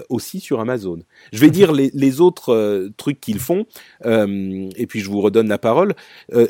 aussi 0.09 0.39
sur 0.39 0.61
Amazon. 0.61 0.99
Je 1.33 1.39
vais 1.39 1.49
dire 1.49 1.73
les 1.73 2.21
autres 2.21 2.89
trucs 2.95 3.19
qu'ils 3.19 3.39
font 3.39 3.65
et 4.05 4.87
puis 4.87 4.99
je 5.01 5.09
vous 5.09 5.19
redonne 5.19 5.49
la 5.49 5.57
parole. 5.57 5.95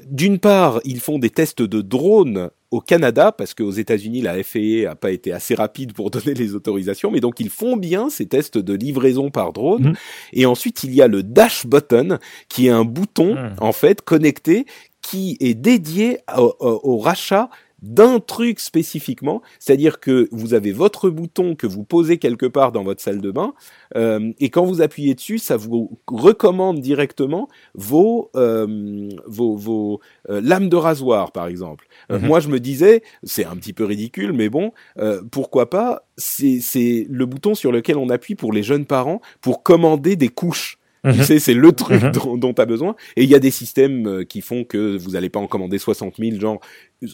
D'une 0.10 0.38
part, 0.38 0.80
ils 0.86 1.00
font 1.00 1.18
des 1.18 1.32
tests 1.32 1.62
de 1.62 1.82
drones 1.82 2.50
au 2.72 2.82
Canada, 2.82 3.32
parce 3.32 3.53
qu'aux 3.53 3.72
États-Unis, 3.72 4.22
la 4.22 4.43
FAA 4.43 4.89
a 4.89 4.95
pas 4.95 5.11
été 5.11 5.32
assez 5.32 5.55
rapide 5.55 5.93
pour 5.93 6.11
donner 6.11 6.34
les 6.34 6.55
autorisations, 6.55 7.11
mais 7.11 7.20
donc 7.20 7.39
ils 7.39 7.49
font 7.49 7.78
bien 7.78 8.09
ces 8.09 8.28
tests 8.28 8.57
de 8.57 8.74
livraison 8.74 9.30
par 9.30 9.53
drone. 9.53 9.89
Mmh. 9.89 9.95
Et 10.34 10.45
ensuite, 10.45 10.84
il 10.84 10.93
y 10.93 11.01
a 11.01 11.07
le 11.07 11.24
dash 11.24 11.66
button, 11.66 12.18
qui 12.49 12.68
est 12.68 12.72
un 12.72 12.86
bouton, 12.86 13.36
mmh. 13.36 13.55
en 13.59 13.72
fait, 13.72 14.01
connecté, 14.01 14.66
qui 15.01 15.38
est 15.39 15.53
dédié 15.53 16.20
au, 16.38 16.55
au, 16.59 16.80
au 16.84 16.97
rachat 16.97 17.49
d'un 17.86 18.20
truc 18.20 18.60
spécifiquement, 18.60 19.42
c'est-à-dire 19.60 20.00
que 20.00 20.28
vous 20.32 20.54
avez 20.54 20.72
votre 20.72 21.10
bouton 21.10 21.56
que 21.56 21.68
vous 21.68 21.84
posez 21.84 22.18
quelque 22.18 22.46
part 22.48 22.72
dans 22.72 22.84
votre 22.84 23.02
salle 23.02 23.22
de 23.22 23.32
bain, 23.32 23.54
euh, 23.96 24.32
et 24.40 24.50
quand 24.50 24.66
vous 24.66 24.82
appuyez 24.82 25.14
dessus, 25.14 25.38
ça 25.38 25.56
vous 25.58 25.98
recommande 26.08 26.80
directement 26.80 27.48
vos 27.76 28.32
euh, 28.36 29.10
vos, 29.28 29.56
vos 29.56 30.00
euh, 30.30 30.42
lames 30.42 30.70
de 30.70 30.76
rasoir, 30.76 31.32
par 31.32 31.48
exemple. 31.48 31.88
Mm 32.10 32.16
-hmm. 32.16 32.26
Moi, 32.28 32.40
je 32.40 32.50
me 32.50 32.60
disais, 32.60 33.04
c'est 33.24 33.46
un 33.46 33.56
petit 33.56 33.74
peu 33.74 33.86
ridicule, 33.86 34.34
mais 34.34 34.50
bon, 34.50 34.72
euh, 34.98 35.22
pourquoi 35.32 35.70
pas 35.70 35.90
C'est 36.18 37.08
le 37.10 37.26
bouton 37.26 37.56
sur 37.56 37.72
lequel 37.72 37.98
on 37.98 38.10
appuie 38.10 38.36
pour 38.36 38.52
les 38.54 38.64
jeunes 38.64 38.86
parents 38.86 39.22
pour 39.42 39.64
commander 39.64 40.16
des 40.16 40.30
couches. 40.30 40.78
Tu 41.12 41.18
mhm. 41.20 41.24
sais, 41.24 41.39
c'est 41.39 41.53
le 41.53 41.72
truc 41.72 42.01
mmh. 42.01 42.12
dont, 42.12 42.38
dont 42.38 42.53
tu 42.53 42.62
as 42.62 42.66
besoin. 42.66 42.95
Et 43.16 43.24
il 43.24 43.30
y 43.30 43.36
a 43.36 43.39
des 43.39 43.51
systèmes 43.51 44.08
euh, 44.08 44.24
qui 44.24 44.41
font 44.41 44.64
que 44.64 44.97
vous 44.97 45.12
n'allez 45.12 45.30
pas 45.30 45.39
en 45.39 45.47
commander 45.47 45.78
60 45.78 46.16
000. 46.18 46.39
Genre, 46.39 46.60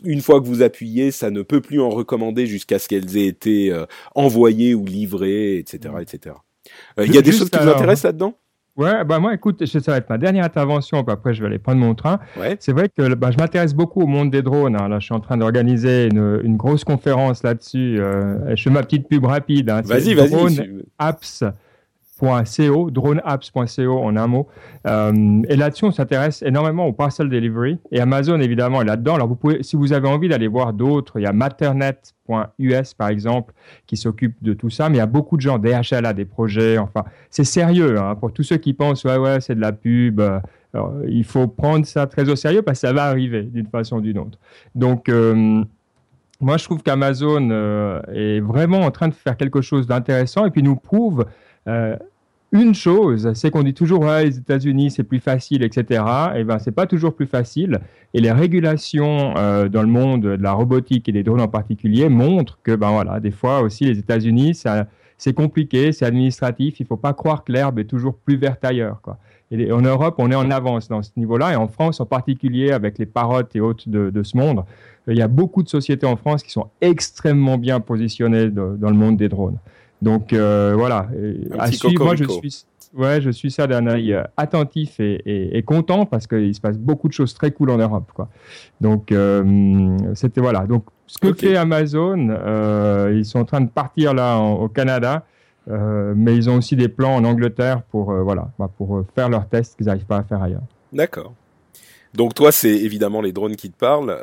une 0.06 0.22
fois 0.22 0.40
que 0.40 0.46
vous 0.46 0.62
appuyez, 0.62 1.12
ça 1.12 1.30
ne 1.30 1.42
peut 1.42 1.62
plus 1.62 1.82
en 1.82 1.90
recommander 1.90 2.46
jusqu'à 2.46 2.80
ce 2.80 2.88
qu'elles 2.88 3.18
aient 3.18 3.28
été 3.28 3.72
euh, 3.72 3.86
envoyées 4.16 4.74
ou 4.74 4.86
livrées, 4.86 5.58
etc. 5.58 5.94
etc. 6.00 6.36
Euh, 7.00 7.06
il 7.06 7.14
y 7.14 7.18
a 7.18 7.22
des 7.22 7.32
choses 7.32 7.50
qui 7.50 7.60
vous 7.60 7.70
intéressent 7.70 8.06
là-dedans? 8.06 8.36
Ouais, 8.78 9.04
bah 9.04 9.20
moi, 9.20 9.34
écoute, 9.34 9.66
ça 9.66 9.92
va 9.92 9.98
être 9.98 10.10
ma 10.10 10.18
dernière 10.18 10.46
intervention, 10.46 11.04
puis 11.04 11.12
après 11.12 11.34
je 11.34 11.42
vais 11.42 11.48
aller 11.48 11.60
prendre 11.60 11.82
mon 11.82 11.94
train. 11.94 12.20
Ouais. 12.40 12.56
C'est 12.60 12.72
vrai 12.72 12.88
que 12.88 13.14
bah, 13.16 13.30
je 13.30 13.38
m'intéresse 13.38 13.74
beaucoup 13.74 14.02
au 14.02 14.08
monde 14.08 14.32
des 14.32 14.42
drones. 14.42 14.78
Hein. 14.78 14.88
Là, 14.88 15.00
je 15.00 15.06
suis 15.06 15.14
en 15.14 15.20
train 15.20 15.36
d'organiser 15.36 16.06
une, 16.06 16.40
une, 16.44 16.56
grosse 16.56 16.86
conférence 16.86 17.44
là-dessus. 17.44 18.00
Euh, 18.00 18.56
je 18.56 18.64
fais 18.64 18.70
ma 18.70 18.82
petite 18.82 19.10
pub 19.10 19.26
rapide. 19.26 19.70
Hein. 19.70 19.82
Vas-y, 19.84 20.14
vas-y. 20.14 20.30
Drone 20.30 20.84
Apps 20.98 21.44
droneapps.co, 22.22 22.92
droneapps.co 22.92 24.00
en 24.00 24.16
un 24.16 24.28
mot. 24.28 24.48
Euh, 24.88 25.42
et 25.50 25.56
là-dessus, 25.56 25.86
on 25.86 25.92
s'intéresse 25.92 26.42
énormément 26.42 26.86
au 26.86 26.94
parcel 26.94 27.30
delivery. 27.30 27.78
Et 27.92 28.00
Amazon, 28.00 28.40
évidemment, 28.40 28.82
est 28.82 28.86
là-dedans. 28.86 29.16
Alors, 29.16 29.28
vous 29.28 29.36
pouvez, 29.36 29.64
si 29.64 29.76
vous 29.76 29.94
avez 29.94 30.08
envie 30.08 30.30
d'aller 30.30 30.48
voir 30.48 30.74
d'autres, 30.74 31.20
il 31.20 31.24
y 31.24 31.28
a 31.28 31.34
matternet.us, 31.34 32.94
par 32.94 33.10
exemple, 33.10 33.54
qui 33.88 33.98
s'occupe 33.98 34.36
de 34.42 34.54
tout 34.54 34.70
ça. 34.70 34.90
Mais 34.90 34.96
il 34.96 35.00
y 35.00 35.02
a 35.02 35.08
beaucoup 35.08 35.38
de 35.38 35.42
gens, 35.42 35.58
DHL 35.58 36.06
a 36.06 36.14
des 36.14 36.26
projets. 36.26 36.78
Enfin, 36.78 37.04
c'est 37.30 37.44
sérieux. 37.44 38.00
Hein, 38.00 38.16
pour 38.16 38.32
tous 38.32 38.44
ceux 38.44 38.58
qui 38.58 38.74
pensent, 38.74 39.04
ouais, 39.04 39.18
ouais, 39.18 39.42
c'est 39.42 39.56
de 39.56 39.62
la 39.62 39.72
pub. 39.72 40.22
Alors, 40.74 40.94
il 41.08 41.24
faut 41.24 41.48
prendre 41.48 41.86
ça 41.86 42.08
très 42.08 42.30
au 42.30 42.36
sérieux 42.36 42.62
parce 42.62 42.82
que 42.82 42.88
ça 42.88 42.94
va 42.94 43.06
arriver 43.06 43.44
d'une 43.44 43.68
façon 43.68 43.98
ou 43.98 44.02
d'une 44.02 44.18
autre. 44.20 44.38
Donc, 44.74 45.10
euh, 45.10 45.64
moi, 46.42 46.58
je 46.58 46.64
trouve 46.64 46.82
qu'Amazon 46.82 47.50
euh, 47.52 48.02
est 48.14 48.40
vraiment 48.40 48.82
en 48.82 48.92
train 48.92 49.08
de 49.08 49.14
faire 49.14 49.38
quelque 49.38 49.62
chose 49.62 49.86
d'intéressant 49.86 50.46
et 50.46 50.50
puis 50.50 50.64
nous 50.64 50.76
prouve 50.76 51.26
euh, 51.68 51.96
une 52.52 52.76
chose, 52.76 53.32
c'est 53.34 53.50
qu'on 53.50 53.64
dit 53.64 53.74
toujours 53.74 54.02
ouais, 54.02 54.26
les 54.26 54.38
États-Unis 54.38 54.92
c'est 54.92 55.04
plus 55.04 55.20
facile, 55.20 55.64
etc. 55.64 56.04
Et 56.36 56.44
ben 56.44 56.60
c'est 56.60 56.74
pas 56.74 56.86
toujours 56.86 57.14
plus 57.16 57.28
facile. 57.28 57.80
Et 58.14 58.20
les 58.20 58.32
régulations 58.32 59.34
euh, 59.38 59.70
dans 59.70 59.82
le 59.82 59.88
monde 59.88 60.24
de 60.24 60.30
la 60.42 60.52
robotique 60.52 61.08
et 61.08 61.14
des 61.14 61.24
drones 61.24 61.42
en 61.42 61.48
particulier 61.48 62.10
montrent 62.10 62.60
que 62.62 62.76
ben 62.76 62.92
voilà, 62.92 63.22
des 63.22 63.32
fois 63.32 63.62
aussi 63.62 63.86
les 63.86 64.00
États-Unis 64.00 64.62
c'est 65.18 65.34
compliqué, 65.34 65.92
c'est 65.92 66.06
administratif. 66.06 66.80
Il 66.80 66.88
faut 66.88 66.98
pas 66.98 67.14
croire 67.14 67.44
que 67.44 67.52
l'herbe 67.52 67.80
est 67.80 67.86
toujours 67.86 68.16
plus 68.16 68.38
verte 68.38 68.66
ailleurs. 68.66 69.00
Et 69.52 69.72
en 69.72 69.82
Europe, 69.82 70.16
on 70.18 70.32
est 70.32 70.36
en 70.36 70.50
avance 70.50 70.88
dans 70.88 71.04
ce 71.04 71.12
niveau-là, 71.18 71.54
et 71.54 71.56
en 71.56 71.68
France 71.68 72.00
en 72.00 72.06
particulier, 72.06 72.72
avec 72.72 72.98
les 72.98 73.06
parottes 73.06 73.56
et 73.56 73.60
autres 73.60 73.84
de, 73.88 74.24
ce 74.24 74.36
monde, 74.36 74.64
il 75.08 75.18
y 75.18 75.22
a 75.22 75.28
beaucoup 75.28 75.62
de 75.62 75.70
sociétés 75.70 76.08
en 76.08 76.16
France 76.16 76.42
qui 76.42 76.52
sont 76.52 76.70
extrêmement 76.82 77.58
bien 77.58 77.82
positionnées 77.82 78.50
dans 78.50 78.90
le 78.90 78.96
monde 78.96 79.18
des 79.18 79.30
drones. 79.30 79.60
Donc 80.02 80.34
euh, 80.34 80.74
voilà, 80.76 81.08
à 81.58 81.72
suivre, 81.72 82.04
moi 82.04 82.16
je 82.16 82.26
suis 82.26 82.66
Ouais, 82.94 83.22
je 83.22 83.30
suis 83.30 83.52
ça 83.52 83.68
d'un 83.68 83.88
œil 83.88 84.14
euh, 84.14 84.24
attentif 84.36 85.00
et, 85.00 85.64
content 85.66 86.06
parce 86.06 86.28
qu'il 86.28 86.54
se 86.54 86.60
passe 86.60 86.78
beaucoup 86.78 87.08
de 87.08 87.14
choses 87.14 87.34
très 87.34 87.52
cool 87.52 87.70
en 87.70 87.78
Europe. 87.78 88.12
Quoi. 88.14 88.28
Donc, 88.82 89.14
euh, 89.14 89.98
c'était 90.14 90.42
voilà. 90.42 90.66
Donc, 90.68 90.84
ce 91.08 91.18
que 91.18 91.32
fait 91.32 91.56
Amazon, 91.56 92.18
ils 93.14 93.24
sont 93.24 93.40
en 93.40 93.46
train 93.46 93.62
de 93.62 93.70
partir 93.70 94.14
là 94.14 94.40
au 94.40 94.68
Canada, 94.68 95.26
mais 95.68 96.36
ils 96.36 96.50
ont 96.50 96.58
aussi 96.58 96.76
des 96.76 96.90
plans 96.90 97.16
en 97.16 97.24
Angleterre 97.24 97.82
pour, 97.84 98.14
voilà, 98.14 98.50
bah, 98.60 98.70
pour 98.78 99.06
faire 99.16 99.30
leurs 99.30 99.48
tests 99.48 99.78
qu'ils 99.78 99.86
n'arrivent 99.86 100.06
pas 100.06 100.18
à 100.18 100.24
faire 100.24 100.42
ailleurs. 100.42 100.64
D'accord. 100.92 101.34
Donc, 102.14 102.34
toi, 102.34 102.52
c'est 102.52 102.76
évidemment 102.76 103.22
les 103.22 103.32
drones 103.32 103.56
qui 103.56 103.72
te 103.72 103.78
parlent. 103.78 104.18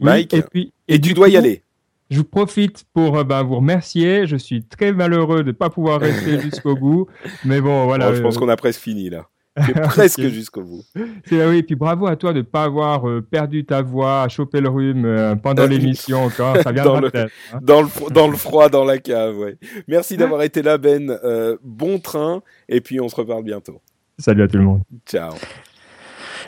Mike, 0.00 0.32
et, 0.32 0.42
puis, 0.42 0.72
et, 0.88 0.98
tu 0.98 1.12
dois 1.12 1.28
y 1.28 1.36
aller. 1.36 1.62
Je 2.10 2.18
vous 2.18 2.24
profite 2.24 2.84
pour 2.92 3.18
euh, 3.18 3.24
ben, 3.24 3.42
vous 3.42 3.56
remercier. 3.56 4.26
Je 4.26 4.36
suis 4.36 4.64
très 4.64 4.92
malheureux 4.92 5.44
de 5.44 5.48
ne 5.48 5.52
pas 5.52 5.70
pouvoir 5.70 6.00
rester 6.00 6.40
jusqu'au 6.42 6.74
bout. 6.74 7.06
Mais 7.44 7.60
bon, 7.60 7.84
voilà. 7.84 8.12
je 8.12 8.20
pense 8.20 8.36
euh, 8.36 8.40
qu'on 8.40 8.48
a 8.48 8.56
presque 8.56 8.80
fini 8.80 9.10
là. 9.10 9.28
presque 9.84 10.28
jusqu'au 10.28 10.62
bout. 10.62 10.82
C'est 11.24 11.44
oui, 11.46 11.58
et 11.58 11.62
puis 11.62 11.74
bravo 11.74 12.06
à 12.06 12.16
toi 12.16 12.32
de 12.32 12.38
ne 12.38 12.42
pas 12.42 12.64
avoir 12.64 13.08
euh, 13.08 13.20
perdu 13.20 13.64
ta 13.64 13.82
voix, 13.82 14.28
choper 14.28 14.60
le 14.60 14.68
rhume 14.68 15.38
pendant 15.42 15.66
l'émission 15.68 16.24
encore. 16.24 16.56
Ça 16.62 16.72
vient 16.72 16.84
dans, 16.84 17.00
le, 17.00 17.10
tête, 17.10 17.30
hein. 17.52 17.58
dans, 17.60 17.82
le, 17.82 17.88
dans 18.12 18.28
le 18.28 18.36
froid, 18.36 18.68
dans 18.68 18.84
la 18.84 18.98
cave. 18.98 19.36
Ouais. 19.38 19.58
Merci 19.86 20.16
d'avoir 20.16 20.42
été 20.42 20.62
là, 20.62 20.78
Ben. 20.78 21.16
bon 21.62 21.98
train, 21.98 22.42
et 22.68 22.80
puis 22.80 23.00
on 23.00 23.08
se 23.08 23.16
reparle 23.16 23.44
bientôt. 23.44 23.80
Salut 24.18 24.42
à 24.42 24.48
tout 24.48 24.58
le 24.58 24.64
monde. 24.64 24.82
Ciao. 25.06 25.34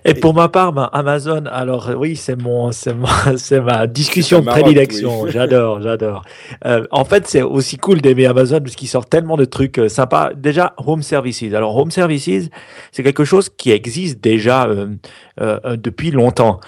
Et 0.05 0.15
pour 0.15 0.35
ma 0.35 0.49
part, 0.49 0.91
Amazon, 0.93 1.45
alors 1.47 1.91
oui, 1.97 2.17
c'est 2.17 2.37
mon, 2.37 2.73
c'est 2.73 2.95
c'est 3.37 3.61
ma 3.61 3.87
discussion 3.87 4.41
de 4.41 4.47
prédilection. 4.47 5.27
J'adore, 5.29 5.81
j'adore. 5.83 6.23
Euh, 6.65 6.85
en 6.91 7.05
fait, 7.05 7.27
c'est 7.27 7.43
aussi 7.43 7.77
cool 7.77 8.01
d'aimer 8.01 8.27
Amazon 8.27 8.61
parce 8.61 8.77
qu'il 8.77 8.89
sort 8.89 9.07
tellement 9.07 9.37
de 9.37 9.45
trucs 9.45 9.79
euh, 9.79 9.89
sympas. 9.89 10.33
Déjà, 10.35 10.75
Home 10.79 11.03
Services. 11.03 11.43
Alors, 11.55 11.77
Home 11.77 11.91
Services, 11.91 12.51
c'est 12.93 13.03
quelque 13.03 13.25
chose 13.25 13.49
qui 13.49 13.71
existe 13.71 14.23
déjà 14.23 14.67
euh, 14.67 15.77
depuis 15.77 16.11
longtemps. 16.11 16.61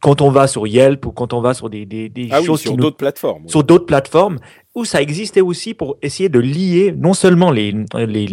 Quand 0.00 0.20
on 0.20 0.30
va 0.30 0.46
sur 0.46 0.66
Yelp 0.66 1.06
ou 1.06 1.12
quand 1.12 1.32
on 1.32 1.40
va 1.40 1.54
sur 1.54 1.70
des, 1.70 1.86
des, 1.86 2.08
des 2.08 2.28
ah 2.30 2.42
choses 2.42 2.60
oui, 2.60 2.68
sur 2.68 2.76
d'autres 2.76 2.96
plateformes. 2.96 3.48
Sur 3.48 3.64
d'autres 3.64 3.86
plateformes, 3.86 4.38
où 4.74 4.84
ça 4.84 5.02
existait 5.02 5.40
aussi 5.40 5.74
pour 5.74 5.96
essayer 6.02 6.28
de 6.28 6.38
lier 6.38 6.94
non 6.96 7.14
seulement 7.14 7.50
les, 7.50 7.74
les 7.94 8.28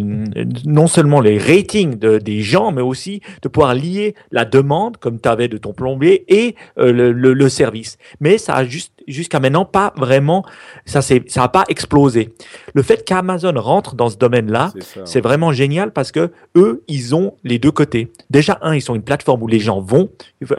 non 0.66 0.88
seulement 0.88 1.20
les 1.20 1.38
ratings 1.38 1.98
de, 1.98 2.18
des 2.18 2.42
gens, 2.42 2.72
mais 2.72 2.82
aussi 2.82 3.22
de 3.42 3.48
pouvoir 3.48 3.74
lier 3.74 4.16
la 4.32 4.46
demande, 4.46 4.98
comme 4.98 5.20
tu 5.20 5.30
avais 5.30 5.48
de 5.48 5.58
ton 5.58 5.74
plombier, 5.74 6.26
et 6.28 6.56
euh, 6.78 6.92
le, 6.92 7.12
le, 7.12 7.34
le, 7.34 7.50
service. 7.50 7.98
Mais 8.20 8.38
ça 8.38 8.54
a 8.56 8.66
juste 8.66 8.95
jusqu'à 9.08 9.40
maintenant 9.40 9.66
pas 9.66 9.94
vraiment, 9.96 10.44
ça 10.86 11.02
c'est 11.02 11.30
ça 11.30 11.44
a 11.44 11.50
pas 11.50 11.64
explosé. 11.70 12.34
Le 12.74 12.82
fait 12.82 13.04
qu'Amazon 13.06 13.54
rentre 13.56 13.96
dans 13.96 14.10
ce 14.10 14.18
domaine-là, 14.18 14.72
c'est 15.06 15.22
vraiment 15.22 15.52
génial 15.52 15.92
parce 15.92 16.12
que 16.12 16.32
eux, 16.56 16.84
ils 16.88 17.16
ont 17.16 17.36
les 17.44 17.60
deux 17.60 17.72
côtés. 17.72 18.12
Déjà 18.30 18.58
un, 18.62 18.76
ils 18.76 18.82
sont 18.82 18.96
une 18.96 19.04
plateforme 19.04 19.44
où 19.44 19.48
les 19.48 19.60
gens 19.60 19.80
vont. 19.80 20.10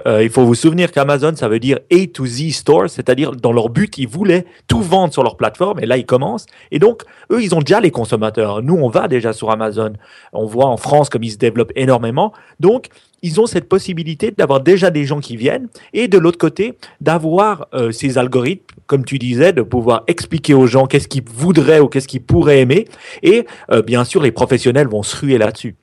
Euh, 0.06 0.22
il 0.22 0.30
faut 0.30 0.44
vous 0.44 0.54
souvenir 0.54 0.92
qu'Amazon, 0.92 1.34
ça 1.36 1.48
veut 1.48 1.58
dire 1.58 1.78
A 1.92 2.06
to 2.12 2.26
Z 2.26 2.50
store, 2.50 2.88
c'est-à-dire 2.88 3.32
dans 3.32 3.52
leur 3.52 3.68
but, 3.68 3.98
ils 3.98 4.08
voulaient 4.08 4.46
tout 4.68 4.80
vendre 4.80 5.12
sur 5.12 5.22
leur 5.22 5.36
plateforme 5.36 5.80
et 5.80 5.86
là 5.86 5.96
ils 5.96 6.06
commencent. 6.06 6.46
Et 6.70 6.78
donc 6.78 7.02
eux, 7.32 7.42
ils 7.42 7.54
ont 7.54 7.60
déjà 7.60 7.80
les 7.80 7.90
consommateurs. 7.90 8.62
Nous, 8.62 8.74
on 8.74 8.88
va 8.88 9.08
déjà 9.08 9.32
sur 9.32 9.50
Amazon. 9.50 9.92
On 10.32 10.46
voit 10.46 10.66
en 10.66 10.76
France 10.76 11.08
comme 11.08 11.22
ils 11.22 11.32
se 11.32 11.38
développent 11.38 11.72
énormément. 11.74 12.32
Donc 12.60 12.88
ils 13.26 13.40
ont 13.40 13.46
cette 13.46 13.68
possibilité 13.68 14.30
d'avoir 14.30 14.60
déjà 14.60 14.90
des 14.90 15.04
gens 15.04 15.18
qui 15.18 15.36
viennent 15.36 15.68
et 15.92 16.06
de 16.06 16.16
l'autre 16.16 16.38
côté 16.38 16.78
d'avoir 17.00 17.66
euh, 17.74 17.90
ces 17.90 18.18
algorithmes, 18.18 18.62
comme 18.86 19.04
tu 19.04 19.18
disais, 19.18 19.52
de 19.52 19.62
pouvoir 19.62 20.04
expliquer 20.06 20.54
aux 20.54 20.68
gens 20.68 20.86
qu'est-ce 20.86 21.08
qu'ils 21.08 21.28
voudraient 21.28 21.80
ou 21.80 21.88
qu'est-ce 21.88 22.06
qu'ils 22.06 22.22
pourraient 22.22 22.60
aimer. 22.60 22.86
Et 23.24 23.46
euh, 23.72 23.82
bien 23.82 24.04
sûr, 24.04 24.22
les 24.22 24.30
professionnels 24.30 24.86
vont 24.86 25.02
se 25.02 25.16
ruer 25.16 25.38
là-dessus. 25.38 25.74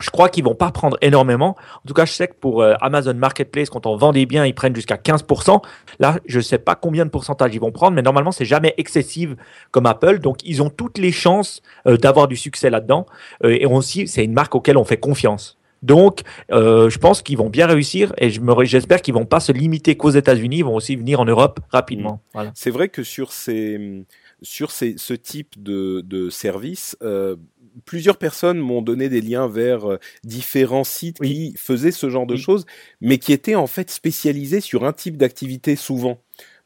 Je 0.00 0.08
crois 0.08 0.30
qu'ils 0.30 0.44
vont 0.44 0.54
pas 0.54 0.70
prendre 0.70 0.96
énormément. 1.02 1.56
En 1.84 1.86
tout 1.86 1.92
cas, 1.92 2.06
je 2.06 2.12
sais 2.12 2.28
que 2.28 2.36
pour 2.40 2.62
euh, 2.62 2.72
Amazon 2.80 3.14
Marketplace, 3.14 3.68
quand 3.68 3.84
on 3.84 3.96
vend 3.96 4.12
des 4.12 4.24
biens, 4.24 4.46
ils 4.46 4.54
prennent 4.54 4.74
jusqu'à 4.74 4.96
15%. 4.96 5.60
Là, 5.98 6.16
je 6.24 6.40
sais 6.40 6.58
pas 6.58 6.74
combien 6.74 7.04
de 7.04 7.10
pourcentage 7.10 7.54
ils 7.54 7.60
vont 7.60 7.72
prendre, 7.72 7.96
mais 7.96 8.02
normalement, 8.02 8.32
c'est 8.32 8.46
jamais 8.46 8.72
excessif 8.78 9.30
comme 9.72 9.84
Apple. 9.84 10.20
Donc, 10.20 10.38
ils 10.44 10.62
ont 10.62 10.70
toutes 10.70 10.96
les 10.96 11.12
chances 11.12 11.60
d'avoir 11.84 12.28
du 12.28 12.36
succès 12.36 12.70
là-dedans. 12.70 13.04
et 13.44 13.66
aussi, 13.66 14.06
c'est 14.06 14.24
une 14.24 14.32
marque 14.32 14.54
auquel 14.54 14.78
on 14.78 14.84
fait 14.84 14.98
confiance. 14.98 15.57
Donc, 15.82 16.22
euh, 16.50 16.90
je 16.90 16.98
pense 16.98 17.22
qu'ils 17.22 17.38
vont 17.38 17.50
bien 17.50 17.66
réussir 17.66 18.12
et 18.18 18.30
j'espère 18.30 19.02
qu'ils 19.02 19.14
vont 19.14 19.26
pas 19.26 19.40
se 19.40 19.52
limiter 19.52 19.96
qu'aux 19.96 20.10
États-Unis, 20.10 20.58
ils 20.58 20.64
vont 20.64 20.74
aussi 20.74 20.96
venir 20.96 21.20
en 21.20 21.24
Europe 21.24 21.60
rapidement. 21.70 22.20
Mmh. 22.34 22.40
C'est 22.54 22.70
vrai 22.70 22.88
que 22.88 23.02
sur 23.02 23.32
ces 23.32 24.04
sur 24.42 24.70
ces, 24.70 24.94
ce 24.98 25.14
type 25.14 25.60
de, 25.60 26.02
de 26.06 26.30
service, 26.30 26.96
euh, 27.02 27.36
plusieurs 27.84 28.16
personnes 28.16 28.58
m'ont 28.58 28.82
donné 28.82 29.08
des 29.08 29.20
liens 29.20 29.48
vers 29.48 29.90
euh, 29.90 29.98
différents 30.24 30.84
sites 30.84 31.20
qui 31.20 31.54
faisaient 31.56 31.90
ce 31.90 32.08
genre 32.10 32.26
de 32.26 32.36
choses, 32.36 32.66
mais 33.00 33.18
qui 33.18 33.32
étaient 33.32 33.54
en 33.54 33.66
fait 33.66 33.90
spécialisés 33.90 34.60
sur 34.60 34.84
un 34.84 34.92
type 34.92 35.16
d'activité 35.16 35.76
souvent. 35.76 36.18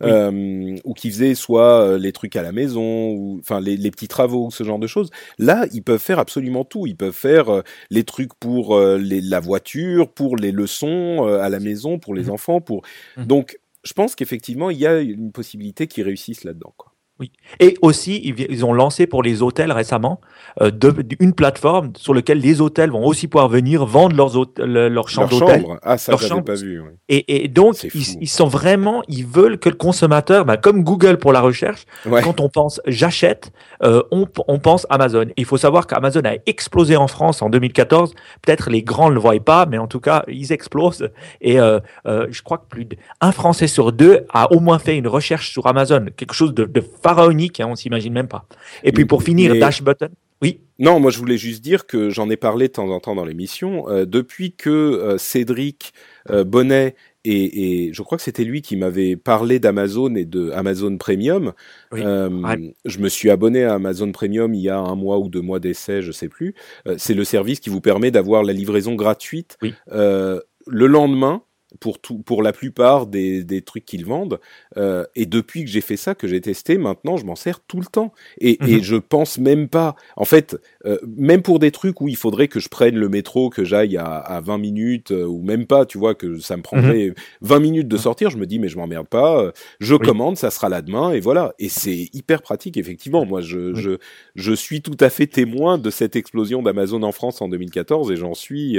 Euh, 0.03 0.77
ou 0.85 0.95
qui 0.95 1.11
faisaient 1.11 1.35
soit 1.35 1.81
euh, 1.83 1.99
les 1.99 2.13
trucs 2.13 2.37
à 2.37 2.43
la 2.43 2.53
maison, 2.53 3.11
ou 3.11 3.39
enfin 3.41 3.61
les, 3.61 3.77
les, 3.77 3.91
petits 3.91 4.09
travaux, 4.09 4.51
ce 4.51 4.65
genre 4.65 4.79
de 4.79 4.87
choses. 4.87 5.11
Là, 5.39 5.67
ils 5.73 5.83
peuvent 5.83 6.01
faire 6.01 6.19
absolument 6.19 6.65
tout. 6.65 6.87
Ils 6.87 6.97
peuvent 6.97 7.15
faire 7.15 7.49
euh, 7.49 7.63
les 7.91 8.05
trucs 8.05 8.35
pour 8.35 8.79
les, 8.79 9.21
la 9.21 9.41
voiture, 9.41 10.09
pour 10.09 10.37
les 10.37 10.53
leçons 10.53 11.25
à 11.25 11.49
la 11.49 11.61
maison, 11.61 11.99
pour 11.99 12.15
les 12.15 12.25
mmh. 12.25 12.31
enfants, 12.31 12.61
pour. 12.61 12.83
Mmh. 13.17 13.25
Donc, 13.25 13.59
je 13.85 13.93
pense 13.93 14.15
qu'effectivement, 14.15 14.71
il 14.71 14.79
y 14.79 14.87
a 14.87 15.01
une 15.01 15.33
possibilité 15.33 15.87
qu'ils 15.87 16.05
réussissent 16.05 16.45
là-dedans. 16.45 16.73
Quoi. 16.77 16.92
Oui. 17.23 17.31
Et 17.61 17.77
aussi, 17.83 18.35
ils, 18.49 18.65
ont 18.65 18.73
lancé 18.73 19.07
pour 19.07 19.23
les 19.23 19.43
hôtels 19.43 19.71
récemment 19.71 20.21
euh, 20.61 20.73
de, 20.73 20.93
une 21.21 21.35
plateforme 21.35 21.93
sur 21.97 22.15
laquelle 22.15 22.41
les 22.41 22.61
hôtels 22.61 22.91
vont 22.91 23.07
aussi 23.07 23.29
pouvoir 23.29 23.49
venir 23.49 23.87
vendre 23.87 24.17
leurs 24.17 24.33
leurs 24.59 25.09
chambres 25.09 25.39
d'hôtel. 25.39 25.65
Ah, 25.83 25.99
ça, 25.99 26.17
j'avais 26.17 26.43
pas 26.43 26.57
vu. 26.57 26.83
Et, 27.09 27.45
et, 27.45 27.47
donc, 27.47 27.85
ils, 27.95 28.21
ils, 28.21 28.29
sont 28.29 28.49
vraiment, 28.49 29.05
ils 29.07 29.25
veulent 29.25 29.57
que 29.59 29.69
le 29.69 29.77
consommateur, 29.77 30.45
bah, 30.45 30.57
comme 30.57 30.83
Google 30.83 31.19
pour 31.19 31.33
la 31.33 31.41
recherche, 31.41 31.87
quand 32.25 32.41
on 32.41 32.49
pense 32.49 32.81
j'achète, 32.89 33.53
euh, 33.85 34.03
on, 34.11 34.27
on, 34.49 34.59
pense 34.59 34.85
Amazon. 34.91 35.27
il 35.37 35.45
faut 35.45 35.59
savoir 35.59 35.87
qu'Amazon 35.87 36.23
a 36.25 36.35
explosé 36.47 36.97
en 36.97 37.07
France 37.07 37.41
en 37.41 37.51
2014. 37.51 38.15
Peut-être 38.43 38.69
les 38.69 38.83
grands 38.83 39.11
ne 39.11 39.15
le 39.15 39.21
voient 39.21 39.39
pas, 39.39 39.67
mais 39.67 39.79
en 39.79 39.87
tout 39.87 40.01
cas, 40.01 40.25
ils 40.27 40.53
explosent. 40.53 41.09
Et 41.41 41.61
euh, 41.61 41.79
je 42.05 42.43
crois 42.43 42.59
que 42.59 42.67
plus 42.69 42.85
d'un 42.85 43.31
Français 43.31 43.69
sur 43.69 43.93
deux 43.93 44.27
a 44.33 44.53
au 44.53 44.59
moins 44.59 44.81
fait 44.81 44.97
une 44.97 45.07
recherche 45.07 45.53
sur 45.53 45.69
Amazon, 45.69 46.07
quelque 46.17 46.35
chose 46.35 46.53
de, 46.53 46.65
de 46.65 46.81
pharaonique, 47.15 47.61
hein, 47.61 47.69
on 47.71 47.77
s'imagine 47.77 48.13
même 48.13 48.29
pas. 48.29 48.47
Et 48.85 48.93
puis 48.93 49.05
pour 49.05 49.23
finir, 49.23 49.55
Dash 49.59 49.83
Button. 49.83 50.11
Oui. 50.41 50.61
Non, 50.79 50.99
moi 50.99 51.13
je 51.13 51.19
voulais 51.19 51.39
juste 51.39 51.63
dire 51.63 51.87
que 51.87 52.11
j'en 52.11 52.29
ai 52.29 52.37
parlé 52.37 52.67
de 52.67 52.73
temps 52.73 52.89
en 52.89 52.99
temps 52.99 53.15
dans 53.15 53.25
l'émission. 53.25 53.89
Euh, 53.89 54.05
depuis 54.05 54.53
que 54.53 54.71
euh, 54.71 55.19
Cédric 55.19 55.93
euh, 56.31 56.43
Bonnet 56.43 56.97
et, 57.25 57.87
et, 57.87 57.93
je 57.93 58.03
crois 58.03 58.19
que 58.19 58.25
c'était 58.25 58.43
lui 58.43 58.63
qui 58.63 58.77
m'avait 58.77 59.15
parlé 59.15 59.61
d'Amazon 59.61 60.17
et 60.17 60.25
de 60.25 60.51
Amazon 60.51 60.97
Premium. 60.97 61.53
Je 61.93 62.99
me 62.99 63.09
suis 63.09 63.31
abonné 63.31 63.63
à 63.63 63.75
Amazon 63.75 64.11
Premium 64.11 64.53
il 64.55 64.63
y 64.63 64.69
a 64.69 64.79
un 64.79 64.97
mois 64.97 65.21
ou 65.21 65.29
deux 65.29 65.41
mois 65.41 65.61
d'essai, 65.61 66.03
je 66.03 66.11
sais 66.11 66.29
plus. 66.29 66.57
c'est 66.97 67.15
le 67.15 67.23
service 67.23 67.61
qui 67.61 67.71
vous 67.71 67.81
permet 67.81 68.11
d'avoir 68.11 68.43
la 68.43 68.53
livraison 68.53 68.97
gratuite 68.97 69.57
le 69.89 70.87
lendemain 70.87 71.43
pour 71.81 72.01
tout, 72.01 72.19
pour 72.19 72.43
la 72.43 72.53
plupart 72.53 73.07
des, 73.07 73.45
des 73.45 73.63
trucs 73.63 73.85
qu'ils 73.85 74.05
vendent. 74.05 74.41
Euh, 74.77 75.05
et 75.15 75.27
depuis 75.27 75.65
que 75.65 75.71
j'ai 75.71 75.81
fait 75.81 75.97
ça, 75.97 76.15
que 76.15 76.27
j'ai 76.27 76.41
testé, 76.41 76.79
maintenant 76.79 77.17
je 77.17 77.25
m'en 77.25 77.37
sers 77.37 77.61
tout 77.61 77.81
le 77.81 77.87
temps. 77.87 78.13
Et, 78.41 78.59
et 78.69 78.77
mhm. 78.77 78.83
je 78.83 78.97
pense 78.97 79.39
même 79.39 79.69
pas. 79.69 79.97
En 80.17 80.25
fait, 80.25 80.57
euh, 80.87 80.99
même 81.17 81.43
pour 81.43 81.59
des 81.59 81.71
trucs 81.71 82.01
où 82.01 82.09
il 82.09 82.17
faudrait 82.17 82.49
que 82.49 82.61
je 82.61 82.69
prenne 82.69 82.97
le 82.97 83.09
métro, 83.09 83.51
que 83.51 83.65
j'aille 83.65 83.97
à, 83.97 84.05
à 84.05 84.41
20 84.41 84.59
minutes 84.59 85.13
euh, 85.13 85.25
ou 85.25 85.43
même 85.43 85.67
pas, 85.67 85.87
tu 85.87 85.99
vois, 85.99 86.15
que 86.15 86.39
ça 86.39 86.57
me 86.57 86.63
prendrait 86.63 87.15
20 87.41 87.57
mhm. 87.57 87.63
minutes 87.63 87.89
de 87.89 87.97
sortir, 87.97 88.31
je 88.31 88.39
me 88.39 88.47
dis 88.47 88.59
mais 88.59 88.69
je 88.69 88.77
m'emmerde 88.77 89.09
pas. 89.09 89.43
Euh, 89.43 89.53
je 89.81 89.95
commande, 89.95 90.37
ça 90.37 90.51
sera 90.51 90.69
là 90.69 90.83
demain 90.83 91.13
et 91.13 91.21
voilà. 91.21 91.55
Et 91.59 91.69
c'est 91.69 92.09
hyper 92.13 92.43
pratique 92.43 92.77
effectivement. 92.77 93.25
Moi, 93.25 93.41
je, 93.41 93.75
je 93.75 93.99
je 94.35 94.53
suis 94.53 94.83
tout 94.83 94.97
à 95.01 95.11
fait 95.11 95.27
témoin 95.27 95.79
de 95.79 95.91
cette 95.91 96.17
explosion 96.17 96.63
d'Amazon 96.63 97.03
en 97.03 97.13
France 97.13 97.43
en 97.43 97.49
2014 97.49 98.11
et 98.11 98.17
j'en 98.17 98.35
suis, 98.35 98.79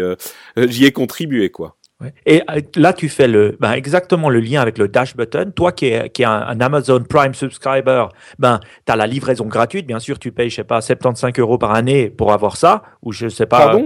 j'y 0.58 0.86
ai 0.86 0.92
contribué 0.92 1.50
quoi. 1.50 1.78
Et 2.26 2.42
euh, 2.50 2.62
là, 2.76 2.94
tu 2.94 3.10
fais 3.10 3.28
le, 3.28 3.58
ben, 3.60 3.74
exactement 3.74 4.30
le 4.30 4.40
lien 4.40 4.62
avec 4.62 4.78
le 4.78 4.88
Dash 4.88 5.16
Button. 5.16 5.52
Toi 5.56 5.72
qui 5.72 5.88
es, 5.88 6.10
qui 6.10 6.24
est 6.24 6.26
un, 6.26 6.60
Amazon 6.60 7.04
Prime 7.04 7.34
subscriber, 7.34 8.06
ben, 8.40 8.60
tu 8.86 8.92
as 8.92 8.96
la 8.96 9.08
livraison 9.08 9.46
gratuite. 9.46 9.88
Bien 9.88 10.00
sûr, 10.00 10.20
tu 10.20 10.32
payes, 10.32 10.50
je 10.50 10.56
sais 10.56 10.64
pas, 10.64 10.82
75 10.82 11.34
euros 11.40 11.58
par 11.58 11.72
année 11.72 12.10
pour 12.10 12.34
avoir 12.34 12.58
ça. 12.58 12.84
Ou 13.02 13.12
je 13.12 13.30
sais 13.30 13.46
pas. 13.46 13.78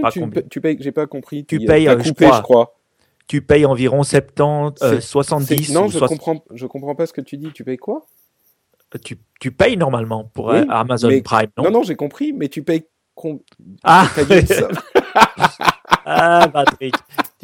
tu, 0.50 0.60
payes, 0.60 0.76
j'ai 0.80 0.92
pas 0.92 1.06
compris. 1.06 1.44
Tu, 1.44 1.60
payes, 1.60 1.88
euh, 1.88 1.98
je, 2.00 2.12
crois, 2.12 2.36
je, 2.36 2.42
crois, 2.42 2.74
Tu 3.26 3.42
payes 3.42 3.66
environ 3.66 4.02
70, 4.02 5.00
70. 5.00 5.70
Euh, 5.70 5.74
non, 5.74 5.88
je 5.88 5.98
comprends, 5.98 6.44
je 6.52 6.66
comprends 6.66 6.94
pas 6.94 7.06
ce 7.06 7.12
que 7.12 7.20
tu 7.20 7.36
dis. 7.36 7.52
Tu 7.52 7.64
payes 7.64 7.76
quoi? 7.76 8.06
Tu, 9.04 9.18
tu 9.38 9.52
payes 9.52 9.76
normalement 9.76 10.24
pour 10.32 10.52
Amazon 10.52 11.10
Prime, 11.22 11.50
non? 11.56 11.64
Non, 11.64 11.70
non, 11.70 11.82
j'ai 11.82 11.96
compris, 11.96 12.32
mais 12.32 12.48
tu 12.48 12.62
payes. 12.62 12.84
Ah! 13.84 14.08
ah, 16.04 16.48
Patrick. 16.52 16.94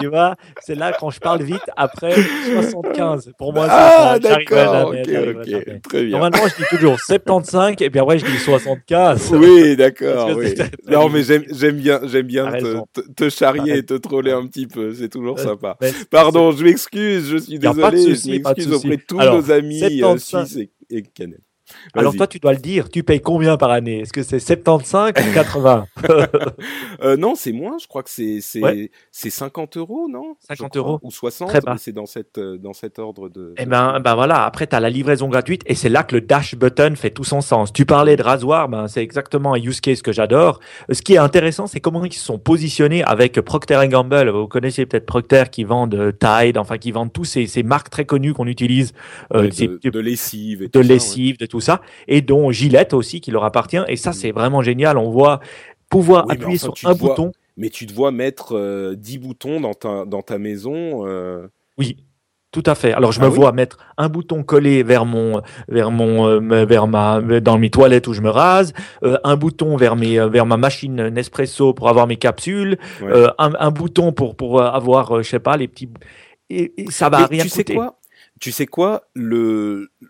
tu 0.01 0.09
vois, 0.09 0.37
c'est 0.61 0.75
là 0.75 0.93
quand 0.99 1.11
je 1.11 1.21
parle 1.21 1.43
vite 1.43 1.63
après 1.77 2.15
75. 2.15 3.33
Pour 3.39 3.53
moi, 3.53 3.67
ah, 3.69 4.19
d'accord. 4.19 4.89
Ok, 4.89 5.09
ok, 5.09 5.83
très 5.83 6.05
bien. 6.05 6.19
Normalement, 6.19 6.49
je 6.49 6.57
dis 6.57 6.69
toujours 6.71 6.99
75 6.99 7.77
et 7.81 7.91
puis 7.91 8.01
après, 8.01 8.19
je 8.19 8.27
dis 8.27 8.39
75. 8.39 9.33
Oui, 9.35 9.77
d'accord. 9.77 10.31
Oui. 10.37 10.55
Non, 10.89 11.09
mais 11.09 11.23
j'aime 11.23 11.77
bien, 11.77 12.01
j'aime 12.05 12.27
bien 12.27 12.51
te, 12.53 13.01
te, 13.15 13.29
charrier 13.29 13.79
et 13.79 13.83
te 13.85 13.95
troller 13.95 14.33
un 14.33 14.47
petit 14.47 14.67
peu. 14.67 14.93
C'est 14.95 15.09
toujours 15.09 15.39
sympa. 15.39 15.77
Pardon, 16.11 16.53
je 16.53 16.65
m'excuse, 16.65 17.29
je 17.29 17.37
suis 17.37 17.59
désolé. 17.59 18.15
je 18.15 18.31
m'excuse 18.31 18.73
auprès 18.73 18.97
de 18.97 19.03
tous 19.07 19.19
nos 19.19 19.51
amis 19.51 19.81
75... 20.01 20.05
Euh, 20.05 20.45
suisses 20.45 20.69
et, 20.91 20.97
et. 20.99 21.05
Alors 21.95 22.15
toi, 22.15 22.27
tu 22.27 22.39
dois 22.39 22.53
le 22.53 22.59
dire. 22.59 22.89
Tu 22.91 23.03
payes 23.03 23.21
combien 23.21 23.57
par 23.57 23.71
année? 23.71 24.01
Est-ce 24.01 24.13
que 24.13 24.23
c'est 24.23 24.39
75 24.39 25.13
ou 25.19 25.35
80 25.35 25.87
euh, 27.03 27.17
Non, 27.17 27.35
c'est 27.35 27.53
moins. 27.53 27.77
Je 27.81 27.87
crois 27.87 28.03
que 28.03 28.11
c'est 28.11 28.41
c'est 28.41 29.31
50 29.31 29.77
euros, 29.77 30.09
non? 30.11 30.37
50 30.49 30.77
euros 30.77 31.01
ou 31.03 31.11
60. 31.11 31.51
C'est 31.79 31.93
dans 31.93 32.07
cette 32.07 32.39
euh, 32.39 32.57
dans 32.59 32.73
cet 32.73 32.99
ordre 32.99 33.29
de. 33.29 33.55
Eh 33.59 33.67
ben 33.67 34.01
ben 34.01 34.15
voilà. 34.15 34.45
Après, 34.45 34.67
tu 34.67 34.77
as 34.77 34.81
la 34.81 34.91
livraison 34.91 35.29
gratuite 35.29 35.63
et 35.67 35.75
c'est 35.75 35.89
là 35.89 36.03
que 36.03 36.15
le 36.15 36.21
dash 36.21 36.55
button 36.55 36.95
fait 36.97 37.11
tout 37.11 37.25
son 37.25 37.41
sens. 37.41 37.73
Tu 37.73 37.87
parlais 37.87 38.17
de 38.17 38.23
rasoir, 38.23 38.69
ben 38.69 38.89
c'est 38.89 39.03
exactement 39.03 39.55
un 39.55 39.59
use 39.59 39.81
case 39.81 40.03
que 40.03 40.13
j'adore. 40.13 40.61
Ce 40.91 41.03
qui 41.03 41.15
est 41.15 41.19
intéressant, 41.19 41.67
c'est 41.67 41.81
comment 41.81 42.05
ils 42.05 42.13
se 42.13 42.25
sont 42.25 42.39
positionnés 42.39 43.03
avec 43.05 43.41
Procter 43.41 43.81
Gamble. 43.89 44.31
Vous 44.31 44.49
connaissez 44.49 44.87
peut-être 44.87 45.07
Procter 45.07 45.45
qui 45.51 45.65
vendent 45.65 46.13
Tide, 46.19 46.59
enfin 46.59 46.79
qui 46.79 46.93
vendent 46.93 47.13
tous 47.13 47.25
ces, 47.25 47.47
ces 47.47 47.63
marques 47.63 47.91
très 47.91 48.05
connues 48.05 48.35
qu'on 48.35 48.47
utilise. 48.47 48.93
Euh, 49.35 49.49
de, 49.49 49.91
de, 49.91 50.01
lessive, 50.01 50.63
et 50.63 50.69
de 50.69 50.81
lessive, 50.81 51.39
de 51.39 51.47
tout 51.47 51.61
ça, 51.65 51.81
et 52.09 52.21
dont 52.21 52.51
Gillette 52.51 52.95
aussi 52.95 53.21
qui 53.21 53.31
leur 53.31 53.45
appartient. 53.45 53.83
Et 53.89 53.97
ça, 53.97 54.13
c'est 54.13 54.31
vraiment 54.31 54.63
génial. 54.63 54.99
On 54.99 55.11
voit 55.11 55.41
pouvoir 55.89 56.27
appuyer 56.31 56.59
sur 56.59 56.75
un 56.85 56.95
bouton. 56.95 57.33
mais 57.57 57.71
tu 57.71 57.87
te 57.87 57.93
vois 57.93 58.11
mettre 58.11 58.57
euh, 58.57 58.95
10 58.97 59.19
boutons 59.19 59.61
dans 59.61 59.75
ta, 59.75 60.05
dans 60.05 60.23
ta 60.23 60.39
maison. 60.39 61.07
Euh... 61.07 61.47
Oui. 61.79 61.99
Tout 62.51 62.63
à 62.67 62.77
fait. 62.77 62.93
Alors 62.93 63.11
je 63.11 63.19
ah 63.21 63.25
me 63.25 63.29
vois 63.29 63.51
mettre 63.51 63.79
un 63.97 64.09
bouton 64.09 64.45
collé 64.45 64.85
vers 64.85 65.05
mon 65.05 65.43
vers 65.67 65.91
mon 65.91 66.29
euh, 66.29 66.65
vers 66.65 66.87
ma 66.87 67.21
dans 67.41 67.59
mes 67.59 67.69
toilettes 67.69 68.07
où 68.07 68.13
je 68.13 68.21
me 68.21 68.31
rase, 68.31 68.73
euh, 69.03 69.19
un 69.25 69.35
bouton 69.35 69.75
vers 69.75 69.97
mes 69.97 70.25
vers 70.29 70.47
ma 70.47 70.57
machine 70.57 71.09
Nespresso 71.09 71.75
pour 71.75 71.89
avoir 71.89 72.07
mes 72.07 72.15
capsules, 72.15 72.79
un, 73.03 73.53
un, 73.59 73.71
bouton 73.73 74.13
pour 74.13 74.37
pour 74.37 74.63
avoir 74.63 75.25
je 75.25 75.29
sais 75.29 75.41
pas 75.41 75.57
les 75.57 75.67
petits 75.67 75.89
et, 76.49 76.73
ça 76.91 77.09
va 77.09 77.27
rien 77.27 77.43
tu 77.43 77.49
sais 77.49 77.65
quoi? 77.65 77.97
Tu 78.45 78.53
sais 78.53 78.67
quoi 78.67 79.09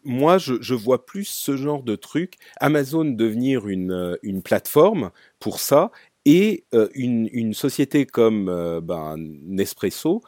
moi 0.03 0.39
je, 0.39 0.75
vois 0.75 1.07
plus 1.07 1.25
ce 1.25 1.57
genre 1.57 1.85
de 1.85 1.95
truc 1.95 2.35
Amazon 2.57 3.05
devenir 3.05 3.69
une 3.69 3.93
euh, 3.93 4.41
plateforme 4.45 5.13
pour 5.39 5.61
ça 5.61 5.93
et 6.25 6.65
euh, 6.75 6.89
une 6.97 7.29
une 7.33 7.55
société 7.55 8.07
comme 8.07 8.49
euh, 8.49 8.81
ben, 8.81 9.15
Nespresso 9.19 10.21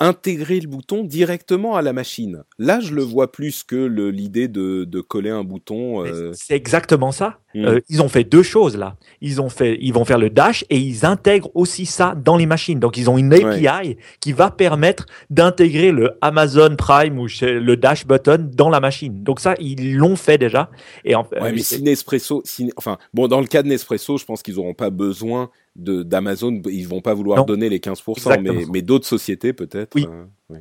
intégrer 0.00 0.60
le 0.60 0.68
bouton 0.68 1.04
directement 1.04 1.76
à 1.76 1.82
la 1.82 1.92
machine. 1.92 2.42
Là, 2.58 2.80
je 2.80 2.94
le 2.94 3.02
vois 3.02 3.30
plus 3.30 3.62
que 3.62 3.76
l'idée 3.86 4.48
de, 4.48 4.84
de, 4.84 5.00
coller 5.00 5.30
un 5.30 5.44
bouton. 5.44 6.04
Euh... 6.04 6.32
C'est 6.34 6.54
exactement 6.54 7.12
ça. 7.12 7.38
Mmh. 7.54 7.64
Euh, 7.64 7.80
ils 7.88 8.02
ont 8.02 8.08
fait 8.08 8.24
deux 8.24 8.42
choses 8.42 8.76
là. 8.76 8.96
Ils 9.20 9.40
ont 9.40 9.48
fait, 9.48 9.78
ils 9.80 9.92
vont 9.92 10.04
faire 10.04 10.18
le 10.18 10.30
dash 10.30 10.64
et 10.70 10.78
ils 10.78 11.06
intègrent 11.06 11.50
aussi 11.54 11.86
ça 11.86 12.16
dans 12.16 12.36
les 12.36 12.46
machines. 12.46 12.80
Donc 12.80 12.96
ils 12.96 13.08
ont 13.08 13.16
une 13.16 13.32
API 13.32 13.68
ouais. 13.68 13.96
qui 14.18 14.32
va 14.32 14.50
permettre 14.50 15.06
d'intégrer 15.30 15.92
le 15.92 16.18
Amazon 16.20 16.74
Prime 16.76 17.18
ou 17.18 17.28
le 17.40 17.74
dash 17.76 18.06
button 18.06 18.50
dans 18.52 18.70
la 18.70 18.80
machine. 18.80 19.22
Donc 19.22 19.38
ça, 19.38 19.54
ils 19.60 19.94
l'ont 19.96 20.16
fait 20.16 20.38
déjà. 20.38 20.70
Et 21.04 21.14
en, 21.14 21.22
ouais, 21.40 21.52
mais 21.52 21.58
si 21.58 21.80
Nespresso, 21.82 22.42
si, 22.44 22.72
enfin 22.76 22.98
bon, 23.12 23.28
dans 23.28 23.40
le 23.40 23.46
cas 23.46 23.62
de 23.62 23.68
Nespresso, 23.68 24.18
je 24.18 24.24
pense 24.24 24.42
qu'ils 24.42 24.56
n'auront 24.56 24.74
pas 24.74 24.90
besoin 24.90 25.50
d'Amazon, 25.76 26.62
ils 26.66 26.86
vont 26.86 27.00
pas 27.00 27.14
vouloir 27.14 27.38
non. 27.40 27.44
donner 27.44 27.68
les 27.68 27.80
15%, 27.80 28.40
mais, 28.40 28.64
mais 28.72 28.82
d'autres 28.82 29.06
sociétés 29.06 29.52
peut-être. 29.52 29.94
Oui. 29.94 30.06
Euh, 30.08 30.24
oui. 30.50 30.58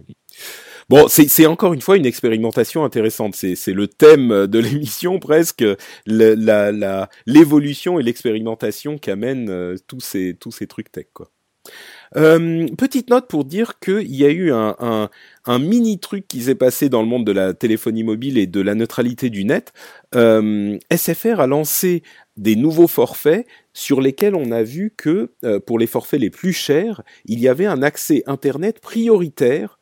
Bon, 0.90 1.07
c'est 1.07 1.45
encore 1.45 1.73
une 1.73 1.81
fois 1.81 1.98
une 1.98 2.06
expérimentation 2.06 2.84
intéressante. 2.84 3.35
C'est 3.35 3.73
le 3.73 3.88
thème 3.88 4.48
de 4.48 4.60
l'émission 4.60 5.19
presque, 5.19 5.64
l'évolution 6.06 7.99
et 7.99 8.03
l'expérimentation 8.03 8.98
qu'amènent 8.98 9.49
euh, 9.49 9.76
tous 9.88 10.02
ces 10.02 10.35
tous 10.40 10.52
ces 10.52 10.68
trucs 10.68 10.91
tech 10.91 11.07
quoi. 11.14 11.30
Euh, 12.15 12.68
petite 12.77 13.10
note 13.10 13.27
pour 13.27 13.45
dire 13.45 13.80
qu'il 13.80 14.15
y 14.15 14.26
a 14.26 14.30
eu 14.30 14.52
un, 14.52 15.10
mini 15.60 15.99
truc 15.99 16.27
qui 16.27 16.41
s'est 16.41 16.56
passé 16.56 16.90
dans 16.90 17.02
le 17.02 17.07
monde 17.07 17.26
de 17.26 17.31
la 17.31 17.53
téléphonie 17.53 18.03
mobile 18.03 18.38
et 18.38 18.48
de 18.48 18.61
la 18.61 18.76
neutralité 18.76 19.30
du 19.30 19.45
net. 19.45 19.73
Euh, 20.15 20.77
SFR 20.95 21.40
a 21.40 21.48
lancé 21.48 22.03
des 22.38 22.56
nouveaux 22.56 22.88
forfaits 22.88 23.48
sur 23.73 24.02
lesquels 24.02 24.35
on 24.35 24.52
a 24.52 24.64
vu 24.64 24.94
que 24.95 25.31
euh, 25.44 25.60
pour 25.60 25.80
les 25.80 25.88
forfaits 25.88 26.19
les 26.19 26.30
plus 26.30 26.53
chers, 26.53 27.02
il 27.26 27.40
y 27.40 27.48
avait 27.48 27.65
un 27.65 27.81
accès 27.81 28.23
Internet 28.27 28.80
prioritaire 28.80 29.80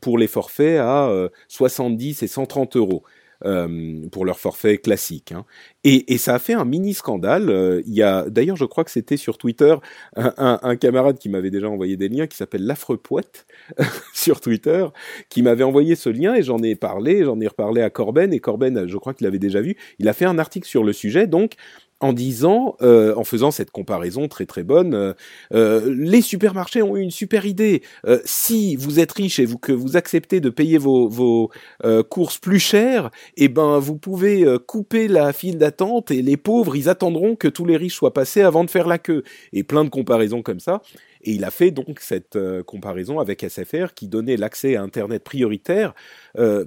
pour 0.00 0.16
les 0.16 0.26
forfaits 0.26 0.78
à 0.78 1.08
euh, 1.08 1.28
70 1.48 2.22
et 2.22 2.26
130 2.26 2.76
euros. 2.76 3.02
Euh, 3.46 4.06
pour 4.12 4.26
leur 4.26 4.38
forfait 4.38 4.76
classique. 4.76 5.32
Hein. 5.32 5.46
Et, 5.82 6.12
et, 6.12 6.18
ça 6.18 6.34
a 6.34 6.38
fait 6.38 6.52
un 6.52 6.66
mini 6.66 6.92
scandale. 6.92 7.48
Euh, 7.48 7.80
il 7.86 7.94
y 7.94 8.02
a 8.02 8.28
d'ailleurs, 8.28 8.56
je 8.56 8.66
crois 8.66 8.84
que 8.84 8.90
c'était 8.90 9.16
sur 9.16 9.38
Twitter, 9.38 9.74
un, 10.14 10.58
un, 10.62 10.76
camarade 10.76 11.18
qui 11.18 11.30
m'avait 11.30 11.50
déjà 11.50 11.70
envoyé 11.70 11.96
des 11.96 12.10
liens, 12.10 12.26
qui 12.26 12.36
s'appelle 12.36 12.66
l'affreux 12.66 12.98
poète 12.98 13.46
sur 14.12 14.42
Twitter, 14.42 14.84
qui 15.30 15.42
m'avait 15.42 15.64
envoyé 15.64 15.96
ce 15.96 16.10
lien 16.10 16.34
et 16.34 16.42
j'en 16.42 16.58
ai 16.58 16.74
parlé, 16.74 17.24
j'en 17.24 17.40
ai 17.40 17.48
reparlé 17.48 17.80
à 17.80 17.88
Corben 17.88 18.30
et 18.34 18.40
Corben, 18.40 18.86
je 18.86 18.96
crois 18.98 19.14
qu'il 19.14 19.24
l'avait 19.24 19.38
déjà 19.38 19.62
vu. 19.62 19.74
Il 19.98 20.08
a 20.08 20.12
fait 20.12 20.26
un 20.26 20.38
article 20.38 20.68
sur 20.68 20.84
le 20.84 20.92
sujet, 20.92 21.26
donc 21.26 21.54
en 22.00 22.12
disant, 22.14 22.76
euh, 22.80 23.14
en 23.14 23.24
faisant 23.24 23.50
cette 23.50 23.70
comparaison 23.70 24.26
très 24.26 24.46
très 24.46 24.62
bonne, 24.62 24.94
euh, 24.94 25.12
euh, 25.52 25.94
les 25.96 26.22
supermarchés 26.22 26.82
ont 26.82 26.96
eu 26.96 27.00
une 27.00 27.10
super 27.10 27.44
idée. 27.44 27.82
Euh, 28.06 28.18
si 28.24 28.74
vous 28.76 29.00
êtes 29.00 29.12
riche 29.12 29.38
et 29.38 29.46
que 29.60 29.72
vous 29.72 29.96
acceptez 29.96 30.40
de 30.40 30.48
payer 30.48 30.78
vos, 30.78 31.50
euh, 31.84 32.02
courses 32.02 32.38
plus 32.38 32.58
chères, 32.58 33.10
eh 33.36 33.48
ben 33.48 33.78
vous 33.78 33.96
pouvez 33.96 34.44
euh, 34.44 34.58
couper 34.58 35.08
la 35.08 35.32
file 35.32 35.58
d'attente 35.58 36.10
et 36.10 36.22
les 36.22 36.36
pauvres 36.36 36.74
ils 36.74 36.88
attendront 36.88 37.36
que 37.36 37.48
tous 37.48 37.66
les 37.66 37.76
riches 37.76 37.94
soient 37.94 38.14
passés 38.14 38.42
avant 38.42 38.64
de 38.64 38.70
faire 38.70 38.88
la 38.88 38.98
queue. 38.98 39.22
Et 39.52 39.62
plein 39.62 39.84
de 39.84 39.90
comparaisons 39.90 40.42
comme 40.42 40.60
ça. 40.60 40.80
Et 41.22 41.32
il 41.32 41.44
a 41.44 41.50
fait 41.50 41.70
donc 41.70 42.00
cette 42.00 42.38
comparaison 42.64 43.20
avec 43.20 43.44
SFR 43.46 43.92
qui 43.94 44.08
donnait 44.08 44.38
l'accès 44.38 44.76
à 44.76 44.82
Internet 44.82 45.22
prioritaire 45.22 45.92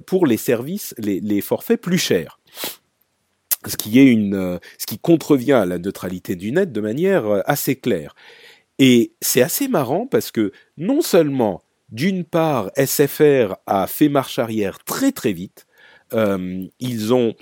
pour 0.06 0.26
les 0.26 0.36
services, 0.36 0.94
les 0.98 1.40
forfaits 1.40 1.80
plus 1.80 1.98
chers 1.98 2.38
ce 3.66 3.76
qui 3.76 3.98
est 3.98 4.06
une, 4.06 4.34
euh, 4.34 4.58
ce 4.78 4.86
qui 4.86 4.98
contrevient 4.98 5.52
à 5.52 5.66
la 5.66 5.78
neutralité 5.78 6.36
du 6.36 6.52
net 6.52 6.72
de 6.72 6.80
manière 6.80 7.26
euh, 7.26 7.40
assez 7.46 7.76
claire. 7.76 8.14
Et 8.78 9.12
c'est 9.20 9.42
assez 9.42 9.68
marrant 9.68 10.06
parce 10.06 10.30
que 10.30 10.52
non 10.76 11.00
seulement, 11.00 11.62
d'une 11.90 12.24
part, 12.24 12.70
SFR 12.76 13.54
a 13.66 13.86
fait 13.86 14.08
marche 14.08 14.38
arrière 14.38 14.78
très 14.84 15.12
très 15.12 15.32
vite, 15.32 15.66
euh, 16.12 16.64
ils 16.80 17.14
ont 17.14 17.34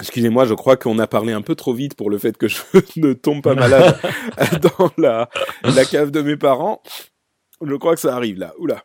Excusez-moi, 0.00 0.44
je 0.44 0.54
crois 0.54 0.76
qu'on 0.76 0.98
a 0.98 1.06
parlé 1.06 1.32
un 1.32 1.42
peu 1.42 1.54
trop 1.54 1.72
vite 1.72 1.94
pour 1.94 2.10
le 2.10 2.18
fait 2.18 2.36
que 2.36 2.48
je 2.48 2.58
ne 2.96 3.12
tombe 3.12 3.42
pas 3.42 3.54
malade 3.54 3.96
dans 4.78 4.90
la, 4.98 5.30
la 5.62 5.84
cave 5.84 6.10
de 6.10 6.20
mes 6.20 6.36
parents. 6.36 6.82
Je 7.64 7.74
crois 7.76 7.94
que 7.94 8.00
ça 8.00 8.16
arrive 8.16 8.38
là. 8.38 8.54
Oula. 8.58 8.82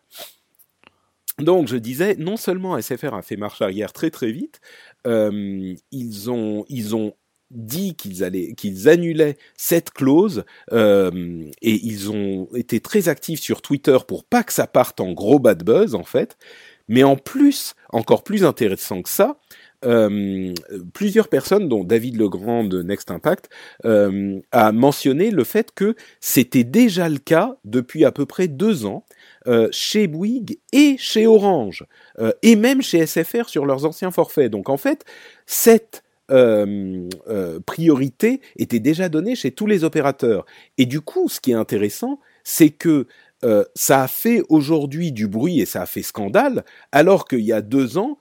Donc, 1.40 1.68
je 1.68 1.78
disais, 1.78 2.16
non 2.18 2.38
seulement 2.38 2.80
SFR 2.80 3.14
a 3.14 3.22
fait 3.22 3.38
marche 3.38 3.62
arrière 3.62 3.94
très 3.94 4.12
très 4.12 4.32
vite, 4.32 4.60
euh, 5.08 5.76
ils 5.92 6.30
ont 6.30 6.66
ils 6.70 6.96
ont 6.96 7.14
dit 7.52 7.96
qu'ils 7.96 8.24
allaient 8.24 8.54
qu'ils 8.54 8.90
annulaient 8.90 9.38
cette 9.58 9.92
clause 9.92 10.44
euh, 10.72 11.46
et 11.62 11.80
ils 11.84 12.12
ont 12.12 12.48
été 12.54 12.80
très 12.80 13.10
actifs 13.10 13.40
sur 13.40 13.62
Twitter 13.62 13.98
pour 14.08 14.24
pas 14.24 14.44
que 14.44 14.54
ça 14.54 14.68
parte 14.68 15.00
en 15.00 15.14
gros 15.14 15.40
bad 15.40 15.64
buzz 15.64 15.96
en 15.96 16.04
fait. 16.04 16.38
Mais 16.92 17.04
en 17.04 17.16
plus, 17.16 17.76
encore 17.92 18.24
plus 18.24 18.44
intéressant 18.44 19.04
que 19.04 19.10
ça, 19.10 19.40
euh, 19.86 20.54
plusieurs 20.92 21.28
personnes, 21.28 21.70
dont 21.70 21.84
David 21.84 22.18
Legrand 22.18 22.64
de 22.64 22.82
Next 22.82 23.12
Impact, 23.12 23.48
a 23.84 24.72
mentionné 24.72 25.30
le 25.30 25.44
fait 25.44 25.72
que 25.72 25.96
c'était 26.20 26.64
déjà 26.64 27.08
le 27.08 27.20
cas 27.20 27.58
depuis 27.64 28.06
à 28.06 28.12
peu 28.12 28.26
près 28.26 28.48
deux 28.48 28.88
ans 28.88 29.06
chez 29.72 30.08
Bouygues 30.08 30.60
et 30.74 30.96
chez 30.98 31.28
Orange, 31.28 31.86
euh, 32.20 32.32
et 32.42 32.56
même 32.56 32.82
chez 32.82 33.06
SFR 33.06 33.50
sur 33.50 33.66
leurs 33.66 33.86
anciens 33.86 34.12
forfaits. 34.12 34.52
Donc 34.52 34.70
en 34.70 34.78
fait, 34.78 35.06
cette 35.46 36.04
euh, 36.32 37.10
euh, 37.28 37.60
priorité 37.66 38.42
était 38.56 38.80
déjà 38.80 39.10
donnée 39.10 39.36
chez 39.36 39.52
tous 39.52 39.66
les 39.66 39.84
opérateurs. 39.84 40.46
Et 40.78 40.86
du 40.86 41.02
coup, 41.02 41.28
ce 41.28 41.40
qui 41.40 41.52
est 41.52 41.56
intéressant, 41.56 42.20
c'est 42.44 42.70
que 42.70 43.08
euh, 43.44 43.64
ça 43.74 44.04
a 44.04 44.08
fait 44.08 44.44
aujourd'hui 44.50 45.12
du 45.12 45.28
bruit 45.28 45.60
et 45.60 45.66
ça 45.66 45.82
a 45.82 45.86
fait 45.86 46.04
scandale, 46.04 46.66
alors 46.92 47.26
qu'il 47.26 47.42
y 47.42 47.54
a 47.54 47.62
deux 47.62 47.98
ans, 47.98 48.20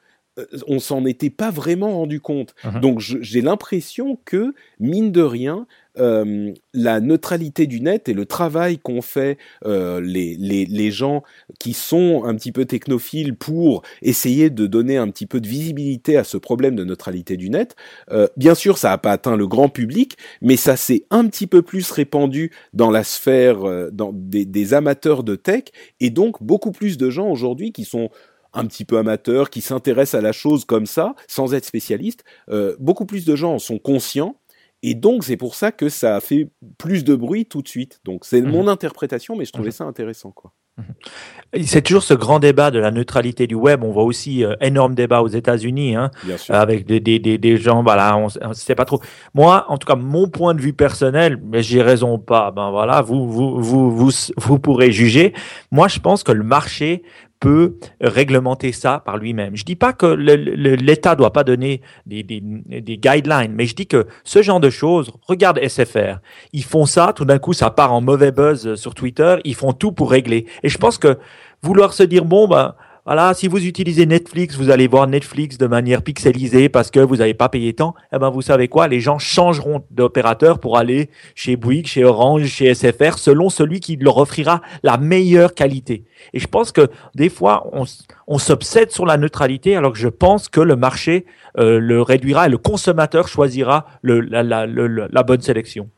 on 0.66 0.78
s'en 0.78 1.04
était 1.06 1.30
pas 1.30 1.50
vraiment 1.50 1.92
rendu 1.92 2.20
compte. 2.20 2.54
Uh-huh. 2.64 2.80
Donc 2.80 3.00
j'ai 3.00 3.40
l'impression 3.40 4.18
que 4.24 4.54
mine 4.80 5.12
de 5.12 5.22
rien, 5.22 5.66
euh, 5.98 6.52
la 6.74 7.00
neutralité 7.00 7.66
du 7.66 7.80
net 7.80 8.08
et 8.08 8.14
le 8.14 8.24
travail 8.24 8.78
qu'ont 8.78 9.02
fait 9.02 9.36
euh, 9.64 10.00
les, 10.00 10.36
les, 10.38 10.64
les, 10.64 10.90
gens 10.90 11.24
qui 11.58 11.72
sont 11.72 12.22
un 12.24 12.34
petit 12.36 12.52
peu 12.52 12.66
technophiles 12.66 13.34
pour 13.34 13.82
essayer 14.02 14.48
de 14.50 14.66
donner 14.66 14.96
un 14.96 15.08
petit 15.10 15.26
peu 15.26 15.40
de 15.40 15.48
visibilité 15.48 16.16
à 16.16 16.24
ce 16.24 16.36
problème 16.36 16.76
de 16.76 16.84
neutralité 16.84 17.36
du 17.36 17.50
net, 17.50 17.74
euh, 18.12 18.28
bien 18.36 18.54
sûr, 18.54 18.78
ça 18.78 18.90
n'a 18.90 18.98
pas 18.98 19.12
atteint 19.12 19.36
le 19.36 19.46
grand 19.46 19.68
public, 19.68 20.16
mais 20.40 20.56
ça 20.56 20.76
s'est 20.76 21.04
un 21.10 21.26
petit 21.26 21.46
peu 21.46 21.62
plus 21.62 21.90
répandu 21.90 22.52
dans 22.74 22.90
la 22.90 23.02
sphère 23.02 23.68
euh, 23.68 23.90
dans 23.90 24.12
des, 24.14 24.44
des 24.44 24.74
amateurs 24.74 25.24
de 25.24 25.34
tech, 25.34 25.64
et 26.00 26.10
donc 26.10 26.42
beaucoup 26.42 26.70
plus 26.70 26.96
de 26.96 27.10
gens 27.10 27.28
aujourd'hui 27.28 27.72
qui 27.72 27.84
sont 27.84 28.10
un 28.52 28.66
petit 28.66 28.84
peu 28.84 28.98
amateurs, 28.98 29.50
qui 29.50 29.60
s'intéressent 29.60 30.18
à 30.18 30.22
la 30.22 30.32
chose 30.32 30.64
comme 30.64 30.86
ça, 30.86 31.14
sans 31.26 31.54
être 31.54 31.64
spécialistes. 31.64 32.24
Euh, 32.50 32.76
beaucoup 32.78 33.06
plus 33.06 33.24
de 33.24 33.36
gens 33.36 33.54
en 33.54 33.58
sont 33.58 33.78
conscients 33.78 34.36
et 34.82 34.94
donc, 34.94 35.24
c'est 35.24 35.36
pour 35.36 35.54
ça 35.54 35.72
que 35.72 35.88
ça 35.88 36.16
a 36.16 36.20
fait 36.20 36.48
plus 36.78 37.02
de 37.02 37.16
bruit 37.16 37.46
tout 37.46 37.62
de 37.62 37.68
suite. 37.68 38.00
Donc, 38.04 38.24
c'est 38.24 38.42
mon 38.42 38.62
mhm. 38.62 38.68
interprétation, 38.68 39.34
mais 39.36 39.44
je 39.44 39.52
trouvais 39.52 39.68
mhm. 39.68 39.72
ça 39.72 39.84
intéressant, 39.84 40.30
quoi. 40.30 40.52
Mhm. 40.76 41.64
C'est 41.64 41.82
toujours 41.82 42.04
ce 42.04 42.14
grand 42.14 42.38
débat 42.38 42.70
de 42.70 42.78
la 42.78 42.92
neutralité 42.92 43.48
du 43.48 43.56
web. 43.56 43.82
On 43.82 43.90
voit 43.90 44.04
aussi 44.04 44.44
euh, 44.44 44.54
énorme 44.60 44.94
débat 44.94 45.22
aux 45.22 45.28
États-Unis, 45.28 45.96
hein, 45.96 46.12
avec 46.48 46.86
des, 46.86 47.00
des, 47.00 47.18
des, 47.18 47.38
des, 47.38 47.56
gens, 47.56 47.82
voilà, 47.82 48.16
on 48.16 48.28
ne 48.48 48.54
sait 48.54 48.76
pas 48.76 48.84
trop. 48.84 49.00
Moi, 49.34 49.64
en 49.68 49.78
tout 49.78 49.86
cas, 49.86 49.96
mon 49.96 50.28
point 50.28 50.54
de 50.54 50.60
vue 50.60 50.74
personnel, 50.74 51.40
mais 51.42 51.62
j'ai 51.62 51.82
raison 51.82 52.14
ou 52.14 52.18
pas, 52.18 52.52
ben 52.52 52.70
voilà, 52.70 53.02
vous, 53.02 53.28
vous, 53.28 53.60
vous, 53.60 53.90
vous, 53.90 54.10
vous 54.36 54.58
pourrez 54.60 54.92
juger. 54.92 55.32
Moi, 55.72 55.88
je 55.88 55.98
pense 55.98 56.22
que 56.22 56.32
le 56.32 56.44
marché 56.44 57.02
peut 57.40 57.76
réglementer 58.00 58.72
ça 58.72 59.02
par 59.04 59.16
lui-même. 59.16 59.56
Je 59.56 59.64
dis 59.64 59.76
pas 59.76 59.92
que 59.92 60.06
l'État 60.06 61.14
doit 61.14 61.32
pas 61.32 61.44
donner 61.44 61.80
des, 62.06 62.22
des, 62.22 62.40
des, 62.40 62.98
guidelines, 62.98 63.52
mais 63.54 63.66
je 63.66 63.74
dis 63.74 63.86
que 63.86 64.06
ce 64.24 64.42
genre 64.42 64.60
de 64.60 64.70
choses, 64.70 65.12
regarde 65.26 65.60
SFR, 65.66 66.18
ils 66.52 66.64
font 66.64 66.86
ça, 66.86 67.12
tout 67.14 67.24
d'un 67.24 67.38
coup 67.38 67.52
ça 67.52 67.70
part 67.70 67.92
en 67.92 68.00
mauvais 68.00 68.32
buzz 68.32 68.74
sur 68.74 68.94
Twitter, 68.94 69.36
ils 69.44 69.54
font 69.54 69.72
tout 69.72 69.92
pour 69.92 70.10
régler. 70.10 70.46
Et 70.62 70.68
je 70.68 70.78
pense 70.78 70.98
que 70.98 71.18
vouloir 71.62 71.92
se 71.92 72.02
dire 72.02 72.24
bon 72.24 72.48
ben 72.48 72.74
voilà, 73.08 73.32
si 73.32 73.48
vous 73.48 73.64
utilisez 73.64 74.04
Netflix, 74.04 74.54
vous 74.54 74.68
allez 74.68 74.86
voir 74.86 75.06
Netflix 75.06 75.56
de 75.56 75.66
manière 75.66 76.02
pixelisée 76.02 76.68
parce 76.68 76.90
que 76.90 77.00
vous 77.00 77.16
n'avez 77.16 77.32
pas 77.32 77.48
payé 77.48 77.72
tant. 77.72 77.94
Eh 78.12 78.18
ben, 78.18 78.28
vous 78.28 78.42
savez 78.42 78.68
quoi? 78.68 78.86
Les 78.86 79.00
gens 79.00 79.18
changeront 79.18 79.82
d'opérateur 79.90 80.60
pour 80.60 80.76
aller 80.76 81.08
chez 81.34 81.56
Bouygues, 81.56 81.86
chez 81.86 82.04
Orange, 82.04 82.44
chez 82.44 82.74
SFR, 82.74 83.16
selon 83.16 83.48
celui 83.48 83.80
qui 83.80 83.96
leur 83.96 84.18
offrira 84.18 84.60
la 84.82 84.98
meilleure 84.98 85.54
qualité. 85.54 86.04
Et 86.34 86.38
je 86.38 86.48
pense 86.48 86.70
que 86.70 86.90
des 87.14 87.30
fois, 87.30 87.70
on, 87.72 87.86
on 88.26 88.36
s'obsède 88.36 88.90
sur 88.90 89.06
la 89.06 89.16
neutralité 89.16 89.74
alors 89.74 89.94
que 89.94 89.98
je 89.98 90.08
pense 90.08 90.50
que 90.50 90.60
le 90.60 90.76
marché 90.76 91.24
euh, 91.56 91.78
le 91.80 92.02
réduira 92.02 92.44
et 92.44 92.50
le 92.50 92.58
consommateur 92.58 93.26
choisira 93.26 93.86
le, 94.02 94.20
la, 94.20 94.42
la, 94.42 94.66
la 94.66 95.22
bonne 95.22 95.40
sélection 95.40 95.88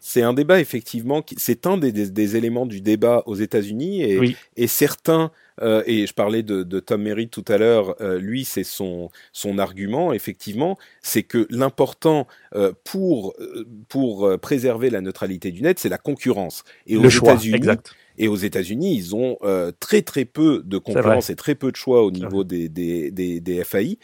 c'est 0.00 0.22
un 0.22 0.32
débat 0.32 0.60
effectivement, 0.60 1.24
c'est 1.36 1.66
un 1.66 1.76
des, 1.76 1.90
des, 1.90 2.36
éléments 2.36 2.66
du 2.66 2.80
débat 2.80 3.24
aux 3.26 3.34
États-Unis 3.34 4.02
et, 4.02 4.36
et 4.56 4.66
certains 4.68 5.32
euh, 5.62 5.82
et 5.86 6.06
je 6.06 6.14
parlais 6.14 6.42
de, 6.42 6.62
de 6.62 6.80
Tom 6.80 7.02
Merritt 7.02 7.30
tout 7.30 7.44
à 7.48 7.58
l'heure, 7.58 7.94
euh, 8.00 8.18
lui 8.18 8.44
c'est 8.44 8.64
son 8.64 9.10
son 9.32 9.58
argument 9.58 10.12
effectivement, 10.12 10.76
c'est 11.02 11.22
que 11.22 11.46
l'important 11.50 12.26
euh, 12.54 12.72
pour 12.84 13.34
pour 13.88 14.38
préserver 14.40 14.90
la 14.90 15.00
neutralité 15.00 15.50
du 15.50 15.62
net, 15.62 15.78
c'est 15.78 15.88
la 15.88 15.98
concurrence. 15.98 16.64
Et 16.86 16.96
aux 16.96 17.08
États-Unis, 17.08 17.68
et 18.20 18.28
aux 18.28 18.36
États-Unis, 18.36 18.96
ils 18.96 19.14
ont 19.14 19.38
très 19.80 20.02
très 20.02 20.24
peu 20.24 20.62
de 20.64 20.78
concurrence 20.78 21.30
et 21.30 21.36
très 21.36 21.54
peu 21.54 21.70
de 21.70 21.76
choix 21.76 22.04
au 22.04 22.10
niveau 22.10 22.42
des, 22.42 22.68
des, 22.68 23.10
des, 23.10 23.40
des, 23.40 23.64
FAI. 23.64 23.98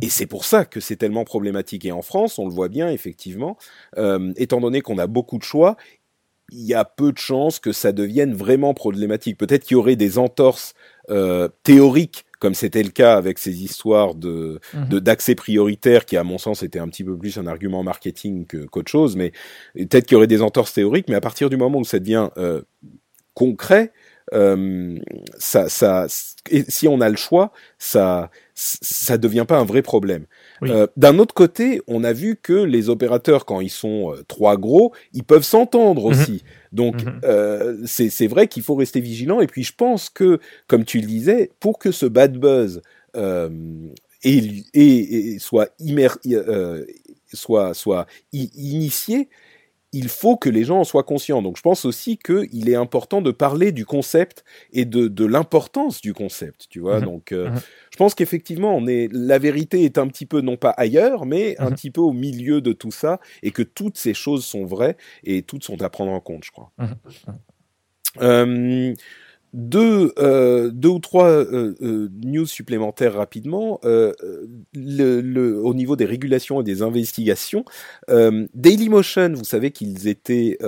Et 0.00 0.08
c'est 0.08 0.26
pour 0.26 0.44
ça 0.44 0.64
que 0.64 0.80
c'est 0.80 0.96
tellement 0.96 1.24
problématique. 1.24 1.84
Et 1.84 1.92
en 1.92 2.02
France, 2.02 2.38
on 2.38 2.46
le 2.46 2.52
voit 2.52 2.68
bien 2.68 2.88
effectivement, 2.88 3.58
étant 4.36 4.60
donné 4.60 4.80
qu'on 4.80 4.98
a 4.98 5.06
beaucoup 5.06 5.38
de 5.38 5.44
choix, 5.44 5.76
il 6.50 6.64
y 6.64 6.74
a 6.74 6.84
peu 6.84 7.12
de 7.12 7.18
chances 7.18 7.58
que 7.58 7.72
ça 7.72 7.92
devienne 7.92 8.34
vraiment 8.34 8.74
problématique. 8.74 9.36
Peut-être 9.36 9.64
qu'il 9.64 9.76
y 9.76 9.78
aurait 9.78 9.96
des 9.96 10.18
entorses 10.18 10.74
euh, 11.10 11.48
théoriques 11.62 12.24
comme 12.38 12.54
c'était 12.54 12.82
le 12.82 12.90
cas 12.90 13.16
avec 13.16 13.38
ces 13.38 13.64
histoires 13.64 14.14
de 14.14 14.60
mhm. 14.74 15.00
d'accès 15.00 15.34
prioritaire, 15.34 16.04
qui 16.04 16.16
à 16.16 16.24
mon 16.24 16.38
sens 16.38 16.62
était 16.62 16.78
un 16.78 16.88
petit 16.88 17.04
peu 17.04 17.16
plus 17.16 17.36
un 17.38 17.46
argument 17.46 17.82
marketing 17.82 18.46
qu'autre 18.70 18.90
chose, 18.90 19.16
mais 19.16 19.32
peut-être 19.74 20.06
qu'il 20.06 20.14
y 20.14 20.16
aurait 20.16 20.28
des 20.28 20.42
entorses 20.42 20.72
théoriques, 20.72 21.08
mais 21.08 21.16
à 21.16 21.20
partir 21.20 21.50
du 21.50 21.56
moment 21.56 21.78
où 21.78 21.84
ça 21.84 21.98
devient 21.98 22.28
euh, 22.36 22.62
concret, 23.34 23.92
euh, 24.34 24.98
ça, 25.38 25.68
ça, 25.68 26.06
si 26.08 26.86
on 26.86 27.00
a 27.00 27.08
le 27.08 27.16
choix, 27.16 27.52
ça, 27.78 28.30
ça 28.60 29.18
devient 29.18 29.44
pas 29.46 29.56
un 29.56 29.64
vrai 29.64 29.82
problème. 29.82 30.26
Euh, 30.64 30.88
D'un 30.96 31.20
autre 31.20 31.32
côté, 31.32 31.80
on 31.86 32.02
a 32.02 32.12
vu 32.12 32.34
que 32.34 32.52
les 32.52 32.88
opérateurs, 32.88 33.44
quand 33.44 33.60
ils 33.60 33.70
sont 33.70 34.12
euh, 34.12 34.24
trois 34.26 34.56
gros, 34.56 34.92
ils 35.12 35.22
peuvent 35.22 35.44
s'entendre 35.44 36.02
mhm. 36.02 36.20
aussi. 36.20 36.44
Donc, 36.72 37.04
mhm. 37.04 37.20
euh, 37.22 37.76
c'est 37.86 38.26
vrai 38.26 38.48
qu'il 38.48 38.64
faut 38.64 38.74
rester 38.74 39.00
vigilant. 39.00 39.40
Et 39.40 39.46
puis, 39.46 39.62
je 39.62 39.72
pense 39.74 40.10
que, 40.10 40.40
comme 40.66 40.84
tu 40.84 40.98
le 40.98 41.06
disais, 41.06 41.52
pour 41.60 41.78
que 41.78 41.92
ce 41.92 42.06
bad 42.06 42.36
buzz 42.36 42.82
euh, 43.16 43.48
et, 44.24 44.64
et, 44.74 45.38
soit, 45.38 45.68
immer, 45.78 46.08
soit, 47.32 47.74
soit 47.74 48.06
initié, 48.32 49.28
il 49.92 50.08
faut 50.08 50.36
que 50.36 50.50
les 50.50 50.64
gens 50.64 50.80
en 50.80 50.84
soient 50.84 51.02
conscients. 51.02 51.40
Donc 51.42 51.56
je 51.56 51.62
pense 51.62 51.84
aussi 51.84 52.18
qu'il 52.18 52.68
est 52.68 52.74
important 52.74 53.22
de 53.22 53.30
parler 53.30 53.72
du 53.72 53.86
concept 53.86 54.44
et 54.72 54.84
de, 54.84 55.08
de 55.08 55.24
l'importance 55.24 56.00
du 56.00 56.12
concept, 56.12 56.66
tu 56.68 56.80
vois. 56.80 56.98
Mhm. 56.98 57.04
Donc 57.04 57.32
euh, 57.32 57.50
mhm. 57.50 57.60
je 57.90 57.96
pense 57.96 58.14
qu'effectivement, 58.14 58.76
on 58.76 58.86
est 58.86 59.08
la 59.12 59.38
vérité 59.38 59.84
est 59.84 59.98
un 59.98 60.08
petit 60.08 60.26
peu 60.26 60.40
non 60.40 60.56
pas 60.56 60.70
ailleurs, 60.70 61.26
mais 61.26 61.56
un 61.58 61.70
mhm. 61.70 61.74
petit 61.74 61.90
peu 61.90 62.00
au 62.00 62.12
milieu 62.12 62.60
de 62.60 62.72
tout 62.72 62.90
ça 62.90 63.20
et 63.42 63.50
que 63.50 63.62
toutes 63.62 63.96
ces 63.96 64.14
choses 64.14 64.44
sont 64.44 64.64
vraies 64.64 64.96
et 65.24 65.42
toutes 65.42 65.64
sont 65.64 65.80
à 65.82 65.88
prendre 65.90 66.12
en 66.12 66.20
compte, 66.20 66.44
je 66.44 66.50
crois. 66.50 66.70
Euh, 68.20 68.94
deux, 69.52 70.12
euh, 70.18 70.70
deux 70.70 70.88
ou 70.88 70.98
trois 70.98 71.28
euh, 71.28 71.74
euh, 71.80 72.08
news 72.22 72.46
supplémentaires 72.46 73.14
rapidement. 73.14 73.80
Euh, 73.84 74.12
le, 74.74 75.20
le, 75.20 75.58
au 75.62 75.74
niveau 75.74 75.96
des 75.96 76.04
régulations 76.04 76.60
et 76.60 76.64
des 76.64 76.82
investigations, 76.82 77.64
Dailymotion, 78.54 79.32
vous 79.34 79.44
savez 79.44 79.70
qu'ils 79.70 80.08
étaient 80.08 80.58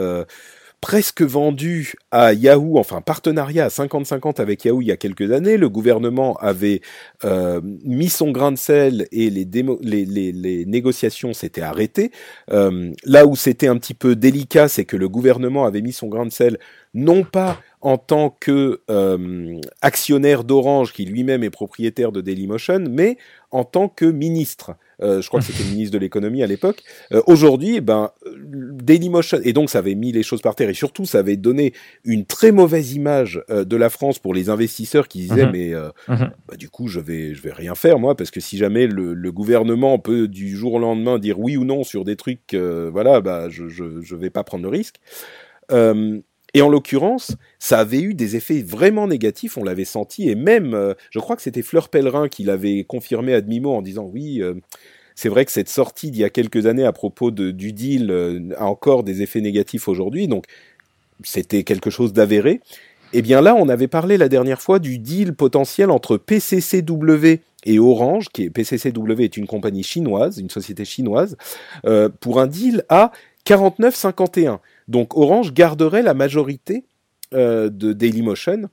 presque 0.81 1.23
vendus 1.23 1.94
à 2.11 2.32
Yahoo, 2.32 2.78
enfin 2.78 3.01
partenariat 3.01 3.66
à 3.66 3.69
50-50 3.69 4.40
avec 4.40 4.65
Yahoo 4.65 4.81
il 4.81 4.86
y 4.89 4.93
a 4.93 4.97
quelques 4.97 5.31
années. 5.32 5.57
Le 5.57 5.69
gouvernement 5.69 6.36
avait 6.36 6.81
euh, 7.24 7.61
mis 7.85 8.09
son 8.09 8.31
grain 8.31 8.52
de 8.52 8.59
sel 8.59 9.07
et 9.12 9.31
les 9.31 10.65
négociations 10.66 11.32
s'étaient 11.32 11.61
arrêtées. 11.61 12.11
Euh, 12.51 12.90
là 13.05 13.27
où 13.27 13.36
c'était 13.36 13.69
un 13.69 13.77
petit 13.77 13.94
peu 13.94 14.16
délicat, 14.16 14.69
c'est 14.69 14.85
que 14.85 14.97
le 14.97 15.09
gouvernement 15.09 15.65
avait 15.65 15.82
mis 15.82 15.93
son 15.93 16.09
grain 16.09 16.24
de 16.24 16.32
sel 16.32 16.59
non 16.94 17.23
pas 17.24 17.61
en 17.81 17.97
tant 17.98 18.36
que 18.40 18.82
euh, 18.90 19.61
actionnaire 19.81 20.44
d'Orange, 20.44 20.93
qui 20.93 21.05
lui-même 21.05 21.43
est 21.43 21.51
propriétaire 21.51 22.12
de 22.12 22.20
Dailymotion, 22.20 22.85
mais 22.90 23.16
en 23.51 23.65
tant 23.65 23.89
que 23.89 24.05
ministre. 24.05 24.73
Euh, 25.02 25.22
je 25.22 25.28
crois 25.28 25.40
que 25.40 25.47
c'était 25.47 25.64
le 25.64 25.70
ministre 25.70 25.93
de 25.94 25.98
l'économie 25.98 26.43
à 26.43 26.47
l'époque. 26.47 26.82
Euh, 27.12 27.22
Aujourd'hui, 27.27 27.77
eh 27.77 27.81
ben 27.81 28.10
Dailymotion 28.27 29.39
et 29.44 29.52
donc 29.52 29.70
ça 29.70 29.78
avait 29.78 29.94
mis 29.94 30.12
les 30.12 30.22
choses 30.22 30.43
par 30.43 30.55
terre 30.55 30.68
et 30.68 30.74
surtout 30.74 31.05
ça 31.05 31.18
avait 31.18 31.36
donné 31.36 31.72
une 32.05 32.24
très 32.24 32.52
mauvaise 32.52 32.94
image 32.94 33.43
euh, 33.51 33.64
de 33.64 33.77
la 33.77 33.90
France 33.90 34.18
pour 34.18 34.35
les 34.35 34.48
investisseurs 34.48 35.09
qui 35.09 35.20
disaient 35.20 35.47
mhm. 35.47 35.52
mais 35.52 35.74
euh, 35.74 35.90
mhm. 36.09 36.31
bah, 36.48 36.56
du 36.56 36.68
coup 36.68 36.89
je 36.89 37.01
vais 37.01 37.35
je 37.35 37.43
vais 37.43 37.52
rien 37.52 37.74
faire 37.74 37.98
moi 37.98 38.16
parce 38.16 38.31
que 38.31 38.40
si 38.40 38.56
jamais 38.56 38.86
le, 38.86 39.14
le, 39.14 39.32
gouvernement 39.32 39.98
peut 39.98 40.28
du 40.28 40.56
jour 40.56 40.74
au 40.74 40.78
lendemain 40.78 41.18
dire 41.18 41.39
oui 41.39 41.56
ou 41.56 41.64
non 41.64 41.85
sur 41.85 42.05
des 42.05 42.16
trucs 42.16 42.55
voilà 42.55 43.20
bah 43.20 43.48
je, 43.48 43.68
je 43.68 44.01
je 44.01 44.16
vais 44.16 44.31
pas 44.31 44.44
prendre 44.44 44.64
le 44.64 44.68
risque. 44.68 44.97
Et 46.55 46.62
en 46.62 46.68
l'occurrence, 46.68 47.36
ça 47.59 47.78
avait 47.78 48.01
eu 48.01 48.14
des 48.14 48.36
effets 48.36 48.62
vraiment 48.62 49.06
négatifs, 49.06 49.56
on 49.56 49.64
l'avait 49.64 49.85
senti, 49.85 50.28
et 50.28 50.35
même, 50.35 50.74
euh, 50.74 50.94
je 51.10 51.18
crois 51.18 51.36
que 51.36 51.43
c'était 51.43 51.62
Fleur 51.62 51.89
Pellerin 51.89 52.28
qui 52.28 52.43
l'avait 52.43 52.85
confirmé 52.85 53.35
à 53.35 53.40
demi-mot 53.40 53.72
en 53.72 53.82
disant 53.82 54.10
oui, 54.12 54.43
euh, 54.43 54.55
c'est 55.14 55.28
vrai 55.28 55.44
que 55.44 55.52
cette 55.52 55.68
sortie 55.68 56.10
d'il 56.10 56.20
y 56.20 56.24
a 56.24 56.31
quelques 56.31 56.66
années 56.66 56.85
à 56.85 56.93
propos 56.93 57.31
de, 57.31 57.51
du 57.51 57.72
deal 57.72 58.10
euh, 58.10 58.40
a 58.56 58.66
encore 58.66 59.05
des 59.05 59.22
effets 59.22 59.40
négatifs 59.40 59.86
aujourd'hui, 59.86 60.27
donc 60.27 60.47
c'était 61.22 61.62
quelque 61.62 61.90
chose 61.90 62.12
d'avéré. 62.12 62.60
Eh 63.12 63.22
bien 63.22 63.40
là, 63.40 63.55
on 63.56 63.68
avait 63.68 63.89
parlé 63.89 64.16
la 64.16 64.28
dernière 64.28 64.60
fois 64.60 64.78
du 64.78 64.98
deal 64.98 65.35
potentiel 65.35 65.90
entre 65.90 66.16
PCCW 66.16 67.40
et 67.64 67.78
Orange, 67.78 68.28
qui 68.32 68.44
est 68.44 68.51
PCCW 68.51 69.22
est 69.24 69.36
une 69.36 69.48
compagnie 69.48 69.82
chinoise, 69.82 70.39
une 70.39 70.48
société 70.48 70.85
chinoise, 70.85 71.36
pour 72.20 72.40
un 72.40 72.47
deal 72.47 72.85
à 72.89 73.10
49,51. 73.47 74.60
Donc 74.90 75.16
Orange 75.16 75.54
garderait 75.54 76.02
la 76.02 76.14
majorité 76.14 76.84
euh, 77.32 77.70
de 77.70 77.92
Dailymotion 77.92 78.68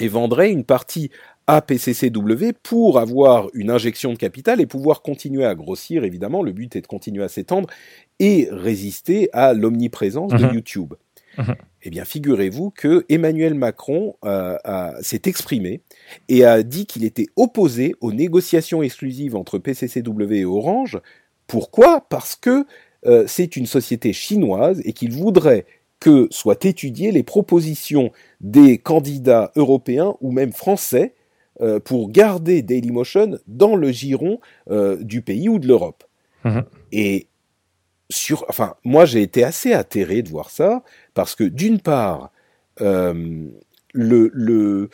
et 0.00 0.08
vendrait 0.08 0.50
une 0.50 0.64
partie 0.64 1.10
à 1.46 1.60
PCCW 1.60 2.52
pour 2.62 2.98
avoir 2.98 3.48
une 3.52 3.70
injection 3.70 4.14
de 4.14 4.18
capital 4.18 4.62
et 4.62 4.66
pouvoir 4.66 5.02
continuer 5.02 5.44
à 5.44 5.54
grossir. 5.54 6.04
Évidemment, 6.04 6.42
le 6.42 6.52
but 6.52 6.74
est 6.74 6.80
de 6.80 6.86
continuer 6.86 7.22
à 7.22 7.28
s'étendre 7.28 7.68
et 8.18 8.48
résister 8.50 9.28
à 9.34 9.52
l'omniprésence 9.52 10.32
de 10.32 10.44
mhm. 10.44 10.54
YouTube. 10.54 10.94
Mhm. 11.36 11.54
Eh 11.82 11.90
bien, 11.90 12.06
figurez-vous 12.06 12.70
que 12.70 13.04
Emmanuel 13.10 13.54
Macron 13.54 14.16
s'est 15.02 15.22
exprimé 15.26 15.82
et 16.28 16.44
a 16.44 16.62
dit 16.62 16.86
qu'il 16.86 17.04
était 17.04 17.26
opposé 17.36 17.94
aux 18.00 18.12
négociations 18.12 18.82
exclusives 18.82 19.36
entre 19.36 19.58
PCCW 19.58 20.32
et 20.32 20.44
Orange. 20.46 20.98
Pourquoi? 21.46 22.06
Parce 22.08 22.34
que 22.36 22.66
c'est 23.26 23.56
une 23.56 23.66
société 23.66 24.12
chinoise 24.12 24.80
et 24.84 24.92
qu'il 24.92 25.12
voudrait 25.12 25.64
que 26.00 26.28
soient 26.30 26.58
étudiées 26.62 27.10
les 27.10 27.22
propositions 27.22 28.12
des 28.40 28.78
candidats 28.78 29.52
européens 29.56 30.14
ou 30.20 30.30
même 30.30 30.52
français 30.52 31.14
euh, 31.62 31.80
pour 31.80 32.10
garder 32.10 32.62
Dailymotion 32.62 33.38
dans 33.46 33.76
le 33.76 33.90
giron 33.90 34.40
euh, 34.70 35.02
du 35.02 35.22
pays 35.22 35.48
ou 35.48 35.58
de 35.58 35.66
l'Europe. 35.66 36.04
Mhm. 36.44 36.64
Et 36.92 37.28
sur, 38.10 38.44
enfin, 38.48 38.74
moi 38.84 39.06
j'ai 39.06 39.22
été 39.22 39.42
assez 39.42 39.72
atterré 39.72 40.22
de 40.22 40.28
voir 40.28 40.50
ça 40.50 40.82
parce 41.14 41.34
que 41.34 41.44
d'une 41.44 41.80
part, 41.80 42.30
euh, 42.82 43.48
le, 43.94 44.30
le 44.34 44.90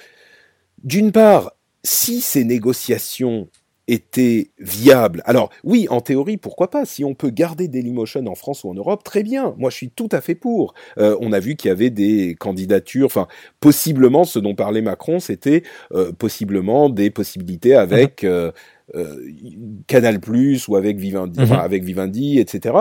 d'une 0.84 1.10
part, 1.10 1.52
si 1.82 2.20
ces 2.20 2.44
négociations 2.44 3.48
était 3.92 4.50
viable. 4.58 5.22
Alors 5.26 5.50
oui, 5.64 5.86
en 5.90 6.00
théorie, 6.00 6.38
pourquoi 6.38 6.70
pas 6.70 6.84
Si 6.84 7.04
on 7.04 7.14
peut 7.14 7.30
garder 7.30 7.68
Dailymotion 7.68 8.26
en 8.26 8.34
France 8.34 8.64
ou 8.64 8.70
en 8.70 8.74
Europe, 8.74 9.04
très 9.04 9.22
bien. 9.22 9.54
Moi, 9.58 9.70
je 9.70 9.76
suis 9.76 9.90
tout 9.90 10.08
à 10.12 10.20
fait 10.20 10.34
pour. 10.34 10.74
Euh, 10.98 11.16
on 11.20 11.32
a 11.32 11.40
vu 11.40 11.56
qu'il 11.56 11.68
y 11.68 11.72
avait 11.72 11.90
des 11.90 12.34
candidatures, 12.38 13.06
enfin, 13.06 13.28
possiblement, 13.60 14.24
ce 14.24 14.38
dont 14.38 14.54
parlait 14.54 14.82
Macron, 14.82 15.20
c'était 15.20 15.62
euh, 15.92 16.12
possiblement 16.12 16.88
des 16.88 17.10
possibilités 17.10 17.74
avec 17.74 18.22
mhm. 18.22 18.52
euh, 18.94 19.16
Canal 19.86 20.20
Plus 20.20 20.66
ou 20.68 20.76
avec 20.76 20.96
Vivendi, 20.96 21.38
enfin, 21.42 21.56
mhm. 21.56 21.60
avec 21.60 21.84
Vivendi, 21.84 22.38
etc. 22.38 22.74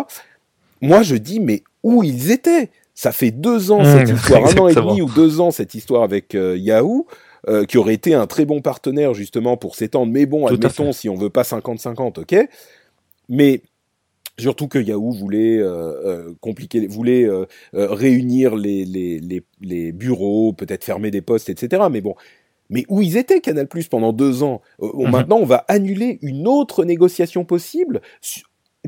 Moi, 0.81 1.03
je 1.03 1.15
dis, 1.15 1.39
mais 1.39 1.63
où 1.83 2.03
ils 2.03 2.31
étaient? 2.31 2.69
Ça 2.93 3.11
fait 3.11 3.31
deux 3.31 3.71
ans 3.71 3.83
cette 3.83 4.09
mhm, 4.09 4.15
histoire, 4.15 4.45
un 4.45 4.57
an 4.57 4.67
et 4.67 4.75
demi 4.75 5.01
ou 5.01 5.09
deux 5.09 5.39
ans 5.39 5.51
cette 5.51 5.75
histoire 5.75 6.03
avec 6.03 6.33
Yahoo. 6.33 7.07
Euh, 7.49 7.65
qui 7.65 7.79
aurait 7.79 7.95
été 7.95 8.13
un 8.13 8.27
très 8.27 8.45
bon 8.45 8.61
partenaire 8.61 9.15
justement 9.15 9.57
pour 9.57 9.75
s'étendre. 9.75 10.11
Mais 10.11 10.27
bon, 10.27 10.45
admettons, 10.45 10.91
si 10.91 11.09
on 11.09 11.15
veut 11.15 11.31
pas 11.31 11.41
50-50, 11.41 12.19
ok? 12.19 12.47
Mais 13.29 13.63
surtout 14.37 14.67
que 14.67 14.77
Yahoo 14.77 15.11
voulait 15.11 15.57
euh, 15.57 15.93
euh 16.05 16.33
compliquer, 16.39 16.85
voulait 16.85 17.23
euh, 17.23 17.47
réunir 17.73 18.55
les, 18.55 18.85
les, 18.85 19.19
les, 19.19 19.43
les 19.59 19.91
bureaux, 19.91 20.53
peut-être 20.53 20.83
fermer 20.83 21.09
des 21.09 21.21
postes, 21.21 21.49
etc. 21.49 21.81
Mais 21.91 22.01
bon, 22.01 22.13
mais 22.69 22.85
où 22.89 23.01
ils 23.01 23.17
étaient 23.17 23.41
Canal 23.41 23.67
Plus 23.67 23.87
pendant 23.87 24.13
deux 24.13 24.43
ans? 24.43 24.61
Mhm. 24.79 25.09
Maintenant, 25.09 25.37
on 25.37 25.45
va 25.45 25.65
annuler 25.67 26.19
une 26.21 26.47
autre 26.47 26.85
négociation 26.85 27.43
possible 27.43 28.01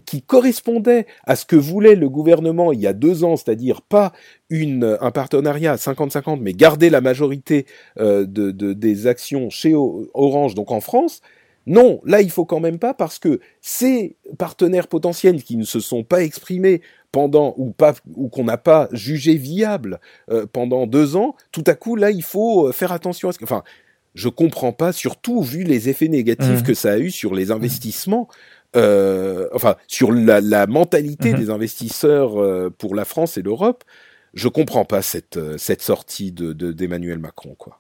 qui 0.05 0.21
correspondait 0.21 1.05
à 1.25 1.35
ce 1.35 1.45
que 1.45 1.55
voulait 1.55 1.95
le 1.95 2.09
gouvernement 2.09 2.71
il 2.71 2.79
y 2.79 2.87
a 2.87 2.93
deux 2.93 3.23
ans, 3.23 3.35
c'est-à-dire 3.35 3.81
pas 3.81 4.11
une, 4.49 4.97
un 5.01 5.11
partenariat 5.11 5.73
à 5.73 5.75
50-50, 5.75 6.39
mais 6.41 6.53
garder 6.53 6.89
la 6.89 7.01
majorité 7.01 7.65
euh, 7.99 8.25
de, 8.25 8.51
de, 8.51 8.73
des 8.73 9.07
actions 9.07 9.49
chez 9.49 9.73
Orange, 9.75 10.55
donc 10.55 10.71
en 10.71 10.81
France, 10.81 11.21
non, 11.65 12.01
là 12.05 12.21
il 12.21 12.29
faut 12.29 12.45
quand 12.45 12.59
même 12.59 12.79
pas 12.79 12.93
parce 12.93 13.19
que 13.19 13.39
ces 13.61 14.17
partenaires 14.37 14.87
potentiels 14.87 15.43
qui 15.43 15.57
ne 15.57 15.63
se 15.63 15.79
sont 15.79 16.03
pas 16.03 16.23
exprimés 16.23 16.81
pendant 17.11 17.53
ou 17.57 17.71
pas 17.71 17.93
ou 18.15 18.27
qu'on 18.27 18.43
n'a 18.43 18.57
pas 18.57 18.89
jugé 18.91 19.35
viable 19.35 19.99
euh, 20.29 20.45
pendant 20.51 20.87
deux 20.87 21.15
ans, 21.15 21.35
tout 21.51 21.63
à 21.67 21.75
coup 21.75 21.95
là 21.95 22.11
il 22.11 22.23
faut 22.23 22.67
euh, 22.67 22.71
faire 22.71 22.91
attention 22.91 23.29
à 23.29 23.31
ce 23.31 23.37
que, 23.37 23.45
enfin, 23.45 23.63
je 24.15 24.29
comprends 24.29 24.73
pas, 24.73 24.91
surtout 24.91 25.41
vu 25.41 25.63
les 25.63 25.89
effets 25.89 26.07
négatifs 26.07 26.61
mmh. 26.61 26.63
que 26.63 26.73
ça 26.73 26.93
a 26.93 26.97
eu 26.97 27.11
sur 27.11 27.33
les 27.33 27.49
investissements 27.51 28.27
euh, 28.75 29.47
enfin 29.53 29.75
sur 29.87 30.11
la, 30.11 30.41
la 30.41 30.67
mentalité 30.67 31.31
mhm. 31.31 31.39
des 31.39 31.49
investisseurs 31.49 32.41
euh, 32.41 32.69
pour 32.69 32.95
la 32.95 33.05
France 33.05 33.37
et 33.37 33.41
l'Europe, 33.41 33.83
je 34.33 34.47
comprends 34.47 34.85
pas 34.85 35.01
cette 35.01 35.37
euh, 35.37 35.57
cette 35.57 35.81
sortie 35.81 36.31
de 36.31 36.53
d'Emmanuel 36.71 37.19
Macron 37.19 37.55
quoi. 37.57 37.79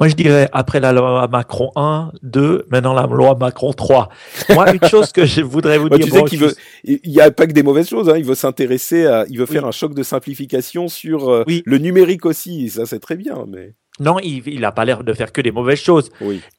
Moi, 0.00 0.08
je 0.08 0.14
dirais, 0.14 0.48
après 0.52 0.80
la 0.80 0.92
loi 0.92 1.28
Macron 1.28 1.70
1, 1.76 2.12
2, 2.22 2.66
maintenant 2.70 2.94
la 2.94 3.06
loi 3.06 3.36
Macron 3.38 3.72
3. 3.72 4.08
Moi, 4.50 4.72
une 4.72 4.84
chose 4.88 5.12
que 5.12 5.24
je 5.26 5.42
voudrais 5.42 5.78
vous 5.78 5.88
dire... 5.88 6.06
Tu 6.06 6.10
sais 6.10 6.24
qu'il 6.24 6.38
veut, 6.38 6.54
il 6.84 7.00
n'y 7.04 7.20
a 7.20 7.30
pas 7.30 7.46
que 7.46 7.52
des 7.52 7.62
mauvaises 7.62 7.88
choses, 7.88 8.08
hein, 8.08 8.16
il 8.16 8.24
veut 8.24 8.34
s'intéresser 8.34 9.06
à, 9.06 9.26
il 9.28 9.38
veut 9.38 9.46
faire 9.46 9.66
un 9.66 9.70
choc 9.70 9.94
de 9.94 10.02
simplification 10.02 10.88
sur 10.88 11.28
euh, 11.28 11.44
le 11.46 11.78
numérique 11.78 12.24
aussi, 12.24 12.70
ça 12.70 12.86
c'est 12.86 13.00
très 13.00 13.16
bien, 13.16 13.44
mais... 13.46 13.74
Non, 14.00 14.18
il 14.22 14.60
n'a 14.60 14.72
pas 14.72 14.84
l'air 14.84 15.04
de 15.04 15.12
faire 15.12 15.32
que 15.32 15.40
des 15.40 15.50
mauvaises 15.50 15.80
choses. 15.80 16.10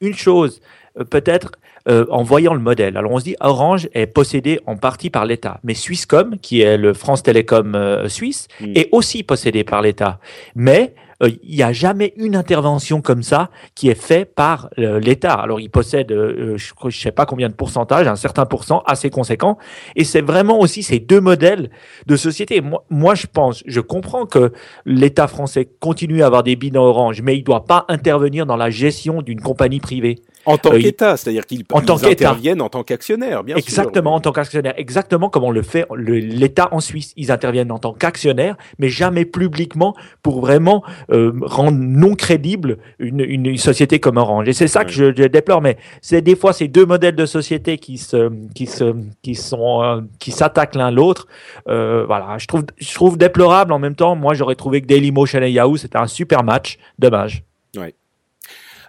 Une 0.01 0.15
chose, 0.15 0.61
euh, 0.99 1.03
peut-être 1.03 1.51
euh, 1.87 2.05
en 2.09 2.23
voyant 2.23 2.53
le 2.53 2.59
modèle. 2.59 2.97
Alors 2.97 3.11
on 3.11 3.19
se 3.19 3.23
dit 3.23 3.35
Orange 3.39 3.89
est 3.93 4.07
possédé 4.07 4.59
en 4.65 4.75
partie 4.75 5.09
par 5.09 5.25
l'État, 5.25 5.59
mais 5.63 5.73
Swisscom, 5.73 6.37
qui 6.41 6.61
est 6.61 6.77
le 6.77 6.93
France 6.93 7.23
Télécom 7.23 7.73
euh, 7.75 8.09
suisse, 8.09 8.47
mm. 8.59 8.73
est 8.75 8.89
aussi 8.91 9.23
possédé 9.23 9.63
par 9.63 9.81
l'État. 9.81 10.19
Mais 10.55 10.93
il 11.21 11.55
n'y 11.55 11.63
a 11.63 11.73
jamais 11.73 12.13
une 12.15 12.35
intervention 12.35 13.01
comme 13.01 13.23
ça 13.23 13.49
qui 13.75 13.89
est 13.89 14.01
faite 14.01 14.33
par 14.35 14.69
l'État. 14.77 15.33
Alors, 15.33 15.59
il 15.59 15.69
possède, 15.69 16.09
je 16.09 16.73
ne 16.83 16.89
sais 16.89 17.11
pas 17.11 17.25
combien 17.25 17.49
de 17.49 17.53
pourcentage, 17.53 18.07
un 18.07 18.15
certain 18.15 18.45
pourcent 18.45 18.83
assez 18.85 19.09
conséquent. 19.09 19.57
Et 19.95 20.03
c'est 20.03 20.21
vraiment 20.21 20.59
aussi 20.59 20.83
ces 20.83 20.99
deux 20.99 21.21
modèles 21.21 21.69
de 22.05 22.15
société. 22.15 22.61
Moi, 22.61 22.85
moi 22.89 23.15
je 23.15 23.27
pense, 23.27 23.63
je 23.65 23.81
comprends 23.81 24.25
que 24.25 24.53
l'État 24.85 25.27
français 25.27 25.67
continue 25.79 26.23
à 26.23 26.27
avoir 26.27 26.43
des 26.43 26.55
bilans 26.55 26.85
Orange, 26.85 27.21
mais 27.21 27.35
il 27.35 27.39
ne 27.39 27.45
doit 27.45 27.65
pas 27.65 27.85
intervenir 27.89 28.45
dans 28.45 28.57
la 28.57 28.69
gestion 28.69 29.21
d'une 29.21 29.41
compagnie 29.41 29.79
privée. 29.79 30.19
En 30.45 30.57
tant 30.57 30.73
euh, 30.73 30.79
qu'État, 30.79 31.17
c'est-à-dire 31.17 31.45
qu'ils 31.45 31.65
interviennent 32.03 32.61
en 32.61 32.69
tant 32.69 32.83
qu'actionnaire, 32.83 33.43
bien 33.43 33.55
exactement, 33.55 33.73
sûr. 33.73 33.89
Exactement, 33.89 34.13
en 34.15 34.19
tant 34.19 34.31
qu'actionnaire. 34.31 34.73
Exactement 34.77 35.29
comme 35.29 35.43
on 35.43 35.51
le 35.51 35.61
fait 35.61 35.85
l'État 35.95 36.69
en 36.71 36.79
Suisse. 36.79 37.13
Ils 37.17 37.31
interviennent 37.31 37.71
en 37.71 37.77
tant 37.77 37.93
qu'actionnaire, 37.93 38.55
mais 38.77 38.89
jamais 38.89 39.25
publiquement 39.25 39.95
pour 40.23 40.41
vraiment 40.41 40.83
euh, 41.11 41.33
rendre 41.41 41.77
non 41.77 42.15
crédible 42.15 42.77
une, 42.99 43.19
une, 43.19 43.57
société 43.57 43.99
comme 43.99 44.17
Orange. 44.17 44.47
Et 44.47 44.53
c'est 44.53 44.67
ça 44.67 44.85
que 44.85 44.91
je, 44.91 45.27
déplore. 45.27 45.61
Mais 45.61 45.77
c'est 46.01 46.21
des 46.21 46.35
fois 46.35 46.53
ces 46.53 46.67
deux 46.67 46.85
modèles 46.85 47.15
de 47.15 47.25
société 47.25 47.77
qui 47.77 47.97
se, 47.97 48.31
qui 48.55 48.65
se, 48.65 48.95
qui 49.21 49.35
sont, 49.35 49.83
euh, 49.83 50.01
qui 50.19 50.31
s'attaquent 50.31 50.75
l'un 50.75 50.91
l'autre. 50.91 51.27
Voilà, 51.65 52.37
je 52.37 52.47
trouve, 52.47 52.63
je 52.77 52.93
trouve 52.93 53.17
déplorable. 53.17 53.73
En 53.73 53.79
même 53.79 53.95
temps, 53.95 54.15
moi, 54.15 54.33
j'aurais 54.33 54.55
trouvé 54.55 54.81
que 54.81 54.87
Dailymotion 54.87 55.41
et 55.41 55.51
Yahoo 55.51 55.77
c'était 55.77 55.97
un 55.97 56.07
super 56.07 56.43
match. 56.43 56.77
Dommage. 56.97 57.43
Ouais. 57.75 57.93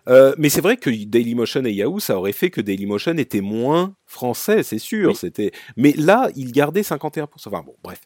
Euh, 0.09 0.35
mais 0.39 0.49
c'est 0.49 0.61
vrai 0.61 0.77
que 0.77 0.91
Dailymotion 0.91 1.65
et 1.65 1.73
Yahoo, 1.73 2.01
ça 2.01 2.17
aurait 2.17 2.33
fait 2.33 2.51
que 2.51 2.61
Dailymotion 2.61 3.17
était 3.17 3.41
moins 3.41 3.95
français, 4.07 4.63
c'est 4.63 4.79
sûr. 4.79 5.17
C'était, 5.17 5.53
mais 5.77 5.93
là, 5.97 6.29
il 6.37 6.53
gardait 6.53 6.83
51%. 6.83 7.29
Enfin 7.47 7.63
bon, 7.65 7.75
bref. 7.83 8.01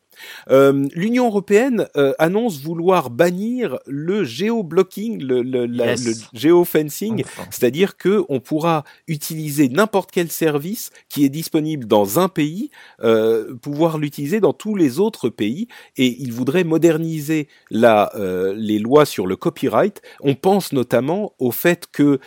Euh, 0.51 0.87
L'Union 0.95 1.27
européenne 1.27 1.87
euh, 1.97 2.13
annonce 2.19 2.61
vouloir 2.61 3.11
bannir 3.11 3.79
le 3.87 4.25
géoblocking, 4.25 5.23
le, 5.23 5.43
le, 5.43 5.67
le 5.67 5.95
géofencing, 6.33 7.25
c'est-à-dire 7.51 7.97
que 7.97 8.25
on 8.29 8.41
pourra 8.41 8.85
utiliser 9.09 9.69
n'importe 9.69 10.11
quel 10.11 10.31
service 10.31 10.91
qui 11.09 11.25
est 11.25 11.29
disponible 11.29 11.87
dans 11.87 12.19
un 12.19 12.29
pays, 12.29 12.71
euh, 13.03 13.55
pouvoir 13.55 13.99
l'utiliser 13.99 14.41
dans 14.41 14.53
tous 14.53 14.75
les 14.75 14.99
autres 14.99 15.29
pays, 15.29 15.69
et 15.97 16.17
il 16.21 16.33
voudrait 16.33 16.65
moderniser 16.65 17.49
la, 17.71 18.13
les 18.57 18.79
lois 18.79 19.05
sur 19.05 19.27
le 19.27 19.37
copyright. 19.37 20.01
On 20.21 20.35
pense 20.35 20.73
notamment 20.73 21.33
au 21.39 21.51
fait 21.51 21.87
que 21.91 22.19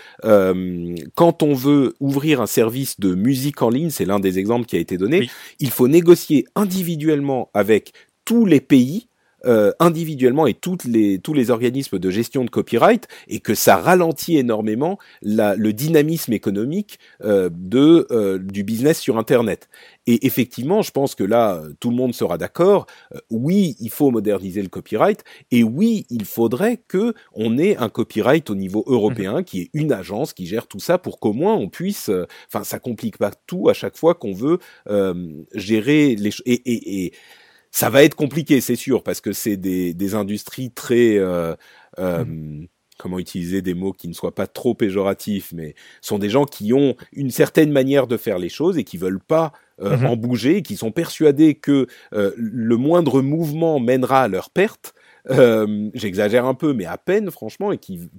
quand 1.16 1.44
on 1.44 1.54
veut 1.54 1.96
ouvrir 2.00 2.42
un 2.42 2.48
service 2.48 3.00
de 3.00 3.16
musique 3.16 3.62
en 3.62 3.70
ligne, 3.70 3.90
c'est 3.90 4.06
l'un 4.06 4.20
des 4.20 4.40
exemples 4.40 4.66
qui 4.66 4.76
a 4.76 4.80
été 4.80 4.98
donné, 4.98 5.30
il 5.60 5.70
faut 5.70 5.88
négocier 5.88 6.46
individuellement 6.56 7.50
avec 7.54 7.77
tous 8.26 8.46
les 8.46 8.62
pays 8.62 9.08
euh, 9.46 9.72
individuellement 9.80 10.48
et 10.48 10.56
toutes 10.56 10.84
les, 10.84 11.20
tous 11.20 11.34
les 11.36 11.52
organismes 11.52 12.00
de 12.00 12.10
gestion 12.10 12.44
de 12.44 12.50
copyright 12.50 13.08
et 13.28 13.40
que 13.40 13.54
ça 13.54 13.78
ralentit 13.78 14.36
énormément 14.36 14.98
la, 15.22 15.56
le 15.56 15.74
dynamisme 15.74 16.34
économique 16.34 16.98
euh, 17.24 17.50
de, 17.54 18.08
euh, 18.10 18.40
du 18.40 18.64
business 18.64 19.00
sur 19.00 19.20
Internet. 19.20 19.70
Et 20.08 20.26
effectivement, 20.26 20.82
je 20.82 20.90
pense 20.90 21.14
que 21.14 21.24
là, 21.24 21.62
tout 21.80 21.92
le 21.92 21.96
monde 21.96 22.16
sera 22.16 22.40
d'accord. 22.40 22.88
oui, 23.30 23.76
il 23.80 23.92
faut 23.92 24.10
moderniser 24.10 24.64
le 24.64 24.70
copyright 24.70 25.24
et 25.52 25.64
oui, 25.64 26.08
il 26.10 26.26
faudrait 26.26 26.78
que 26.88 27.14
on 27.34 27.60
ait 27.60 27.78
un 27.78 27.90
copyright 27.90 28.50
au 28.50 28.56
niveau 28.56 28.84
européen, 28.88 29.44
qui 29.44 29.62
est 29.62 29.70
une 29.74 29.92
agence 29.92 30.34
qui 30.34 30.48
gère 30.48 30.66
tout 30.66 30.80
ça 30.80 30.98
pour 30.98 31.20
qu'au 31.20 31.34
moins 31.34 31.54
on 31.54 31.70
puisse. 31.70 32.10
Enfin, 32.48 32.64
ça 32.64 32.80
complique 32.80 33.18
pas 33.18 33.32
tout 33.46 33.70
à 33.70 33.74
chaque 33.74 33.98
fois 33.98 34.16
qu'on 34.16 34.34
veut 34.34 34.58
gérer 35.54 36.16
les 36.16 36.32
et, 36.46 36.54
et, 36.54 37.06
et 37.06 37.14
ça 37.72 37.90
va 37.90 38.04
être 38.04 38.16
compliqué, 38.16 38.62
c'est 38.62 38.76
sûr, 38.76 39.04
parce 39.04 39.22
que 39.22 39.34
c'est 39.34 39.58
des, 39.58 39.94
des 39.94 40.16
industries 40.16 40.72
très 40.72 41.18
euh, 41.18 41.56
euh, 42.00 42.26
mm. 42.26 42.68
comment 42.98 43.20
utiliser 43.20 43.62
des 43.62 43.74
mots 43.74 43.94
qui 43.94 44.08
ne 44.08 44.14
soient 44.14 44.36
pas 44.36 44.48
trop 44.48 44.74
péjoratifs, 44.74 45.52
mais 45.54 45.76
sont 46.02 46.20
des 46.20 46.30
gens 46.30 46.46
qui 46.46 46.74
ont 46.74 46.96
une 47.14 47.32
certaine 47.32 47.72
manière 47.72 48.08
de 48.08 48.18
faire 48.18 48.40
les 48.40 48.50
choses 48.50 48.78
et 48.78 48.84
qui 48.84 48.98
veulent 48.98 49.20
pas 49.20 49.54
euh, 49.82 49.96
mm-hmm. 49.96 50.08
en 50.08 50.16
bouger, 50.16 50.62
qui 50.62 50.76
sont 50.76 50.92
persuadés 50.92 51.56
que 51.56 51.88
le 52.12 52.78
moindre 52.78 53.22
mouvement 53.22 53.80
mènera 53.80 54.24
à 54.24 54.28
leur 54.28 54.50
perte. 54.50 54.94
J'exagère 55.94 56.46
un 56.46 56.54
peu, 56.54 56.74
mais 56.74 56.86
à 56.86 56.98
peine, 56.98 57.30
franchement, 57.32 57.72
et 57.72 57.78
qui 57.78 58.10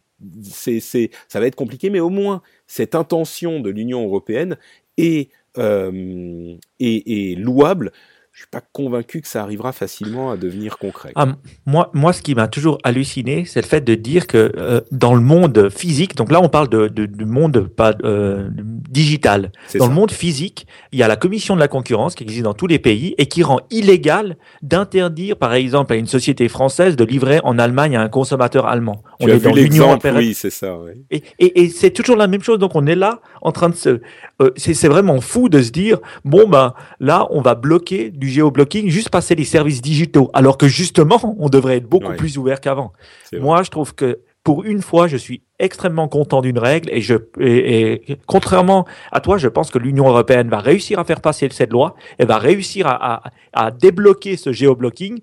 c'est 0.43 0.81
c'est 0.81 1.11
ça 1.29 1.41
va 1.41 1.47
être 1.47 1.55
compliqué, 1.55 1.91
mais 1.91 2.01
au 2.01 2.11
moins 2.11 2.43
cette 2.67 2.95
intention 2.95 3.61
de 3.61 3.71
l'Union 3.71 4.05
européenne 4.05 4.57
est, 4.99 5.31
est, 5.57 6.59
est 6.81 7.39
louable 7.39 7.93
je 8.39 8.43
suis 8.43 8.51
pas 8.53 8.63
convaincu 8.73 9.21
que 9.21 9.27
ça 9.27 9.43
arrivera 9.43 9.73
facilement 9.73 10.31
à 10.31 10.37
devenir 10.37 10.79
concret. 10.79 11.11
Ah, 11.17 11.27
moi, 11.67 11.91
moi, 11.93 12.13
ce 12.13 12.23
qui 12.23 12.37
m'a 12.37 12.47
toujours 12.47 12.79
halluciné, 12.85 13.45
c'est 13.45 13.61
le 13.61 13.67
fait 13.67 13.81
de 13.81 13.97
dire 13.97 14.29
que 14.29 14.53
euh, 14.57 14.81
dans 14.93 15.17
le 15.17 15.21
monde 15.21 15.71
physique, 15.71 16.15
donc 16.15 16.31
là 16.31 16.41
on 16.41 16.49
parle 16.49 16.69
de, 16.69 16.87
de, 16.87 17.07
de 17.07 17.25
monde 17.25 17.67
pas 17.67 17.95
euh, 18.05 18.49
digital, 18.55 19.51
dans 19.75 19.81
ça. 19.81 19.89
le 19.89 19.93
monde 19.93 20.13
physique, 20.13 20.69
il 20.93 21.01
y 21.01 21.03
a 21.03 21.09
la 21.09 21.17
commission 21.17 21.57
de 21.57 21.61
la 21.61 21.67
concurrence 21.67 22.15
qui 22.15 22.23
existe 22.23 22.45
dans 22.45 22.55
tous 22.55 22.69
les 22.69 22.79
pays 22.79 23.17
et 23.19 23.27
qui 23.27 23.43
rend 23.43 23.59
illégal 23.73 24.37
d'interdire, 24.63 25.37
par 25.37 25.55
exemple, 25.55 25.93
à 25.93 25.97
une 25.97 26.07
société 26.07 26.47
française 26.49 26.95
de 26.95 27.03
livrer 27.03 27.41
en 27.43 27.59
Allemagne 27.59 27.97
à 27.97 28.03
un 28.03 28.09
consommateur 28.09 28.67
allemand. 28.67 29.03
Tu 29.21 29.27
on 29.27 29.31
as 29.31 29.35
est 29.35 29.39
vu 29.39 29.45
dans 29.49 29.55
l'Union 29.55 29.85
européenne. 29.89 30.17
Oui, 30.17 30.35
c'est 30.35 30.51
ça. 30.51 30.77
Oui. 30.79 30.93
Et, 31.11 31.23
et, 31.39 31.63
et 31.63 31.69
c'est 31.69 31.91
toujours 31.91 32.17
la 32.17 32.27
même 32.27 32.43
chose. 32.43 32.59
Donc 32.59 32.75
on 32.75 32.87
est 32.87 32.95
là 32.95 33.21
en 33.43 33.53
train 33.53 33.69
de 33.69 33.75
se, 33.75 34.01
euh, 34.41 34.51
c'est 34.57 34.89
vraiment 34.89 35.21
fou 35.21 35.49
de 35.49 35.61
se 35.61 35.71
dire 35.71 35.99
bon 36.25 36.49
ben 36.49 36.75
là 37.01 37.27
on 37.31 37.41
va 37.41 37.55
bloquer 37.55 38.11
du 38.11 38.29
géoblocking, 38.29 38.89
juste 38.89 39.11
passer 39.11 39.35
les 39.35 39.45
services 39.45 39.83
digitaux, 39.83 40.31
alors 40.35 40.59
que 40.59 40.69
justement, 40.69 41.37
on 41.39 41.49
devrait 41.49 41.79
être 41.79 41.89
beaucoup 41.89 42.09
ouais. 42.09 42.17
plus 42.17 42.39
ouvert 42.39 42.61
qu'avant. 42.61 42.93
Moi, 43.33 43.63
je 43.63 43.71
trouve 43.71 43.95
que 43.95 44.21
pour 44.45 44.65
une 44.65 44.81
fois, 44.81 45.09
je 45.09 45.17
suis 45.17 45.43
extrêmement 45.59 46.09
content 46.09 46.41
d'une 46.41 46.59
règle 46.59 46.89
et 46.91 47.03
je 47.03 47.17
et, 47.39 48.13
et, 48.13 48.19
contrairement 48.27 48.87
à 49.13 49.21
toi, 49.21 49.37
je 49.37 49.49
pense 49.49 49.71
que 49.71 49.79
l'Union 49.79 50.09
européenne 50.09 50.49
va 50.49 50.61
réussir 50.61 50.99
à 50.99 51.05
faire 51.05 51.21
passer 51.21 51.49
cette 51.51 51.71
loi, 51.71 51.97
elle 52.17 52.29
va 52.29 52.39
réussir 52.39 52.87
à, 52.87 53.17
à, 53.17 53.23
à 53.53 53.71
débloquer 53.71 54.37
ce 54.37 54.53
géoblocking. 54.53 55.21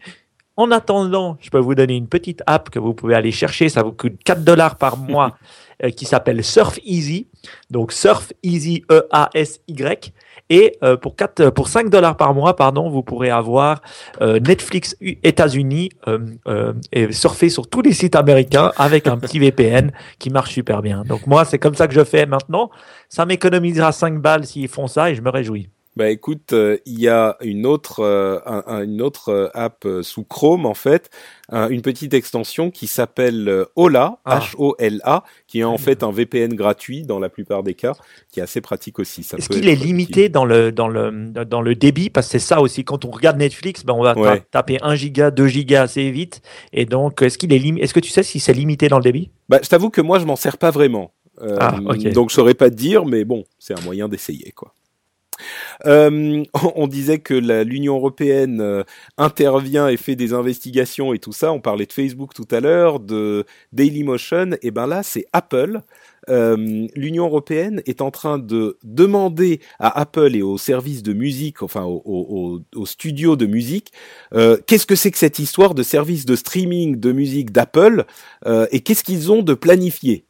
En 0.58 0.72
attendant, 0.72 1.38
je 1.42 1.50
peux 1.50 1.60
vous 1.60 1.76
donner 1.76 1.96
une 1.96 2.08
petite 2.08 2.42
app 2.48 2.70
que 2.70 2.80
vous 2.80 2.94
pouvez 2.94 3.14
aller 3.14 3.32
chercher, 3.32 3.68
ça 3.68 3.84
vous 3.84 3.92
coûte 3.92 4.14
4 4.24 4.44
dollars 4.44 4.78
par 4.78 4.96
mois, 4.96 5.38
euh, 5.84 5.90
qui 5.90 6.06
s'appelle 6.06 6.44
Surf 6.44 6.80
Easy. 6.86 7.28
Donc 7.70 7.92
Surf 7.92 8.32
Easy 8.42 8.84
E-A-S-Y. 8.90 10.14
Et 10.50 10.78
euh, 10.84 10.96
pour 10.96 11.16
4, 11.16 11.50
pour 11.50 11.68
5 11.68 11.90
dollars 11.90 12.16
par 12.16 12.34
mois, 12.34 12.56
pardon, 12.56 12.90
vous 12.90 13.04
pourrez 13.04 13.32
avoir 13.32 13.82
euh, 14.22 14.40
Netflix 14.40 14.96
États-Unis 15.02 15.90
euh, 16.08 16.20
euh, 16.48 16.74
et 16.94 17.12
surfer 17.12 17.50
sur 17.50 17.68
tous 17.68 17.82
les 17.82 17.94
sites 17.94 18.16
américains 18.16 18.72
avec 18.78 19.08
un 19.08 19.18
petit 19.18 19.40
VPN 19.40 19.92
qui 20.20 20.30
marche 20.30 20.54
super 20.54 20.82
bien. 20.82 21.04
Donc 21.04 21.28
moi, 21.28 21.44
c'est 21.44 21.60
comme 21.60 21.76
ça 21.76 21.88
que 21.88 21.94
je 21.94 22.04
fais 22.04 22.26
maintenant. 22.26 22.70
Ça 23.10 23.26
m'économisera 23.26 23.92
5 23.92 24.22
balles 24.22 24.46
s'ils 24.46 24.70
font 24.70 24.88
ça 24.88 25.10
et 25.10 25.16
je 25.16 25.22
me 25.22 25.30
réjouis. 25.30 25.70
Bah 25.96 26.10
écoute, 26.10 26.52
euh, 26.52 26.78
il 26.86 27.00
y 27.00 27.08
a 27.08 27.38
une 27.42 27.66
autre, 27.66 28.02
euh, 28.02 28.40
un, 28.46 28.84
une 28.84 29.02
autre 29.02 29.30
euh, 29.30 29.48
app 29.54 29.88
sous 30.02 30.26
Chrome 30.26 30.66
en 30.66 30.74
fait, 30.74 31.10
une 31.52 31.82
petite 31.82 32.14
extension 32.14 32.70
qui 32.70 32.88
s'appelle 32.88 33.66
Hola, 33.76 34.18
ah. 34.26 34.40
H-O-L-A, 34.40 35.24
qui 35.48 35.60
est 35.60 35.64
en 35.64 35.78
fait 35.78 36.04
un 36.04 36.12
VPN 36.12 36.54
gratuit 36.54 37.04
dans 37.04 37.20
la 37.20 37.30
plupart 37.30 37.64
des 37.64 37.76
cas, 37.76 37.94
qui 38.30 38.40
est 38.42 38.44
assez 38.44 38.62
pratique 38.62 39.00
aussi. 39.00 39.22
Est-ce 39.22 39.48
qu'il 39.48 39.70
est 39.70 39.76
limité 39.76 40.28
dans 40.28 40.44
le 40.44 40.72
dans 40.72 40.90
le 40.90 41.12
dans 41.46 41.62
le 41.62 41.76
débit? 41.76 42.10
Parce 42.10 42.28
que 42.28 42.32
c'est 42.32 42.40
ça 42.40 42.62
aussi 42.62 42.84
quand 42.84 43.06
on 43.06 43.12
regarde 43.12 43.38
Netflix, 43.38 43.86
ben 43.86 43.94
on 43.94 44.04
va 44.04 44.18
ouais. 44.18 44.44
taper 44.52 44.80
1 44.82 44.96
giga, 44.96 45.32
2 45.32 45.48
gigas 45.48 45.84
assez 45.84 46.10
vite, 46.12 46.42
et 46.74 46.86
donc 46.86 47.22
est-ce 47.22 47.38
qu'il 47.38 47.54
est 47.54 47.60
lim... 47.60 47.78
est-ce 47.78 47.94
que 47.94 48.00
tu 48.02 48.10
sais 48.10 48.24
si 48.24 48.40
c'est 48.40 48.54
limité 48.54 48.90
dans 48.90 48.98
le 48.98 49.04
débit? 49.04 49.30
Bah 49.48 49.60
je 49.64 49.70
t'avoue 49.70 49.92
que 49.92 50.02
moi 50.02 50.20
je 50.20 50.26
m'en 50.26 50.36
sers 50.36 50.58
pas 50.58 50.72
vraiment. 50.72 51.14
Euh, 51.42 51.58
ah, 51.60 51.78
okay. 51.86 52.12
Donc 52.12 52.32
je 52.32 52.36
saurais 52.36 52.54
pas 52.54 52.70
te 52.70 52.76
dire, 52.76 53.06
mais 53.06 53.24
bon, 53.24 53.44
c'est 53.60 53.78
un 53.78 53.84
moyen 53.84 54.08
d'essayer 54.10 54.52
quoi. 54.52 54.74
Euh, 55.86 56.44
on 56.76 56.88
disait 56.88 57.20
que 57.20 57.34
l'Union 57.64 57.96
européenne 57.96 58.62
euh, 58.62 58.84
intervient 59.18 59.88
et 59.88 59.98
fait 59.98 60.16
des 60.16 60.34
investigations 60.34 61.14
et 61.14 61.20
tout 61.20 61.34
ça. 61.34 61.52
On 61.52 61.60
parlait 61.60 61.86
de 61.86 61.94
Facebook 61.94 62.34
tout 62.34 62.48
à 62.52 62.60
l'heure, 62.60 63.00
de 63.00 63.46
Dailymotion. 63.74 64.52
Et 64.62 64.72
ben 64.72 64.88
là, 64.88 65.04
c'est 65.04 65.26
Apple. 65.34 65.82
Euh, 66.30 66.88
L'Union 66.96 67.26
européenne 67.26 67.84
est 67.86 68.02
en 68.02 68.10
train 68.10 68.40
de 68.40 68.78
demander 68.84 69.60
à 69.80 70.00
Apple 70.00 70.36
et 70.36 70.42
aux 70.42 70.58
services 70.58 71.04
de 71.04 71.14
musique, 71.14 71.62
enfin 71.62 71.84
aux, 71.84 72.62
studios 72.86 73.36
de 73.36 73.46
musique, 73.46 73.92
qu'est-ce 74.32 74.88
que 74.88 74.96
c'est 74.96 75.12
que 75.12 75.20
cette 75.20 75.38
histoire 75.38 75.76
de 75.76 75.84
service 75.84 76.26
de 76.26 76.36
streaming 76.36 77.00
de 77.00 77.12
musique 77.12 77.52
d'Apple 77.52 78.06
et 78.72 78.80
qu'est-ce 78.80 79.04
qu'ils 79.04 79.32
ont 79.32 79.44
de 79.44 79.54
planifié? 79.54 80.26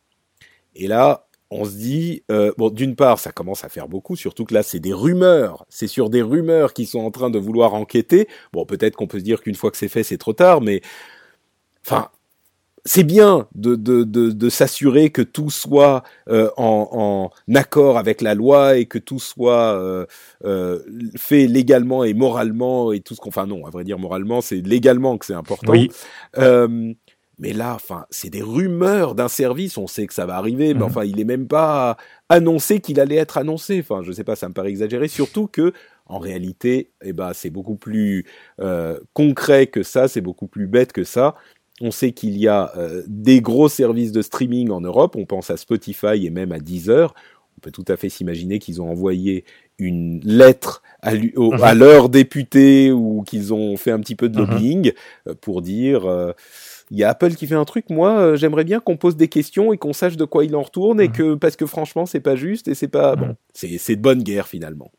Et 0.76 0.88
là, 0.88 1.24
on 1.56 1.65
se 1.65 1.76
dit, 1.76 2.23
euh, 2.32 2.52
bon, 2.57 2.69
d'une 2.69 2.95
part, 2.95 3.19
ça 3.19 3.32
commence 3.32 3.64
à 3.64 3.69
faire 3.69 3.88
beaucoup, 3.88 4.15
surtout 4.15 4.45
que 4.45 4.53
là, 4.53 4.64
c'est 4.64 4.80
des 4.80 4.94
rumeurs. 4.94 5.65
C'est 5.69 5.88
sur 5.88 6.10
des 6.10 6.22
rumeurs 6.22 6.73
qui 6.73 6.86
sont 6.86 6.99
en 6.99 7.11
train 7.11 7.30
de 7.30 7.40
vouloir 7.40 7.73
enquêter. 7.73 8.27
Bon, 8.53 8.65
peut-être 8.65 8.95
qu'on 8.95 9.07
peut 9.07 9.19
se 9.19 9.23
dire 9.23 9.41
qu'une 9.41 9.56
fois 9.56 9.72
que 9.72 9.77
c'est 9.77 9.88
fait, 9.88 10.03
c'est 10.03 10.18
trop 10.18 10.34
tard, 10.34 10.61
mais 10.61 10.82
enfin, 11.86 12.10
c'est 12.86 13.03
bien 13.03 13.48
de, 13.56 13.76
de, 13.76 14.03
de, 14.03 14.30
de 14.30 14.49
s'assurer 14.49 15.10
que 15.10 15.23
tout 15.23 15.49
soit 15.49 16.03
euh, 16.30 16.52
en, 16.56 17.32
en, 17.48 17.56
accord 17.56 17.98
avec 17.98 18.22
la 18.22 18.36
loi 18.36 18.77
et 18.77 18.86
que 18.86 18.99
tout 18.99 19.19
soit 19.19 19.73
euh, 19.73 20.06
euh, 20.45 20.80
fait 21.18 21.48
légalement 21.48 22.03
et 22.03 22.14
moralement 22.14 22.94
et 22.94 22.99
tout 22.99 23.15
ce 23.15 23.22
qu'on. 23.22 23.30
Enfin 23.30 23.48
non, 23.48 23.65
à 23.65 23.72
vrai 23.72 23.84
dire 23.84 23.98
moralement, 23.98 24.40
c'est 24.41 24.61
légalement 24.61 25.18
que 25.18 25.26
c'est 25.26 25.34
important. 25.34 25.72
Oui. 25.72 25.90
Euh, 27.36 27.40
mais 27.40 27.53
là, 27.53 27.76
enfin, 27.76 28.06
c'est 28.10 28.30
des 28.30 28.41
rumeurs 28.41 29.16
d'un 29.16 29.28
service. 29.28 29.78
On 29.78 29.88
sait 29.88 30.07
que 30.07 30.14
ça 30.14 30.26
va 30.26 30.36
arriver, 30.36 30.74
mais 30.74 30.82
mmh. 30.82 30.84
enfin, 30.84 31.03
il 31.03 31.20
est 31.20 31.26
même 31.26 31.48
pas 31.48 31.98
annoncé 32.30 32.80
qu'il 32.80 32.99
allait 32.99 33.16
être 33.16 33.38
annoncé. 33.38 33.80
Enfin, 33.80 34.02
je 34.03 34.12
sais 34.12 34.24
pas, 34.24 34.36
ça 34.36 34.48
me 34.48 34.53
paraît 34.53 34.70
exagéré. 34.70 35.07
Surtout 35.07 35.48
que, 35.48 35.74
en 36.07 36.20
réalité, 36.20 36.91
eh 37.03 37.14
ben, 37.14 37.34
c'est 37.34 37.49
beaucoup 37.49 37.76
plus 37.76 38.26
euh, 38.60 38.99
concret 39.14 39.68
que 39.68 39.84
ça. 39.84 40.07
C'est 40.07 40.22
beaucoup 40.22 40.48
plus 40.48 40.68
bête 40.68 40.94
que 40.94 41.03
ça. 41.03 41.36
On 41.82 41.91
sait 41.91 42.14
qu'il 42.14 42.38
y 42.38 42.48
a 42.48 42.72
euh, 42.78 43.03
des 43.07 43.41
gros 43.41 43.68
services 43.68 44.12
de 44.12 44.22
streaming 44.22 44.70
en 44.70 44.82
Europe. 44.82 45.16
On 45.18 45.26
pense 45.26 45.49
à 45.49 45.57
Spotify 45.57 46.26
et 46.26 46.30
même 46.30 46.52
à 46.52 46.60
Deezer. 46.60 47.14
On 47.57 47.62
peut 47.62 47.72
tout 47.72 47.86
à 47.88 47.98
fait 47.98 48.10
s'imaginer 48.10 48.60
qu'ils 48.60 48.82
ont 48.82 48.90
envoyé 48.90 49.45
une 49.78 50.22
lettre 50.24 50.84
à, 51.02 51.14
au, 51.36 51.53
à 51.62 51.74
leurs 51.74 52.07
députés 52.07 52.91
ou 52.91 53.24
qu'ils 53.24 53.53
ont 53.53 53.76
fait 53.76 53.91
un 53.91 53.99
petit 53.99 54.16
peu 54.16 54.30
de 54.30 54.38
lobbying 54.38 54.94
mmh. 55.26 55.34
pour 55.36 55.62
dire 55.62 56.06
euh, 56.06 56.32
il 56.91 56.98
y 56.98 57.03
a 57.03 57.10
Apple 57.10 57.36
qui 57.36 57.48
fait 57.48 57.56
un 57.56 57.66
truc. 57.66 57.90
Moi, 57.90 58.12
euh, 58.12 58.36
j'aimerais 58.36 58.64
bien 58.64 58.80
qu'on 58.80 58.98
pose 58.98 59.16
des 59.16 59.28
questions 59.28 59.74
et 59.74 59.78
qu'on 59.78 59.94
sache 59.94 60.18
de 60.18 60.26
quoi 60.26 60.45
il 60.45 60.56
en 60.56 60.62
retourne 60.62 61.02
et 61.02 61.10
que 61.10 61.36
parce 61.36 61.56
que 61.56 61.66
franchement, 61.66 62.06
c'est 62.06 62.20
pas 62.20 62.36
juste 62.36 62.68
et 62.68 62.76
c'est 62.76 62.88
pas 62.88 63.16
bon. 63.16 63.36
C'est 63.53 63.78
c'est 63.78 63.95
de 63.95 64.02
bonne 64.02 64.24
guerre 64.24 64.48
finalement. 64.48 64.91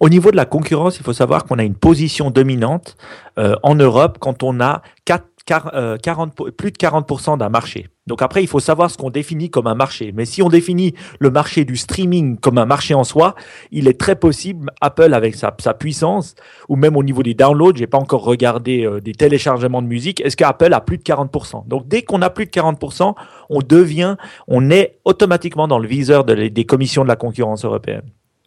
Au 0.00 0.08
niveau 0.08 0.30
de 0.30 0.36
la 0.36 0.44
concurrence, 0.44 0.98
il 0.98 1.04
faut 1.04 1.12
savoir 1.12 1.44
qu'on 1.44 1.58
a 1.58 1.62
une 1.62 1.76
position 1.76 2.30
dominante 2.30 2.96
euh, 3.38 3.54
en 3.62 3.76
Europe 3.76 4.18
quand 4.18 4.42
on 4.42 4.60
a 4.60 4.82
4 5.04 5.24
40, 5.44 5.74
euh, 5.74 6.50
plus 6.50 6.72
de 6.72 6.76
40% 6.76 7.38
d'un 7.38 7.48
marché. 7.48 7.88
Donc 8.06 8.22
après, 8.22 8.42
il 8.42 8.48
faut 8.48 8.60
savoir 8.60 8.90
ce 8.90 8.96
qu'on 8.96 9.10
définit 9.10 9.50
comme 9.50 9.66
un 9.66 9.74
marché. 9.74 10.12
Mais 10.12 10.24
si 10.24 10.42
on 10.42 10.48
définit 10.48 10.94
le 11.20 11.30
marché 11.30 11.64
du 11.64 11.76
streaming 11.76 12.38
comme 12.38 12.58
un 12.58 12.66
marché 12.66 12.94
en 12.94 13.04
soi, 13.04 13.34
il 13.70 13.86
est 13.86 13.98
très 13.98 14.16
possible, 14.16 14.70
Apple 14.80 15.14
avec 15.14 15.34
sa, 15.34 15.54
sa 15.60 15.74
puissance, 15.74 16.34
ou 16.68 16.76
même 16.76 16.96
au 16.96 17.02
niveau 17.02 17.22
des 17.22 17.34
downloads, 17.34 17.76
j'ai 17.76 17.86
pas 17.86 17.98
encore 17.98 18.24
regardé 18.24 18.84
euh, 18.84 19.00
des 19.00 19.12
téléchargements 19.12 19.82
de 19.82 19.88
musique, 19.88 20.20
est-ce 20.20 20.36
qu'Apple 20.36 20.72
a 20.72 20.80
plus 20.80 20.98
de 20.98 21.02
40% 21.02 21.68
Donc 21.68 21.86
dès 21.86 22.02
qu'on 22.02 22.22
a 22.22 22.30
plus 22.30 22.46
de 22.46 22.50
40%, 22.50 23.14
on 23.50 23.58
devient, 23.60 24.16
on 24.48 24.70
est 24.70 24.98
automatiquement 25.04 25.68
dans 25.68 25.78
le 25.78 25.88
viseur 25.88 26.24
de, 26.24 26.48
des 26.48 26.64
commissions 26.64 27.02
de 27.02 27.08
la 27.08 27.16
concurrence 27.16 27.64
européenne. 27.64 28.02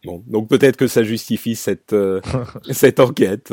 Bon, 0.06 0.22
donc 0.26 0.48
peut-être 0.48 0.76
que 0.76 0.86
ça 0.86 1.02
justifie 1.02 1.56
cette, 1.56 1.92
euh, 1.92 2.20
cette 2.70 3.00
enquête. 3.00 3.52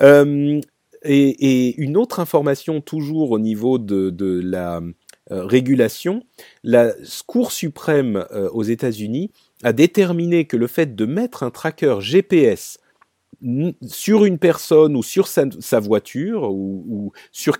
Euh, 0.00 0.60
et, 1.02 1.80
une 1.80 1.96
autre 1.96 2.20
information 2.20 2.80
toujours 2.80 3.30
au 3.30 3.38
niveau 3.38 3.78
de, 3.78 4.40
la 4.42 4.80
euh, 5.30 5.44
régulation, 5.44 6.24
la 6.64 6.92
Cour 7.26 7.52
suprême 7.52 8.26
euh, 8.32 8.48
aux 8.50 8.62
États-Unis 8.62 9.30
a 9.62 9.72
déterminé 9.72 10.46
que 10.46 10.56
le 10.56 10.66
fait 10.66 10.94
de 10.94 11.06
mettre 11.06 11.42
un 11.42 11.50
tracker 11.50 11.96
GPS 12.00 12.78
sur 13.86 14.24
une 14.24 14.38
personne 14.38 14.96
ou 14.96 15.02
sur 15.02 15.26
sa, 15.26 15.80
voiture 15.80 16.50
ou, 16.52 17.12
sur 17.32 17.56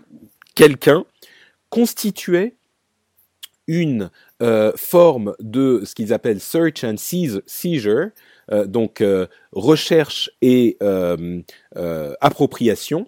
quelqu'un 0.55 1.05
constituait 1.71 2.57
une 3.67 4.11
euh, 4.43 4.73
forme 4.77 5.35
de 5.39 5.83
ce 5.85 5.95
qu'ils 5.95 6.13
appellent 6.13 6.41
search 6.41 6.85
and 6.85 6.97
seizure, 6.97 8.09
euh, 8.09 8.11
donc 8.67 9.01
euh, 9.01 9.27
recherche 9.53 10.31
et 10.43 10.77
euh, 10.83 11.41
euh, 11.77 12.15
appropriation, 12.21 13.07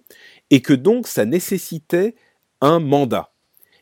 et 0.50 0.60
que 0.60 0.72
donc 0.72 1.06
ça 1.06 1.24
nécessitait 1.24 2.14
un 2.60 2.78
mandat. 2.78 3.32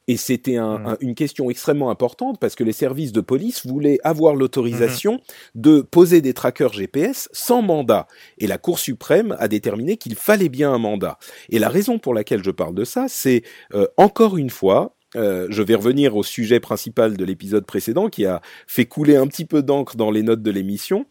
Et 0.09 0.17
c'était 0.17 0.57
un, 0.57 0.79
mmh. 0.79 0.87
un, 0.87 0.97
une 1.01 1.15
question 1.15 1.51
extrêmement 1.51 1.91
importante 1.91 2.41
parce 2.41 2.57
que 2.57 2.65
les 2.65 2.73
services 2.73 3.13
de 3.13 3.21
police 3.21 3.65
voulaient 3.65 3.99
avoir 4.03 4.35
l'autorisation 4.35 5.15
mmh. 5.15 5.61
de 5.61 5.81
poser 5.83 6.21
des 6.21 6.35
trackers 6.35 6.73
GPS 6.73 7.29
sans 7.33 7.63
mandat. 7.63 8.09
Et 8.39 8.49
la 8.49 8.59
Cour 8.59 8.81
suprême 8.81 9.37
a 9.39 9.47
déterminé 9.47 9.99
qu'il 9.99 10.17
fallait 10.17 10.49
bien 10.49 10.73
un 10.73 10.79
mandat. 10.79 11.19
Et 11.51 11.61
la 11.61 11.69
raison 11.69 12.01
pour 12.01 12.13
laquelle 12.13 12.43
je 12.43 12.51
parle 12.51 12.75
de 12.75 12.85
ça, 12.85 13.07
c'est 13.09 13.43
euh, 13.75 13.87
encore 13.97 14.37
une 14.37 14.51
fois 14.51 14.97
euh, 15.17 15.47
je 15.51 15.63
vais 15.63 15.75
revenir 15.75 16.17
au 16.17 16.23
sujet 16.23 16.61
principal 16.61 17.17
de 17.17 17.25
l'épisode 17.25 17.67
précédent 17.67 18.09
qui 18.09 18.27
a 18.27 18.41
fait 18.67 18.87
couler 18.87 19.17
un 19.17 19.27
petit 19.27 19.45
peu 19.45 19.63
d'encre 19.63 19.97
dans 19.97 20.11
les 20.11 20.23
notes 20.23 20.43
de 20.43 20.51
l'émission, 20.51 21.07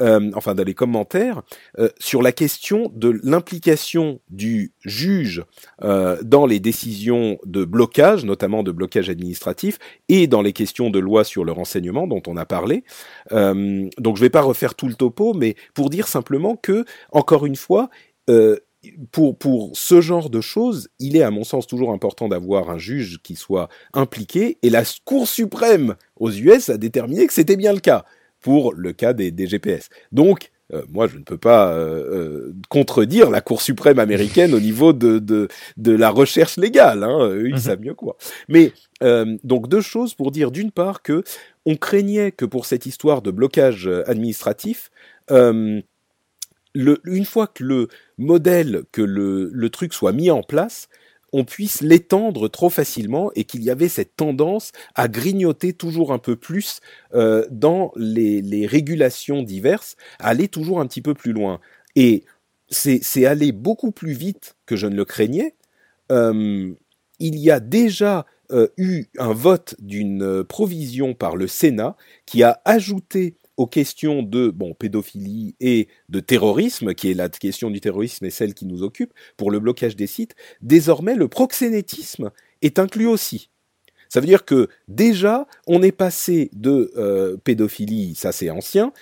euh, 0.00 0.30
enfin 0.34 0.54
dans 0.54 0.64
les 0.64 0.74
commentaires, 0.74 1.42
euh, 1.78 1.88
sur 1.98 2.22
la 2.22 2.32
question 2.32 2.90
de 2.94 3.20
l'implication 3.22 4.20
du 4.30 4.72
juge 4.84 5.44
dans 5.80 6.46
les 6.46 6.60
décisions 6.60 7.38
de 7.44 7.64
blocage, 7.64 8.24
notamment 8.24 8.62
de 8.62 8.72
blocage 8.72 9.08
administratif, 9.08 9.78
et 10.08 10.26
dans 10.26 10.42
les 10.42 10.52
questions 10.52 10.90
de 10.90 10.98
loi 10.98 11.24
sur 11.24 11.44
le 11.44 11.52
renseignement 11.52 12.06
dont 12.06 12.22
on 12.26 12.36
a 12.36 12.44
parlé. 12.44 12.84
donc 13.30 13.90
je 13.98 14.10
ne 14.10 14.18
vais 14.18 14.30
pas 14.30 14.42
refaire 14.42 14.74
tout 14.74 14.88
le 14.88 14.94
topo, 14.94 15.34
mais 15.34 15.54
pour 15.74 15.90
dire 15.90 16.08
simplement 16.08 16.56
que, 16.56 16.84
encore 17.12 17.46
une 17.46 17.56
fois, 17.56 17.90
pour, 19.12 19.38
pour 19.38 19.72
ce 19.74 20.00
genre 20.00 20.30
de 20.30 20.40
choses, 20.40 20.88
il 20.98 21.16
est 21.16 21.22
à 21.22 21.30
mon 21.30 21.44
sens 21.44 21.66
toujours 21.66 21.92
important 21.92 22.28
d'avoir 22.28 22.70
un 22.70 22.78
juge 22.78 23.18
qui 23.22 23.36
soit 23.36 23.68
impliqué, 23.92 24.58
et 24.62 24.70
la 24.70 24.82
Cour 25.04 25.28
suprême 25.28 25.94
aux 26.16 26.30
US 26.30 26.68
a 26.68 26.76
déterminé 26.76 27.26
que 27.26 27.32
c'était 27.32 27.56
bien 27.56 27.72
le 27.72 27.80
cas 27.80 28.04
pour 28.40 28.74
le 28.74 28.92
cas 28.92 29.12
des, 29.12 29.30
des 29.30 29.46
GPS. 29.46 29.88
Donc, 30.12 30.50
euh, 30.72 30.82
moi, 30.90 31.06
je 31.06 31.18
ne 31.18 31.22
peux 31.22 31.36
pas 31.36 31.72
euh, 31.72 32.48
euh, 32.48 32.54
contredire 32.68 33.30
la 33.30 33.40
Cour 33.40 33.60
suprême 33.60 33.98
américaine 33.98 34.54
au 34.54 34.60
niveau 34.60 34.92
de, 34.92 35.18
de, 35.18 35.48
de 35.76 35.92
la 35.92 36.10
recherche 36.10 36.56
légale. 36.56 37.04
Hein. 37.04 37.28
Eux, 37.28 37.48
ils 37.48 37.54
mhm. 37.54 37.60
savent 37.60 37.80
mieux 37.80 37.94
quoi. 37.94 38.16
Mais 38.48 38.72
donc 39.42 39.68
deux 39.68 39.82
choses 39.82 40.14
pour 40.14 40.30
dire 40.30 40.50
d'une 40.50 40.70
part 40.70 41.02
que 41.02 41.24
on 41.66 41.76
craignait 41.76 42.32
que 42.32 42.46
pour 42.46 42.64
cette 42.64 42.86
histoire 42.86 43.20
de 43.20 43.30
blocage 43.30 43.86
administratif, 44.06 44.90
une 46.74 47.24
fois 47.24 47.46
que 47.46 47.62
le 47.62 47.88
modèle, 48.18 48.84
que 48.92 49.02
le, 49.02 49.68
truc 49.70 49.94
soit 49.94 50.12
mis 50.12 50.30
en 50.30 50.42
place, 50.42 50.88
on 51.32 51.44
puisse 51.44 51.80
l'étendre 51.80 52.48
trop 52.48 52.70
facilement 52.70 53.32
et 53.34 53.44
qu'il 53.44 53.62
y 53.64 53.70
avait 53.70 53.88
cette 53.88 54.16
tendance 54.16 54.70
à 54.94 55.08
grignoter 55.08 55.72
toujours 55.72 56.12
un 56.12 56.18
peu 56.18 56.36
plus 56.36 56.80
euh, 57.14 57.44
dans 57.50 57.92
les, 57.96 58.66
régulations 58.66 59.42
diverses, 59.42 59.96
à 60.20 60.28
aller 60.28 60.48
toujours 60.48 60.80
un 60.80 60.86
petit 60.86 61.02
peu 61.02 61.14
plus 61.14 61.32
loin. 61.32 61.60
Et 61.96 62.24
c'est 62.68 63.26
aller 63.26 63.52
beaucoup 63.52 63.90
plus 63.90 64.12
vite 64.12 64.56
que 64.66 64.76
je 64.76 64.86
ne 64.86 64.96
le 64.96 65.04
craignais. 65.04 65.54
Euh, 66.12 66.72
il 67.18 67.38
y 67.38 67.50
a 67.50 67.60
déjà 67.60 68.26
euh, 68.52 68.68
eu 68.76 69.06
un 69.18 69.32
vote 69.32 69.74
d'une 69.78 70.44
provision 70.44 71.14
par 71.14 71.36
le 71.36 71.46
Sénat 71.46 71.96
qui 72.26 72.42
a 72.42 72.60
ajouté 72.64 73.36
aux 73.56 73.66
questions 73.66 74.22
de 74.22 74.48
bon 74.50 74.74
pédophilie 74.74 75.54
et 75.60 75.88
de 76.08 76.20
terrorisme, 76.20 76.94
qui 76.94 77.10
est 77.10 77.14
la 77.14 77.28
question 77.28 77.70
du 77.70 77.80
terrorisme 77.80 78.24
et 78.24 78.30
celle 78.30 78.54
qui 78.54 78.66
nous 78.66 78.82
occupe 78.82 79.12
pour 79.36 79.50
le 79.50 79.60
blocage 79.60 79.96
des 79.96 80.06
sites, 80.06 80.34
désormais 80.60 81.14
le 81.14 81.28
proxénétisme 81.28 82.30
est 82.62 82.78
inclus 82.78 83.06
aussi. 83.06 83.50
Ça 84.08 84.20
veut 84.20 84.26
dire 84.26 84.44
que 84.44 84.68
déjà 84.88 85.46
on 85.66 85.82
est 85.82 85.92
passé 85.92 86.50
de 86.52 86.92
euh, 86.96 87.36
pédophilie, 87.36 88.14
ça 88.14 88.32
c'est 88.32 88.50
ancien, 88.50 88.92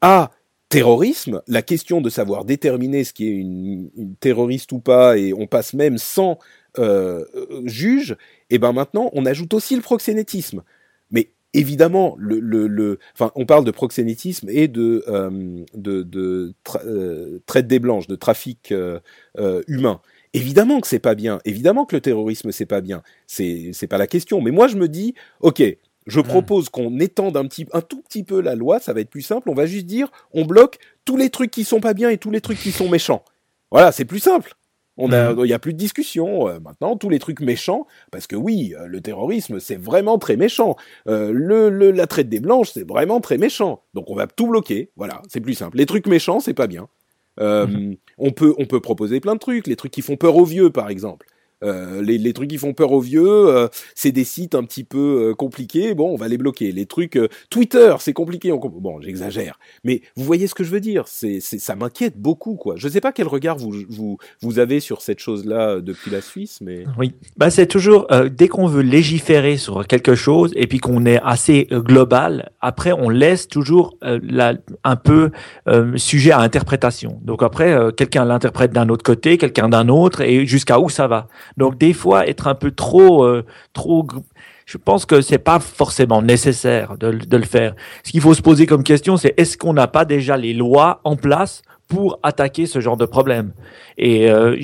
à 0.00 0.30
terrorisme, 0.68 1.42
la 1.46 1.62
question 1.62 2.00
de 2.00 2.10
savoir 2.10 2.44
déterminer 2.44 3.04
ce 3.04 3.12
qui 3.12 3.28
est 3.28 3.32
une, 3.36 3.90
terroriste 4.20 4.72
ou 4.72 4.80
pas, 4.80 5.16
et 5.16 5.32
on 5.32 5.46
passe 5.46 5.72
même 5.72 5.98
sans 5.98 6.38
euh, 6.78 7.24
juge, 7.64 8.16
et 8.50 8.58
ben 8.58 8.72
maintenant 8.72 9.10
on 9.14 9.24
ajoute 9.26 9.54
aussi 9.54 9.74
le 9.76 9.82
proxénétisme. 9.82 10.62
Évidemment, 11.54 12.14
le, 12.18 12.38
le, 12.40 12.98
enfin, 13.14 13.32
on 13.34 13.46
parle 13.46 13.64
de 13.64 13.70
proxénétisme 13.70 14.48
et 14.50 14.68
de, 14.68 15.02
euh, 15.08 15.64
de, 15.74 16.02
de 16.02 16.52
euh, 16.84 17.38
traite 17.46 17.66
des 17.66 17.78
blanches, 17.78 18.06
de 18.06 18.16
trafic 18.16 18.70
euh, 18.70 19.00
humain. 19.66 20.00
Évidemment 20.34 20.80
que 20.80 20.86
c'est 20.86 20.98
pas 20.98 21.14
bien. 21.14 21.40
Évidemment 21.46 21.86
que 21.86 21.96
le 21.96 22.02
terrorisme 22.02 22.52
c'est 22.52 22.66
pas 22.66 22.82
bien. 22.82 23.02
C'est 23.26 23.70
c'est 23.72 23.86
pas 23.86 23.96
la 23.96 24.06
question. 24.06 24.42
Mais 24.42 24.50
moi 24.50 24.68
je 24.68 24.76
me 24.76 24.88
dis, 24.88 25.14
ok, 25.40 25.62
je 26.06 26.20
propose 26.20 26.68
qu'on 26.68 26.98
étende 27.00 27.36
un 27.38 27.46
petit, 27.46 27.66
un 27.72 27.80
tout 27.80 28.02
petit 28.02 28.24
peu 28.24 28.42
la 28.42 28.54
loi. 28.54 28.78
Ça 28.78 28.92
va 28.92 29.00
être 29.00 29.10
plus 29.10 29.22
simple. 29.22 29.48
On 29.48 29.54
va 29.54 29.64
juste 29.64 29.86
dire, 29.86 30.10
on 30.32 30.44
bloque 30.44 30.78
tous 31.06 31.16
les 31.16 31.30
trucs 31.30 31.50
qui 31.50 31.64
sont 31.64 31.80
pas 31.80 31.94
bien 31.94 32.10
et 32.10 32.18
tous 32.18 32.30
les 32.30 32.42
trucs 32.42 32.58
qui 32.58 32.72
sont 32.72 32.90
méchants. 32.90 33.24
Voilà, 33.70 33.90
c'est 33.90 34.04
plus 34.04 34.20
simple. 34.20 34.54
On 34.98 35.12
a, 35.12 35.32
mhm. 35.32 35.44
il 35.44 35.48
y 35.48 35.54
a 35.54 35.58
plus 35.58 35.72
de 35.72 35.78
discussion 35.78 36.48
euh, 36.48 36.58
maintenant. 36.60 36.96
Tous 36.96 37.08
les 37.08 37.20
trucs 37.20 37.40
méchants, 37.40 37.86
parce 38.10 38.26
que 38.26 38.36
oui, 38.36 38.74
euh, 38.78 38.86
le 38.86 39.00
terrorisme 39.00 39.60
c'est 39.60 39.76
vraiment 39.76 40.18
très 40.18 40.36
méchant. 40.36 40.76
Euh, 41.06 41.30
le, 41.32 41.90
la 41.90 42.06
traite 42.06 42.28
des 42.28 42.40
blanches 42.40 42.72
c'est 42.72 42.86
vraiment 42.86 43.20
très 43.20 43.38
méchant. 43.38 43.82
Donc 43.94 44.10
on 44.10 44.14
va 44.14 44.26
tout 44.26 44.48
bloquer. 44.48 44.90
Voilà, 44.96 45.22
c'est 45.28 45.40
plus 45.40 45.54
simple. 45.54 45.78
Les 45.78 45.86
trucs 45.86 46.06
méchants 46.06 46.40
c'est 46.40 46.54
pas 46.54 46.66
bien. 46.66 46.88
Mhm. 47.40 47.96
On 48.18 48.32
peut 48.32 48.54
on 48.58 48.66
peut 48.66 48.80
proposer 48.80 49.20
plein 49.20 49.34
de 49.34 49.40
trucs. 49.40 49.68
Les 49.68 49.76
trucs 49.76 49.92
qui 49.92 50.02
font 50.02 50.16
peur 50.16 50.36
aux 50.36 50.44
vieux 50.44 50.70
par 50.70 50.90
exemple. 50.90 51.26
Euh, 51.64 52.02
les, 52.02 52.18
les, 52.18 52.32
trucs 52.32 52.50
qui 52.50 52.58
font 52.58 52.72
peur 52.72 52.92
aux 52.92 53.00
vieux, 53.00 53.48
euh, 53.48 53.66
c'est 53.96 54.12
des 54.12 54.24
sites 54.24 54.54
un 54.54 54.62
petit 54.62 54.84
peu 54.84 55.30
euh, 55.30 55.34
compliqués. 55.34 55.94
Bon, 55.94 56.12
on 56.12 56.16
va 56.16 56.28
les 56.28 56.38
bloquer. 56.38 56.70
Les 56.70 56.86
trucs 56.86 57.18
Twitter, 57.50 57.96
c'est 57.98 58.12
compliqué. 58.12 58.52
On... 58.52 58.58
Bon, 58.58 59.00
j'exagère, 59.00 59.58
mais 59.82 60.02
vous 60.16 60.24
voyez 60.24 60.46
ce 60.46 60.54
que 60.54 60.62
je 60.62 60.70
veux 60.70 60.80
dire. 60.80 61.04
C'est, 61.06 61.40
ça 61.40 61.74
m'inquiète 61.74 62.16
beaucoup, 62.16 62.54
quoi. 62.54 62.74
Je 62.76 62.88
sais 62.88 63.00
pas 63.00 63.10
quel 63.10 63.26
regard 63.26 63.56
vous 63.56 63.74
vous 63.88 64.18
vous 64.40 64.58
avez 64.60 64.78
sur 64.78 65.02
cette 65.02 65.18
chose-là 65.18 65.80
depuis 65.80 66.10
la 66.10 66.20
Suisse, 66.20 66.60
mais 66.60 66.84
oui, 66.96 67.12
bah 67.36 67.50
c'est 67.50 67.66
toujours 67.66 68.06
dès 68.30 68.48
qu'on 68.48 68.66
veut 68.66 68.82
légiférer 68.82 69.56
sur 69.56 69.86
quelque 69.86 70.14
chose 70.14 70.52
et 70.54 70.66
puis 70.66 70.78
qu'on 70.78 71.06
est 71.06 71.20
assez 71.22 71.66
global, 71.70 72.50
après 72.60 72.92
on 72.92 73.08
laisse 73.08 73.48
toujours 73.48 73.96
un 74.02 74.96
peu 74.96 75.30
sujet 75.96 76.32
à 76.32 76.40
interprétation. 76.40 77.20
Donc 77.24 77.42
après, 77.42 77.76
quelqu'un 77.96 78.24
l'interprète 78.24 78.72
d'un 78.72 78.88
autre 78.88 79.04
côté, 79.04 79.38
quelqu'un 79.38 79.68
d'un 79.68 79.88
autre, 79.88 80.20
et 80.20 80.46
jusqu'à 80.46 80.78
où 80.78 80.88
ça 80.88 81.06
va. 81.06 81.28
Donc 81.56 81.78
des 81.78 81.92
fois, 81.92 82.26
être 82.26 82.46
un 82.46 82.54
peu 82.54 82.70
trop, 82.70 83.24
euh, 83.24 83.44
trop, 83.72 84.06
je 84.66 84.78
pense 84.78 85.06
que 85.06 85.20
c'est 85.20 85.38
pas 85.38 85.60
forcément 85.60 86.22
nécessaire 86.22 86.96
de, 86.98 87.12
de 87.12 87.36
le 87.36 87.44
faire. 87.44 87.74
Ce 88.04 88.10
qu'il 88.10 88.20
faut 88.20 88.34
se 88.34 88.42
poser 88.42 88.66
comme 88.66 88.84
question, 88.84 89.16
c'est 89.16 89.34
est-ce 89.36 89.56
qu'on 89.56 89.72
n'a 89.72 89.86
pas 89.86 90.04
déjà 90.04 90.36
les 90.36 90.54
lois 90.54 91.00
en 91.04 91.16
place 91.16 91.62
pour 91.88 92.20
attaquer 92.22 92.66
ce 92.66 92.80
genre 92.80 92.98
de 92.98 93.06
problème. 93.06 93.52
Et 93.96 94.30
euh, 94.30 94.56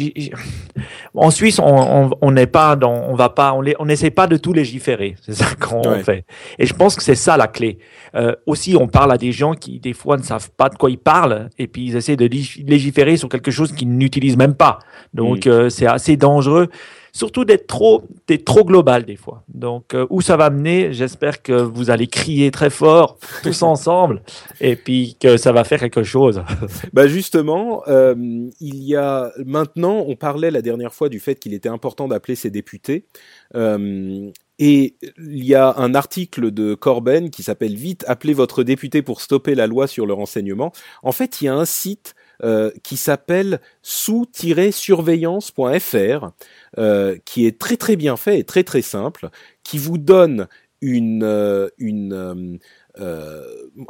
en 1.15 1.31
Suisse, 1.31 1.59
on 1.59 2.31
n'est 2.31 2.47
pas 2.47 2.77
dans, 2.77 3.07
on 3.09 3.15
va 3.15 3.31
pas, 3.31 3.55
on 3.55 3.87
n'essaie 3.87 4.11
pas 4.11 4.27
de 4.27 4.37
tout 4.37 4.53
légiférer. 4.53 5.17
C'est 5.23 5.33
ça 5.33 5.47
qu'on 5.59 5.99
fait. 6.01 6.25
Et 6.59 6.67
je 6.67 6.75
pense 6.75 6.95
que 6.95 7.03
c'est 7.03 7.15
ça 7.15 7.37
la 7.37 7.49
clé. 7.49 7.79
Euh, 8.15 8.35
aussi, 8.47 8.77
on 8.79 8.87
parle 8.87 9.11
à 9.13 9.19
des 9.19 9.33
gens 9.33 9.55
qui 9.55 9.81
des 9.81 9.95
fois 9.95 10.19
ne 10.19 10.23
savent 10.23 10.51
pas 10.51 10.69
de 10.69 10.77
quoi 10.77 10.91
ils 10.91 10.99
parlent, 10.99 11.49
et 11.59 11.67
puis 11.67 11.87
ils 11.87 11.97
essaient 11.97 12.17
de 12.17 12.27
légiférer 12.27 13.17
sur 13.17 13.29
quelque 13.29 13.51
chose 13.51 13.73
qu'ils 13.73 13.89
n'utilisent 13.89 14.37
même 14.37 14.55
pas. 14.55 14.79
Donc 15.15 15.47
euh, 15.47 15.71
c'est 15.71 15.87
assez 15.87 16.17
dangereux 16.17 16.69
surtout 17.15 17.45
d'être 17.45 17.69
trop, 17.69 18.03
d'être 18.27 18.45
trop 18.45 18.65
global 18.65 19.05
des 19.05 19.17
fois. 19.17 19.45
Donc, 19.49 19.95
euh, 19.95 20.07
où 20.11 20.21
ça 20.21 20.37
va 20.37 20.51
mener, 20.51 20.93
j'espère 20.93 21.43
que 21.43 21.53
vous 21.53 21.89
allez 21.91 22.09
crier 22.09 22.51
très 22.51 22.71
fort 22.71 23.19
tous 23.43 23.63
ensemble 23.63 24.23
et 24.61 24.77
puis 24.77 25.17
que 25.19 25.37
ça 25.37 25.53
va 25.53 25.65
faire 25.65 25.79
quelque 25.79 26.03
chose. 26.03 26.43
bah 26.93 27.07
justement, 27.07 27.83
euh, 27.87 28.15
il 28.61 28.83
y 28.83 28.97
a 28.97 29.31
maintenant, 29.47 30.05
on 30.07 30.17
parlait 30.17 30.51
la 30.51 30.61
dernière 30.61 30.93
fois 30.93 31.09
du 31.09 31.21
fait 31.21 31.37
qu'il 31.37 31.55
était 31.55 31.69
important 31.69 32.09
d'appeler 32.09 32.35
ses 32.35 32.51
députés. 32.51 33.07
Euh, 33.55 34.31
et 34.59 34.97
il 35.19 35.45
y 35.45 35.55
a 35.55 35.75
un 35.77 35.95
article 35.95 36.51
de 36.53 36.75
Corben 36.75 37.31
qui 37.31 37.43
s'appelle 37.43 37.75
Vite, 37.75 38.05
appelez 38.07 38.35
votre 38.35 38.63
député 38.63 39.03
pour 39.03 39.21
stopper 39.21 39.55
la 39.55 39.67
loi 39.67 39.87
sur 39.87 40.07
le 40.07 40.13
renseignement. 40.13 40.73
En 41.03 41.13
fait, 41.13 41.41
il 41.41 41.47
y 41.47 41.49
a 41.49 41.55
un 41.55 41.65
site 41.65 42.15
euh, 42.43 42.73
qui 42.83 42.97
s'appelle 42.97 43.61
sous-surveillance.fr, 43.83 46.31
euh, 46.79 47.17
qui 47.25 47.47
est 47.47 47.61
très 47.61 47.77
très 47.77 47.95
bien 47.95 48.17
fait 48.17 48.41
et 48.41 48.45
très 48.45 48.65
très 48.65 48.83
simple, 48.83 49.31
qui 49.63 49.79
vous 49.79 49.99
donne 49.99 50.49
une, 50.81 51.23
euh, 51.23 51.69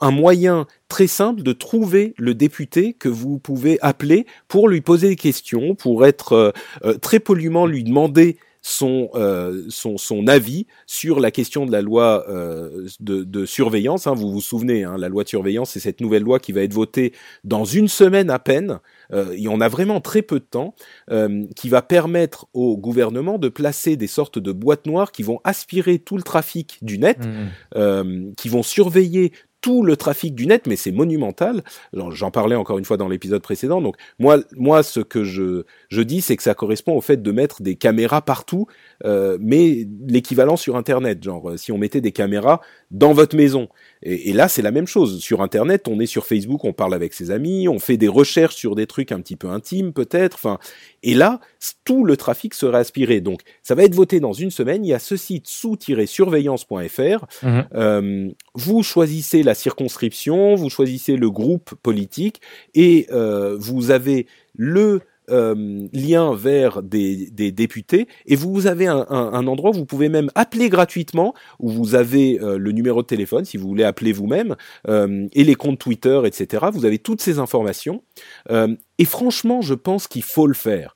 un 0.01 0.11
moyen 0.11 0.66
très 0.89 1.07
simple 1.07 1.43
de 1.43 1.55
trouver 1.55 2.12
le 2.19 2.35
député 2.35 2.93
que 2.93 3.09
vous 3.09 3.39
pouvez 3.39 3.79
appeler 3.81 4.27
pour 4.47 4.69
lui 4.69 4.83
poser 4.83 5.09
des 5.09 5.16
questions, 5.16 5.75
pour 5.75 6.05
être 6.07 6.53
très 7.01 7.21
poliment 7.21 7.65
lui 7.66 7.83
demander 7.83 8.37
son, 8.66 9.11
euh, 9.15 9.66
son, 9.69 9.99
son, 9.99 10.27
avis 10.27 10.66
sur 10.86 11.20
la 11.20 11.31
question 11.31 11.66
de 11.66 11.73
la 11.73 11.82
loi 11.82 12.24
euh, 12.31 12.89
de, 12.99 13.23
de, 13.23 13.45
surveillance. 13.45 14.07
Hein. 14.07 14.15
Vous 14.15 14.32
vous 14.32 14.41
souvenez, 14.41 14.85
hein, 14.85 14.97
la 14.97 15.11
loi 15.11 15.23
de 15.23 15.28
surveillance, 15.28 15.73
c'est 15.73 15.81
cette 15.81 16.01
nouvelle 16.01 16.23
loi 16.23 16.39
qui 16.39 16.53
va 16.53 16.62
être 16.62 16.73
votée 16.73 17.12
dans 17.45 17.66
une 17.66 17.89
semaine 17.89 18.31
à 18.31 18.39
peine. 18.39 18.81
Euh, 19.12 19.36
et 19.36 19.49
on 19.49 19.61
a 19.61 19.69
vraiment 19.69 20.01
très 20.01 20.23
peu 20.23 20.41
de 20.41 20.45
temps, 20.45 20.74
euh, 21.11 21.45
qui 21.57 21.69
va 21.69 21.82
permettre 21.82 22.47
au 22.55 22.78
gouvernement 22.78 23.36
de 23.39 23.51
placer 23.51 23.97
des 23.97 24.07
sortes 24.07 24.39
de 24.39 24.51
boîtes 24.51 24.86
noires 24.86 25.12
qui 25.12 25.23
vont 25.23 25.41
aspirer 25.45 25.99
tout 25.99 26.16
le 26.16 26.23
trafic 26.23 26.78
du 26.81 26.99
net, 26.99 27.19
mmh. 27.23 27.31
euh, 27.77 28.31
qui 28.39 28.49
vont 28.49 28.62
surveiller 28.62 29.32
tout 29.65 29.82
le 29.82 29.97
trafic 29.97 30.35
du 30.35 30.47
net, 30.47 30.66
mais 30.66 30.77
c'est 30.77 30.93
monumental. 30.93 31.65
J'en 32.11 32.31
parlais 32.31 32.55
encore 32.55 32.77
une 32.77 32.85
fois 32.85 32.99
dans 32.99 33.09
l'épisode 33.09 33.41
précédent. 33.41 33.81
Donc 33.81 33.97
moi, 34.19 34.36
moi, 34.57 34.82
ce 34.82 35.01
que 35.01 35.24
je 35.24 35.65
je 35.89 36.03
dis, 36.03 36.20
c'est 36.20 36.36
que 36.36 36.43
ça 36.43 36.53
correspond 36.55 36.95
au 36.95 37.01
fait 37.01 37.23
de 37.23 37.32
mettre 37.32 37.62
des 37.62 37.74
caméras 37.74 38.20
partout, 38.20 38.66
euh, 39.05 39.39
mais 39.40 39.86
l'équivalent 40.06 40.56
sur 40.56 40.76
Internet. 40.76 41.22
Genre, 41.22 41.52
si 41.56 41.72
on 41.72 41.78
mettait 41.78 42.01
des 42.01 42.12
caméras 42.12 42.60
dans 42.90 43.12
votre 43.12 43.36
maison. 43.36 43.68
Et, 44.02 44.31
et 44.31 44.32
là, 44.32 44.48
c'est 44.48 44.62
la 44.62 44.70
même 44.70 44.86
chose. 44.86 45.20
Sur 45.20 45.43
Internet, 45.43 45.89
on 45.89 46.01
est 46.01 46.06
sur 46.06 46.26
Facebook, 46.26 46.64
on 46.64 46.72
parle 46.72 46.94
avec 46.94 47.12
ses 47.12 47.31
amis, 47.31 47.68
on 47.68 47.78
fait 47.78 47.97
des 47.97 48.09
recherches 48.09 48.56
sur 48.56 48.74
des 48.74 48.86
trucs 48.86 49.12
un 49.12 49.20
petit 49.20 49.36
peu 49.36 49.48
intimes, 49.48 49.93
peut-être. 49.93 50.35
Enfin, 50.35 50.59
et 51.02 51.14
là, 51.14 51.40
tout 51.85 52.05
le 52.05 52.16
trafic 52.16 52.55
serait 52.55 52.78
aspiré. 52.78 53.20
Donc, 53.20 53.40
ça 53.62 53.74
va 53.74 53.85
être 53.85 53.94
voté 53.94 54.20
dans 54.20 54.32
une 54.32 54.51
semaine. 54.51 54.85
Il 54.85 54.89
y 54.89 54.94
a 54.94 54.98
ce 54.98 55.16
site 55.16 55.47
sous-surveillance.fr. 55.47 57.26
Mhm. 57.43 57.68
Euh, 57.74 58.28
vous 58.55 58.82
choisissez 58.82 59.43
la 59.43 59.55
circonscription, 59.55 60.55
vous 60.55 60.70
choisissez 60.70 61.16
le 61.16 61.31
groupe 61.31 61.74
politique 61.82 62.40
et 62.74 63.06
euh, 63.12 63.56
vous 63.59 63.90
avez 63.90 64.26
le 64.56 65.01
euh, 65.31 65.89
lien 65.95 66.35
vers 66.35 66.83
des, 66.83 67.31
des, 67.31 67.51
députés. 67.51 68.09
Et 68.27 68.37
vous 68.37 68.67
avez 68.67 68.87
un, 68.89 69.07
un, 69.09 69.47
endroit 69.47 69.71
où 69.71 69.73
vous 69.73 69.87
pouvez 69.87 70.11
même 70.11 70.29
appeler 70.35 70.69
gratuitement 70.69 71.33
où 71.59 71.71
vous 71.71 71.95
avez 71.95 72.39
euh, 72.43 72.59
le 72.59 72.73
numéro 72.73 73.01
de 73.01 73.07
téléphone 73.07 73.47
si 73.47 73.57
vous 73.57 73.67
voulez 73.67 73.85
appeler 73.85 74.13
vous-même 74.13 74.55
euh, 74.87 75.27
et 75.33 75.45
les 75.45 75.55
comptes 75.55 75.79
Twitter 75.79 76.21
etc 76.27 76.67
vous 76.73 76.85
avez 76.85 76.99
toutes 76.99 77.23
ces 77.23 77.39
informations. 77.39 78.03
Et 78.51 79.05
franchement 79.07 79.63
je 79.63 79.73
pense 79.73 80.09
qu'il 80.09 80.23
faut 80.23 80.47
le 80.47 80.55
faire. 80.55 80.95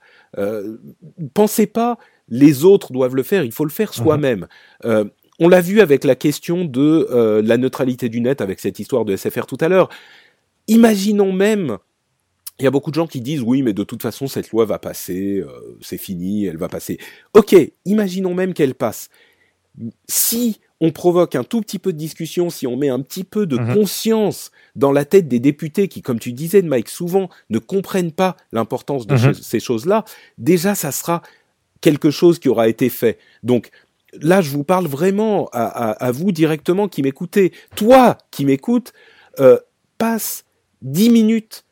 Pensez 1.32 1.66
pas 1.66 1.96
les 2.28 2.64
autres 2.64 2.92
doivent 2.92 3.16
le 3.16 3.22
faire 3.22 3.44
il 3.44 3.52
faut 3.52 3.64
le 3.64 3.70
faire 3.70 3.92
mhm. 3.96 4.04
soi-même. 4.04 4.46
On 5.40 5.48
l'a 5.48 5.60
vu 5.62 5.80
avec 5.80 6.04
la 6.04 6.16
question 6.16 6.66
de 6.66 7.40
la 7.42 7.56
neutralité 7.56 8.10
du 8.10 8.20
net 8.20 8.42
avec 8.42 8.60
cette 8.60 8.78
histoire 8.78 9.06
de 9.06 9.16
SFR 9.16 9.46
tout 9.46 9.58
à 9.60 9.68
l'heure. 9.68 9.88
Imaginons 10.66 11.32
même 11.32 11.78
il 12.58 12.64
y 12.64 12.66
a 12.66 12.70
beaucoup 12.70 12.90
de 12.90 12.96
gens 12.96 13.06
qui 13.06 13.20
disent 13.20 13.42
oui, 13.42 13.62
mais 13.62 13.72
de 13.72 13.84
toute 13.84 14.02
façon 14.02 14.26
cette 14.26 14.50
loi 14.50 14.64
va 14.64 14.78
passer, 14.78 15.38
euh, 15.38 15.78
c'est 15.80 15.98
fini, 15.98 16.46
elle 16.46 16.56
va 16.56 16.68
passer. 16.68 16.98
Ok, 17.34 17.54
imaginons 17.84 18.34
même 18.34 18.52
qu'elle 18.52 18.74
passe. 18.74 19.10
Si 20.08 20.58
on 20.80 20.90
provoque 20.90 21.34
un 21.34 21.44
tout 21.44 21.60
petit 21.60 21.78
peu 21.78 21.92
de 21.92 21.98
discussion, 21.98 22.50
si 22.50 22.66
on 22.66 22.76
met 22.76 22.88
un 22.88 23.00
petit 23.00 23.24
peu 23.24 23.46
de 23.46 23.58
mhm. 23.58 23.74
conscience 23.74 24.50
dans 24.74 24.92
la 24.92 25.04
tête 25.04 25.28
des 25.28 25.40
députés 25.40 25.88
qui, 25.88 26.02
comme 26.02 26.18
tu 26.18 26.32
disais, 26.32 26.62
Mike, 26.62 26.88
souvent 26.88 27.28
ne 27.50 27.58
comprennent 27.58 28.12
pas 28.12 28.36
l'importance 28.52 29.06
de 29.06 29.14
mhm. 29.14 29.34
ces 29.34 29.60
choses-là, 29.60 30.04
déjà 30.36 30.74
ça 30.74 30.90
sera 30.90 31.22
quelque 31.80 32.10
chose 32.10 32.38
qui 32.38 32.48
aura 32.48 32.68
été 32.68 32.88
fait. 32.88 33.18
Donc 33.44 33.70
là, 34.20 34.40
je 34.40 34.50
vous 34.50 34.64
parle 34.64 34.86
vraiment 34.86 35.48
à, 35.52 36.10
vous 36.12 36.32
directement 36.32 36.88
qui 36.88 37.02
m'écoutez. 37.02 37.52
Toi 37.76 38.18
qui 38.30 38.44
m'écoutes, 38.44 38.92
euh, 39.38 39.58
passe 39.98 40.44
dix 40.82 41.10
minutes 41.10 41.64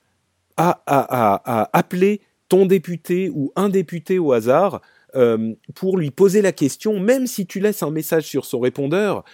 à, 0.57 1.70
appeler 1.73 2.20
ton 2.49 2.66
député 2.66 3.31
ou 3.31 3.53
un 3.57 3.69
député 3.69 4.19
au 4.19 4.33
hasard 4.33 4.81
euh, 5.15 5.55
pour 5.74 5.99
lui 5.99 6.11
poser 6.11 6.43
la 6.43 6.53
question, 6.53 7.01
même 7.01 7.27
si 7.27 7.47
tu 7.47 7.61
laisses 7.61 7.83
un 7.83 7.91
message 7.91 8.24
sur 8.24 8.45
son 8.45 8.61
répondeur, 8.61 9.24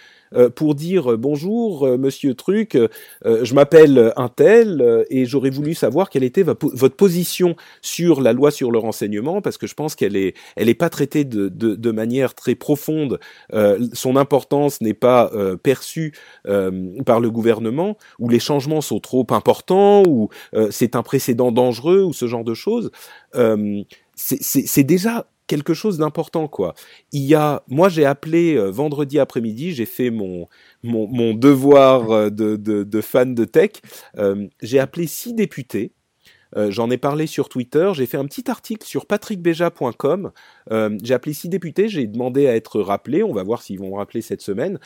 pour 0.55 0.75
dire 0.75 1.13
euh, 1.13 1.17
bonjour 1.17 1.87
Monsieur 1.97 2.33
Truc, 2.33 2.77
je 3.25 3.53
m'appelle 3.53 4.13
un 4.15 4.29
tel 4.29 5.05
et 5.09 5.25
j'aurais 5.25 5.49
voulu 5.49 5.73
savoir 5.73 6.09
quelle 6.09 6.23
était 6.23 6.43
votre 6.43 6.95
position 6.95 7.55
sur 7.81 8.21
la 8.21 8.33
loi 8.33 8.51
sur 8.51 8.71
le 8.71 8.79
renseignement 8.79 9.41
parce 9.41 9.57
que 9.57 9.67
je 9.67 9.73
pense 9.73 9.95
qu'elle 9.95 10.15
est 10.15 10.35
elle 10.55 10.69
est 10.69 10.73
pas 10.73 10.89
traitée 10.89 11.23
de, 11.23 11.49
de, 11.49 11.75
de 11.75 11.91
manière 11.91 12.33
très 12.33 12.55
profonde, 12.55 13.19
son 13.93 14.15
importance 14.15 14.81
n'est 14.81 14.93
pas 14.93 15.31
perçue 15.61 16.13
par 17.05 17.19
le 17.19 17.29
gouvernement 17.29 17.97
ou 18.19 18.29
les 18.29 18.39
changements 18.39 18.81
sont 18.81 18.99
trop 18.99 19.25
importants 19.31 20.03
ou 20.07 20.29
c'est 20.69 20.95
un 20.95 21.03
précédent 21.03 21.51
dangereux 21.51 22.03
ou 22.03 22.13
ce 22.13 22.27
genre 22.27 22.43
de 22.43 22.53
choses. 22.53 22.91
c'est 24.15 24.83
déjà 24.83 25.25
quelque 25.53 25.75
chose 25.75 25.99
d'important 25.99 26.47
quoi. 26.47 26.73
Il 27.11 27.21
y 27.21 27.35
a, 27.35 27.61
moi 27.67 27.87
j'ai 27.87 28.05
appelé 28.05 28.55
euh, 28.55 28.71
vendredi 28.71 29.19
après-midi, 29.19 29.71
j'ai 29.71 29.85
fait 29.85 30.09
mon, 30.09 30.47
mon, 30.81 31.35
devoir 31.35 32.09
euh, 32.09 32.29
de, 32.31 32.55
de, 32.55 32.83
de, 32.83 33.01
fan 33.01 33.35
de 33.35 33.45
tech. 33.45 33.73
Euh, 34.17 34.47
j'ai 34.63 34.79
appelé 34.79 35.05
six 35.05 35.33
députés. 35.33 35.91
J'en 36.69 36.91
ai 36.91 36.99
parlé 36.99 37.25
sur 37.25 37.49
Twitter. 37.49 37.93
J'ai 37.95 38.05
fait 38.05 38.17
un 38.17 38.25
petit 38.25 38.51
article 38.51 38.85
sur 38.85 39.07
patrickbeja.com. 39.07 40.31
j'ai 41.01 41.13
appelé 41.15 41.33
six 41.33 41.49
députés. 41.49 41.87
J'ai 41.87 42.05
demandé 42.05 42.45
à 42.45 42.55
être 42.55 42.79
rappelé. 42.79 43.23
On 43.23 43.33
va 43.33 43.41
voir 43.41 43.63
s'ils 43.63 43.79
vont 43.79 43.89
me 43.89 43.95
rappeler 43.95 44.21
cette 44.21 44.41
semaine 44.43 44.77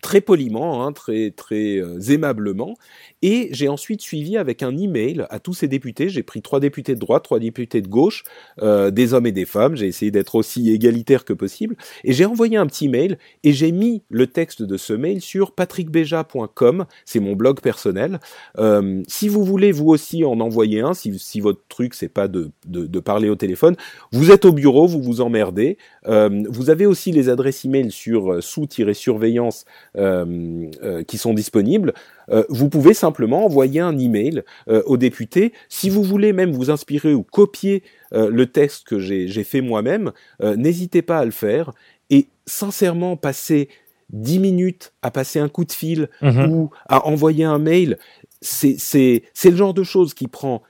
très 0.00 0.20
poliment, 0.20 0.84
hein, 0.84 0.92
très 0.92 1.30
très 1.30 1.76
euh, 1.76 2.00
aimablement, 2.10 2.74
et 3.22 3.48
j'ai 3.52 3.68
ensuite 3.68 4.00
suivi 4.00 4.36
avec 4.36 4.62
un 4.62 4.76
email 4.76 5.26
à 5.30 5.38
tous 5.38 5.54
ces 5.54 5.68
députés. 5.68 6.08
J'ai 6.08 6.22
pris 6.22 6.42
trois 6.42 6.60
députés 6.60 6.94
de 6.94 7.00
droite, 7.00 7.24
trois 7.24 7.38
députés 7.38 7.80
de 7.80 7.88
gauche, 7.88 8.24
euh, 8.62 8.90
des 8.90 9.14
hommes 9.14 9.26
et 9.26 9.32
des 9.32 9.44
femmes. 9.44 9.76
J'ai 9.76 9.86
essayé 9.86 10.10
d'être 10.10 10.34
aussi 10.34 10.70
égalitaire 10.70 11.24
que 11.24 11.32
possible, 11.32 11.76
et 12.04 12.12
j'ai 12.12 12.24
envoyé 12.24 12.56
un 12.56 12.66
petit 12.66 12.88
mail 12.88 13.18
et 13.44 13.52
j'ai 13.52 13.72
mis 13.72 14.02
le 14.08 14.26
texte 14.26 14.62
de 14.62 14.76
ce 14.76 14.92
mail 14.92 15.20
sur 15.20 15.52
patrickbeja.com. 15.52 16.86
C'est 17.04 17.20
mon 17.20 17.34
blog 17.34 17.60
personnel. 17.60 18.20
Euh, 18.58 19.02
si 19.08 19.28
vous 19.28 19.44
voulez 19.44 19.72
vous 19.72 19.88
aussi 19.88 20.24
en 20.24 20.40
envoyer 20.40 20.80
un, 20.80 20.94
si, 20.94 21.18
si 21.18 21.40
votre 21.40 21.60
truc 21.68 21.94
c'est 21.94 22.08
pas 22.08 22.28
de, 22.28 22.50
de, 22.66 22.86
de, 22.86 23.00
parler 23.00 23.28
au 23.28 23.36
téléphone, 23.36 23.76
vous 24.12 24.30
êtes 24.30 24.44
au 24.44 24.52
bureau, 24.52 24.86
vous 24.86 25.02
vous 25.02 25.20
emmerdez. 25.20 25.78
Euh, 26.06 26.42
vous 26.48 26.70
avez 26.70 26.86
aussi 26.86 27.12
les 27.12 27.28
adresses 27.28 27.64
email 27.64 27.90
sur 27.90 28.32
euh, 28.32 28.40
sous-surveillance 28.40 29.64
qui 29.94 31.18
sont 31.18 31.34
disponibles, 31.34 31.92
euh, 32.30 32.44
vous 32.48 32.68
pouvez 32.68 32.94
simplement 32.94 33.44
envoyer 33.44 33.80
un 33.80 33.98
email 33.98 34.42
aux 34.66 34.96
députés. 34.96 35.52
Si 35.68 35.90
vous 35.90 36.02
voulez 36.02 36.32
même 36.32 36.52
vous 36.52 36.70
inspirer 36.70 37.12
ou 37.14 37.22
copier 37.22 37.82
le 38.12 38.46
texte 38.46 38.86
que 38.86 38.98
j'ai 38.98 39.44
fait 39.44 39.60
moi-même, 39.60 40.12
n'hésitez 40.40 41.02
pas 41.02 41.18
à 41.18 41.24
le 41.24 41.30
faire. 41.30 41.72
Et 42.10 42.28
sincèrement, 42.46 43.16
passer 43.16 43.68
10 44.12 44.38
minutes 44.38 44.92
à 45.02 45.10
passer 45.10 45.38
un 45.38 45.48
coup 45.48 45.64
de 45.64 45.72
fil 45.72 46.08
mhm. 46.20 46.50
ou 46.50 46.70
à 46.86 47.06
envoyer 47.06 47.44
un 47.44 47.58
mail, 47.58 47.98
c'est 48.40 49.22
le 49.44 49.56
genre 49.56 49.74
de 49.74 49.82
choses 49.82 50.14
qui 50.14 50.28
prend 50.28 50.62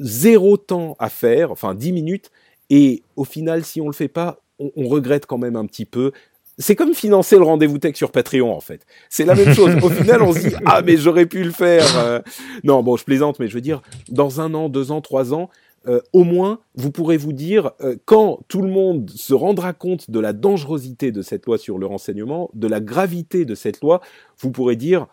zéro 0.00 0.56
temps 0.56 0.96
à 0.98 1.08
faire, 1.08 1.50
enfin 1.50 1.74
10 1.74 1.92
minutes, 1.92 2.30
et 2.70 3.02
au 3.16 3.24
final, 3.24 3.64
si 3.64 3.80
on 3.80 3.86
le 3.86 3.92
fait 3.92 4.08
pas, 4.08 4.40
on, 4.58 4.70
on 4.76 4.88
regrette 4.88 5.26
quand 5.26 5.38
même 5.38 5.56
un 5.56 5.66
petit 5.66 5.84
peu 5.84 6.12
c'est 6.58 6.76
comme 6.76 6.94
financer 6.94 7.36
le 7.36 7.42
rendez-vous 7.42 7.78
tech 7.78 7.96
sur 7.96 8.12
Patreon 8.12 8.54
en 8.54 8.60
fait. 8.60 8.86
C'est 9.08 9.24
la 9.24 9.34
même 9.34 9.54
chose. 9.54 9.74
Au 9.82 9.88
final, 9.88 10.22
on 10.22 10.32
se 10.32 10.48
dit 10.48 10.54
ah 10.66 10.82
mais 10.82 10.96
j'aurais 10.96 11.26
pu 11.26 11.42
le 11.42 11.50
faire. 11.50 11.86
Euh. 11.98 12.20
Non 12.62 12.82
bon, 12.82 12.96
je 12.96 13.04
plaisante, 13.04 13.38
mais 13.38 13.48
je 13.48 13.54
veux 13.54 13.60
dire 13.60 13.82
dans 14.08 14.40
un 14.40 14.54
an, 14.54 14.68
deux 14.68 14.92
ans, 14.92 15.00
trois 15.00 15.34
ans, 15.34 15.50
euh, 15.86 16.00
au 16.12 16.24
moins 16.24 16.60
vous 16.74 16.90
pourrez 16.90 17.16
vous 17.16 17.32
dire 17.32 17.72
euh, 17.80 17.96
quand 18.04 18.40
tout 18.48 18.62
le 18.62 18.68
monde 18.68 19.10
se 19.10 19.34
rendra 19.34 19.72
compte 19.72 20.10
de 20.10 20.20
la 20.20 20.32
dangerosité 20.32 21.12
de 21.12 21.22
cette 21.22 21.46
loi 21.46 21.58
sur 21.58 21.78
le 21.78 21.86
renseignement, 21.86 22.50
de 22.54 22.68
la 22.68 22.80
gravité 22.80 23.44
de 23.44 23.54
cette 23.54 23.80
loi, 23.80 24.00
vous 24.38 24.50
pourrez 24.50 24.76
dire 24.76 25.06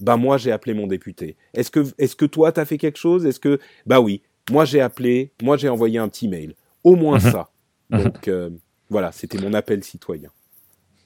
bah 0.00 0.16
moi 0.16 0.36
j'ai 0.36 0.50
appelé 0.50 0.74
mon 0.74 0.86
député. 0.86 1.36
Est-ce 1.54 1.70
que 1.70 1.86
est-ce 1.98 2.16
que 2.16 2.26
toi 2.26 2.50
t'as 2.50 2.64
fait 2.64 2.78
quelque 2.78 2.98
chose? 2.98 3.24
Est-ce 3.24 3.40
que 3.40 3.60
bah 3.86 4.00
oui, 4.00 4.22
moi 4.50 4.64
j'ai 4.64 4.80
appelé, 4.80 5.32
moi 5.42 5.56
j'ai 5.56 5.68
envoyé 5.68 5.98
un 5.98 6.08
petit 6.08 6.28
mail. 6.28 6.54
Au 6.82 6.96
moins 6.96 7.18
mhm. 7.18 7.30
ça. 7.30 7.50
Mhm. 7.90 8.02
Donc 8.02 8.30
voilà, 8.90 9.12
c'était 9.12 9.38
mon 9.38 9.54
appel 9.54 9.82
citoyen. 9.84 10.30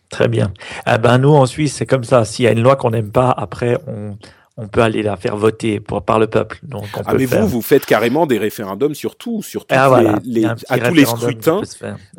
Très 0.08 0.28
bien. 0.28 0.52
Eh 0.86 0.98
ben 0.98 1.18
nous 1.18 1.34
en 1.34 1.46
Suisse, 1.46 1.74
c'est 1.74 1.86
comme 1.86 2.04
ça. 2.04 2.24
S'il 2.24 2.44
y 2.44 2.48
a 2.48 2.52
une 2.52 2.62
loi 2.62 2.76
qu'on 2.76 2.90
n'aime 2.90 3.10
pas, 3.10 3.30
après 3.30 3.78
on, 3.86 4.16
on 4.58 4.68
peut 4.68 4.80
aller 4.80 5.02
la 5.02 5.16
faire 5.16 5.36
voter 5.36 5.80
pour, 5.80 6.02
par 6.02 6.18
le 6.18 6.28
peuple. 6.28 6.58
Donc 6.62 6.84
on 6.96 7.02
ah 7.04 7.14
mais 7.14 7.26
vous, 7.26 7.46
vous 7.46 7.60
faites 7.60 7.84
carrément 7.84 8.26
des 8.26 8.38
référendums 8.38 8.94
sur 8.94 9.16
tout, 9.16 9.42
sur 9.42 9.66
ah, 9.70 10.18
les, 10.24 10.46
à 10.46 10.78
tous 10.78 10.94
les 10.94 11.04
scrutins. 11.04 11.60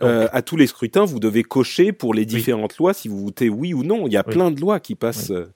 Euh, 0.04 0.28
à 0.32 0.44
tous 0.44 0.56
les 0.56 0.68
scrutins, 0.68 1.04
vous 1.06 1.20
devez 1.20 1.42
cocher 1.42 1.92
pour 1.92 2.14
les 2.14 2.26
différentes 2.26 2.78
lois 2.78 2.94
si 2.94 3.08
vous 3.08 3.24
votez 3.26 3.50
oui 3.50 3.74
ou 3.74 3.84
non. 3.84 4.06
Il 4.06 4.14
y 4.14 4.18
a 4.18 4.24
plein 4.24 4.52
de 4.52 4.62
lois 4.62 4.80
qui 4.80 4.94
passent. 4.94 5.32
Euh, 5.32 5.52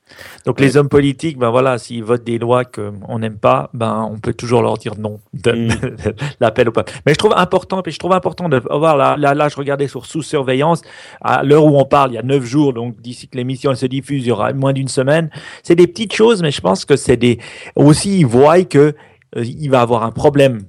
Donc 0.46 0.60
les 0.60 0.76
hommes 0.76 0.90
politiques, 0.90 1.38
ben 1.38 1.52
voilà, 1.52 1.78
s'ils 1.78 2.04
votent 2.04 2.24
des 2.24 2.40
lois 2.40 2.66
qu'on 2.66 3.20
n'aime 3.20 3.38
pas, 3.38 3.70
ben 3.76 4.10
on 4.12 4.18
peut 4.18 4.34
toujours 4.34 4.64
leur 4.64 4.80
dire 4.80 4.96
non, 4.98 5.20
mm. 5.34 5.70
l'appel 6.40 6.70
au 6.70 6.72
peuple. 6.72 6.94
Mais 7.06 7.14
je 7.14 7.20
trouve 7.20 7.34
important, 7.36 7.84
puis 7.84 7.92
je 7.92 8.00
trouve 8.00 8.14
important 8.14 8.50
de 8.50 8.58
voir 8.58 8.98
là, 8.98 9.18
là, 9.18 9.36
là, 9.36 9.50
je 9.50 9.56
regardais 9.56 9.88
sur 9.88 10.08
sous 10.08 10.24
surveillance 10.24 10.82
à 11.22 11.44
l'heure 11.44 11.66
où 11.66 11.78
on 11.78 11.86
parle, 11.86 12.12
il 12.12 12.16
y 12.16 12.18
a 12.18 12.24
neuf 12.24 12.44
jours, 12.44 12.74
donc 12.74 13.00
d'ici 13.02 13.28
que 13.28 13.38
l'émission 13.38 13.76
se 13.76 13.86
diffuse, 13.86 14.24
il 14.24 14.30
y 14.30 14.32
aura 14.32 14.52
moins 14.54 14.74
d'une 14.74 14.88
semaine. 14.88 15.30
C'est 15.62 15.76
des 15.76 15.86
petites 15.86 16.14
choses, 16.14 16.42
mais 16.42 16.50
je 16.50 16.60
pense 16.60 16.71
que 16.86 16.96
c'est 16.96 17.18
des 17.18 17.40
aussi 17.76 18.20
ils 18.20 18.26
voient 18.26 18.64
que 18.64 18.96
euh, 19.38 19.44
il 19.44 19.70
va 19.70 19.82
avoir 19.82 20.04
un 20.04 20.12
problème. 20.12 20.62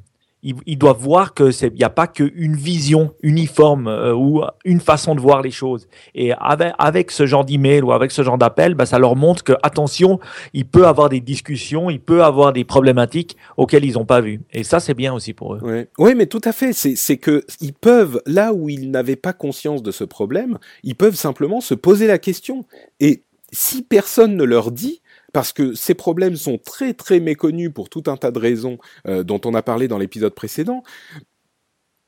Ils, 0.45 0.77
doivent 0.77 0.99
voir 0.99 1.35
que 1.35 1.53
c'est 1.53 1.69
il 1.69 1.75
n'y 1.75 1.85
a 1.85 1.89
pas 1.89 2.09
qu'une 2.09 2.57
vision 2.57 3.15
uniforme 3.23 3.87
euh, 3.87 4.13
ou 4.13 4.43
une 4.65 4.81
façon 4.81 5.15
de 5.15 5.21
voir 5.21 5.41
les 5.41 5.53
choses. 5.53 5.87
Et 6.17 6.33
avec, 6.33 6.73
avec 6.81 7.11
ce 7.13 7.27
genre 7.27 7.45
d'email 7.45 7.83
ou 7.83 7.93
avec 7.93 8.11
ce 8.11 8.23
genre 8.23 8.39
d'appel, 8.39 8.75
bah, 8.75 8.85
ça 8.85 8.99
leur 8.99 9.15
montre 9.15 9.45
que 9.45 9.53
attention, 9.63 10.19
il 10.53 10.65
peut 10.65 10.89
avoir 10.89 11.11
des 11.11 11.21
discussions, 11.21 11.91
il 11.91 12.01
peut 12.01 12.25
avoir 12.25 12.53
des 12.53 12.65
problématiques 12.65 13.37
auxquelles 13.57 13.85
ils 13.85 13.95
n'ont 13.95 14.05
pas 14.05 14.21
vu. 14.21 14.41
Et 14.53 14.65
ça, 14.65 14.81
c'est 14.81 14.95
bien 14.95 15.15
aussi 15.15 15.33
pour 15.33 15.55
eux. 15.55 15.61
Oui, 15.63 15.85
oui 15.99 16.15
mais 16.17 16.27
tout 16.27 16.43
à 16.43 16.51
fait. 16.51 16.73
C'est 16.73 17.19
que 17.19 17.45
ils 17.61 17.75
peuvent 17.75 18.21
là 18.27 18.53
où 18.53 18.69
ils 18.69 18.91
n'avaient 18.91 19.15
pas 19.15 19.33
conscience 19.33 19.81
de 19.81 19.93
ce 19.93 20.03
problème, 20.03 20.59
ils 20.83 20.97
peuvent 20.97 21.15
simplement 21.15 21.61
se 21.61 21.75
poser 21.75 22.09
la 22.09 22.19
question 22.19 22.65
et 22.99 23.23
si 23.53 23.83
personne 23.83 24.35
ne 24.37 24.45
leur 24.45 24.73
dit, 24.73 25.02
parce 25.33 25.53
que 25.53 25.75
ces 25.75 25.95
problèmes 25.95 26.37
sont 26.37 26.59
très 26.59 26.95
très 26.95 27.21
méconnus 27.21 27.71
pour 27.75 27.89
tout 27.89 28.05
un 28.07 28.17
tas 28.17 28.31
de 28.31 28.39
raisons 28.39 28.79
euh, 29.07 29.23
dont 29.23 29.41
on 29.45 29.55
a 29.55 29.63
parlé 29.63 29.89
dans 29.89 29.99
l'épisode 29.99 30.35
précédent, 30.35 30.83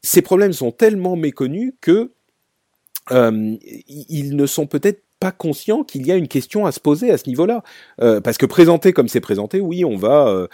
ces 0.02 0.22
problèmes 0.22 0.52
sont 0.52 0.70
tellement 0.70 1.16
méconnus 1.16 1.72
que 1.80 2.12
euh, 3.10 3.56
ils 3.86 4.36
ne 4.36 4.46
sont 4.46 4.66
peut-être 4.66 5.02
pas 5.20 5.32
conscients 5.32 5.84
qu'il 5.84 6.06
y 6.06 6.12
a 6.12 6.16
une 6.16 6.28
question 6.28 6.66
à 6.66 6.72
se 6.72 6.80
poser 6.80 7.10
à 7.10 7.16
ce 7.16 7.28
niveau-là. 7.28 7.62
Euh, 8.00 8.20
parce 8.20 8.36
que 8.36 8.44
présenté 8.44 8.92
comme 8.92 9.08
c'est 9.08 9.20
présenté, 9.20 9.60
oui, 9.60 9.84
on 9.84 9.96
va 9.96 10.48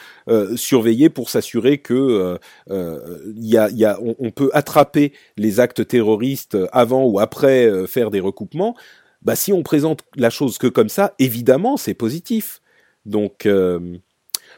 surveiller 0.54 1.08
pour 1.08 1.30
s'assurer 1.30 1.78
que 1.78 2.38
y 2.68 3.56
a, 3.56 3.68
y 3.70 3.84
a, 3.84 3.98
on, 4.00 4.14
on, 4.20 4.30
peut 4.30 4.50
attraper 4.52 5.12
les 5.36 5.58
actes 5.58 5.86
terroristes 5.88 6.56
avant 6.72 7.04
ou 7.04 7.18
après 7.18 7.86
faire 7.88 8.10
des 8.10 8.20
recoupements 8.20 8.76
bah 9.22 9.36
si 9.36 9.52
on 9.52 9.62
présente 9.62 10.02
la 10.16 10.30
chose 10.30 10.58
que 10.58 10.66
comme 10.66 10.88
ça, 10.88 11.14
évidemment 11.18 11.76
c'est 11.76 11.94
positif. 11.94 12.59
Donc 13.06 13.46
euh, 13.46 13.98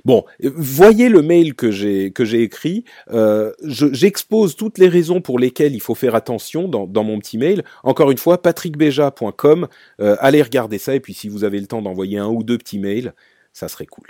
bon, 0.04 0.24
voyez 0.40 1.08
le 1.08 1.22
mail 1.22 1.54
que 1.54 1.70
j'ai 1.70 2.12
que 2.12 2.24
j'ai 2.24 2.42
écrit. 2.42 2.84
Euh, 3.10 3.52
J'expose 3.62 4.56
toutes 4.56 4.78
les 4.78 4.88
raisons 4.88 5.20
pour 5.20 5.38
lesquelles 5.38 5.74
il 5.74 5.80
faut 5.80 5.94
faire 5.94 6.14
attention 6.14 6.68
dans, 6.68 6.86
dans 6.86 7.04
mon 7.04 7.18
petit 7.18 7.38
mail. 7.38 7.64
Encore 7.82 8.10
une 8.10 8.18
fois, 8.18 8.40
patrickbeja.com. 8.42 9.68
Euh, 10.00 10.16
allez 10.20 10.42
regarder 10.42 10.78
ça 10.78 10.94
et 10.94 11.00
puis 11.00 11.14
si 11.14 11.28
vous 11.28 11.44
avez 11.44 11.60
le 11.60 11.66
temps 11.66 11.82
d'envoyer 11.82 12.18
un 12.18 12.28
ou 12.28 12.42
deux 12.42 12.58
petits 12.58 12.78
mails, 12.78 13.14
ça 13.52 13.68
serait 13.68 13.86
cool. 13.86 14.08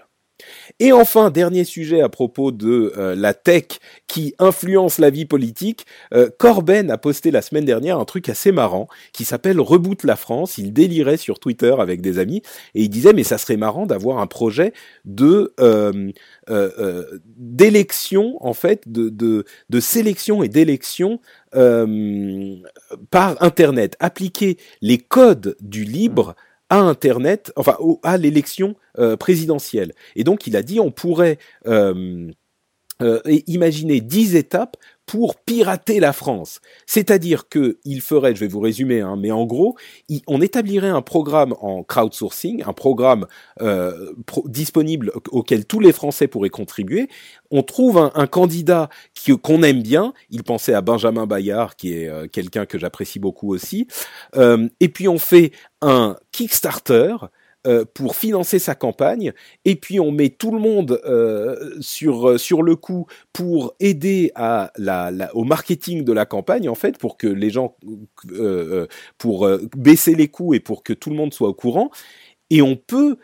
Et 0.80 0.92
enfin, 0.92 1.30
dernier 1.30 1.64
sujet 1.64 2.00
à 2.00 2.08
propos 2.08 2.52
de 2.52 2.92
euh, 2.96 3.14
la 3.14 3.34
tech 3.34 3.64
qui 4.06 4.34
influence 4.38 4.98
la 4.98 5.10
vie 5.10 5.24
politique, 5.24 5.86
euh, 6.12 6.30
Corben 6.38 6.90
a 6.90 6.98
posté 6.98 7.30
la 7.30 7.42
semaine 7.42 7.64
dernière 7.64 7.98
un 7.98 8.04
truc 8.04 8.28
assez 8.28 8.52
marrant 8.52 8.88
qui 9.12 9.24
s'appelle 9.24 9.60
Reboot 9.60 10.04
la 10.04 10.16
France. 10.16 10.58
Il 10.58 10.72
délirait 10.72 11.16
sur 11.16 11.38
Twitter 11.38 11.74
avec 11.78 12.00
des 12.00 12.18
amis 12.18 12.42
et 12.74 12.82
il 12.82 12.88
disait 12.88 13.12
mais 13.12 13.24
ça 13.24 13.38
serait 13.38 13.56
marrant 13.56 13.86
d'avoir 13.86 14.18
un 14.18 14.26
projet 14.26 14.72
de 15.04 15.54
euh, 15.60 16.10
d'élection 17.36 18.36
en 18.40 18.54
fait, 18.54 18.90
de, 18.90 19.08
de, 19.08 19.44
de 19.70 19.80
sélection 19.80 20.42
et 20.42 20.48
d'élection 20.48 21.20
par 23.10 23.42
Internet, 23.42 23.96
appliquer 24.00 24.56
les 24.80 24.98
codes 24.98 25.56
du 25.60 25.84
libre 25.84 26.34
à 26.72 26.78
Internet, 26.78 27.52
enfin 27.56 27.76
à 28.02 28.16
l'élection 28.16 28.76
euh, 28.98 29.14
présidentielle. 29.14 29.92
Et 30.16 30.24
donc 30.24 30.46
il 30.46 30.56
a 30.56 30.62
dit 30.62 30.80
on 30.80 30.90
pourrait 30.90 31.36
euh, 31.66 32.30
euh, 33.02 33.20
imaginer 33.46 34.00
dix 34.00 34.36
étapes 34.36 34.78
pour 35.06 35.36
pirater 35.36 36.00
la 36.00 36.12
France. 36.12 36.60
C'est-à-dire 36.86 37.48
que 37.48 37.78
il 37.84 38.00
ferait, 38.00 38.34
je 38.34 38.40
vais 38.40 38.48
vous 38.48 38.60
résumer, 38.60 39.00
hein, 39.00 39.16
mais 39.18 39.30
en 39.30 39.44
gros, 39.44 39.76
on 40.26 40.40
établirait 40.40 40.88
un 40.88 41.02
programme 41.02 41.54
en 41.60 41.82
crowdsourcing, 41.82 42.62
un 42.66 42.72
programme 42.72 43.26
euh, 43.60 44.12
disponible 44.46 45.12
auquel 45.30 45.66
tous 45.66 45.80
les 45.80 45.92
Français 45.92 46.28
pourraient 46.28 46.50
contribuer. 46.50 47.08
On 47.50 47.62
trouve 47.62 48.10
un, 48.14 48.26
candidat 48.26 48.88
qu'on 49.42 49.62
aime 49.62 49.82
bien. 49.82 50.14
Il 50.30 50.42
pensait 50.42 50.74
à 50.74 50.80
Benjamin 50.80 51.26
Bayard, 51.26 51.76
qui 51.76 51.92
est 51.92 52.08
euh, 52.08 52.26
quelqu'un 52.28 52.64
que 52.64 52.78
j'apprécie 52.78 53.18
beaucoup 53.18 53.52
aussi. 53.52 53.86
Euh, 54.36 54.68
et 54.80 54.88
puis 54.88 55.08
on 55.08 55.18
fait 55.18 55.52
un 55.82 56.16
Kickstarter 56.30 57.16
euh, 57.66 57.84
pour 57.94 58.16
financer 58.16 58.58
sa 58.58 58.74
campagne, 58.74 59.32
et 59.64 59.76
puis 59.76 60.00
on 60.00 60.10
met 60.10 60.30
tout 60.30 60.50
le 60.50 60.58
monde 60.58 61.00
euh, 61.04 61.76
sur 61.80 62.30
euh, 62.30 62.36
sur 62.36 62.64
le 62.64 62.74
coup 62.74 63.06
pour 63.32 63.76
aider 63.78 64.32
au 65.34 65.44
marketing 65.44 66.02
de 66.04 66.12
la 66.12 66.26
campagne 66.26 66.68
en 66.68 66.74
fait, 66.74 66.98
pour 66.98 67.16
que 67.16 67.28
les 67.28 67.50
gens 67.50 67.76
pour 69.16 69.48
baisser 69.76 70.16
les 70.16 70.26
coûts 70.26 70.54
et 70.54 70.60
pour 70.60 70.82
que 70.82 70.92
tout 70.92 71.10
le 71.10 71.14
monde 71.14 71.32
soit 71.32 71.48
au 71.48 71.54
courant. 71.54 71.90
Et 72.50 72.62
on 72.62 72.74
peut 72.74 73.16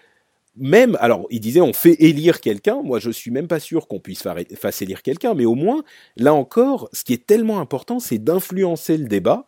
même, 0.56 0.96
alors 1.00 1.26
il 1.30 1.40
disait 1.40 1.60
on 1.60 1.72
fait 1.72 1.96
élire 1.98 2.40
quelqu'un, 2.40 2.80
moi 2.82 3.00
je 3.00 3.10
suis 3.10 3.32
même 3.32 3.48
pas 3.48 3.60
sûr 3.60 3.88
qu'on 3.88 3.98
puisse 3.98 4.22
faire 4.22 4.36
élire 4.80 5.02
quelqu'un, 5.02 5.34
mais 5.34 5.46
au 5.46 5.56
moins, 5.56 5.82
là 6.16 6.32
encore, 6.32 6.88
ce 6.92 7.02
qui 7.02 7.12
est 7.12 7.26
tellement 7.26 7.58
important, 7.60 7.98
c'est 7.98 8.18
d'influencer 8.18 8.98
le 8.98 9.08
débat 9.08 9.46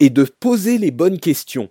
et 0.00 0.10
de 0.10 0.24
poser 0.24 0.78
les 0.78 0.90
bonnes 0.90 1.18
questions. 1.18 1.68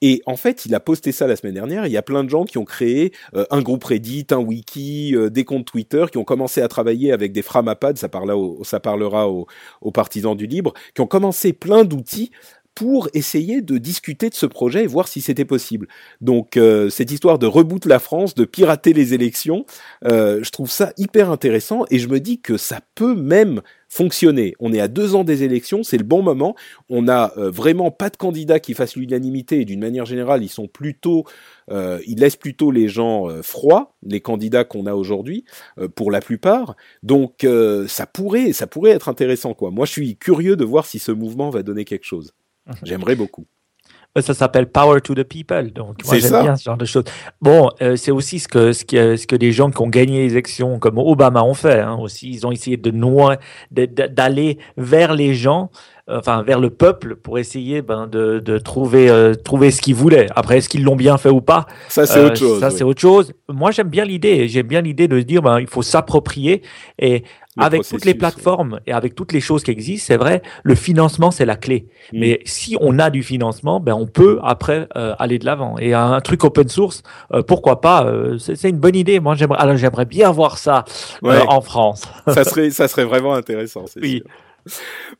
Et 0.00 0.22
en 0.26 0.36
fait, 0.36 0.64
il 0.64 0.74
a 0.74 0.80
posté 0.80 1.10
ça 1.10 1.26
la 1.26 1.34
semaine 1.34 1.54
dernière. 1.54 1.86
Il 1.86 1.92
y 1.92 1.96
a 1.96 2.02
plein 2.02 2.22
de 2.22 2.30
gens 2.30 2.44
qui 2.44 2.58
ont 2.58 2.64
créé 2.64 3.12
euh, 3.34 3.44
un 3.50 3.62
groupe 3.62 3.82
Reddit, 3.82 4.26
un 4.30 4.38
wiki, 4.38 5.14
euh, 5.16 5.28
des 5.28 5.44
comptes 5.44 5.66
Twitter, 5.66 6.06
qui 6.10 6.18
ont 6.18 6.24
commencé 6.24 6.62
à 6.62 6.68
travailler 6.68 7.12
avec 7.12 7.32
des 7.32 7.42
framapads, 7.42 7.96
ça, 7.96 8.08
ça 8.62 8.80
parlera 8.80 9.28
aux, 9.28 9.46
aux 9.80 9.90
partisans 9.90 10.36
du 10.36 10.46
libre, 10.46 10.72
qui 10.94 11.00
ont 11.00 11.06
commencé 11.06 11.52
plein 11.52 11.84
d'outils 11.84 12.30
pour 12.78 13.08
essayer 13.12 13.60
de 13.60 13.76
discuter 13.76 14.30
de 14.30 14.36
ce 14.36 14.46
projet 14.46 14.84
et 14.84 14.86
voir 14.86 15.08
si 15.08 15.20
c'était 15.20 15.44
possible. 15.44 15.88
Donc 16.20 16.56
euh, 16.56 16.90
cette 16.90 17.10
histoire 17.10 17.40
de 17.40 17.46
reboot 17.48 17.86
la 17.86 17.98
France, 17.98 18.36
de 18.36 18.44
pirater 18.44 18.92
les 18.92 19.14
élections, 19.14 19.66
euh, 20.04 20.44
je 20.44 20.50
trouve 20.50 20.70
ça 20.70 20.92
hyper 20.96 21.28
intéressant 21.32 21.86
et 21.90 21.98
je 21.98 22.06
me 22.06 22.20
dis 22.20 22.40
que 22.40 22.56
ça 22.56 22.78
peut 22.94 23.16
même 23.16 23.62
fonctionner. 23.88 24.54
On 24.60 24.72
est 24.72 24.78
à 24.78 24.86
deux 24.86 25.16
ans 25.16 25.24
des 25.24 25.42
élections, 25.42 25.82
c'est 25.82 25.96
le 25.96 26.04
bon 26.04 26.22
moment. 26.22 26.54
On 26.88 27.02
n'a 27.02 27.32
euh, 27.36 27.50
vraiment 27.50 27.90
pas 27.90 28.10
de 28.10 28.16
candidats 28.16 28.60
qui 28.60 28.74
fassent 28.74 28.94
l'unanimité 28.94 29.62
et 29.62 29.64
d'une 29.64 29.80
manière 29.80 30.06
générale, 30.06 30.44
ils 30.44 30.48
sont 30.48 30.68
plutôt, 30.68 31.24
ils 31.72 32.20
laissent 32.20 32.36
plutôt 32.36 32.70
les 32.70 32.86
gens 32.86 33.26
froids, 33.42 33.96
les 34.06 34.20
candidats 34.20 34.62
qu'on 34.62 34.86
a 34.86 34.94
aujourd'hui, 34.94 35.44
pour 35.96 36.12
la 36.12 36.20
plupart. 36.20 36.76
Donc 37.02 37.44
ça 37.88 38.06
pourrait, 38.06 38.52
ça 38.52 38.66
pourrait 38.66 38.92
être 38.92 39.08
intéressant 39.08 39.52
quoi. 39.52 39.70
Moi, 39.70 39.84
je 39.84 39.92
suis 39.92 40.16
curieux 40.16 40.54
de 40.54 40.64
voir 40.64 40.86
si 40.86 40.98
ce 40.98 41.10
mouvement 41.10 41.50
va 41.50 41.62
donner 41.62 41.84
quelque 41.84 42.06
chose. 42.06 42.32
J'aimerais 42.82 43.16
beaucoup. 43.16 43.46
Ça 44.20 44.34
s'appelle 44.34 44.66
Power 44.68 45.00
to 45.00 45.14
the 45.14 45.22
People. 45.22 45.70
Donc, 45.72 46.04
moi, 46.04 46.18
j'aime 46.18 46.42
bien 46.42 46.56
ce 46.56 46.64
genre 46.64 46.76
de 46.76 46.84
choses. 46.84 47.04
Bon, 47.40 47.70
euh, 47.82 47.94
c'est 47.94 48.10
aussi 48.10 48.40
ce 48.40 48.48
que, 48.48 48.72
ce, 48.72 48.84
que, 48.84 49.16
ce 49.16 49.26
que 49.26 49.36
des 49.36 49.52
gens 49.52 49.70
qui 49.70 49.80
ont 49.80 49.88
gagné 49.88 50.24
les 50.24 50.32
élections 50.32 50.78
comme 50.80 50.98
Obama 50.98 51.44
ont 51.44 51.54
fait. 51.54 51.80
Hein, 51.80 51.96
aussi, 52.00 52.30
ils 52.30 52.46
ont 52.46 52.50
essayé 52.50 52.76
de 52.76 52.90
d'aller 53.70 54.58
vers 54.76 55.14
les 55.14 55.34
gens 55.34 55.70
enfin 56.08 56.42
vers 56.42 56.60
le 56.60 56.70
peuple 56.70 57.16
pour 57.16 57.38
essayer 57.38 57.82
ben, 57.82 58.06
de, 58.06 58.38
de 58.38 58.58
trouver 58.58 59.10
euh, 59.10 59.34
trouver 59.34 59.70
ce 59.70 59.80
qu'ils 59.80 59.94
voulaient. 59.94 60.26
Après, 60.34 60.58
est-ce 60.58 60.68
qu'ils 60.68 60.84
l'ont 60.84 60.96
bien 60.96 61.18
fait 61.18 61.28
ou 61.28 61.40
pas? 61.40 61.66
Ça 61.88 62.06
c'est 62.06 62.24
autre 62.24 62.36
chose. 62.36 62.60
Ça 62.60 62.70
c'est 62.70 62.84
autre 62.84 63.00
chose. 63.00 63.32
Moi 63.48 63.70
j'aime 63.70 63.88
bien 63.88 64.04
l'idée. 64.04 64.48
J'aime 64.48 64.66
bien 64.66 64.80
l'idée 64.80 65.08
de 65.08 65.18
se 65.18 65.24
dire 65.24 65.42
ben 65.42 65.60
il 65.60 65.66
faut 65.66 65.82
s'approprier 65.82 66.62
et 66.98 67.24
avec 67.60 67.82
toutes 67.82 68.04
les 68.04 68.14
plateformes 68.14 68.78
et 68.86 68.92
avec 68.92 69.16
toutes 69.16 69.32
les 69.32 69.40
choses 69.40 69.64
qui 69.64 69.72
existent, 69.72 70.06
c'est 70.06 70.16
vrai, 70.16 70.42
le 70.62 70.76
financement 70.76 71.32
c'est 71.32 71.44
la 71.44 71.56
clé. 71.56 71.88
Mm. 72.12 72.18
Mais 72.20 72.40
si 72.44 72.76
on 72.80 73.00
a 73.00 73.10
du 73.10 73.24
financement, 73.24 73.80
ben 73.80 73.94
on 73.94 74.06
peut 74.06 74.38
après 74.44 74.86
euh, 74.96 75.14
aller 75.18 75.40
de 75.40 75.44
l'avant. 75.44 75.76
Et 75.78 75.92
un, 75.92 76.20
truc 76.20 76.44
open 76.44 76.68
source, 76.68 77.02
euh, 77.34 77.42
pourquoi 77.42 77.80
pas 77.80 78.06
C'est 78.38 78.68
une 78.68 78.78
bonne 78.78 78.94
idée. 78.94 79.18
Moi 79.18 79.34
j'aimerais, 79.34 79.58
alors 79.58 79.76
j'aimerais 79.76 80.04
bien 80.04 80.30
voir 80.30 80.56
ça 80.58 80.84
en 81.22 81.60
France. 81.60 82.02
ça 82.28 82.44
serait, 82.44 82.70
ça 82.70 82.86
serait 82.86 83.04
vraiment 83.04 83.34
intéressant. 83.34 83.86
Oui. 84.00 84.22
Sûr. 84.24 84.30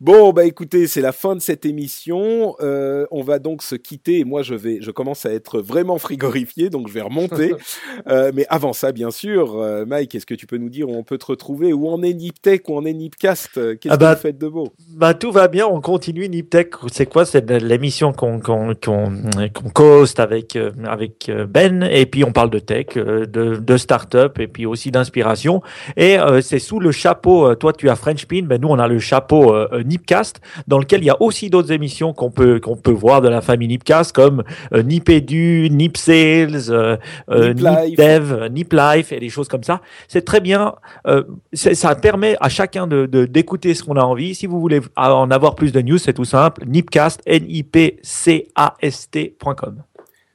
Bon, 0.01 0.33
bah 0.33 0.45
écoutez, 0.45 0.87
c'est 0.87 1.01
la 1.01 1.13
fin 1.13 1.35
de 1.35 1.41
cette 1.41 1.65
émission. 1.67 2.55
Euh, 2.61 3.07
on 3.11 3.23
va 3.23 3.39
donc 3.39 3.63
se 3.63 3.75
quitter. 3.75 4.25
Moi, 4.25 4.43
je 4.43 4.55
vais, 4.55 4.79
je 4.81 4.91
commence 4.91 5.27
à 5.27 5.33
être 5.33 5.61
vraiment 5.61 5.99
frigorifié, 5.99 6.71
donc 6.71 6.89
je 6.89 6.93
vais 6.93 7.01
remonter. 7.01 7.55
euh, 8.09 8.31
mais 8.35 8.47
avant 8.49 8.73
ça, 8.73 8.93
bien 8.93 9.11
sûr, 9.11 9.59
euh, 9.59 9.85
Mike, 9.87 10.15
est-ce 10.15 10.27
que 10.27 10.35
tu 10.35 10.47
peux 10.47 10.59
nous 10.59 10.69
dire 10.69 10.89
où 10.89 10.95
on 10.95 11.03
peut 11.03 11.19
te 11.19 11.27
retrouver? 11.27 11.73
Où 11.73 11.89
en 11.89 12.03
est 12.03 12.15
Niptech? 12.15 12.69
Où 12.69 12.77
en 12.77 12.85
est 12.85 12.93
Nipcast? 12.93 13.55
Qu'est-ce 13.55 13.93
ah 13.93 13.97
bah, 13.97 14.13
que 14.13 14.17
vous 14.17 14.23
faites 14.23 14.39
de 14.39 14.49
beau? 14.49 14.73
Bah 14.91 15.15
tout 15.15 15.33
va 15.33 15.49
bien. 15.49 15.67
On 15.67 15.81
continue 15.81 16.29
Niptech. 16.29 16.75
C'est 16.93 17.07
quoi? 17.07 17.25
C'est 17.25 17.51
l'émission 17.51 18.13
qu'on 18.13 18.41
qu'on 18.41 18.75
qu'on 18.75 20.05
avec 20.19 20.57
euh, 20.57 20.71
avec 20.85 21.29
euh, 21.29 21.47
Ben, 21.47 21.83
et 21.83 22.07
puis 22.07 22.25
on 22.25 22.33
parle 22.33 22.51
de 22.51 22.59
tech, 22.59 22.95
de 22.95 23.57
de 23.57 23.77
start-up, 23.77 24.39
et 24.39 24.49
puis 24.49 24.67
aussi 24.67 24.91
d'inspiration. 24.91 25.63
Et 25.97 26.17
c'est 26.43 26.59
sous 26.59 26.81
le 26.81 26.93
chapeau. 26.93 27.55
Toi, 27.55 27.73
tu 27.73 27.89
as 27.89 27.97
French 27.97 28.27
Pin, 28.27 28.43
ben 28.43 28.61
nous 28.61 28.69
on 28.69 28.79
a 28.79 28.89
le 28.89 28.99
chapeau 28.99 29.28
euh, 29.33 29.69
euh, 29.73 29.83
Nipcast, 29.83 30.41
dans 30.67 30.79
lequel 30.79 31.03
il 31.03 31.07
y 31.07 31.11
a 31.11 31.21
aussi 31.21 31.51
d'autres 31.51 31.73
émissions 31.73 32.13
qu'on 32.13 32.31
peut 32.31 32.61
qu'on 32.61 32.77
peut 32.77 32.93
voir 32.93 33.21
de 33.21 33.29
la 33.29 33.41
famille 33.41 33.69
Nipcast, 33.69 34.15
comme 34.15 34.43
euh, 34.73 34.83
Nipedu, 34.83 35.69
Nip 35.71 35.97
Sales, 35.97 36.71
euh, 36.71 36.97
Nip, 37.31 37.97
Dev, 37.97 38.49
Nip 38.51 38.73
Life 38.73 39.13
et 39.13 39.21
des 39.21 39.29
choses 39.29 39.49
comme 39.49 39.63
ça. 39.63 39.81
C'est 40.09 40.25
très 40.25 40.41
bien. 40.41 40.75
ça 41.53 41.95
permet 41.95 42.37
à 42.41 42.49
chacun 42.49 42.87
de 42.87 43.07
d'écouter 43.27 43.75
ce 43.75 43.83
qu'on 43.83 43.97
a 43.97 44.03
envie. 44.03 44.35
Si 44.35 44.47
vous 44.47 44.61
voulez 44.61 44.81
en 44.97 45.31
avoir 45.31 45.55
plus 45.55 45.73
de 45.73 45.81
news, 45.81 45.99
c'est 45.99 46.15
tout 46.15 46.25
simple. 46.25 46.65
Nipcast, 46.67 47.21
N-I-P-C-A-S-T.com. 47.27 47.99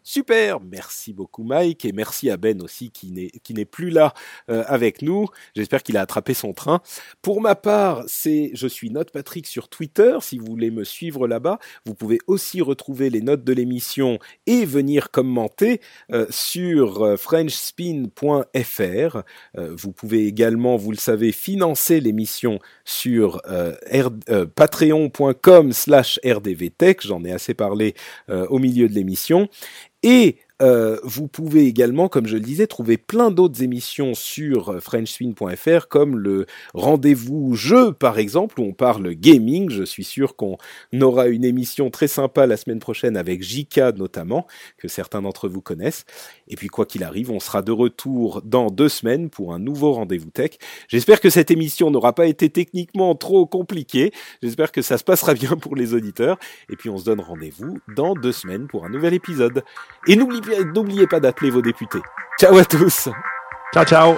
Super, 0.06 0.60
merci 0.60 1.14
beaucoup 1.14 1.44
Mike 1.44 1.86
et 1.86 1.94
merci 1.94 2.30
à 2.30 2.36
Ben 2.36 2.62
aussi 2.62 2.92
qui 2.92 3.10
n'est 3.12 3.30
qui 3.42 3.54
n'est 3.54 3.64
plus 3.64 3.90
là 3.90 4.14
euh, 4.50 4.66
avec 4.68 5.02
nous. 5.02 5.28
J'espère 5.56 5.82
qu'il 5.82 5.96
a 5.96 6.02
attrapé 6.02 6.34
son 6.34 6.52
train. 6.52 6.82
Pour 7.22 7.40
ma 7.40 7.56
part, 7.56 8.04
c'est 8.08 8.52
je 8.54 8.68
suis 8.68 8.90
Note 8.90 9.12
Patrick 9.12 9.48
sur 9.48 9.70
Twitter. 9.70 10.18
Si 10.20 10.38
vous 10.38 10.46
voulez 10.46 10.72
me 10.72 10.84
suivre 10.84 11.26
là-bas, 11.26 11.58
vous 11.86 11.96
pouvez 11.96 12.20
aussi 12.28 12.60
retrouver 12.60 13.10
les 13.10 13.22
notes 13.22 13.46
de 13.46 13.54
l'émission 13.54 14.20
et 14.46 14.66
venir 14.66 15.10
commenter 15.10 15.80
euh, 16.12 16.26
sur 16.30 17.02
euh, 17.02 17.16
frenchspin.fr. 17.16 19.22
vous 19.56 19.92
pouvez 19.94 20.28
également, 20.28 20.76
vous 20.76 20.92
le 20.92 20.98
savez, 20.98 21.32
financer 21.32 22.02
l'émission 22.02 22.60
sur 22.84 23.42
patreon.com/rdvtech. 24.56 27.08
J'en 27.08 27.24
ai 27.24 27.32
assez 27.32 27.54
parlé 27.54 27.94
au 28.28 28.60
milieu 28.60 28.90
de 28.90 28.94
l'émission. 28.94 29.48
Et 30.04 30.38
Euh, 30.62 31.00
vous 31.04 31.28
pouvez 31.28 31.66
également, 31.66 32.08
comme 32.08 32.28
je 32.28 32.36
le 32.36 32.42
disais, 32.42 32.68
trouver 32.68 32.98
plein 32.98 33.32
d'autres 33.32 33.64
émissions 33.64 34.14
sur 34.14 34.70
euh, 34.70 34.80
frenchspin.fr, 34.80 35.88
comme 35.88 36.18
le 36.18 36.46
rendez-vous 36.74 37.56
jeu, 37.56 37.92
par 37.92 38.20
exemple, 38.20 38.60
où 38.62 38.64
on 38.64 38.74
parle 38.74 39.16
gaming. 39.16 39.70
Je 39.72 39.84
suis 39.84 40.04
sûr 40.04 40.36
qu'on 40.36 40.58
aura 41.02 41.28
une 41.28 41.44
émission 41.44 41.90
très 41.90 42.08
sympa 42.08 42.46
la 42.46 42.56
semaine 42.56 42.80
prochaine 42.80 43.18
avec 43.18 43.42
Jika 43.42 43.92
notamment, 43.94 44.46
que 44.78 44.88
certains 44.88 45.24
d'entre 45.24 45.50
vous 45.50 45.62
connaissent. 45.62 46.06
Et 46.48 46.56
puis, 46.56 46.68
quoi 46.68 46.86
qu'il 46.86 47.04
arrive, 47.04 47.32
on 47.32 47.40
sera 47.40 47.64
de 47.64 47.72
retour 47.72 48.42
dans 48.44 48.68
deux 48.68 48.90
semaines 48.90 49.30
pour 49.30 49.54
un 49.54 49.60
nouveau 49.60 49.94
rendez-vous 49.94 50.30
tech. 50.30 50.52
J'espère 50.88 51.20
que 51.20 51.32
cette 51.32 51.50
émission 51.50 51.90
n'aura 51.90 52.14
pas 52.14 52.28
été 52.28 52.50
techniquement 52.50 53.16
trop 53.16 53.48
compliquée. 53.48 54.12
J'espère 54.44 54.72
que 54.72 54.84
ça 54.84 55.00
se 55.00 55.04
passera 55.04 55.34
bien 55.34 55.58
pour 55.58 55.76
les 55.76 55.96
auditeurs. 55.96 56.38
Et 56.70 56.76
puis, 56.76 56.90
on 56.90 56.98
se 56.98 57.06
donne 57.06 57.22
rendez-vous 57.22 57.80
dans 57.96 58.14
deux 58.14 58.32
semaines 58.32 58.68
pour 58.68 58.86
un 58.86 58.90
nouvel 58.90 59.16
épisode. 59.16 59.64
Et 60.08 60.16
n'oubliez 60.16 60.44
n'oubliez 60.62 61.08
pas 61.08 61.20
d'appeler 61.20 61.50
vos 61.50 61.62
députés. 61.62 62.02
Ciao 62.40 62.58
à 62.58 62.66
tous. 62.66 63.10
Ciao, 63.74 63.86
ciao. 63.86 64.18